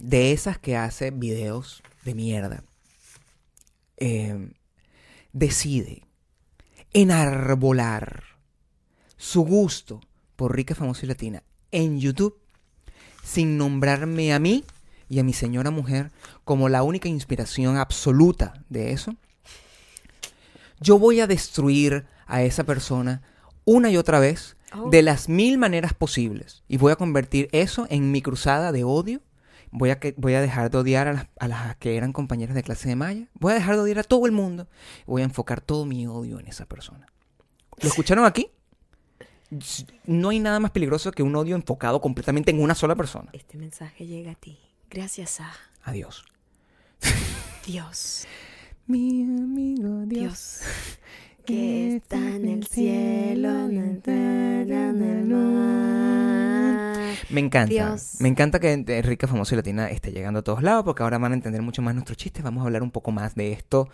de 0.00 0.32
esas 0.32 0.58
que 0.58 0.76
hace 0.76 1.10
videos 1.12 1.82
de 2.04 2.14
mierda, 2.14 2.64
eh, 3.98 4.50
decide 5.32 6.02
enarbolar 6.92 8.24
su 9.16 9.42
gusto 9.44 10.00
por 10.34 10.56
rica, 10.56 10.74
famosa 10.74 11.04
y 11.04 11.08
latina 11.08 11.42
en 11.70 12.00
YouTube, 12.00 12.36
sin 13.22 13.56
nombrarme 13.58 14.32
a 14.32 14.38
mí 14.40 14.64
y 15.08 15.18
a 15.18 15.24
mi 15.24 15.32
señora 15.32 15.70
mujer 15.70 16.10
como 16.44 16.68
la 16.68 16.82
única 16.82 17.08
inspiración 17.08 17.76
absoluta 17.76 18.54
de 18.68 18.92
eso, 18.92 19.14
yo 20.80 20.98
voy 20.98 21.20
a 21.20 21.26
destruir 21.26 22.06
a 22.26 22.42
esa 22.42 22.64
persona 22.64 23.22
una 23.64 23.90
y 23.90 23.96
otra 23.96 24.20
vez 24.20 24.56
Oh. 24.74 24.90
de 24.90 25.02
las 25.02 25.28
mil 25.28 25.56
maneras 25.56 25.94
posibles 25.94 26.62
y 26.68 26.76
voy 26.76 26.92
a 26.92 26.96
convertir 26.96 27.48
eso 27.52 27.86
en 27.88 28.12
mi 28.12 28.20
cruzada 28.20 28.70
de 28.72 28.84
odio. 28.84 29.22
Voy 29.70 29.90
a, 29.90 29.98
que, 29.98 30.14
voy 30.16 30.34
a 30.34 30.40
dejar 30.40 30.70
de 30.70 30.78
odiar 30.78 31.08
a 31.08 31.12
las, 31.12 31.26
a 31.38 31.48
las 31.48 31.76
que 31.76 31.96
eran 31.96 32.12
compañeras 32.12 32.54
de 32.54 32.62
clase 32.62 32.88
de 32.88 32.96
Maya. 32.96 33.28
Voy 33.34 33.52
a 33.52 33.54
dejar 33.54 33.76
de 33.76 33.82
odiar 33.82 33.98
a 33.98 34.02
todo 34.02 34.24
el 34.24 34.32
mundo. 34.32 34.66
Voy 35.06 35.20
a 35.20 35.26
enfocar 35.26 35.60
todo 35.60 35.84
mi 35.84 36.06
odio 36.06 36.40
en 36.40 36.46
esa 36.46 36.64
persona. 36.64 37.06
¿Lo 37.82 37.88
escucharon 37.88 38.24
aquí? 38.24 38.50
No 40.04 40.30
hay 40.30 40.38
nada 40.38 40.58
más 40.58 40.70
peligroso 40.70 41.12
que 41.12 41.22
un 41.22 41.36
odio 41.36 41.54
enfocado 41.54 42.00
completamente 42.00 42.50
en 42.50 42.62
una 42.62 42.74
sola 42.74 42.94
persona. 42.94 43.30
Este 43.32 43.58
mensaje 43.58 44.06
llega 44.06 44.32
a 44.32 44.34
ti 44.34 44.58
gracias 44.90 45.40
a 45.40 45.52
Adiós. 45.84 46.24
Dios. 47.66 48.26
Mi 48.86 49.22
amigo 49.22 50.04
Dios. 50.06 50.60
Dios. 50.60 50.62
Que 51.46 51.96
está 51.96 52.18
en 52.18 52.46
el 52.48 52.66
cielo, 52.66 53.48
en 53.48 53.78
el 53.78 54.02
tierra, 54.02 54.90
en 54.90 55.02
el 55.02 55.24
mar. 55.24 57.16
Me 57.30 57.40
encanta. 57.40 57.72
Dios. 57.72 58.16
Me 58.20 58.28
encanta 58.28 58.60
que 58.60 59.02
Rica, 59.02 59.26
Famosa 59.26 59.54
y 59.54 59.56
Latina 59.56 59.88
esté 59.90 60.12
llegando 60.12 60.40
a 60.40 60.42
todos 60.42 60.62
lados 60.62 60.84
porque 60.84 61.02
ahora 61.02 61.16
van 61.16 61.32
a 61.32 61.34
entender 61.36 61.62
mucho 61.62 61.80
más 61.80 61.94
nuestros 61.94 62.18
chistes. 62.18 62.42
Vamos 62.42 62.62
a 62.62 62.66
hablar 62.66 62.82
un 62.82 62.90
poco 62.90 63.12
más 63.12 63.34
de 63.34 63.52
esto 63.52 63.88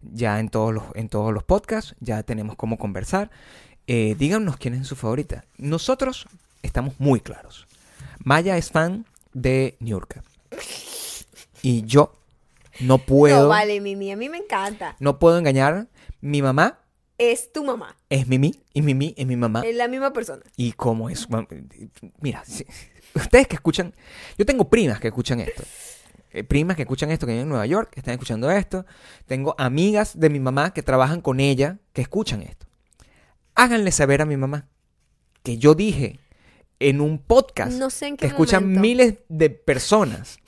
ya 0.00 0.40
en 0.40 0.48
todos 0.48 0.72
los, 0.72 0.84
en 0.94 1.08
todos 1.10 1.32
los 1.32 1.44
podcasts. 1.44 1.94
Ya 2.00 2.22
tenemos 2.22 2.56
cómo 2.56 2.78
conversar. 2.78 3.30
Eh, 3.86 4.14
díganos 4.18 4.56
quién 4.56 4.74
es 4.74 4.86
su 4.86 4.96
favorita. 4.96 5.44
Nosotros 5.58 6.26
estamos 6.62 6.94
muy 6.98 7.20
claros. 7.20 7.66
Maya 8.24 8.56
es 8.56 8.70
fan 8.70 9.04
de 9.34 9.76
Niurka. 9.80 10.22
Y 11.62 11.82
yo 11.84 12.12
no 12.80 12.98
puedo, 12.98 13.42
No, 13.44 13.48
vale, 13.48 13.80
Mimi, 13.80 14.10
a 14.12 14.16
mí 14.16 14.28
me 14.28 14.38
encanta. 14.38 14.96
no 15.00 15.18
puedo 15.18 15.38
engañar. 15.38 15.88
Mi 16.20 16.42
mamá 16.42 16.80
Es 17.18 17.52
tu 17.52 17.64
mamá. 17.64 17.96
es 18.10 18.26
Mimi 18.26 18.54
y 18.72 18.82
Mimi 18.82 19.14
es 19.16 19.26
mi 19.26 19.36
mamá. 19.36 19.62
Es 19.64 19.74
la 19.76 19.88
misma 19.88 20.12
persona. 20.12 20.42
¿Y 20.56 20.72
cómo 20.72 21.08
es? 21.10 21.26
Mira, 22.20 22.42
si- 22.44 22.66
ustedes 23.14 23.46
que 23.46 23.54
escuchan, 23.56 23.94
yo 24.36 24.44
tengo 24.44 24.68
primas 24.68 25.00
que 25.00 25.08
escuchan 25.08 25.40
esto. 25.40 25.62
Eh, 26.32 26.42
primas 26.42 26.74
que 26.76 26.82
escuchan 26.82 27.10
esto, 27.12 27.26
que 27.26 27.32
viven 27.32 27.44
en 27.44 27.48
Nueva 27.50 27.66
York, 27.66 27.90
que 27.92 28.00
están 28.00 28.12
escuchando 28.14 28.50
esto. 28.50 28.84
Tengo 29.26 29.54
amigas 29.56 30.18
de 30.18 30.28
mi 30.30 30.40
mamá 30.40 30.72
que 30.74 30.82
trabajan 30.82 31.20
con 31.20 31.38
ella, 31.38 31.78
que 31.92 32.02
escuchan 32.02 32.42
esto. 32.42 32.66
Háganle 33.54 33.92
saber 33.92 34.20
a 34.20 34.26
mi 34.26 34.36
mamá 34.36 34.66
que 35.44 35.58
yo 35.58 35.74
dije 35.76 36.18
en 36.80 37.00
un 37.00 37.18
podcast 37.18 37.78
No 37.78 37.88
sé 37.90 38.08
en 38.08 38.16
que 38.16 38.26
escuchan 38.26 38.80
miles 38.80 39.14
de 39.28 39.50
personas 39.50 40.38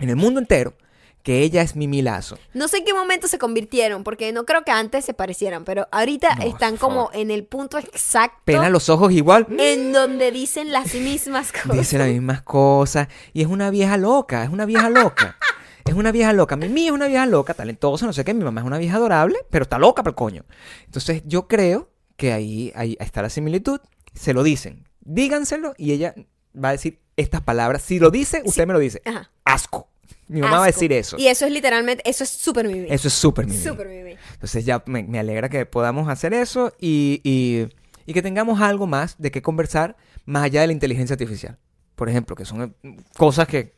en 0.00 0.10
el 0.10 0.16
mundo 0.16 0.40
entero 0.40 0.74
que 1.22 1.42
ella 1.42 1.60
es 1.62 1.76
mi 1.76 1.86
milazo. 1.86 2.38
No 2.54 2.66
sé 2.66 2.78
en 2.78 2.84
qué 2.86 2.94
momento 2.94 3.28
se 3.28 3.38
convirtieron, 3.38 4.04
porque 4.04 4.32
no 4.32 4.46
creo 4.46 4.64
que 4.64 4.70
antes 4.70 5.04
se 5.04 5.12
parecieran, 5.12 5.64
pero 5.64 5.86
ahorita 5.92 6.34
No, 6.36 6.44
están 6.44 6.78
como 6.78 7.10
en 7.12 7.30
el 7.30 7.44
punto 7.44 7.76
exacto 7.78 8.38
Pena 8.46 8.70
los 8.70 8.88
ojos 8.88 9.12
igual. 9.12 9.46
en 9.58 9.92
donde 9.92 10.32
dicen 10.32 10.72
las 10.72 10.94
mismas 10.94 11.52
cosas. 11.52 11.76
Dice 11.76 11.98
las 11.98 12.08
mismas 12.08 12.40
cosas. 12.42 13.08
Y 13.34 13.42
es 13.42 13.48
una 13.48 13.70
vieja 13.70 13.98
loca, 13.98 14.44
es 14.44 14.50
una 14.50 14.64
vieja 14.64 14.88
loca. 14.88 15.36
es 15.84 15.94
una 15.94 16.10
vieja 16.10 16.32
loca. 16.32 16.56
Mimi 16.56 16.86
es 16.86 16.92
una 16.92 17.06
vieja 17.06 17.26
loca, 17.26 17.52
talentosa, 17.52 18.06
no 18.06 18.14
sé 18.14 18.24
qué. 18.24 18.32
Mi 18.32 18.44
mamá 18.44 18.62
es 18.62 18.66
una 18.66 18.78
vieja 18.78 18.96
adorable, 18.96 19.36
pero 19.50 19.64
está 19.64 19.78
loca 19.78 20.02
para 20.02 20.12
el 20.12 20.16
coño. 20.16 20.44
Entonces 20.86 21.22
yo 21.26 21.48
creo 21.48 21.90
que 22.16 22.32
ahí, 22.32 22.72
ahí 22.74 22.96
está 22.98 23.20
la 23.20 23.28
similitud. 23.28 23.78
Se 24.14 24.32
lo 24.32 24.42
dicen. 24.42 24.88
Díganselo 25.00 25.74
y 25.76 25.92
ella 25.92 26.14
va 26.56 26.70
a 26.70 26.72
decir 26.72 26.98
estas 27.16 27.40
palabras. 27.42 27.82
Si 27.82 27.98
lo 27.98 28.10
dice, 28.10 28.42
usted 28.44 28.66
me 28.66 28.72
lo 28.72 28.78
dice. 28.78 29.02
Ajá. 29.04 29.30
Asco. 29.44 29.88
Mi 30.28 30.40
mamá 30.40 30.58
va 30.58 30.64
a 30.64 30.66
decir 30.66 30.92
eso. 30.92 31.16
Y 31.18 31.26
eso 31.26 31.44
es 31.44 31.52
literalmente, 31.52 32.08
eso 32.08 32.22
es 32.22 32.30
súper 32.30 32.66
Mimi. 32.68 32.86
Eso 32.88 33.08
es 33.08 33.14
súper 33.14 33.46
Mimi. 33.46 33.58
Súper 33.58 33.88
Mimi. 33.88 34.14
Entonces 34.34 34.64
ya 34.64 34.80
me, 34.86 35.02
me 35.02 35.18
alegra 35.18 35.48
que 35.48 35.66
podamos 35.66 36.08
hacer 36.08 36.32
eso 36.34 36.72
y, 36.78 37.20
y- 37.24 37.66
y 38.06 38.12
que 38.14 38.22
tengamos 38.22 38.60
algo 38.60 38.86
más 38.86 39.16
de 39.18 39.30
qué 39.30 39.42
conversar 39.42 39.96
más 40.24 40.44
allá 40.44 40.60
de 40.62 40.68
la 40.68 40.72
inteligencia 40.72 41.14
artificial. 41.14 41.58
Por 41.96 42.08
ejemplo, 42.08 42.34
que 42.36 42.44
son 42.44 42.74
eh, 42.82 42.96
cosas 43.16 43.46
que, 43.48 43.74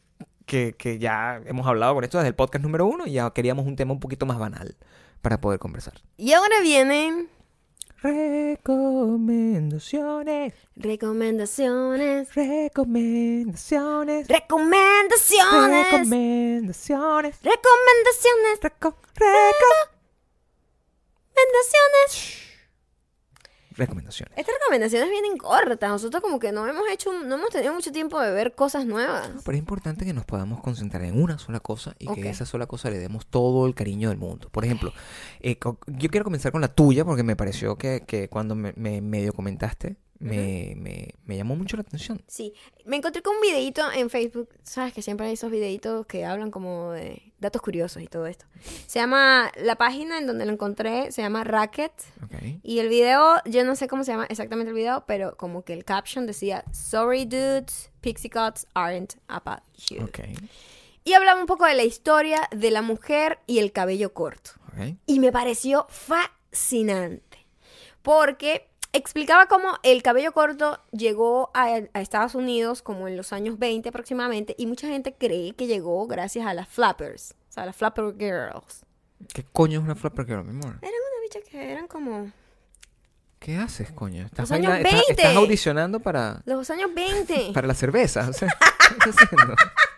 que, 0.46 0.74
que 0.78 0.98
ya 0.98 1.40
hemos 1.46 1.66
hablado 1.66 1.94
con 1.94 2.04
esto 2.04 2.18
desde 2.18 2.28
el 2.28 2.34
podcast 2.34 2.62
número 2.62 2.84
uno 2.86 3.06
y 3.06 3.12
ya 3.12 3.30
queríamos 3.30 3.66
un 3.66 3.76
tema 3.76 3.92
un 3.92 4.00
poquito 4.00 4.26
más 4.26 4.38
banal 4.38 4.76
para 5.22 5.40
poder 5.40 5.58
conversar. 5.58 5.94
Y 6.18 6.32
ahora 6.32 6.60
vienen 6.62 7.28
Recomendaciones, 8.02 10.54
recomendaciones. 10.74 12.34
recomendaciones, 12.34 14.26
Recomendaciones. 14.28 15.86
recomendaciones, 15.86 17.36
Recomendaciones. 17.42 18.60
reco- 18.60 18.96
reco- 19.14 19.88
Recomendaciones. 21.34 22.51
Recomendaciones. 23.76 24.36
Estas 24.36 24.54
recomendaciones 24.60 25.10
vienen 25.10 25.36
cortas. 25.36 25.90
Nosotros 25.90 26.22
como 26.22 26.38
que 26.38 26.52
no 26.52 26.66
hemos 26.66 26.88
hecho, 26.90 27.12
no 27.12 27.34
hemos 27.34 27.50
tenido 27.50 27.74
mucho 27.74 27.92
tiempo 27.92 28.20
de 28.20 28.30
ver 28.30 28.54
cosas 28.54 28.86
nuevas. 28.86 29.28
No, 29.34 29.40
pero 29.44 29.56
es 29.56 29.60
importante 29.60 30.04
que 30.04 30.12
nos 30.12 30.24
podamos 30.24 30.60
concentrar 30.60 31.04
en 31.04 31.20
una 31.20 31.38
sola 31.38 31.60
cosa 31.60 31.94
y 31.98 32.06
que 32.08 32.28
a 32.28 32.30
esa 32.30 32.46
sola 32.46 32.66
cosa 32.66 32.90
le 32.90 32.98
demos 32.98 33.26
todo 33.26 33.66
el 33.66 33.74
cariño 33.74 34.08
del 34.08 34.18
mundo. 34.18 34.48
Por 34.50 34.64
ejemplo, 34.64 34.92
eh, 35.40 35.58
yo 35.86 36.10
quiero 36.10 36.24
comenzar 36.24 36.52
con 36.52 36.60
la 36.60 36.68
tuya 36.68 37.04
porque 37.04 37.22
me 37.22 37.36
pareció 37.36 37.76
que, 37.76 38.04
que 38.06 38.28
cuando 38.28 38.54
me, 38.54 38.72
me 38.76 39.00
medio 39.00 39.32
comentaste 39.32 39.96
me, 40.22 40.74
me- 40.76 41.14
me 41.24 41.36
llamó 41.36 41.56
mucho 41.56 41.76
la 41.76 41.82
atención. 41.82 42.22
Sí, 42.26 42.52
me 42.84 42.96
encontré 42.96 43.22
con 43.22 43.36
un 43.36 43.42
videito 43.42 43.82
en 43.92 44.08
Facebook, 44.10 44.48
sabes 44.62 44.92
que 44.92 45.02
siempre 45.02 45.26
hay 45.26 45.34
esos 45.34 45.50
videitos 45.50 46.06
que 46.06 46.24
hablan 46.24 46.50
como 46.50 46.92
de 46.92 47.32
datos 47.38 47.60
curiosos 47.62 48.02
y 48.02 48.06
todo 48.06 48.26
esto. 48.26 48.44
Se 48.86 48.98
llama, 48.98 49.50
la 49.56 49.76
página 49.76 50.18
en 50.18 50.26
donde 50.26 50.46
lo 50.46 50.52
encontré 50.52 51.10
se 51.12 51.22
llama 51.22 51.42
Racket 51.44 51.92
Ok. 52.24 52.60
y 52.62 52.78
el 52.78 52.88
video, 52.88 53.36
yo 53.46 53.64
no 53.64 53.74
sé 53.76 53.88
cómo 53.88 54.04
se 54.04 54.12
llama 54.12 54.26
exactamente 54.28 54.70
el 54.70 54.76
video, 54.76 55.04
pero 55.06 55.36
como 55.36 55.62
que 55.64 55.72
el 55.72 55.84
caption 55.84 56.26
decía, 56.26 56.64
sorry 56.72 57.24
dudes, 57.24 57.90
pixie 58.00 58.30
cuts 58.30 58.66
aren't 58.74 59.14
about 59.28 59.60
you. 59.88 60.08
Y 61.04 61.14
hablaba 61.14 61.40
un 61.40 61.46
poco 61.46 61.66
de 61.66 61.74
la 61.74 61.82
historia 61.82 62.48
de 62.52 62.70
la 62.70 62.80
mujer 62.82 63.40
y 63.48 63.58
el 63.58 63.72
cabello 63.72 64.12
corto. 64.14 64.52
Ok. 64.68 64.96
Y 65.06 65.18
me 65.18 65.32
pareció 65.32 65.86
fascinante. 65.88 67.38
Porque 68.02 68.68
explicaba 68.92 69.46
cómo 69.46 69.78
el 69.82 70.02
cabello 70.02 70.32
corto 70.32 70.80
llegó 70.92 71.50
a, 71.54 71.64
a 71.92 72.00
Estados 72.00 72.34
Unidos 72.34 72.82
como 72.82 73.08
en 73.08 73.16
los 73.16 73.32
años 73.32 73.58
20 73.58 73.88
aproximadamente. 73.88 74.54
Y 74.58 74.66
mucha 74.66 74.88
gente 74.88 75.14
cree 75.14 75.54
que 75.54 75.66
llegó 75.66 76.06
gracias 76.06 76.46
a 76.46 76.54
las 76.54 76.68
flappers. 76.68 77.34
O 77.48 77.52
sea, 77.52 77.66
las 77.66 77.76
flapper 77.76 78.14
girls. 78.18 78.84
¿Qué 79.32 79.44
coño 79.44 79.78
es 79.78 79.84
una 79.84 79.94
flapper 79.94 80.26
girl, 80.26 80.44
mi 80.44 80.50
amor? 80.50 80.78
Eran 80.82 80.94
unas 80.94 81.22
bichas 81.22 81.42
que 81.48 81.72
eran 81.72 81.86
como 81.86 82.32
¿Qué 83.38 83.56
haces, 83.56 83.90
coño? 83.92 84.24
¿Estás, 84.26 84.50
Los 84.50 84.52
años 84.52 84.70
baila- 84.72 84.88
estás- 84.88 85.06
20. 85.08 85.22
estás 85.22 85.36
audicionando 85.36 85.98
para, 86.00 86.42
los 86.44 86.70
años 86.70 86.94
20. 86.94 87.50
para 87.54 87.66
la 87.66 87.74
cerveza? 87.74 88.28
O 88.28 88.32
sea, 88.32 88.48
¿qué 88.48 88.94
estás 89.10 89.16
haciendo? 89.24 89.54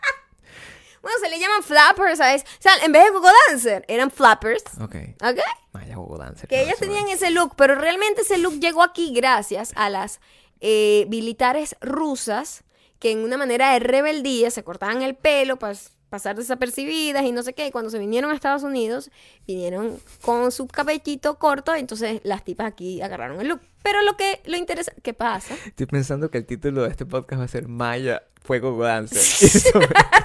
bueno, 1.05 1.19
se 1.21 1.29
le 1.29 1.39
llaman 1.39 1.63
flappers, 1.63 2.19
¿sabes? 2.19 2.43
O 2.43 2.63
sea, 2.63 2.73
en 2.83 2.91
vez 2.91 3.05
de 3.05 3.11
Google 3.11 3.31
Dancer, 3.49 3.85
eran 3.89 4.11
flappers. 4.11 4.65
Ok. 4.81 4.97
¿Ok? 5.23 5.39
Vaya 5.73 5.97
Google 5.97 6.25
Dancer. 6.25 6.49
Que 6.49 6.63
ellas 6.63 6.79
tenían 6.79 7.07
es. 7.09 7.17
ese 7.23 7.31
look, 7.31 7.55
pero 7.57 7.75
realmente 7.75 8.23
ese 8.23 8.39
look 8.39 8.59
llegó 8.59 8.83
aquí 8.83 9.13
gracias 9.15 9.73
a 9.77 9.91
las 9.91 10.21
eh, 10.61 11.07
militares 11.11 11.77
rusas 11.81 12.65
que 12.99 13.11
en 13.11 13.19
una 13.19 13.37
manera 13.37 13.73
de 13.75 13.81
rebeldía 13.81 14.51
se 14.51 14.65
cortaban 14.65 15.03
el 15.03 15.15
pelo 15.15 15.59
para 15.59 15.77
pasar 16.09 16.37
desapercibidas 16.37 17.23
y 17.25 17.33
no 17.33 17.43
sé 17.43 17.53
qué. 17.53 17.67
Y 17.67 17.71
cuando 17.71 17.91
se 17.91 17.99
vinieron 17.99 18.31
a 18.31 18.35
Estados 18.35 18.63
Unidos, 18.63 19.11
vinieron 19.47 20.01
con 20.23 20.51
su 20.53 20.67
cabellito 20.67 21.39
corto, 21.39 21.75
entonces 21.75 22.23
las 22.25 22.45
tipas 22.45 22.69
aquí 22.69 23.03
agarraron 23.03 23.41
el 23.41 23.49
look. 23.49 23.61
Pero 23.83 24.01
lo 24.03 24.17
que 24.17 24.41
lo 24.47 24.57
interesa, 24.57 24.93
¿qué 25.03 25.13
pasa? 25.13 25.55
Estoy 25.67 25.85
pensando 25.87 26.31
que 26.31 26.39
el 26.39 26.47
título 26.47 26.85
de 26.85 26.89
este 26.89 27.05
podcast 27.05 27.41
va 27.41 27.45
a 27.45 27.49
ser 27.49 27.69
Maya 27.69 28.23
Fuego 28.43 28.73
Google 28.73 28.89
Dancer. 28.89 29.23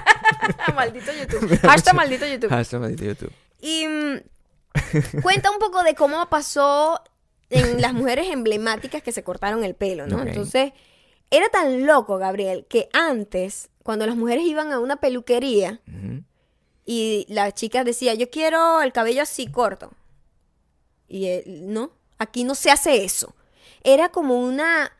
Me- 0.68 0.74
maldito 0.74 1.12
YouTube. 1.12 1.58
Hashtag 1.62 1.94
maldito 1.94 2.26
YouTube. 2.26 2.50
Hashtag 2.50 2.80
maldito 2.80 3.04
YouTube. 3.04 3.32
Y 3.60 3.86
mm, 3.86 5.20
cuenta 5.22 5.50
un 5.50 5.58
poco 5.58 5.82
de 5.82 5.94
cómo 5.94 6.28
pasó 6.28 7.02
en 7.50 7.80
las 7.80 7.92
mujeres 7.92 8.28
emblemáticas 8.30 9.02
que 9.02 9.12
se 9.12 9.22
cortaron 9.22 9.64
el 9.64 9.74
pelo, 9.74 10.06
¿no? 10.06 10.22
Entonces, 10.22 10.72
era 11.30 11.48
tan 11.48 11.86
loco, 11.86 12.18
Gabriel, 12.18 12.66
que 12.68 12.88
antes, 12.92 13.68
cuando 13.82 14.06
las 14.06 14.16
mujeres 14.16 14.44
iban 14.44 14.72
a 14.72 14.78
una 14.80 14.96
peluquería 14.96 15.80
y 16.84 17.26
la 17.28 17.52
chica 17.52 17.84
decía, 17.84 18.14
yo 18.14 18.30
quiero 18.30 18.82
el 18.82 18.92
cabello 18.92 19.22
así 19.22 19.46
corto. 19.46 19.92
Y 21.08 21.26
él, 21.26 21.72
no, 21.72 21.92
aquí 22.18 22.44
no 22.44 22.54
se 22.54 22.70
hace 22.70 23.04
eso. 23.04 23.34
Era 23.84 24.08
como 24.10 24.40
una... 24.40 24.92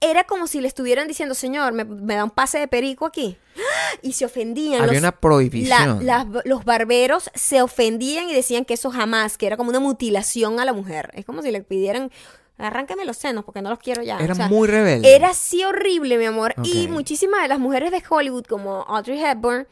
Era 0.00 0.24
como 0.24 0.46
si 0.46 0.60
le 0.60 0.68
estuvieran 0.68 1.08
diciendo, 1.08 1.34
señor, 1.34 1.72
me, 1.72 1.84
me 1.84 2.14
da 2.14 2.24
un 2.24 2.30
pase 2.30 2.58
de 2.58 2.68
perico 2.68 3.06
aquí. 3.06 3.38
Y 4.02 4.12
se 4.12 4.24
ofendían. 4.26 4.82
Había 4.82 4.92
los- 4.94 4.98
una 4.98 5.08
la- 5.08 5.20
prohibición. 5.20 6.06
los 6.44 6.64
barberos 6.64 7.30
se 7.34 7.62
ofendían 7.62 8.28
y 8.28 8.34
decían 8.34 8.64
que 8.64 8.74
eso 8.74 8.90
jamás, 8.90 9.38
que 9.38 9.46
era 9.46 9.56
como 9.56 9.70
una 9.70 9.80
mutilación 9.80 10.60
a 10.60 10.64
la 10.64 10.72
mujer. 10.72 11.10
Es 11.14 11.24
como 11.24 11.40
si 11.42 11.50
le 11.50 11.62
pidieran, 11.62 12.10
arráncame 12.58 13.04
los 13.04 13.16
senos 13.16 13.44
porque 13.44 13.62
no 13.62 13.70
los 13.70 13.78
quiero 13.78 14.02
ya. 14.02 14.18
Era 14.18 14.32
O 14.32 14.36
sea, 14.36 14.48
muy 14.48 14.68
rebelde. 14.68 15.14
Era 15.14 15.28
así 15.30 15.64
horrible, 15.64 16.18
mi 16.18 16.26
amor. 16.26 16.54
Y 16.64 16.88
muchísimas 16.88 17.42
de 17.42 17.48
las 17.48 17.58
mujeres 17.58 17.90
de 17.90 18.02
Hollywood, 18.06 18.44
como 18.44 18.82
Audrey 18.82 19.22
Hepburn, 19.22 19.66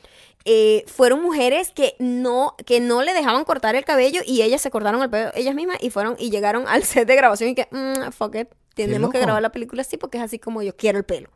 eh, 0.45 0.85
fueron 0.89 1.23
mujeres 1.23 1.71
que 1.75 1.95
no, 1.99 2.57
que 2.67 2.81
no 2.81 3.03
le 3.03 3.13
dejaban 3.13 3.45
cortar 3.45 3.77
el 3.77 3.85
cabello 3.85 4.23
y 4.27 4.43
ellas 4.43 4.61
se 4.61 4.71
cortaron 4.71 5.01
el 5.03 5.09
pelo 5.11 5.31
ellas 5.35 5.55
mismas 5.55 5.77
y 5.81 5.91
fueron 5.91 6.17
y 6.19 6.31
llegaron 6.31 6.67
al 6.67 6.83
set 6.83 7.07
de 7.07 7.15
grabación 7.15 7.51
y 7.51 7.55
que, 7.55 7.69
"Mm, 7.71 8.11
fuck 8.11 8.35
it, 8.35 8.49
tenemos 8.75 9.11
que 9.11 9.19
grabar 9.21 9.43
la 9.43 9.53
película 9.53 9.83
así 9.83 9.97
porque 9.97 10.19
es 10.19 10.25
así 10.25 10.39
como 10.39 10.63
yo 10.63 10.77
quiero 10.77 10.99
el 10.99 11.05
pelo. 11.05 11.31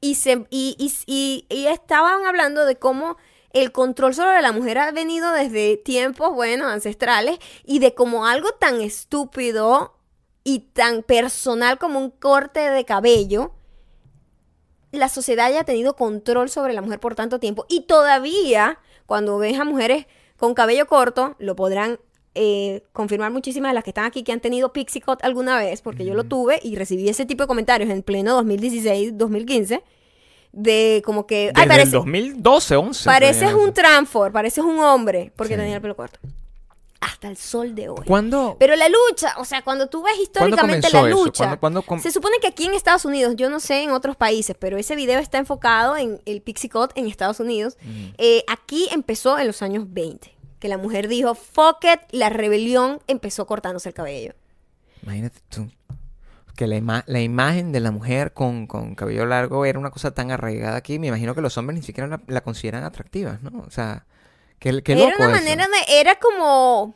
Y, 0.00 0.14
se, 0.16 0.46
y, 0.50 0.76
y, 0.78 0.92
y- 1.06 1.46
y 1.54 1.66
estaban 1.66 2.24
hablando 2.24 2.64
de 2.64 2.76
cómo 2.76 3.16
el 3.52 3.72
control 3.72 4.14
sobre 4.14 4.40
la 4.42 4.52
mujer 4.52 4.78
ha 4.78 4.92
venido 4.92 5.32
desde 5.32 5.76
tiempos, 5.76 6.32
bueno, 6.32 6.68
ancestrales, 6.68 7.38
y 7.64 7.78
de 7.80 7.94
cómo 7.94 8.26
algo 8.26 8.52
tan 8.52 8.80
estúpido 8.80 9.96
y 10.44 10.60
tan 10.60 11.02
personal 11.02 11.78
como 11.78 11.98
un 11.98 12.10
corte 12.10 12.60
de 12.60 12.84
cabello, 12.84 13.52
la 14.92 15.08
sociedad 15.08 15.46
haya 15.46 15.64
tenido 15.64 15.94
control 15.94 16.48
sobre 16.48 16.72
la 16.72 16.80
mujer 16.82 16.98
por 17.00 17.14
tanto 17.14 17.38
tiempo. 17.38 17.66
Y 17.68 17.82
todavía, 17.82 18.78
cuando 19.06 19.38
ves 19.38 19.58
a 19.58 19.64
mujeres 19.64 20.06
con 20.36 20.54
cabello 20.54 20.86
corto, 20.86 21.36
lo 21.38 21.54
podrán 21.54 22.00
eh, 22.34 22.82
confirmar 22.92 23.32
muchísimas 23.32 23.70
de 23.70 23.74
las 23.74 23.84
que 23.84 23.90
están 23.90 24.04
aquí 24.04 24.22
que 24.22 24.32
han 24.32 24.40
tenido 24.40 24.72
pixie 24.72 25.00
cut 25.02 25.18
alguna 25.24 25.58
vez, 25.58 25.82
porque 25.82 26.04
yo 26.04 26.14
lo 26.14 26.24
tuve 26.24 26.60
y 26.62 26.76
recibí 26.76 27.08
ese 27.08 27.26
tipo 27.26 27.42
de 27.42 27.46
comentarios 27.48 27.90
en 27.90 28.02
pleno 28.02 28.34
2016, 28.34 29.18
2015, 29.18 29.82
de 30.52 31.02
como 31.04 31.26
que, 31.26 31.52
ay, 31.54 31.66
Desde 31.66 31.68
parece, 31.68 31.82
el 31.84 31.90
2012, 31.92 32.76
11. 32.76 33.04
pareces 33.04 33.52
un 33.54 33.72
transfor, 33.72 34.32
pareces 34.32 34.64
un 34.64 34.78
hombre, 34.78 35.32
porque 35.36 35.54
Sí. 35.54 35.60
tenía 35.60 35.76
el 35.76 35.82
pelo 35.82 35.96
corto. 35.96 36.18
Hasta 37.00 37.28
el 37.28 37.36
sol 37.38 37.74
de 37.74 37.88
hoy. 37.88 38.04
¿Cuándo? 38.06 38.56
Pero 38.60 38.76
la 38.76 38.86
lucha, 38.88 39.34
o 39.38 39.44
sea, 39.46 39.62
cuando 39.62 39.86
tú 39.88 40.02
ves 40.02 40.18
históricamente 40.20 40.90
la 40.92 41.02
lucha, 41.08 41.44
¿Cuándo- 41.44 41.60
cuándo 41.60 41.82
com- 41.82 41.98
se 42.00 42.10
supone 42.10 42.36
que 42.42 42.46
aquí 42.48 42.66
en 42.66 42.74
Estados 42.74 43.06
Unidos, 43.06 43.36
yo 43.36 43.48
no 43.48 43.58
sé 43.58 43.82
en 43.84 43.90
otros 43.90 44.16
países, 44.16 44.54
pero 44.58 44.76
ese 44.76 44.96
video 44.96 45.18
está 45.18 45.38
enfocado 45.38 45.96
en 45.96 46.20
el 46.26 46.42
Pixie 46.42 46.68
Cut 46.68 46.90
en 46.96 47.06
Estados 47.06 47.40
Unidos. 47.40 47.78
Eh, 48.18 48.44
aquí 48.48 48.86
empezó 48.92 49.38
en 49.38 49.46
los 49.46 49.62
años 49.62 49.84
20, 49.88 50.34
que 50.60 50.68
la 50.68 50.78
mujer 50.78 51.08
dijo, 51.08 51.34
fuck 51.34 51.78
it, 51.92 52.00
la 52.12 52.28
rebelión 52.28 53.00
empezó 53.08 53.46
cortándose 53.46 53.88
el 53.88 53.94
cabello. 53.94 54.34
Imagínate 55.02 55.40
tú. 55.48 55.68
Que 56.56 56.66
la, 56.66 56.76
ima- 56.76 57.04
la 57.06 57.20
imagen 57.20 57.72
de 57.72 57.80
la 57.80 57.90
mujer 57.90 58.32
con, 58.34 58.66
con 58.66 58.94
cabello 58.94 59.24
largo 59.24 59.64
era 59.64 59.78
una 59.78 59.90
cosa 59.90 60.10
tan 60.12 60.30
arraigada 60.30 60.76
aquí. 60.76 60.98
Me 60.98 61.06
imagino 61.06 61.34
que 61.34 61.40
los 61.40 61.56
hombres 61.56 61.78
ni 61.78 61.82
siquiera 61.84 62.06
la, 62.06 62.20
la 62.26 62.42
consideran 62.42 62.84
atractiva, 62.84 63.38
¿no? 63.42 63.60
O 63.66 63.70
sea, 63.70 64.04
qué, 64.58 64.82
qué 64.82 64.92
era 64.92 65.04
una 65.06 65.14
eso. 65.14 65.30
manera 65.30 65.66
de, 65.68 66.00
era 66.00 66.16
como, 66.16 66.94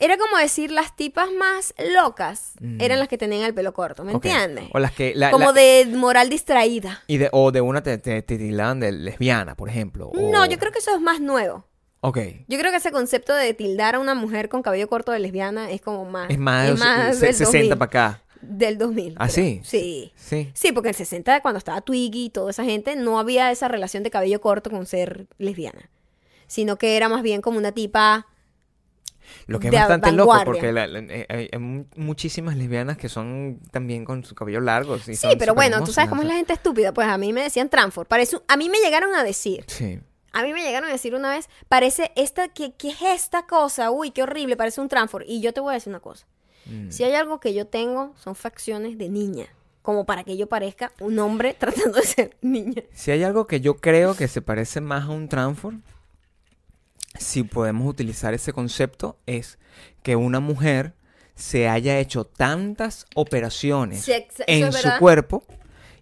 era 0.00 0.16
como 0.18 0.36
decir 0.38 0.72
las 0.72 0.96
tipas 0.96 1.28
más 1.30 1.74
locas 1.94 2.54
Mm. 2.60 2.80
eran 2.80 2.98
las 2.98 3.06
que 3.06 3.16
tenían 3.18 3.42
el 3.44 3.54
pelo 3.54 3.72
corto, 3.72 4.02
¿me 4.02 4.10
entiendes? 4.10 4.64
O 4.72 4.80
las 4.80 4.90
que... 4.90 5.12
la- 5.14 5.30
como 5.30 5.46
la- 5.46 5.52
de 5.52 5.86
moral 5.94 6.28
distraída. 6.28 7.04
y 7.06 7.18
de, 7.18 7.28
o 7.30 7.52
de 7.52 7.60
una 7.60 7.84
te, 7.84 7.98
te, 7.98 8.22
de 8.22 8.90
lesbiana, 8.92 9.54
por 9.54 9.68
ejemplo. 9.68 10.08
o- 10.08 10.32
No, 10.32 10.44
yo 10.46 10.58
creo 10.58 10.72
que 10.72 10.80
eso 10.80 10.92
es 10.92 11.00
más 11.00 11.20
nuevo. 11.20 11.64
Ok. 12.00 12.18
Yo 12.46 12.58
creo 12.58 12.70
que 12.70 12.76
ese 12.78 12.92
concepto 12.92 13.34
de 13.34 13.54
tildar 13.54 13.96
a 13.96 13.98
una 13.98 14.14
mujer 14.14 14.48
con 14.48 14.62
cabello 14.62 14.88
corto 14.88 15.12
de 15.12 15.18
lesbiana 15.18 15.70
es 15.70 15.80
como 15.80 16.04
más. 16.04 16.30
Es 16.30 16.38
más, 16.38 16.78
más 16.78 17.16
se- 17.18 17.26
del 17.26 17.34
60 17.34 17.58
2000, 17.58 17.78
para 17.78 17.84
acá. 17.86 18.22
Del 18.40 18.78
2000. 18.78 19.14
¿Ah, 19.18 19.24
creo. 19.26 19.34
sí? 19.34 19.60
Sí. 19.64 20.12
Sí. 20.14 20.50
Sí, 20.54 20.72
porque 20.72 20.88
en 20.88 20.92
el 20.92 20.96
60, 20.96 21.40
cuando 21.40 21.58
estaba 21.58 21.80
Twiggy 21.80 22.26
y 22.26 22.30
toda 22.30 22.50
esa 22.52 22.62
gente, 22.64 22.94
no 22.94 23.18
había 23.18 23.50
esa 23.50 23.66
relación 23.66 24.04
de 24.04 24.10
cabello 24.10 24.40
corto 24.40 24.70
con 24.70 24.86
ser 24.86 25.26
lesbiana. 25.38 25.90
sino 26.46 26.76
que 26.76 26.96
era 26.96 27.10
más 27.10 27.22
bien 27.22 27.42
como 27.42 27.58
una 27.58 27.72
tipa 27.72 28.26
Lo 29.46 29.60
que 29.60 29.66
es 29.66 29.72
bastante 29.74 30.12
loco, 30.12 30.32
porque 30.46 30.72
la- 30.72 30.86
la- 30.86 31.00
eh, 31.00 31.26
hay, 31.28 31.48
hay 31.52 31.58
mu- 31.58 31.84
muchísimas 31.96 32.56
lesbianas 32.56 32.96
que 32.96 33.10
son 33.10 33.60
también 33.70 34.06
con 34.06 34.24
su 34.24 34.34
cabello 34.34 34.60
largo. 34.60 34.98
Sí, 34.98 35.14
pero 35.38 35.54
bueno, 35.54 35.72
tú 35.76 35.82
hermosas, 35.82 35.94
sabes 35.96 36.08
cómo 36.08 36.22
es 36.22 36.28
la 36.28 36.34
gente 36.34 36.54
estúpida. 36.54 36.94
Pues 36.94 37.06
a 37.06 37.18
mí 37.18 37.34
me 37.34 37.42
decían. 37.42 37.68
Parece, 38.08 38.36
un- 38.36 38.42
a 38.48 38.56
mí 38.56 38.70
me 38.70 38.78
llegaron 38.78 39.14
a 39.14 39.22
decir, 39.24 39.62
Sí. 39.66 40.00
A 40.38 40.44
mí 40.44 40.52
me 40.52 40.62
llegaron 40.62 40.88
a 40.88 40.92
decir 40.92 41.16
una 41.16 41.30
vez, 41.30 41.48
parece 41.68 42.12
esta, 42.14 42.46
¿qué, 42.48 42.72
qué 42.72 42.90
es 42.90 43.02
esta 43.02 43.46
cosa? 43.46 43.90
Uy, 43.90 44.12
qué 44.12 44.22
horrible, 44.22 44.56
parece 44.56 44.80
un 44.80 44.88
transfor. 44.88 45.24
Y 45.26 45.40
yo 45.40 45.52
te 45.52 45.60
voy 45.60 45.72
a 45.72 45.74
decir 45.74 45.90
una 45.90 45.98
cosa. 45.98 46.26
Mm. 46.66 46.90
Si 46.90 47.02
hay 47.02 47.14
algo 47.14 47.40
que 47.40 47.54
yo 47.54 47.66
tengo, 47.66 48.14
son 48.22 48.36
facciones 48.36 48.98
de 48.98 49.08
niña. 49.08 49.46
Como 49.82 50.06
para 50.06 50.22
que 50.22 50.36
yo 50.36 50.48
parezca 50.48 50.92
un 51.00 51.18
hombre 51.18 51.54
tratando 51.58 51.98
de 51.98 52.06
ser 52.06 52.36
niña. 52.40 52.84
Si 52.92 53.10
hay 53.10 53.24
algo 53.24 53.48
que 53.48 53.60
yo 53.60 53.78
creo 53.78 54.14
que 54.14 54.28
se 54.28 54.40
parece 54.40 54.80
más 54.80 55.04
a 55.04 55.08
un 55.08 55.28
transfer, 55.28 55.74
si 57.18 57.42
podemos 57.42 57.88
utilizar 57.88 58.32
ese 58.32 58.52
concepto, 58.52 59.18
es 59.26 59.58
que 60.04 60.14
una 60.14 60.38
mujer 60.38 60.94
se 61.34 61.68
haya 61.68 61.98
hecho 61.98 62.24
tantas 62.24 63.06
operaciones 63.16 64.04
Sí, 64.04 64.12
en 64.46 64.72
su 64.72 64.88
cuerpo 65.00 65.44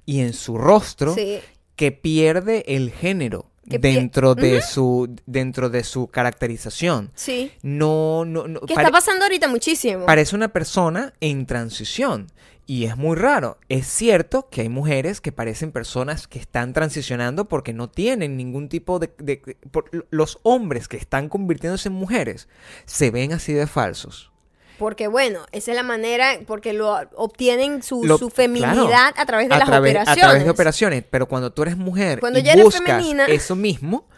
y 0.04 0.20
en 0.20 0.34
su 0.34 0.58
rostro 0.58 1.14
Sí. 1.14 1.40
que 1.74 1.92
pierde 1.92 2.64
el 2.68 2.90
género 2.90 3.46
Que 3.68 3.78
dentro 3.78 4.34
de 4.34 4.62
su 4.62 5.16
dentro 5.26 5.70
de 5.70 5.82
su 5.84 6.06
caracterización. 6.08 7.10
Sí. 7.14 7.50
No, 7.62 8.24
no, 8.24 8.46
no. 8.46 8.60
¿Qué 8.60 8.74
pare- 8.74 8.86
está 8.86 8.92
pasando 8.96 9.24
ahorita 9.24 9.48
muchísimo? 9.48 10.06
parece 10.06 10.36
una 10.36 10.48
persona 10.48 11.12
en 11.20 11.46
transición. 11.46 12.28
Y 12.68 12.86
es 12.86 12.96
muy 12.96 13.16
raro. 13.16 13.58
Es 13.68 13.86
cierto 13.86 14.48
que 14.50 14.62
hay 14.62 14.68
mujeres 14.68 15.20
que 15.20 15.30
parecen 15.30 15.70
personas 15.70 16.26
que 16.26 16.40
están 16.40 16.72
transicionando 16.72 17.48
porque 17.48 17.72
no 17.72 17.88
tienen 17.88 18.36
ningún 18.36 18.68
tipo 18.68 18.98
de... 18.98 19.12
de- 19.18 19.40
de- 19.46 19.54
por- 19.70 19.88
los 20.10 20.38
hombres 20.42 20.88
que 20.88 20.96
están 20.96 21.28
convirtiéndose 21.28 21.88
en 21.90 21.94
mujeres 21.94 22.48
se 22.84 23.10
ven 23.12 23.32
así 23.32 23.52
de 23.52 23.68
falsos. 23.68 24.32
Porque 24.78 25.06
bueno, 25.08 25.46
esa 25.52 25.70
es 25.72 25.76
la 25.76 25.82
manera, 25.82 26.38
porque 26.46 26.72
lo 26.72 26.94
obtienen 27.14 27.82
su, 27.82 28.04
Lo- 28.04 28.18
su 28.18 28.30
feminidad 28.30 28.72
claro, 28.86 29.14
a 29.16 29.26
través 29.26 29.48
de 29.48 29.54
a 29.54 29.58
las 29.58 29.68
través- 29.68 29.90
operaciones. 29.92 30.24
A 30.24 30.26
través 30.28 30.44
de 30.44 30.50
operaciones. 30.50 31.04
Pero 31.10 31.26
cuando 31.26 31.52
tú 31.52 31.62
eres 31.62 31.76
mujer 31.76 32.20
Cuando 32.20 32.38
y 32.38 32.42
ya 32.42 32.52
eres 32.52 32.64
buscas 32.64 32.82
femenina- 32.82 33.26
eso 33.26 33.56
mismo, 33.56 34.08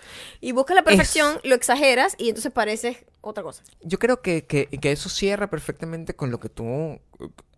Y 0.40 0.52
buscas 0.52 0.76
la 0.76 0.82
perfección, 0.82 1.40
lo 1.44 1.54
exageras 1.56 2.14
y 2.16 2.28
entonces 2.28 2.52
pareces 2.52 2.98
otra 3.20 3.42
cosa. 3.42 3.62
Yo 3.82 3.98
creo 3.98 4.22
que, 4.22 4.46
que- 4.46 4.66
que 4.68 4.92
eso 4.92 5.08
cierra 5.08 5.50
perfectamente 5.50 6.14
con 6.14 6.30
lo 6.30 6.38
que 6.40 6.48
tú 6.48 7.00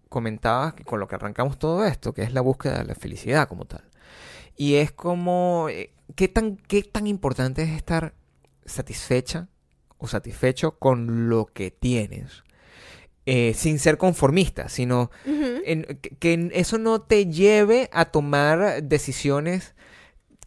comentabas, 0.08 0.74
con 0.84 0.98
lo 0.98 1.06
que 1.06 1.14
arrancamos 1.14 1.58
todo 1.58 1.84
esto, 1.86 2.12
que 2.12 2.22
es 2.22 2.32
la 2.32 2.40
búsqueda 2.40 2.78
de 2.78 2.84
la 2.84 2.94
felicidad 2.94 3.48
como 3.48 3.64
tal. 3.66 3.84
Y 4.56 4.74
es 4.76 4.92
como, 4.92 5.68
eh, 5.70 5.92
¿qué 6.16 6.28
tan, 6.28 6.56
qué 6.56 6.82
tan 6.82 7.06
importante 7.06 7.62
es 7.62 7.70
estar 7.70 8.14
satisfecha 8.64 9.48
o 9.98 10.08
satisfecho 10.08 10.72
con 10.78 11.28
lo 11.28 11.46
que 11.46 11.70
tienes? 11.70 12.42
Eh, 13.32 13.54
sin 13.54 13.78
ser 13.78 13.96
conformista, 13.96 14.68
sino 14.68 15.10
en- 15.64 15.84
que, 16.00 16.10
que 16.18 16.50
eso 16.52 16.78
no 16.78 17.00
te 17.02 17.26
lleve 17.26 17.88
a 17.92 18.06
tomar 18.06 18.82
decisiones 18.82 19.74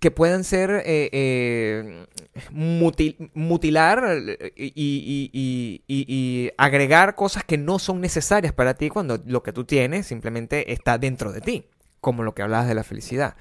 que 0.01 0.11
puedan 0.11 0.43
ser 0.43 0.69
eh, 0.86 1.09
eh, 1.13 2.05
muti- 2.51 3.15
mutilar 3.34 4.17
y, 4.57 4.73
y- 4.75 5.29
y- 5.31 5.81
y- 5.88 6.05
y 6.13 6.51
agregar 6.57 7.15
cosas 7.15 7.45
que 7.45 7.57
no 7.57 7.79
son 7.79 8.01
necesarias 8.01 8.51
para 8.53 8.73
ti 8.73 8.89
cuando 8.89 9.21
lo 9.25 9.43
que 9.43 9.53
tú 9.53 9.63
tienes 9.63 10.07
simplemente 10.07 10.73
está 10.73 10.97
dentro 10.97 11.31
de 11.31 11.39
ti, 11.39 11.65
como 12.01 12.23
lo 12.23 12.34
que 12.36 12.41
hablabas 12.41 12.67
de 12.67 12.75
la 12.75 12.84
felicidad. 12.84 13.38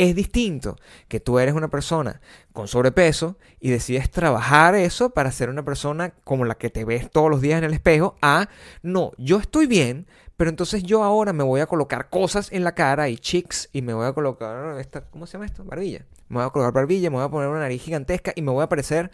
Es 0.00 0.14
distinto 0.14 0.76
que 1.08 1.20
tú 1.20 1.38
eres 1.38 1.54
una 1.54 1.68
persona 1.68 2.22
con 2.54 2.68
sobrepeso 2.68 3.36
y 3.60 3.68
decides 3.68 4.10
trabajar 4.10 4.74
eso 4.74 5.10
para 5.10 5.30
ser 5.30 5.50
una 5.50 5.62
persona 5.62 6.14
como 6.24 6.46
la 6.46 6.54
que 6.54 6.70
te 6.70 6.86
ves 6.86 7.10
todos 7.10 7.28
los 7.28 7.42
días 7.42 7.58
en 7.58 7.64
el 7.64 7.74
espejo 7.74 8.16
a, 8.22 8.48
no, 8.82 9.12
yo 9.18 9.38
estoy 9.38 9.66
bien, 9.66 10.06
pero 10.38 10.48
entonces 10.48 10.84
yo 10.84 11.02
ahora 11.02 11.34
me 11.34 11.44
voy 11.44 11.60
a 11.60 11.66
colocar 11.66 12.08
cosas 12.08 12.50
en 12.50 12.64
la 12.64 12.74
cara 12.74 13.10
y 13.10 13.18
cheeks 13.18 13.68
y 13.74 13.82
me 13.82 13.92
voy 13.92 14.06
a 14.06 14.14
colocar 14.14 14.80
esta, 14.80 15.02
¿cómo 15.02 15.26
se 15.26 15.34
llama 15.34 15.44
esto? 15.44 15.64
Barbilla. 15.64 16.06
Me 16.30 16.36
voy 16.36 16.46
a 16.46 16.48
colocar 16.48 16.72
barbilla, 16.72 17.10
me 17.10 17.16
voy 17.16 17.26
a 17.26 17.30
poner 17.30 17.50
una 17.50 17.60
nariz 17.60 17.82
gigantesca 17.82 18.32
y 18.34 18.40
me 18.40 18.52
voy 18.52 18.62
a 18.62 18.70
parecer 18.70 19.10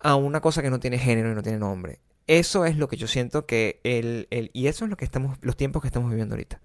a 0.00 0.16
una 0.16 0.42
cosa 0.42 0.60
que 0.60 0.68
no 0.68 0.80
tiene 0.80 0.98
género 0.98 1.32
y 1.32 1.34
no 1.34 1.42
tiene 1.42 1.58
nombre. 1.58 2.00
Eso 2.26 2.66
es 2.66 2.76
lo 2.76 2.88
que 2.88 2.98
yo 2.98 3.06
siento 3.06 3.46
que 3.46 3.80
el, 3.84 4.28
el 4.30 4.50
y 4.52 4.66
eso 4.66 4.84
es 4.84 4.90
lo 4.90 4.98
que 4.98 5.06
estamos 5.06 5.38
los 5.40 5.56
tiempos 5.56 5.80
que 5.80 5.88
estamos 5.88 6.10
viviendo 6.10 6.34
ahorita. 6.34 6.60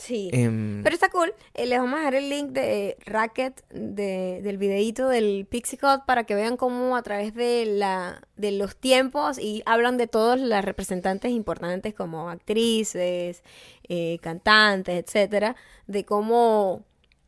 Sí. 0.00 0.30
Em, 0.32 0.82
Pero 0.82 0.94
está 0.94 1.10
cool. 1.10 1.34
Eh, 1.52 1.66
les 1.66 1.78
vamos 1.78 1.96
a 1.96 1.98
dejar 1.98 2.14
el 2.14 2.30
link 2.30 2.50
de 2.52 2.96
Racket, 3.04 3.62
de, 3.68 4.40
del 4.42 4.56
videíto 4.56 5.08
del 5.08 5.46
Pixie 5.48 5.78
Cut, 5.78 6.06
para 6.06 6.24
que 6.24 6.34
vean 6.34 6.56
cómo 6.56 6.96
a 6.96 7.02
través 7.02 7.34
de, 7.34 7.66
la, 7.66 8.22
de 8.36 8.52
los 8.52 8.76
tiempos 8.76 9.38
y 9.38 9.62
hablan 9.66 9.98
de 9.98 10.06
todas 10.06 10.40
las 10.40 10.64
representantes 10.64 11.32
importantes 11.32 11.92
como 11.92 12.30
actrices, 12.30 13.42
eh, 13.88 14.18
cantantes, 14.22 15.04
etcétera, 15.04 15.54
de 15.86 16.06
cómo 16.06 16.82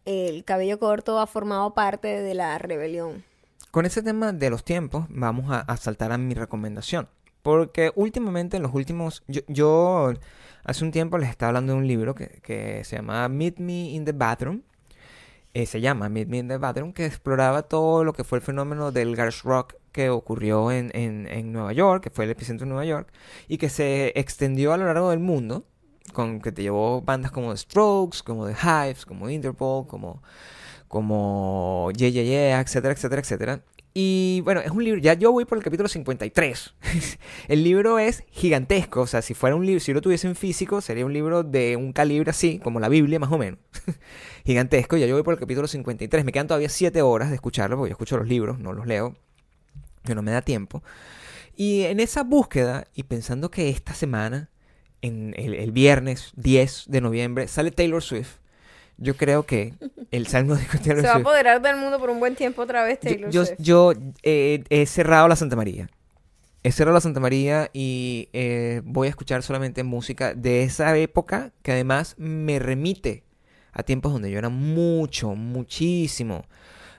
el 0.06 0.42
cabello 0.44 0.78
corto 0.78 1.20
ha 1.20 1.26
formado 1.26 1.74
parte 1.74 2.22
de 2.22 2.34
la 2.34 2.56
rebelión. 2.56 3.22
Con 3.70 3.84
ese 3.84 4.02
tema 4.02 4.32
de 4.32 4.48
los 4.48 4.64
tiempos, 4.64 5.04
vamos 5.10 5.50
a, 5.50 5.60
a 5.60 5.76
saltar 5.76 6.10
a 6.10 6.16
mi 6.16 6.32
recomendación. 6.32 7.06
Porque 7.42 7.92
últimamente, 7.96 8.56
en 8.56 8.62
los 8.62 8.72
últimos. 8.72 9.24
Yo, 9.26 9.40
yo 9.48 10.12
hace 10.64 10.84
un 10.84 10.90
tiempo 10.90 11.18
les 11.18 11.30
estaba 11.30 11.48
hablando 11.48 11.72
de 11.72 11.78
un 11.78 11.86
libro 11.86 12.14
que, 12.14 12.40
que 12.42 12.84
se 12.84 12.96
llama 12.96 13.28
Meet 13.28 13.58
Me 13.58 13.90
in 13.90 14.04
the 14.04 14.12
Bathroom. 14.12 14.62
Eh, 15.54 15.66
se 15.66 15.80
llama 15.80 16.08
Meet 16.08 16.28
Me 16.28 16.38
in 16.38 16.48
the 16.48 16.56
Bathroom, 16.56 16.92
que 16.92 17.04
exploraba 17.04 17.62
todo 17.62 18.04
lo 18.04 18.14
que 18.14 18.24
fue 18.24 18.38
el 18.38 18.44
fenómeno 18.44 18.90
del 18.90 19.14
garage 19.16 19.40
rock 19.44 19.74
que 19.92 20.08
ocurrió 20.08 20.70
en, 20.72 20.90
en, 20.94 21.28
en 21.28 21.52
Nueva 21.52 21.72
York, 21.74 22.02
que 22.02 22.10
fue 22.10 22.24
el 22.24 22.30
epicentro 22.30 22.64
de 22.64 22.70
Nueva 22.70 22.86
York, 22.86 23.12
y 23.48 23.58
que 23.58 23.68
se 23.68 24.12
extendió 24.18 24.72
a 24.72 24.78
lo 24.78 24.86
largo 24.86 25.10
del 25.10 25.18
mundo, 25.20 25.64
con 26.14 26.40
que 26.40 26.52
te 26.52 26.62
llevó 26.62 27.02
bandas 27.02 27.30
como 27.32 27.50
The 27.52 27.58
Strokes, 27.58 28.20
como 28.24 28.46
The 28.46 28.54
Hives, 28.54 29.04
como 29.04 29.28
Interpol, 29.28 29.86
como 29.86 30.22
como 30.88 31.90
Yeah, 31.96 32.10
Yeah, 32.10 32.22
Yeah, 32.22 32.60
etcétera, 32.60 32.92
etcétera, 32.92 33.22
etcétera. 33.22 33.62
Y 33.94 34.40
bueno, 34.44 34.60
es 34.60 34.70
un 34.70 34.82
libro, 34.82 35.00
ya 35.00 35.12
yo 35.14 35.32
voy 35.32 35.44
por 35.44 35.58
el 35.58 35.64
capítulo 35.64 35.88
53. 35.88 36.74
el 37.48 37.62
libro 37.62 37.98
es 37.98 38.24
gigantesco, 38.30 39.02
o 39.02 39.06
sea, 39.06 39.20
si 39.20 39.34
fuera 39.34 39.54
un 39.54 39.66
libro, 39.66 39.80
si 39.80 39.92
lo 39.92 40.00
tuviese 40.00 40.28
en 40.28 40.34
físico, 40.34 40.80
sería 40.80 41.04
un 41.04 41.12
libro 41.12 41.42
de 41.42 41.76
un 41.76 41.92
calibre 41.92 42.30
así, 42.30 42.58
como 42.58 42.80
la 42.80 42.88
Biblia 42.88 43.18
más 43.18 43.30
o 43.30 43.38
menos. 43.38 43.58
gigantesco, 44.46 44.96
ya 44.96 45.06
yo 45.06 45.14
voy 45.14 45.22
por 45.22 45.34
el 45.34 45.40
capítulo 45.40 45.68
53. 45.68 46.24
Me 46.24 46.32
quedan 46.32 46.46
todavía 46.46 46.70
7 46.70 47.02
horas 47.02 47.28
de 47.28 47.34
escucharlo, 47.34 47.76
porque 47.76 47.90
yo 47.90 47.94
escucho 47.94 48.16
los 48.16 48.26
libros, 48.26 48.58
no 48.58 48.72
los 48.72 48.86
leo, 48.86 49.14
que 50.04 50.14
no 50.14 50.22
me 50.22 50.30
da 50.30 50.40
tiempo. 50.40 50.82
Y 51.54 51.82
en 51.82 52.00
esa 52.00 52.22
búsqueda, 52.22 52.86
y 52.94 53.02
pensando 53.02 53.50
que 53.50 53.68
esta 53.68 53.92
semana, 53.92 54.48
en 55.02 55.34
el, 55.36 55.52
el 55.52 55.70
viernes 55.70 56.32
10 56.36 56.84
de 56.88 57.00
noviembre, 57.02 57.46
sale 57.46 57.70
Taylor 57.70 58.02
Swift. 58.02 58.41
Yo 58.98 59.16
creo 59.16 59.44
que 59.44 59.74
el 60.10 60.26
salmo 60.26 60.54
de 60.54 60.64
Taylor 60.64 61.00
Se 61.00 61.06
va 61.08 61.14
a 61.14 61.18
apoderar 61.18 61.60
del 61.62 61.76
mundo 61.76 61.98
por 61.98 62.10
un 62.10 62.20
buen 62.20 62.36
tiempo 62.36 62.62
otra 62.62 62.84
vez 62.84 62.98
Yo, 63.00 63.10
Taylor 63.10 63.30
yo, 63.30 63.44
Swift. 63.44 63.58
yo, 63.60 63.92
eh, 64.22 64.64
he 64.70 64.86
cerrado 64.86 65.28
la 65.28 65.36
Santa 65.36 65.56
María. 65.56 65.88
He 66.62 66.70
cerrado 66.70 66.94
la 66.94 67.00
Santa 67.00 67.18
María 67.18 67.70
y 67.72 68.28
eh, 68.32 68.82
voy 68.84 69.08
a 69.08 69.10
escuchar 69.10 69.42
solamente 69.42 69.82
música 69.82 70.34
de 70.34 70.62
esa 70.62 70.96
época 70.96 71.52
que 71.62 71.72
además 71.72 72.14
me 72.18 72.60
remite 72.60 73.24
a 73.72 73.82
tiempos 73.82 74.12
donde 74.12 74.30
yo 74.30 74.38
era 74.38 74.48
mucho, 74.48 75.34
muchísimo 75.34 76.44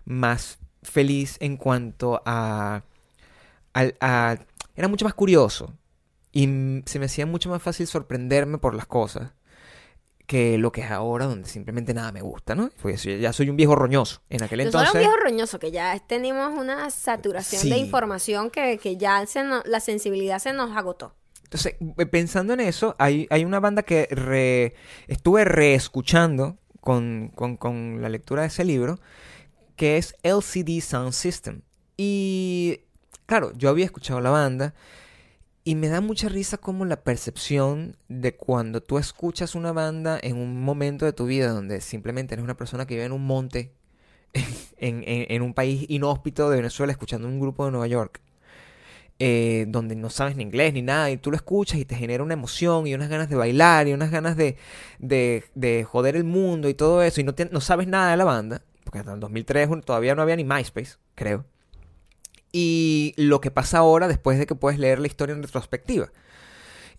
más 0.06 0.58
feliz 0.82 1.38
en 1.40 1.56
cuanto 1.56 2.22
a, 2.26 2.84
era 3.74 4.88
mucho 4.90 5.06
más 5.06 5.14
curioso 5.14 5.74
y 6.32 6.82
se 6.86 7.00
me 7.00 7.06
hacía 7.06 7.26
mucho 7.26 7.50
más 7.50 7.62
fácil 7.62 7.88
sorprenderme 7.88 8.58
por 8.58 8.76
las 8.76 8.86
cosas 8.86 9.32
que 10.34 10.58
lo 10.58 10.72
que 10.72 10.82
es 10.82 10.90
ahora 10.90 11.26
donde 11.28 11.48
simplemente 11.48 11.94
nada 11.94 12.12
me 12.12 12.22
gusta, 12.22 12.56
¿no? 12.56 12.72
Porque 12.82 12.98
soy- 12.98 13.20
ya 13.20 13.32
soy 13.34 13.50
un 13.52 13.56
viejo 13.56 13.76
roñoso. 13.76 14.22
En 14.32 14.42
aquel 14.42 14.60
Yo 14.62 14.66
entonces... 14.66 14.90
soy 14.92 15.02
un 15.02 15.08
viejo 15.08 15.24
roñoso 15.24 15.60
que 15.60 15.70
ya 15.72 16.00
tenemos 16.08 16.52
una 16.60 16.90
saturación 16.90 17.70
de 17.70 17.78
información 17.78 18.50
que, 18.50 18.80
que 18.80 18.98
ya 18.98 19.24
se 19.28 19.44
no- 19.44 19.62
la 19.66 19.80
sensibilidad 19.80 20.40
se 20.40 20.52
nos 20.54 20.76
agotó. 20.76 21.14
Entonces, 21.44 21.76
eh, 22.00 22.06
pensando 22.08 22.54
en 22.54 22.62
eso, 22.62 22.96
hay, 22.98 23.28
hay 23.30 23.46
una 23.46 23.60
banda 23.60 23.84
que 23.84 24.08
re- 24.10 24.74
estuve 25.08 25.46
reescuchando 25.46 26.58
con, 26.82 27.32
con, 27.36 27.56
con 27.58 28.02
la 28.02 28.10
lectura 28.10 28.42
de 28.42 28.48
ese 28.48 28.64
libro, 28.64 29.00
que 29.76 29.98
es 29.98 30.16
LCD 30.24 30.82
Sound 30.82 31.14
System. 31.14 31.62
Y 31.96 32.80
claro, 33.28 33.54
yo 33.56 33.70
había 33.70 33.86
escuchado 33.86 34.20
la 34.20 34.32
banda 34.32 34.74
y 35.64 35.76
me 35.76 35.88
da 35.90 36.02
mucha 36.02 36.30
risa 36.30 36.58
como 36.58 36.86
la 36.86 37.04
percepción 37.04 37.96
de 38.10 38.36
cuando 38.36 38.82
tú 38.82 38.98
escuchas 38.98 39.56
una 39.56 39.72
banda 39.72 40.20
en 40.22 40.38
un 40.38 40.62
momento 40.62 41.06
de 41.06 41.14
tu 41.14 41.26
vida 41.26 41.50
donde 41.50 41.82
simplemente 41.82 42.36
eres 42.36 42.44
una 42.44 42.58
persona 42.58 42.86
que 42.86 42.96
vive 42.96 43.06
en 43.06 43.14
un 43.14 43.26
monte, 43.26 43.74
en, 44.78 45.04
en- 45.08 45.42
un 45.42 45.54
país 45.54 45.86
inhóspito 45.90 46.50
de 46.50 46.58
Venezuela, 46.58 46.92
escuchando 46.92 47.28
un 47.28 47.40
grupo 47.40 47.66
de 47.66 47.72
Nueva 47.72 47.88
York 47.88 48.22
eh, 49.20 49.66
donde 49.70 49.96
no 49.96 50.10
sabes 50.10 50.36
ni 50.36 50.44
inglés 50.44 50.74
ni 50.74 50.82
nada, 50.82 51.10
y 51.12 51.18
tú 51.18 51.30
lo 51.32 51.36
escuchas 51.38 51.80
y 51.80 51.86
te 51.86 51.96
genera 51.96 52.24
una 52.24 52.34
emoción 52.34 52.88
y 52.88 52.94
unas 52.94 53.10
ganas 53.10 53.30
de 53.30 53.36
bailar 53.36 53.88
y 53.88 53.94
unas 53.94 54.12
ganas 54.12 54.36
de, 54.38 54.58
de, 55.00 55.44
de 55.56 55.84
joder 55.84 56.16
el 56.16 56.24
mundo 56.24 56.68
y 56.70 56.74
todo 56.74 57.04
eso, 57.04 57.22
y 57.22 57.24
no, 57.24 57.34
te- 57.36 57.50
no 57.50 57.62
sabes 57.62 57.88
nada 57.88 58.12
de 58.12 58.18
la 58.18 58.26
banda, 58.26 58.64
porque 58.84 59.00
hasta 59.00 59.14
el 59.14 59.20
2003 59.20 59.70
un- 59.70 59.82
todavía 59.82 60.16
no 60.16 60.22
había 60.22 60.36
ni 60.36 60.44
MySpace, 60.44 60.96
creo. 61.16 61.46
Y 62.54 63.14
lo 63.18 63.42
que 63.42 63.52
pasa 63.52 63.80
ahora 63.80 64.08
después 64.08 64.40
de 64.40 64.46
que 64.46 64.56
puedes 64.56 64.80
leer 64.80 65.00
la 65.00 65.08
historia 65.08 65.36
en 65.36 65.44
retrospectiva. 65.44 66.12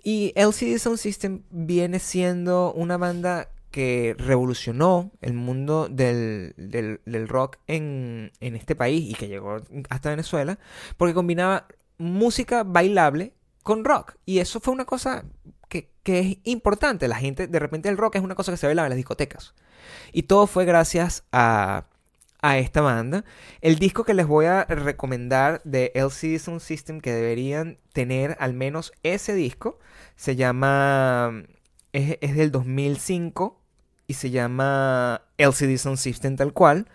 Y 0.02 0.32
LCD 0.36 0.78
Sound 0.78 0.98
System 0.98 1.42
viene 1.50 1.98
siendo 1.98 2.72
una 2.74 2.98
banda 2.98 3.48
que 3.70 4.14
revolucionó 4.18 5.10
el 5.20 5.32
mundo 5.32 5.88
del, 5.88 6.54
del- 6.56 7.28
rock 7.28 7.56
en, 7.66 8.30
en 8.40 8.54
este 8.56 8.76
país 8.76 9.10
y 9.10 9.14
que 9.14 9.28
llegó 9.28 9.56
hasta 9.88 10.10
Venezuela, 10.10 10.58
porque 10.96 11.14
combinaba 11.14 11.66
música 11.98 12.62
bailable 12.64 13.32
con 13.62 13.84
rock. 13.84 14.16
Y 14.26 14.38
eso 14.38 14.60
fue 14.60 14.74
una 14.74 14.84
cosa 14.84 15.24
que, 15.68 15.90
que 16.02 16.18
es 16.20 16.36
importante. 16.44 17.08
La 17.08 17.16
gente, 17.16 17.46
de 17.48 17.58
repente 17.58 17.88
el 17.88 17.96
rock 17.96 18.16
es 18.16 18.22
una 18.22 18.34
cosa 18.36 18.52
que 18.52 18.58
se 18.58 18.66
bailaba 18.66 18.86
en 18.86 18.90
las 18.90 18.96
discotecas. 18.98 19.54
Y 20.12 20.24
todo 20.24 20.46
fue 20.46 20.64
gracias 20.66 21.24
a, 21.32 21.86
a 22.46 22.58
esta 22.58 22.80
banda. 22.82 23.24
El 23.60 23.78
disco 23.78 24.04
que 24.04 24.14
les 24.14 24.26
voy 24.26 24.46
a 24.46 24.64
recomendar 24.64 25.60
de 25.64 25.92
LCD 25.94 26.38
Sound 26.38 26.60
System, 26.60 27.00
que 27.00 27.12
deberían 27.12 27.78
tener 27.92 28.36
al 28.40 28.54
menos 28.54 28.92
ese 29.02 29.34
disco, 29.34 29.78
se 30.16 30.36
llama... 30.36 31.44
Es, 31.92 32.18
es 32.20 32.34
del 32.36 32.50
2005 32.50 33.60
y 34.06 34.14
se 34.14 34.30
llama 34.30 35.22
LCD 35.38 35.76
Sound 35.78 35.98
System 35.98 36.36
tal 36.36 36.52
cual. 36.52 36.86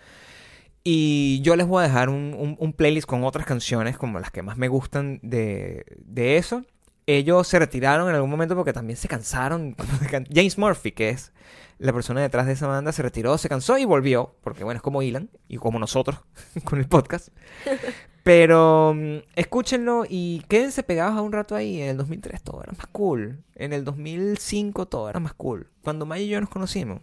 Y 0.84 1.42
yo 1.42 1.56
les 1.56 1.68
voy 1.68 1.82
a 1.84 1.88
dejar 1.88 2.10
un, 2.10 2.34
un- 2.38 2.56
un 2.60 2.74
playlist 2.74 3.08
con 3.08 3.24
otras 3.24 3.46
canciones 3.46 3.98
como 3.98 4.20
las 4.20 4.32
que 4.32 4.42
más 4.44 4.58
me 4.58 4.68
gustan 4.68 5.20
de, 5.24 5.86
de 6.00 6.38
eso. 6.38 6.64
Ellos 7.12 7.48
se 7.48 7.58
retiraron 7.58 8.08
en 8.10 8.16
algún 8.16 8.30
momento 8.30 8.56
porque 8.56 8.72
también 8.74 8.98
se 8.98 9.08
cansaron. 9.08 9.76
James 10.34 10.58
Murphy, 10.58 10.92
que 10.92 11.10
es 11.10 11.32
la 11.80 11.92
persona 11.94 12.22
detrás 12.22 12.46
de 12.46 12.54
esa 12.54 12.68
banda, 12.68 12.92
se 12.92 13.02
retiró, 13.02 13.38
se 13.38 13.50
cansó 13.50 13.78
y 13.78 13.86
volvió. 13.86 14.36
Porque 14.44 14.64
bueno, 14.64 14.78
es 14.78 14.82
como 14.84 15.02
Ilan 15.02 15.30
y 15.48 15.58
como 15.58 15.80
nosotros 15.80 16.20
con 16.66 16.78
el 16.80 16.88
podcast. 16.88 17.30
Pero 18.24 18.94
mm, 18.96 19.18
escúchenlo 19.36 20.04
y 20.08 20.44
quédense 20.50 20.84
pegados 20.84 21.18
a 21.18 21.22
un 21.22 21.32
rato 21.32 21.56
ahí. 21.56 21.82
En 21.82 21.90
el 21.90 21.98
2003 21.98 22.44
todo 22.44 22.62
era 22.62 22.74
más 22.78 22.88
cool. 22.88 23.44
En 23.56 23.74
el 23.74 23.84
2005 23.86 24.86
todo 24.88 25.10
era 25.10 25.20
más 25.20 25.34
cool. 25.34 25.72
Cuando 25.84 26.06
Maya 26.06 26.24
y 26.26 26.30
yo 26.30 26.40
nos 26.42 26.50
conocimos, 26.50 27.02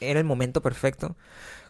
era 0.00 0.18
el 0.20 0.26
momento 0.26 0.60
perfecto 0.60 1.16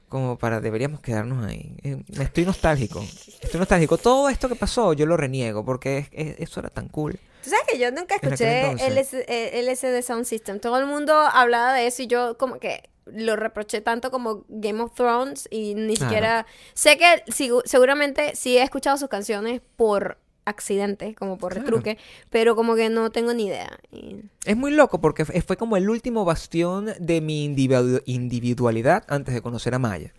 como 0.08 0.38
para 0.38 0.60
deberíamos 0.62 1.00
quedarnos 1.00 1.44
ahí. 1.44 1.76
Eh, 1.82 2.02
estoy 2.18 2.46
nostálgico. 2.46 3.00
Estoy 3.42 3.60
nostálgico. 3.60 3.98
Todo 3.98 4.28
esto 4.30 4.48
que 4.48 4.56
pasó 4.56 4.94
yo 4.94 5.04
lo 5.06 5.16
reniego 5.18 5.64
porque 5.64 5.98
es- 5.98 6.08
es- 6.12 6.40
eso 6.40 6.60
era 6.60 6.70
tan 6.70 6.88
cool. 6.88 7.20
Tú 7.42 7.50
sabes 7.50 7.64
que 7.70 7.78
yo 7.78 7.90
nunca 7.92 8.16
escuché 8.16 8.60
entonces. 8.70 8.88
LS, 8.92 9.24
eh, 9.28 9.60
LSD 9.62 10.02
Sound 10.02 10.24
System. 10.24 10.60
Todo 10.60 10.78
el 10.78 10.86
mundo 10.86 11.14
hablaba 11.14 11.72
de 11.72 11.86
eso 11.86 12.02
y 12.02 12.06
yo 12.06 12.36
como 12.38 12.58
que 12.58 12.88
lo 13.06 13.36
reproché 13.36 13.80
tanto 13.80 14.10
como 14.10 14.44
Game 14.48 14.80
of 14.82 14.92
Thrones 14.94 15.48
y 15.50 15.74
ni 15.74 15.96
siquiera... 15.96 16.44
Sé 16.74 16.98
que 16.98 17.24
sigu- 17.28 17.62
seguramente 17.64 18.36
sí 18.36 18.58
he 18.58 18.62
escuchado 18.62 18.98
sus 18.98 19.08
canciones 19.08 19.62
por 19.76 20.18
accidente, 20.44 21.14
como 21.14 21.38
por 21.38 21.52
Claro. 21.52 21.64
retruque, 21.66 21.98
pero 22.30 22.54
como 22.56 22.74
que 22.74 22.88
no 22.90 23.10
tengo 23.10 23.32
ni 23.34 23.46
idea. 23.46 23.78
Y- 23.92 24.22
Es 24.44 24.56
muy 24.56 24.70
loco 24.72 25.00
porque 25.00 25.24
fue 25.24 25.56
como 25.56 25.76
el 25.78 25.88
último 25.88 26.24
bastión 26.26 26.92
de 26.98 27.20
mi 27.20 27.46
individu- 27.48 28.02
individualidad 28.06 29.04
antes 29.08 29.32
de 29.34 29.40
conocer 29.42 29.74
a 29.74 29.78
Maya. 29.78 30.12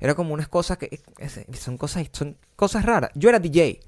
Era 0.00 0.14
como 0.16 0.34
unas 0.34 0.48
cosas 0.48 0.78
que 0.78 1.00
son 1.54 1.76
cosas 1.78 2.06
son 2.12 2.36
cosas 2.56 2.84
raras. 2.84 3.10
Yo 3.14 3.28
era 3.28 3.38
DJ 3.38 3.80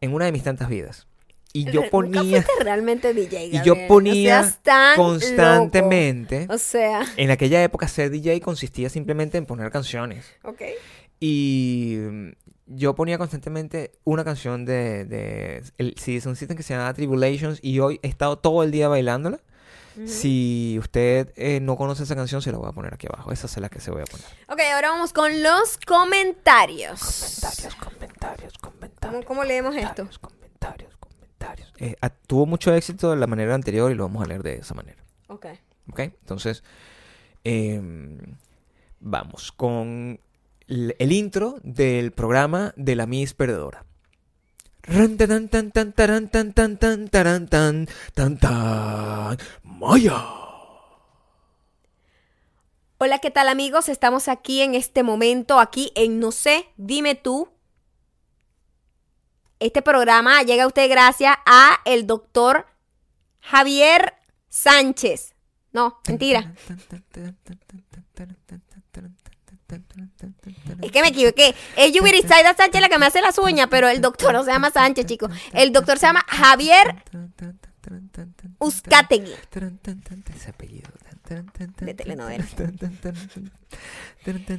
en 0.00 0.14
una 0.14 0.24
de 0.24 0.32
mis 0.32 0.42
tantas 0.42 0.68
vidas 0.70 1.06
y 1.52 1.64
yo 1.66 1.80
Nunca 1.82 1.90
ponía 1.90 2.20
fuiste 2.42 2.52
realmente 2.64 3.12
DJ, 3.14 3.46
y 3.46 3.52
yo 3.52 3.58
Gabriel. 3.58 3.82
No 3.82 3.88
ponía 3.88 4.42
seas 4.42 4.62
tan 4.62 4.96
constantemente. 4.96 6.40
loco. 6.42 6.54
O 6.54 6.58
sea, 6.58 7.02
En 7.16 7.30
aquella 7.30 7.62
época 7.62 7.88
ser 7.88 8.10
DJ 8.10 8.40
consistía 8.40 8.88
simplemente 8.88 9.38
en 9.38 9.46
poner 9.46 9.70
canciones. 9.70 10.26
ok. 10.44 10.62
Y 11.20 11.98
mm, 12.00 12.28
yo 12.66 12.94
ponía 12.94 13.16
constantemente 13.18 13.92
una 14.04 14.24
canción 14.24 14.64
de, 14.64 15.04
de 15.04 15.62
el 15.78 15.94
Citizen 15.98 16.34
System 16.36 16.56
que 16.56 16.62
se 16.64 16.74
llama 16.74 16.92
Tribulations 16.94 17.58
y 17.62 17.78
hoy 17.80 18.00
he 18.02 18.08
estado 18.08 18.38
todo 18.38 18.62
el 18.62 18.70
día 18.72 18.88
bailándola. 18.88 19.38
Ujú. 19.94 20.08
Si 20.08 20.76
usted 20.80 21.32
eh, 21.36 21.60
no 21.60 21.76
conoce 21.76 22.04
esa 22.04 22.16
canción, 22.16 22.40
se 22.40 22.50
la 22.50 22.56
voy 22.58 22.68
a 22.68 22.72
poner 22.72 22.94
aquí 22.94 23.06
abajo. 23.12 23.30
Esa 23.30 23.46
es 23.46 23.56
la 23.58 23.68
que 23.68 23.78
se 23.78 23.90
voy 23.90 24.00
a 24.02 24.04
poner. 24.06 24.26
Ok, 24.48 24.60
ahora 24.74 24.88
vamos 24.90 25.12
con 25.12 25.42
los 25.42 25.78
comentarios. 25.86 26.98
Comentarios, 27.00 27.74
comentarios, 27.76 28.58
comentarios. 28.58 29.12
¿Cómo, 29.12 29.22
cómo 29.24 29.44
leemos 29.44 29.76
esto? 29.76 30.08
Comentarios. 30.20 30.41
Eh, 31.78 31.96
tuvo 32.26 32.46
mucho 32.46 32.74
éxito 32.74 33.10
de 33.10 33.16
la 33.16 33.26
manera 33.26 33.54
anterior 33.54 33.90
y 33.90 33.94
lo 33.94 34.04
vamos 34.04 34.22
a 34.24 34.26
leer 34.26 34.42
de 34.42 34.56
esa 34.56 34.74
manera. 34.74 35.02
Ok. 35.28 35.46
¿Ok? 35.90 36.00
Entonces, 36.00 36.62
em, 37.44 38.18
vamos 39.00 39.52
con 39.52 40.20
el, 40.68 40.94
el 40.98 41.12
intro 41.12 41.56
del 41.62 42.12
programa 42.12 42.72
de 42.76 42.96
la 42.96 43.06
Miss 43.06 43.34
Perdedora. 43.34 43.84
Ran, 44.84 45.16
taran, 45.16 45.48
tan, 45.48 45.70
tan, 45.70 45.92
taran, 45.92 46.28
tan, 46.28 46.52
tan, 46.52 46.76
tan, 46.76 47.08
taran, 47.08 47.46
tan, 47.46 47.86
tan, 48.14 48.36
tan. 48.36 49.38
Maya. 49.62 50.18
Hola, 52.98 53.20
¿qué 53.20 53.30
tal 53.30 53.48
amigos? 53.48 53.88
Estamos 53.88 54.26
aquí 54.26 54.60
en 54.60 54.74
este 54.74 55.04
momento, 55.04 55.60
aquí 55.60 55.92
en 55.94 56.18
No 56.18 56.32
sé, 56.32 56.66
dime 56.76 57.14
tú. 57.14 57.51
Este 59.62 59.80
programa 59.80 60.42
llega 60.42 60.64
a 60.64 60.66
usted 60.66 60.90
gracias 60.90 61.36
a 61.46 61.78
el 61.84 62.04
doctor 62.08 62.66
Javier 63.38 64.12
Sánchez. 64.48 65.36
No, 65.70 66.00
mentira. 66.08 66.52
Es 70.82 70.90
que 70.90 71.00
me 71.00 71.08
equivoqué. 71.08 71.54
Es 71.76 71.92
Yubirizaida 71.92 72.54
Sánchez 72.56 72.80
la 72.80 72.88
que 72.88 72.98
me 72.98 73.06
hace 73.06 73.20
las 73.22 73.38
uñas, 73.38 73.68
pero 73.70 73.88
el 73.88 74.00
doctor 74.00 74.32
no 74.32 74.42
se 74.42 74.50
llama 74.50 74.72
Sánchez, 74.72 75.06
chicos. 75.06 75.30
El 75.52 75.70
doctor 75.70 75.96
se 75.96 76.06
llama 76.06 76.24
Javier 76.26 76.96
Uzcategui. 78.58 79.32
Ese 80.34 80.50
apellido. 80.50 80.90
De 81.80 81.94
telenovela. 81.94 82.44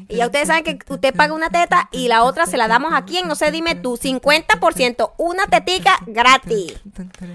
Y 0.09 0.17
ya 0.17 0.25
ustedes 0.25 0.47
saben 0.47 0.63
que 0.63 0.79
usted 0.89 1.15
paga 1.15 1.33
una 1.33 1.49
teta 1.49 1.87
y 1.91 2.07
la 2.07 2.23
otra 2.23 2.45
se 2.45 2.57
la 2.57 2.67
damos 2.67 2.93
aquí 2.93 3.17
en 3.17 3.27
No 3.27 3.35
sé, 3.35 3.51
dime 3.51 3.75
tú, 3.75 3.97
50%, 3.97 5.13
una 5.17 5.47
tetica 5.47 5.97
gratis. 6.05 6.81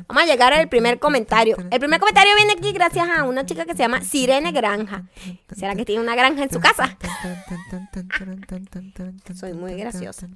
Vamos 0.08 0.22
a 0.22 0.26
llegar 0.26 0.52
al 0.52 0.68
primer 0.68 0.98
comentario. 0.98 1.56
El 1.70 1.80
primer 1.80 2.00
comentario 2.00 2.34
viene 2.36 2.52
aquí 2.52 2.72
gracias 2.72 3.08
a 3.16 3.24
una 3.24 3.46
chica 3.46 3.64
que 3.64 3.72
se 3.72 3.78
llama 3.78 4.02
Sirene 4.02 4.52
Granja. 4.52 5.04
¿Será 5.56 5.74
que 5.74 5.84
tiene 5.84 6.02
una 6.02 6.14
granja 6.14 6.42
en 6.42 6.50
su 6.50 6.60
casa? 6.60 6.96
Soy 9.34 9.54
muy 9.54 9.74
graciosa. 9.74 10.28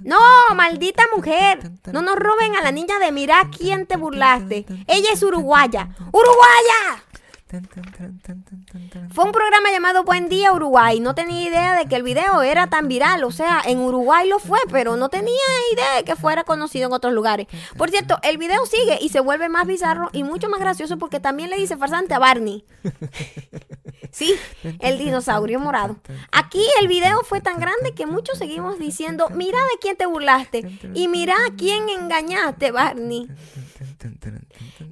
No, 0.00 0.18
maldita 0.54 1.04
mujer. 1.14 1.70
No 1.92 2.02
nos 2.02 2.16
roben 2.16 2.56
a 2.56 2.62
la 2.62 2.70
niña 2.70 2.98
de 2.98 3.10
mira 3.10 3.50
quién 3.56 3.86
te 3.86 3.96
burlaste. 3.96 4.66
Ella 4.86 5.08
es 5.12 5.22
uruguaya. 5.22 5.88
¡Uruguaya! 6.12 7.02
Fue 9.10 9.24
un 9.24 9.30
programa 9.30 9.70
llamado 9.70 10.02
Buen 10.02 10.28
Día 10.28 10.52
Uruguay. 10.52 10.98
No 10.98 11.14
tenía 11.14 11.48
idea 11.48 11.74
de 11.76 11.86
que 11.86 11.94
el 11.94 12.02
video 12.02 12.42
era 12.42 12.66
tan 12.66 12.88
viral. 12.88 13.22
O 13.22 13.30
sea, 13.30 13.62
en 13.64 13.78
Uruguay 13.78 14.28
lo 14.28 14.40
fue, 14.40 14.58
pero 14.72 14.96
no 14.96 15.08
tenía 15.08 15.32
idea 15.72 15.94
de 15.96 16.04
que 16.04 16.16
fuera 16.16 16.42
conocido 16.42 16.88
en 16.88 16.92
otros 16.92 17.12
lugares. 17.12 17.46
Por 17.76 17.90
cierto, 17.90 18.18
el 18.24 18.38
video 18.38 18.66
sigue 18.66 18.98
y 19.00 19.10
se 19.10 19.20
vuelve 19.20 19.48
más 19.48 19.66
bizarro 19.66 20.10
y 20.12 20.24
mucho 20.24 20.48
más 20.48 20.58
gracioso 20.58 20.98
porque 20.98 21.20
también 21.20 21.50
le 21.50 21.56
dice 21.56 21.76
farsante 21.76 22.14
a 22.14 22.18
Barney. 22.18 22.64
Sí, 24.10 24.34
el 24.80 24.98
dinosaurio 24.98 25.60
morado. 25.60 25.96
Aquí 26.32 26.64
el 26.80 26.88
video 26.88 27.20
fue 27.22 27.40
tan 27.40 27.60
grande 27.60 27.94
que 27.94 28.06
muchos 28.06 28.38
seguimos 28.38 28.78
diciendo, 28.78 29.28
mira 29.30 29.58
de 29.58 29.78
quién 29.80 29.96
te 29.96 30.06
burlaste 30.06 30.78
y 30.94 31.08
mira 31.08 31.34
a 31.46 31.54
quién 31.54 31.88
engañaste, 31.88 32.70
Barney. 32.70 33.28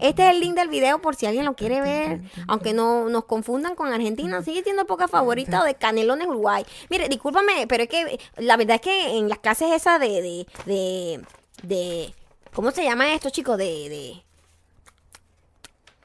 Este 0.01 0.27
es 0.27 0.35
el 0.35 0.41
link 0.41 0.55
del 0.55 0.69
video 0.69 1.01
por 1.01 1.15
si 1.15 1.27
alguien 1.27 1.45
lo 1.45 1.55
quiere 1.55 1.81
ver. 1.81 2.21
Aunque 2.55 2.73
no 2.73 3.09
nos 3.09 3.25
confundan 3.25 3.75
con 3.75 3.93
Argentina, 3.93 4.43
sigue 4.43 4.63
siendo 4.63 4.87
poca 4.87 5.09
favorita 5.09 5.65
de 5.65 5.75
Canelones 5.75 6.27
Uruguay. 6.29 6.65
Mire, 6.89 7.09
discúlpame, 7.09 7.67
pero 7.67 7.83
es 7.83 7.89
que 7.89 8.19
la 8.37 8.57
verdad 8.57 8.77
es 8.77 8.81
que 8.81 9.19
en 9.19 9.29
las 9.29 9.39
clases 9.41 9.73
esas 9.73 9.99
de, 10.01 10.23
de, 10.23 10.47
de, 10.67 11.21
de- 11.63 12.15
¿cómo 12.55 12.71
se 12.71 12.85
llama 12.85 13.13
esto, 13.13 13.31
chicos? 13.31 13.59
De, 13.59 13.65
de, 13.89 14.23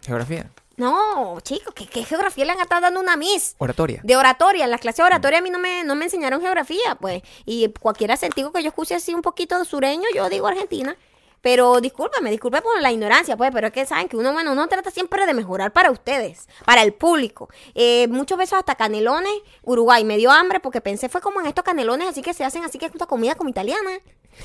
Geografía. 0.01 0.49
no, 0.77 1.39
chicos, 1.41 1.73
¿qué, 1.75 1.85
qué 1.85 2.03
geografía 2.05 2.45
le 2.45 2.53
han 2.53 2.59
estado 2.61 2.81
dando 2.81 2.99
una 3.01 3.15
Miss? 3.17 3.55
Oratoria. 3.57 3.99
De 4.03 4.15
oratoria, 4.15 4.63
en 4.65 4.71
las 4.71 4.79
clases 4.79 4.97
de 4.97 5.03
oratoria 5.03 5.39
a 5.39 5.41
mí 5.41 5.49
no 5.49 5.59
me, 5.59 5.83
no 5.83 5.93
me 5.95 6.05
enseñaron 6.05 6.41
geografía, 6.41 6.95
pues. 6.99 7.21
Y 7.45 7.67
cualquier 7.79 8.11
acentico 8.13 8.51
que 8.51 8.63
yo 8.63 8.69
escuche 8.69 8.95
así 8.95 9.13
un 9.13 9.21
poquito 9.21 9.63
sureño, 9.65 10.05
yo 10.15 10.29
digo 10.29 10.47
Argentina. 10.47 10.95
Pero 11.41 11.79
discúlpame, 11.79 12.31
disculpe 12.31 12.61
por 12.61 12.81
la 12.81 12.91
ignorancia, 12.91 13.37
pues, 13.37 13.51
pero 13.53 13.67
es 13.67 13.73
que 13.73 13.85
saben 13.85 14.09
que 14.09 14.17
uno, 14.17 14.33
bueno, 14.33 14.51
uno 14.51 14.67
trata 14.67 14.91
siempre 14.91 15.25
de 15.25 15.33
mejorar 15.33 15.71
para 15.71 15.91
ustedes, 15.91 16.47
para 16.65 16.83
el 16.83 16.93
público. 16.93 17.49
Eh, 17.75 18.07
muchos 18.09 18.37
besos 18.37 18.59
hasta 18.59 18.75
canelones, 18.75 19.31
Uruguay. 19.63 20.03
Me 20.03 20.17
dio 20.17 20.31
hambre 20.31 20.59
porque 20.59 20.81
pensé 20.81 21.09
fue 21.09 21.21
como 21.21 21.39
en 21.39 21.45
estos 21.45 21.63
canelones 21.63 22.09
así 22.09 22.21
que 22.21 22.33
se 22.33 22.43
hacen 22.43 22.63
así 22.63 22.77
que 22.77 22.87
es 22.87 22.95
una 22.95 23.05
comida 23.05 23.35
como 23.35 23.49
italiana. 23.49 23.91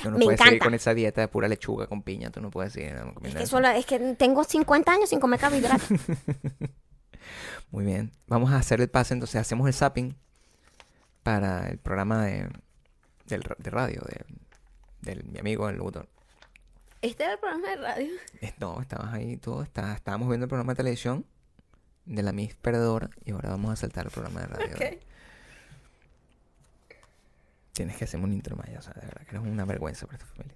Tú 0.01 0.11
no 0.11 0.17
me 0.17 0.25
puedes 0.25 0.39
seguir 0.39 0.53
encanta. 0.53 0.65
con 0.65 0.73
esa 0.73 0.93
dieta 0.93 1.21
de 1.21 1.27
pura 1.27 1.47
lechuga 1.47 1.87
con 1.87 2.01
piña. 2.01 2.29
Tú 2.29 2.41
no 2.41 2.49
puedes 2.49 2.73
seguir 2.73 2.95
no, 2.95 3.13
Es 3.23 3.35
que, 3.35 3.45
solo, 3.45 3.67
es 3.69 3.85
que 3.85 3.99
tengo 4.15 4.43
50 4.43 4.91
años 4.91 5.09
sin 5.09 5.19
comer 5.19 5.39
carbohidratos. 5.39 5.87
Muy 7.71 7.85
bien. 7.85 8.11
Vamos 8.27 8.51
a 8.51 8.57
hacer 8.57 8.81
el 8.81 8.89
pase, 8.89 9.13
entonces 9.13 9.39
hacemos 9.41 9.67
el 9.67 9.73
zapping 9.73 10.17
para 11.23 11.67
el 11.69 11.77
programa 11.77 12.25
de, 12.25 12.49
del 13.25 13.41
de 13.57 13.69
radio, 13.69 14.01
de, 14.01 15.13
de 15.13 15.23
mi 15.23 15.39
amigo 15.39 15.67
el 15.69 15.77
locutor. 15.77 16.07
Este 17.01 17.23
era 17.23 17.33
el 17.33 17.39
programa 17.39 17.67
de 17.69 17.75
radio. 17.75 18.11
No, 18.59 18.81
estabas 18.81 19.13
ahí 19.13 19.37
todo, 19.37 19.61
está, 19.63 19.93
estábamos 19.93 20.27
viendo 20.27 20.45
el 20.45 20.49
programa 20.49 20.73
de 20.73 20.77
televisión 20.77 21.25
de 22.05 22.23
la 22.23 22.31
Miss 22.31 22.55
Perdedora 22.55 23.09
y 23.23 23.31
ahora 23.31 23.49
vamos 23.49 23.71
a 23.71 23.75
saltar 23.75 24.05
el 24.05 24.11
programa 24.11 24.41
de 24.41 24.47
radio. 24.47 24.75
Ok. 24.75 24.99
Tienes 27.73 27.97
que 27.97 28.05
hacerme 28.05 28.25
un 28.25 28.33
intro 28.33 28.55
más, 28.55 28.67
ya, 28.71 28.79
o 28.79 28.81
sea, 28.81 28.93
de 28.93 29.01
verdad 29.01 29.21
que 29.23 29.35
eres 29.35 29.47
una 29.47 29.65
vergüenza 29.65 30.05
para 30.05 30.17
esta 30.17 30.27
familia. 30.27 30.55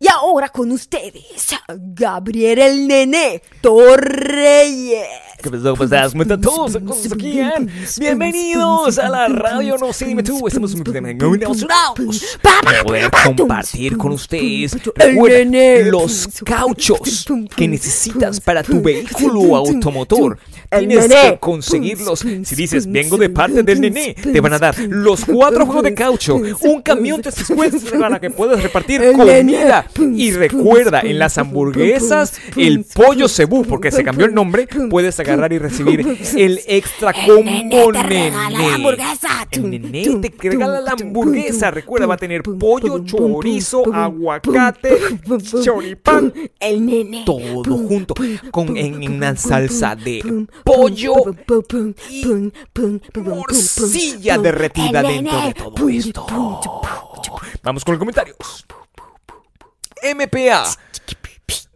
Y 0.00 0.06
ahora 0.06 0.48
con 0.48 0.70
ustedes, 0.70 1.24
Gabriel 1.66 2.60
el 2.60 2.86
Nene 2.86 3.42
Torreyes. 3.60 5.08
¿Qué 5.42 5.50
pasó? 5.50 5.72
¿Cómo 5.72 5.82
estás? 5.82 6.12
¿Cómo 6.12 6.22
están 6.22 6.40
todos? 6.40 6.76
¿eh? 6.76 7.66
Bienvenidos 7.98 8.96
a 9.00 9.08
la 9.08 9.26
radio 9.26 9.76
No 9.76 9.92
sé, 9.92 10.04
dime 10.04 10.22
tú. 10.22 10.46
Estamos 10.46 10.72
muy 10.76 11.42
emocionados 11.42 12.38
para 12.40 12.82
poder 12.84 13.10
compartir 13.10 13.96
con 13.96 14.12
ustedes 14.12 14.76
recuerda, 14.94 15.90
los 15.90 16.28
cauchos 16.44 17.26
que 17.56 17.66
necesitas 17.66 18.40
para 18.40 18.62
tu 18.62 18.80
vehículo 18.80 19.56
automotor. 19.56 20.38
Tienes 20.70 21.08
que 21.08 21.38
conseguirlos. 21.38 22.20
Si 22.20 22.54
dices, 22.54 22.90
vengo 22.90 23.16
de 23.16 23.30
parte 23.30 23.62
del 23.62 23.80
nené, 23.80 24.14
te 24.14 24.40
van 24.40 24.52
a 24.52 24.58
dar 24.58 24.78
los 24.78 25.24
cuatro 25.24 25.64
juegos 25.64 25.84
de 25.84 25.94
caucho, 25.94 26.36
un 26.36 26.82
camión 26.82 27.22
de 27.22 27.30
descuentos 27.30 27.84
para 27.84 28.20
que 28.20 28.30
puedas 28.30 28.62
repartir 28.62 29.12
comida. 29.12 29.86
Y 30.14 30.32
recuerda, 30.32 31.00
en 31.00 31.18
las 31.18 31.38
hamburguesas, 31.38 32.34
el 32.56 32.84
pollo 32.84 33.28
cebú, 33.28 33.64
porque 33.64 33.90
se 33.90 34.04
cambió 34.04 34.26
el 34.26 34.34
nombre, 34.34 34.68
puedes 34.90 35.18
agarrar 35.20 35.52
y 35.52 35.58
recibir 35.58 36.18
el 36.36 36.60
extra 36.66 37.12
combo 37.12 37.92
nené. 37.92 38.32
El 39.50 39.70
nené 39.70 40.20
te 40.20 40.48
regala 40.50 40.80
la 40.80 40.92
hamburguesa. 40.92 41.70
Recuerda, 41.70 42.06
va 42.06 42.14
a 42.14 42.18
tener 42.18 42.42
pollo, 42.42 43.04
chorizo, 43.04 43.82
aguacate, 43.92 44.98
choripán, 45.62 46.32
El 46.60 46.84
Nene. 46.84 47.22
todo 47.24 47.76
junto 47.78 48.14
con 48.50 48.76
en 48.76 49.10
una 49.10 49.36
salsa 49.36 49.96
de 49.96 50.46
pollo 50.64 51.14
y 52.10 52.24
morcilla 53.20 54.38
derretida 54.38 55.02
dentro 55.02 55.40
de 55.40 55.54
todo 55.54 55.88
esto. 55.88 56.26
Vamos 57.62 57.84
con 57.84 57.94
los 57.94 57.98
comentarios. 57.98 58.66
MPA. 60.14 60.64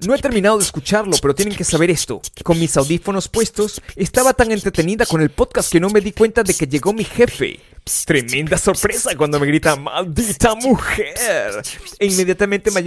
No 0.07 0.15
he 0.15 0.19
terminado 0.19 0.59
de 0.59 0.65
escucharlo, 0.65 1.17
pero 1.23 1.35
tienen 1.35 1.57
que 1.57 1.65
saber 1.65 1.91
esto. 1.91 2.21
Con 2.43 2.59
mis 2.59 2.77
audífonos 2.77 3.29
puestos, 3.29 3.81
estaba 3.95 4.33
tan 4.33 4.51
entretenida 4.51 5.07
con 5.07 5.21
el 5.21 5.31
podcast 5.31 5.71
que 5.71 5.81
no 5.81 5.91
me 5.91 6.01
di 6.01 6.13
cuenta 6.13 6.43
de 6.43 6.55
que 6.55 6.67
llegó 6.67 6.93
mi 6.93 7.05
jefe. 7.05 7.61
Tremenda 8.07 8.57
sorpresa 8.59 9.11
cuando 9.17 9.41
me 9.41 9.47
grita, 9.47 9.75
maldita 9.75 10.55
mujer. 10.55 11.63
E 11.99 12.07
inmediatamente 12.07 12.71
me 12.71 12.81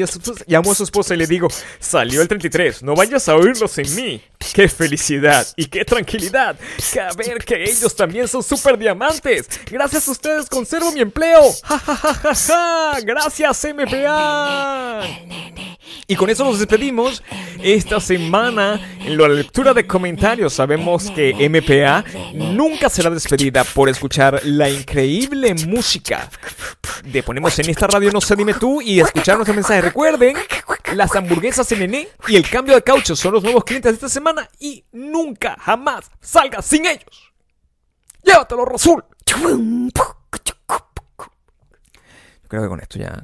llamo 0.48 0.72
a 0.72 0.76
su- 0.76 0.84
esposa 0.84 1.14
y 1.14 1.18
le 1.18 1.28
digo, 1.28 1.48
salió 1.80 2.22
el 2.22 2.28
33, 2.30 2.82
no 2.82 2.96
vayas 2.96 3.28
a 3.28 3.36
oírlos 3.36 3.78
en 3.78 3.94
mí. 3.96 4.22
¡Qué 4.54 4.70
felicidad 4.70 5.46
y 5.58 5.66
qué 5.66 5.84
tranquilidad! 5.84 6.56
Saber 6.78 7.44
que 7.44 7.64
ellos 7.64 7.94
también 7.96 8.28
son 8.28 8.42
super 8.44 8.78
diamantes. 8.78 9.48
Gracias 9.70 10.08
a 10.08 10.12
ustedes 10.12 10.48
conservo 10.48 10.92
mi 10.92 11.02
empleo. 11.02 11.42
¡Ja, 11.64 11.78
ja, 11.80 11.96
ja, 11.96 12.14
ja, 12.14 12.36
ja! 12.36 13.00
Gracias, 13.02 13.66
MPA. 13.74 15.02
Y 16.08 16.16
con 16.16 16.30
eso 16.30 16.44
nos 16.46 16.60
despedimos. 16.60 17.24
Esta 17.64 18.00
semana, 18.00 18.80
en 19.00 19.18
la 19.18 19.28
lectura 19.28 19.74
de 19.74 19.88
comentarios, 19.88 20.54
sabemos 20.54 21.10
que 21.12 21.34
MPA 21.50 22.04
nunca 22.34 22.90
será 22.90 23.10
despedida 23.10 23.64
por 23.64 23.90
escuchar 23.90 24.40
la 24.44 24.70
increíble 24.86 25.56
música 25.68 26.30
de 27.04 27.24
Ponemos 27.24 27.58
en 27.58 27.72
esta 27.72 27.88
radio 27.88 28.12
No 28.12 28.22
sé, 28.22 28.36
dime 28.36 28.54
tú 28.54 28.82
y 28.82 29.00
escuchar 29.00 29.36
nuestro 29.36 29.56
mensaje. 29.56 29.82
Recuerden, 29.82 30.38
las 30.94 31.16
hamburguesas 31.16 31.72
en 31.72 31.80
Nené 31.80 32.08
y 32.28 32.36
el 32.36 32.48
cambio 32.48 32.76
de 32.76 32.84
caucho 32.84 33.16
son 33.16 33.34
los 33.34 33.44
nuevos 33.44 33.64
clientes 33.64 33.92
de 33.92 33.96
esta 33.96 34.10
semana 34.10 34.48
y 34.60 34.86
nunca, 34.92 35.58
jamás 35.60 36.12
salga 36.22 36.62
sin 36.62 36.86
ellos. 36.86 37.34
Llévatelo, 38.24 38.64
Rasul. 38.64 39.04
Yo 39.26 39.36
creo 42.48 42.62
que 42.62 42.70
con 42.70 42.80
esto 42.80 43.00
ya 43.00 43.24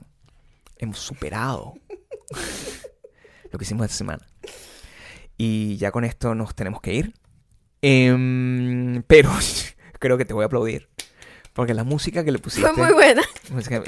hemos 0.80 0.98
superado 0.98 1.76
lo 3.52 3.60
que 3.60 3.64
hicimos 3.64 3.86
esta 3.86 3.98
semana. 3.98 4.28
Y 5.38 5.78
ya 5.78 5.92
con 5.92 6.06
esto 6.06 6.34
nos 6.34 6.56
tenemos 6.56 6.82
que 6.82 6.94
ir. 6.96 7.14
Em, 7.84 9.04
pero 9.04 9.30
creo 10.00 10.18
que 10.18 10.26
te 10.26 10.34
voy 10.34 10.42
a 10.42 10.48
aplaudir. 10.48 10.90
Porque 11.54 11.74
la 11.74 11.84
música 11.84 12.24
que 12.24 12.32
le 12.32 12.40
pusiste. 12.40 12.68
Fue 12.72 12.86
muy 12.86 12.94
buena. 12.94 13.22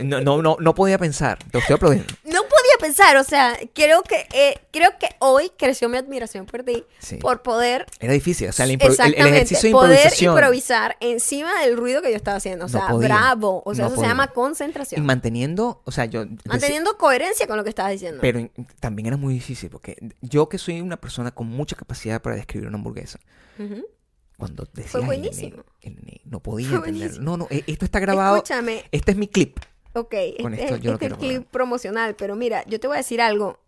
no, 0.04 0.20
no, 0.22 0.42
no, 0.42 0.58
no 0.60 0.76
podía 0.76 0.98
pensar. 0.98 1.40
Te 1.50 1.60
estoy 1.60 1.76
aplaudiendo. 1.76 2.14
No 2.26 2.42
podía 2.42 2.78
pensar, 2.80 3.16
o 3.18 3.24
sea, 3.24 3.58
creo 3.74 4.04
que 4.04 4.28
eh, 4.34 4.60
creo 4.72 4.90
que 5.00 5.08
hoy 5.20 5.50
creció 5.58 5.88
mi 5.88 5.98
admiración 5.98 6.46
por 6.46 6.64
ti 6.64 6.84
Sí. 7.00 7.16
por 7.18 7.42
poder 7.42 7.86
Era 8.02 8.12
difícil. 8.14 8.50
O 8.50 8.52
sea, 8.52 8.66
el, 8.66 8.72
el- 8.72 8.82
el 9.16 9.28
ejercicio 9.28 9.70
de 9.70 9.74
poder 9.74 9.92
improvisación. 10.00 10.34
improvisar 10.34 10.98
encima 11.00 11.62
del 11.62 11.78
ruido 11.78 12.02
que 12.02 12.10
yo 12.10 12.18
estaba 12.18 12.36
haciendo, 12.38 12.66
o 12.66 12.68
No 12.68 12.72
sea, 12.80 12.88
podía, 12.90 13.08
bravo, 13.08 13.64
o 13.66 13.74
sea, 13.74 13.84
no 13.86 13.88
eso 13.88 13.96
podía. 13.96 14.10
se 14.10 14.12
llama 14.14 14.30
Y 14.30 14.34
concentración, 14.34 15.06
manteniendo. 15.06 15.82
O 15.86 15.92
sea, 15.92 16.04
yo. 16.06 16.26
manteniendo 16.46 16.98
coherencia 16.98 17.48
con 17.48 17.56
lo 17.56 17.64
que 17.64 17.70
estabas 17.70 17.94
diciendo. 17.94 18.20
Pero 18.22 18.50
también 18.82 19.06
era 19.08 19.16
muy 19.18 19.34
difícil. 19.36 19.70
Porque 19.70 19.96
yo, 20.22 20.50
que 20.50 20.58
soy 20.58 20.82
una 20.82 20.98
persona 20.98 21.32
con 21.32 21.48
mucha 21.48 21.76
capacidad 21.78 22.22
para 22.22 22.36
describir 22.36 22.68
una 22.68 22.78
hamburguesa. 22.78 23.20
Ujú. 23.58 23.86
Cuando 24.38 24.68
decía 24.74 24.90
Fue 24.92 25.02
el 25.02 25.08
nene, 25.08 25.22
buenísimo. 25.22 25.64
el 25.82 25.96
nene, 25.96 26.22
no 26.26 26.40
podía 26.42 26.70
entender. 26.76 27.20
No, 27.20 27.38
no, 27.38 27.48
e- 27.50 27.64
esto 27.68 27.86
está 27.86 28.00
grabado. 28.00 28.36
Escúchame, 28.38 28.84
Este 28.92 29.12
es 29.12 29.18
mi 29.18 29.28
clip. 29.28 29.58
ok, 29.94 30.16
Con 30.42 30.54
este, 30.54 30.66
esto 30.66 30.78
yo 30.78 30.94
este 30.94 31.06
es 31.06 31.12
el 31.12 31.18
clip 31.18 31.48
promocional, 31.50 32.16
pero 32.16 32.36
mira, 32.36 32.64
yo 32.66 32.80
te 32.80 32.88
voy 32.88 32.96
a 32.96 32.98
decir 32.98 33.22
algo, 33.22 33.60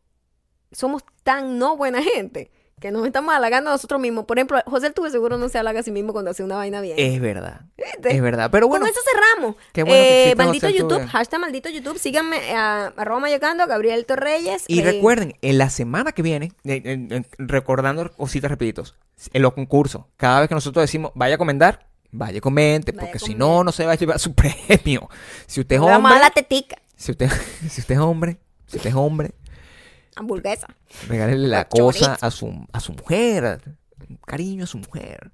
somos 0.72 1.04
tan 1.24 1.58
no 1.60 1.78
buena 1.78 2.02
gente 2.04 2.52
que 2.80 2.92
nos 2.92 3.06
estamos 3.08 3.34
halagando 3.34 3.70
a 3.70 3.74
nosotros 3.74 4.02
mismos. 4.02 4.26
Por 4.26 4.38
ejemplo, 4.38 4.62
José 4.66 4.90
Tuve 4.92 5.10
seguro 5.10 5.38
no 5.38 5.48
se 5.48 5.58
halaga 5.58 5.80
a 5.80 5.84
sí 5.84 5.92
mismo 5.92 6.12
cuando 6.12 6.32
hace 6.32 6.44
una 6.44 6.58
vaina 6.58 6.82
bien. 6.82 6.96
Es 7.00 7.22
verdad. 7.22 7.62
¿Viste? 7.78 8.14
Es 8.16 8.22
verdad. 8.22 8.50
Pero 8.52 8.68
bueno. 8.68 8.86
Con 8.86 8.92
eso 8.92 9.00
cerramos. 9.12 9.56
qué 9.72 9.84
bueno 9.84 9.96
que 9.96 10.10
Eh, 10.10 10.22
exista 10.32 10.44
maldito 10.44 10.68
José 10.68 10.78
YouTube, 10.80 10.98
Tuve. 11.00 11.08
hashtag 11.08 11.40
maldito 11.40 11.70
YouTube. 11.70 11.98
Síganme 12.00 12.38
a 12.54 12.88
arroba 12.98 13.22
mayocando, 13.22 13.66
Gabriel 13.66 14.06
Torreyes. 14.06 14.66
Y 14.68 14.80
eh, 14.80 14.84
recuerden, 14.84 15.36
en 15.42 15.58
la 15.58 15.70
semana 15.70 16.12
que 16.12 16.22
viene, 16.22 16.52
eh, 16.66 16.82
eh, 16.84 17.08
eh, 17.12 17.24
recordando 17.38 18.12
cositas 18.12 18.52
rapiditos, 18.52 18.96
en 19.32 19.42
los 19.42 19.54
concursos, 19.54 20.04
cada 20.18 20.42
vez 20.42 20.50
que 20.50 20.56
nosotros 20.56 20.84
decimos 20.84 21.12
vaya 21.16 21.36
a 21.36 21.38
comentar, 21.38 21.88
vaya 22.12 22.42
comente, 22.42 22.92
Vaya 22.92 23.02
porque 23.08 23.18
a 23.24 23.26
si 23.26 23.36
no, 23.36 23.64
no 23.64 23.72
se 23.72 23.86
va 23.86 23.94
a 23.94 23.96
llevar 23.96 24.20
su 24.20 24.34
premio. 24.36 25.10
Si 25.48 25.62
usted 25.62 25.78
es 25.78 25.82
la 25.82 25.96
hombre, 25.98 26.14
mala 26.16 26.30
tetica. 26.30 26.76
si 26.98 27.12
usted, 27.12 27.30
si 27.70 27.80
usted 27.82 27.96
es 27.96 28.02
hombre, 28.02 28.38
si 28.68 28.78
usted 28.78 28.90
es 28.90 28.96
hombre, 28.96 29.32
Hamburguesa. 30.16 30.68
regálele 31.08 31.48
la 31.48 31.68
cosa 31.68 32.18
a 32.22 32.32
su, 32.32 32.66
a 32.72 32.80
su 32.80 32.94
mujer, 32.94 33.62
cariño 34.26 34.64
a 34.64 34.68
su 34.68 34.78
mujer. 34.78 35.32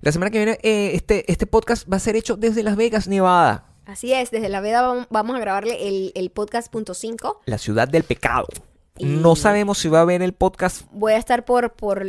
La 0.00 0.12
semana 0.12 0.30
que 0.30 0.38
viene, 0.38 0.58
eh, 0.62 0.92
este, 0.94 1.30
este 1.30 1.46
podcast 1.46 1.90
va 1.90 1.96
a 1.96 2.00
ser 2.00 2.16
hecho 2.16 2.36
desde 2.36 2.62
Las 2.62 2.76
Vegas, 2.76 3.08
Nevada, 3.08 3.66
Así 3.86 4.12
es, 4.12 4.30
desde 4.30 4.48
la 4.48 4.60
veda 4.60 4.82
vam- 4.88 5.06
vamos 5.10 5.34
a 5.34 5.40
grabarle 5.40 5.88
el, 5.88 6.12
el 6.14 6.30
podcast 6.30 6.70
punto 6.70 6.94
cinco. 6.94 7.40
la 7.46 7.58
ciudad 7.58 7.88
del 7.88 8.04
pecado. 8.04 8.46
Y- 8.98 9.06
No 9.06 9.34
sabemos 9.34 9.78
si 9.78 9.88
va 9.88 9.98
a 9.98 10.02
haber 10.02 10.20
el 10.22 10.32
podcast 10.34 10.82
Voy 10.92 11.14
a 11.14 11.16
estar 11.16 11.44
por, 11.44 11.72
por 11.72 12.06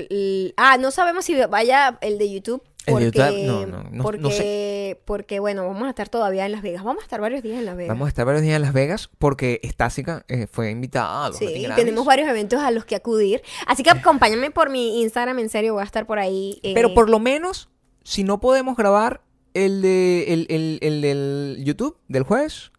ah, 0.58 0.78
no 0.78 0.92
sabemos 0.92 1.26
si 1.26 1.36
vaya 1.46 1.98
el 2.02 2.18
de 2.20 2.30
YouTube. 2.32 2.62
El 2.86 2.94
Porque, 2.94 3.44
no, 3.46 3.66
no, 3.68 3.84
no- 3.84 3.90
no 3.92 4.04
porque, 4.04 5.00
porque, 5.06 5.40
bueno, 5.40 5.68
vamos 5.68 5.84
a 5.84 5.90
estar 5.90 6.10
todavía 6.10 6.46
en 6.48 6.52
Las 6.52 6.62
Vegas. 6.64 6.84
Vamos 6.84 7.02
a 7.02 7.06
estar 7.06 7.22
varios 7.22 7.44
días 7.44 7.60
en 7.60 7.66
Las 7.66 7.76
Vegas. 7.76 7.90
Vamos 7.90 8.08
a 8.08 8.10
estar 8.10 8.26
varios 8.26 8.42
días 8.42 8.56
en 8.56 8.62
Las 8.64 8.74
Vegas 8.74 9.10
porque 9.20 9.60
Estásica 9.64 10.26
eh, 10.28 10.48
fue 10.48 10.72
invitada 10.72 11.28
a 11.28 11.34
Sí, 11.34 11.46
Grammys. 11.46 11.76
tenemos 11.76 12.06
varios 12.06 12.28
eventos 12.28 12.60
a 12.62 12.72
los 12.72 12.86
que 12.86 12.96
acudir. 12.96 13.42
Así 13.68 13.84
que 13.84 13.92
acompáñame 13.92 14.50
por 14.50 14.70
mi 14.72 15.02
Instagram, 15.04 15.38
en 15.40 15.50
serio, 15.50 15.74
voy 15.74 15.82
a 15.82 15.86
estar 15.86 16.08
por 16.08 16.18
ahí. 16.18 16.60
eh, 16.64 16.74
Pero 16.74 16.94
por 16.96 17.10
lo 17.10 17.20
menos, 17.20 17.70
si 18.04 18.24
no 18.24 18.40
podemos 18.40 18.76
grabar 18.76 19.22
el 19.54 19.82
de 19.84 20.34
el, 20.34 20.48
el- 20.50 20.80
el 20.82 21.02
del 21.02 21.64
YouTube 21.64 21.98
del 22.08 22.24
jueves, 22.24 22.72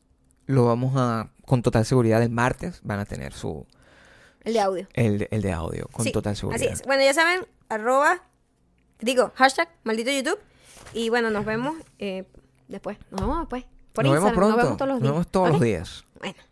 lo 0.47 0.65
vamos 0.67 0.95
a, 0.97 1.31
con 1.47 1.63
total 1.63 1.85
seguridad, 1.87 2.21
el 2.23 2.31
martes 2.31 2.81
van 2.83 2.99
a 2.99 3.05
tener 3.05 3.33
su 3.35 3.67
El 4.43 4.55
de 4.55 4.61
audio. 4.61 4.89
el, 4.95 5.19
de- 5.19 5.29
el 5.31 5.43
de 5.43 5.53
audio, 5.53 5.87
con 5.93 6.05
Sí, 6.05 6.11
total 6.11 6.33
Así 6.33 6.41
seguridad. 6.41 6.73
es. 6.73 6.83
Bueno, 6.83 7.05
ya 7.05 7.15
saben, 7.15 7.47
arroba, 7.69 8.25
digo, 9.03 9.33
hashtag, 9.35 9.69
maldito 9.85 10.11
YouTube. 10.11 10.39
Y 10.95 11.09
bueno, 11.11 11.31
nos 11.31 11.45
vemos 11.45 11.77
eh, 11.99 12.25
después. 12.69 12.99
Nos 13.11 13.21
vemos 13.21 13.39
después. 13.41 13.65
Por 13.93 14.05
nos 14.05 14.15
vemos 14.15 14.31
Instagram. 14.31 14.55
pronto. 14.57 14.57
Nos 14.57 14.67
vemos 14.67 14.77
todos 14.79 14.89
los 14.89 15.01
días. 15.01 15.03
Nos 15.03 15.13
vemos 15.13 15.27
todos 15.31 15.47
¿Ok? 15.49 15.53
los 15.53 15.61
días. 15.63 16.05
Bueno. 16.19 16.52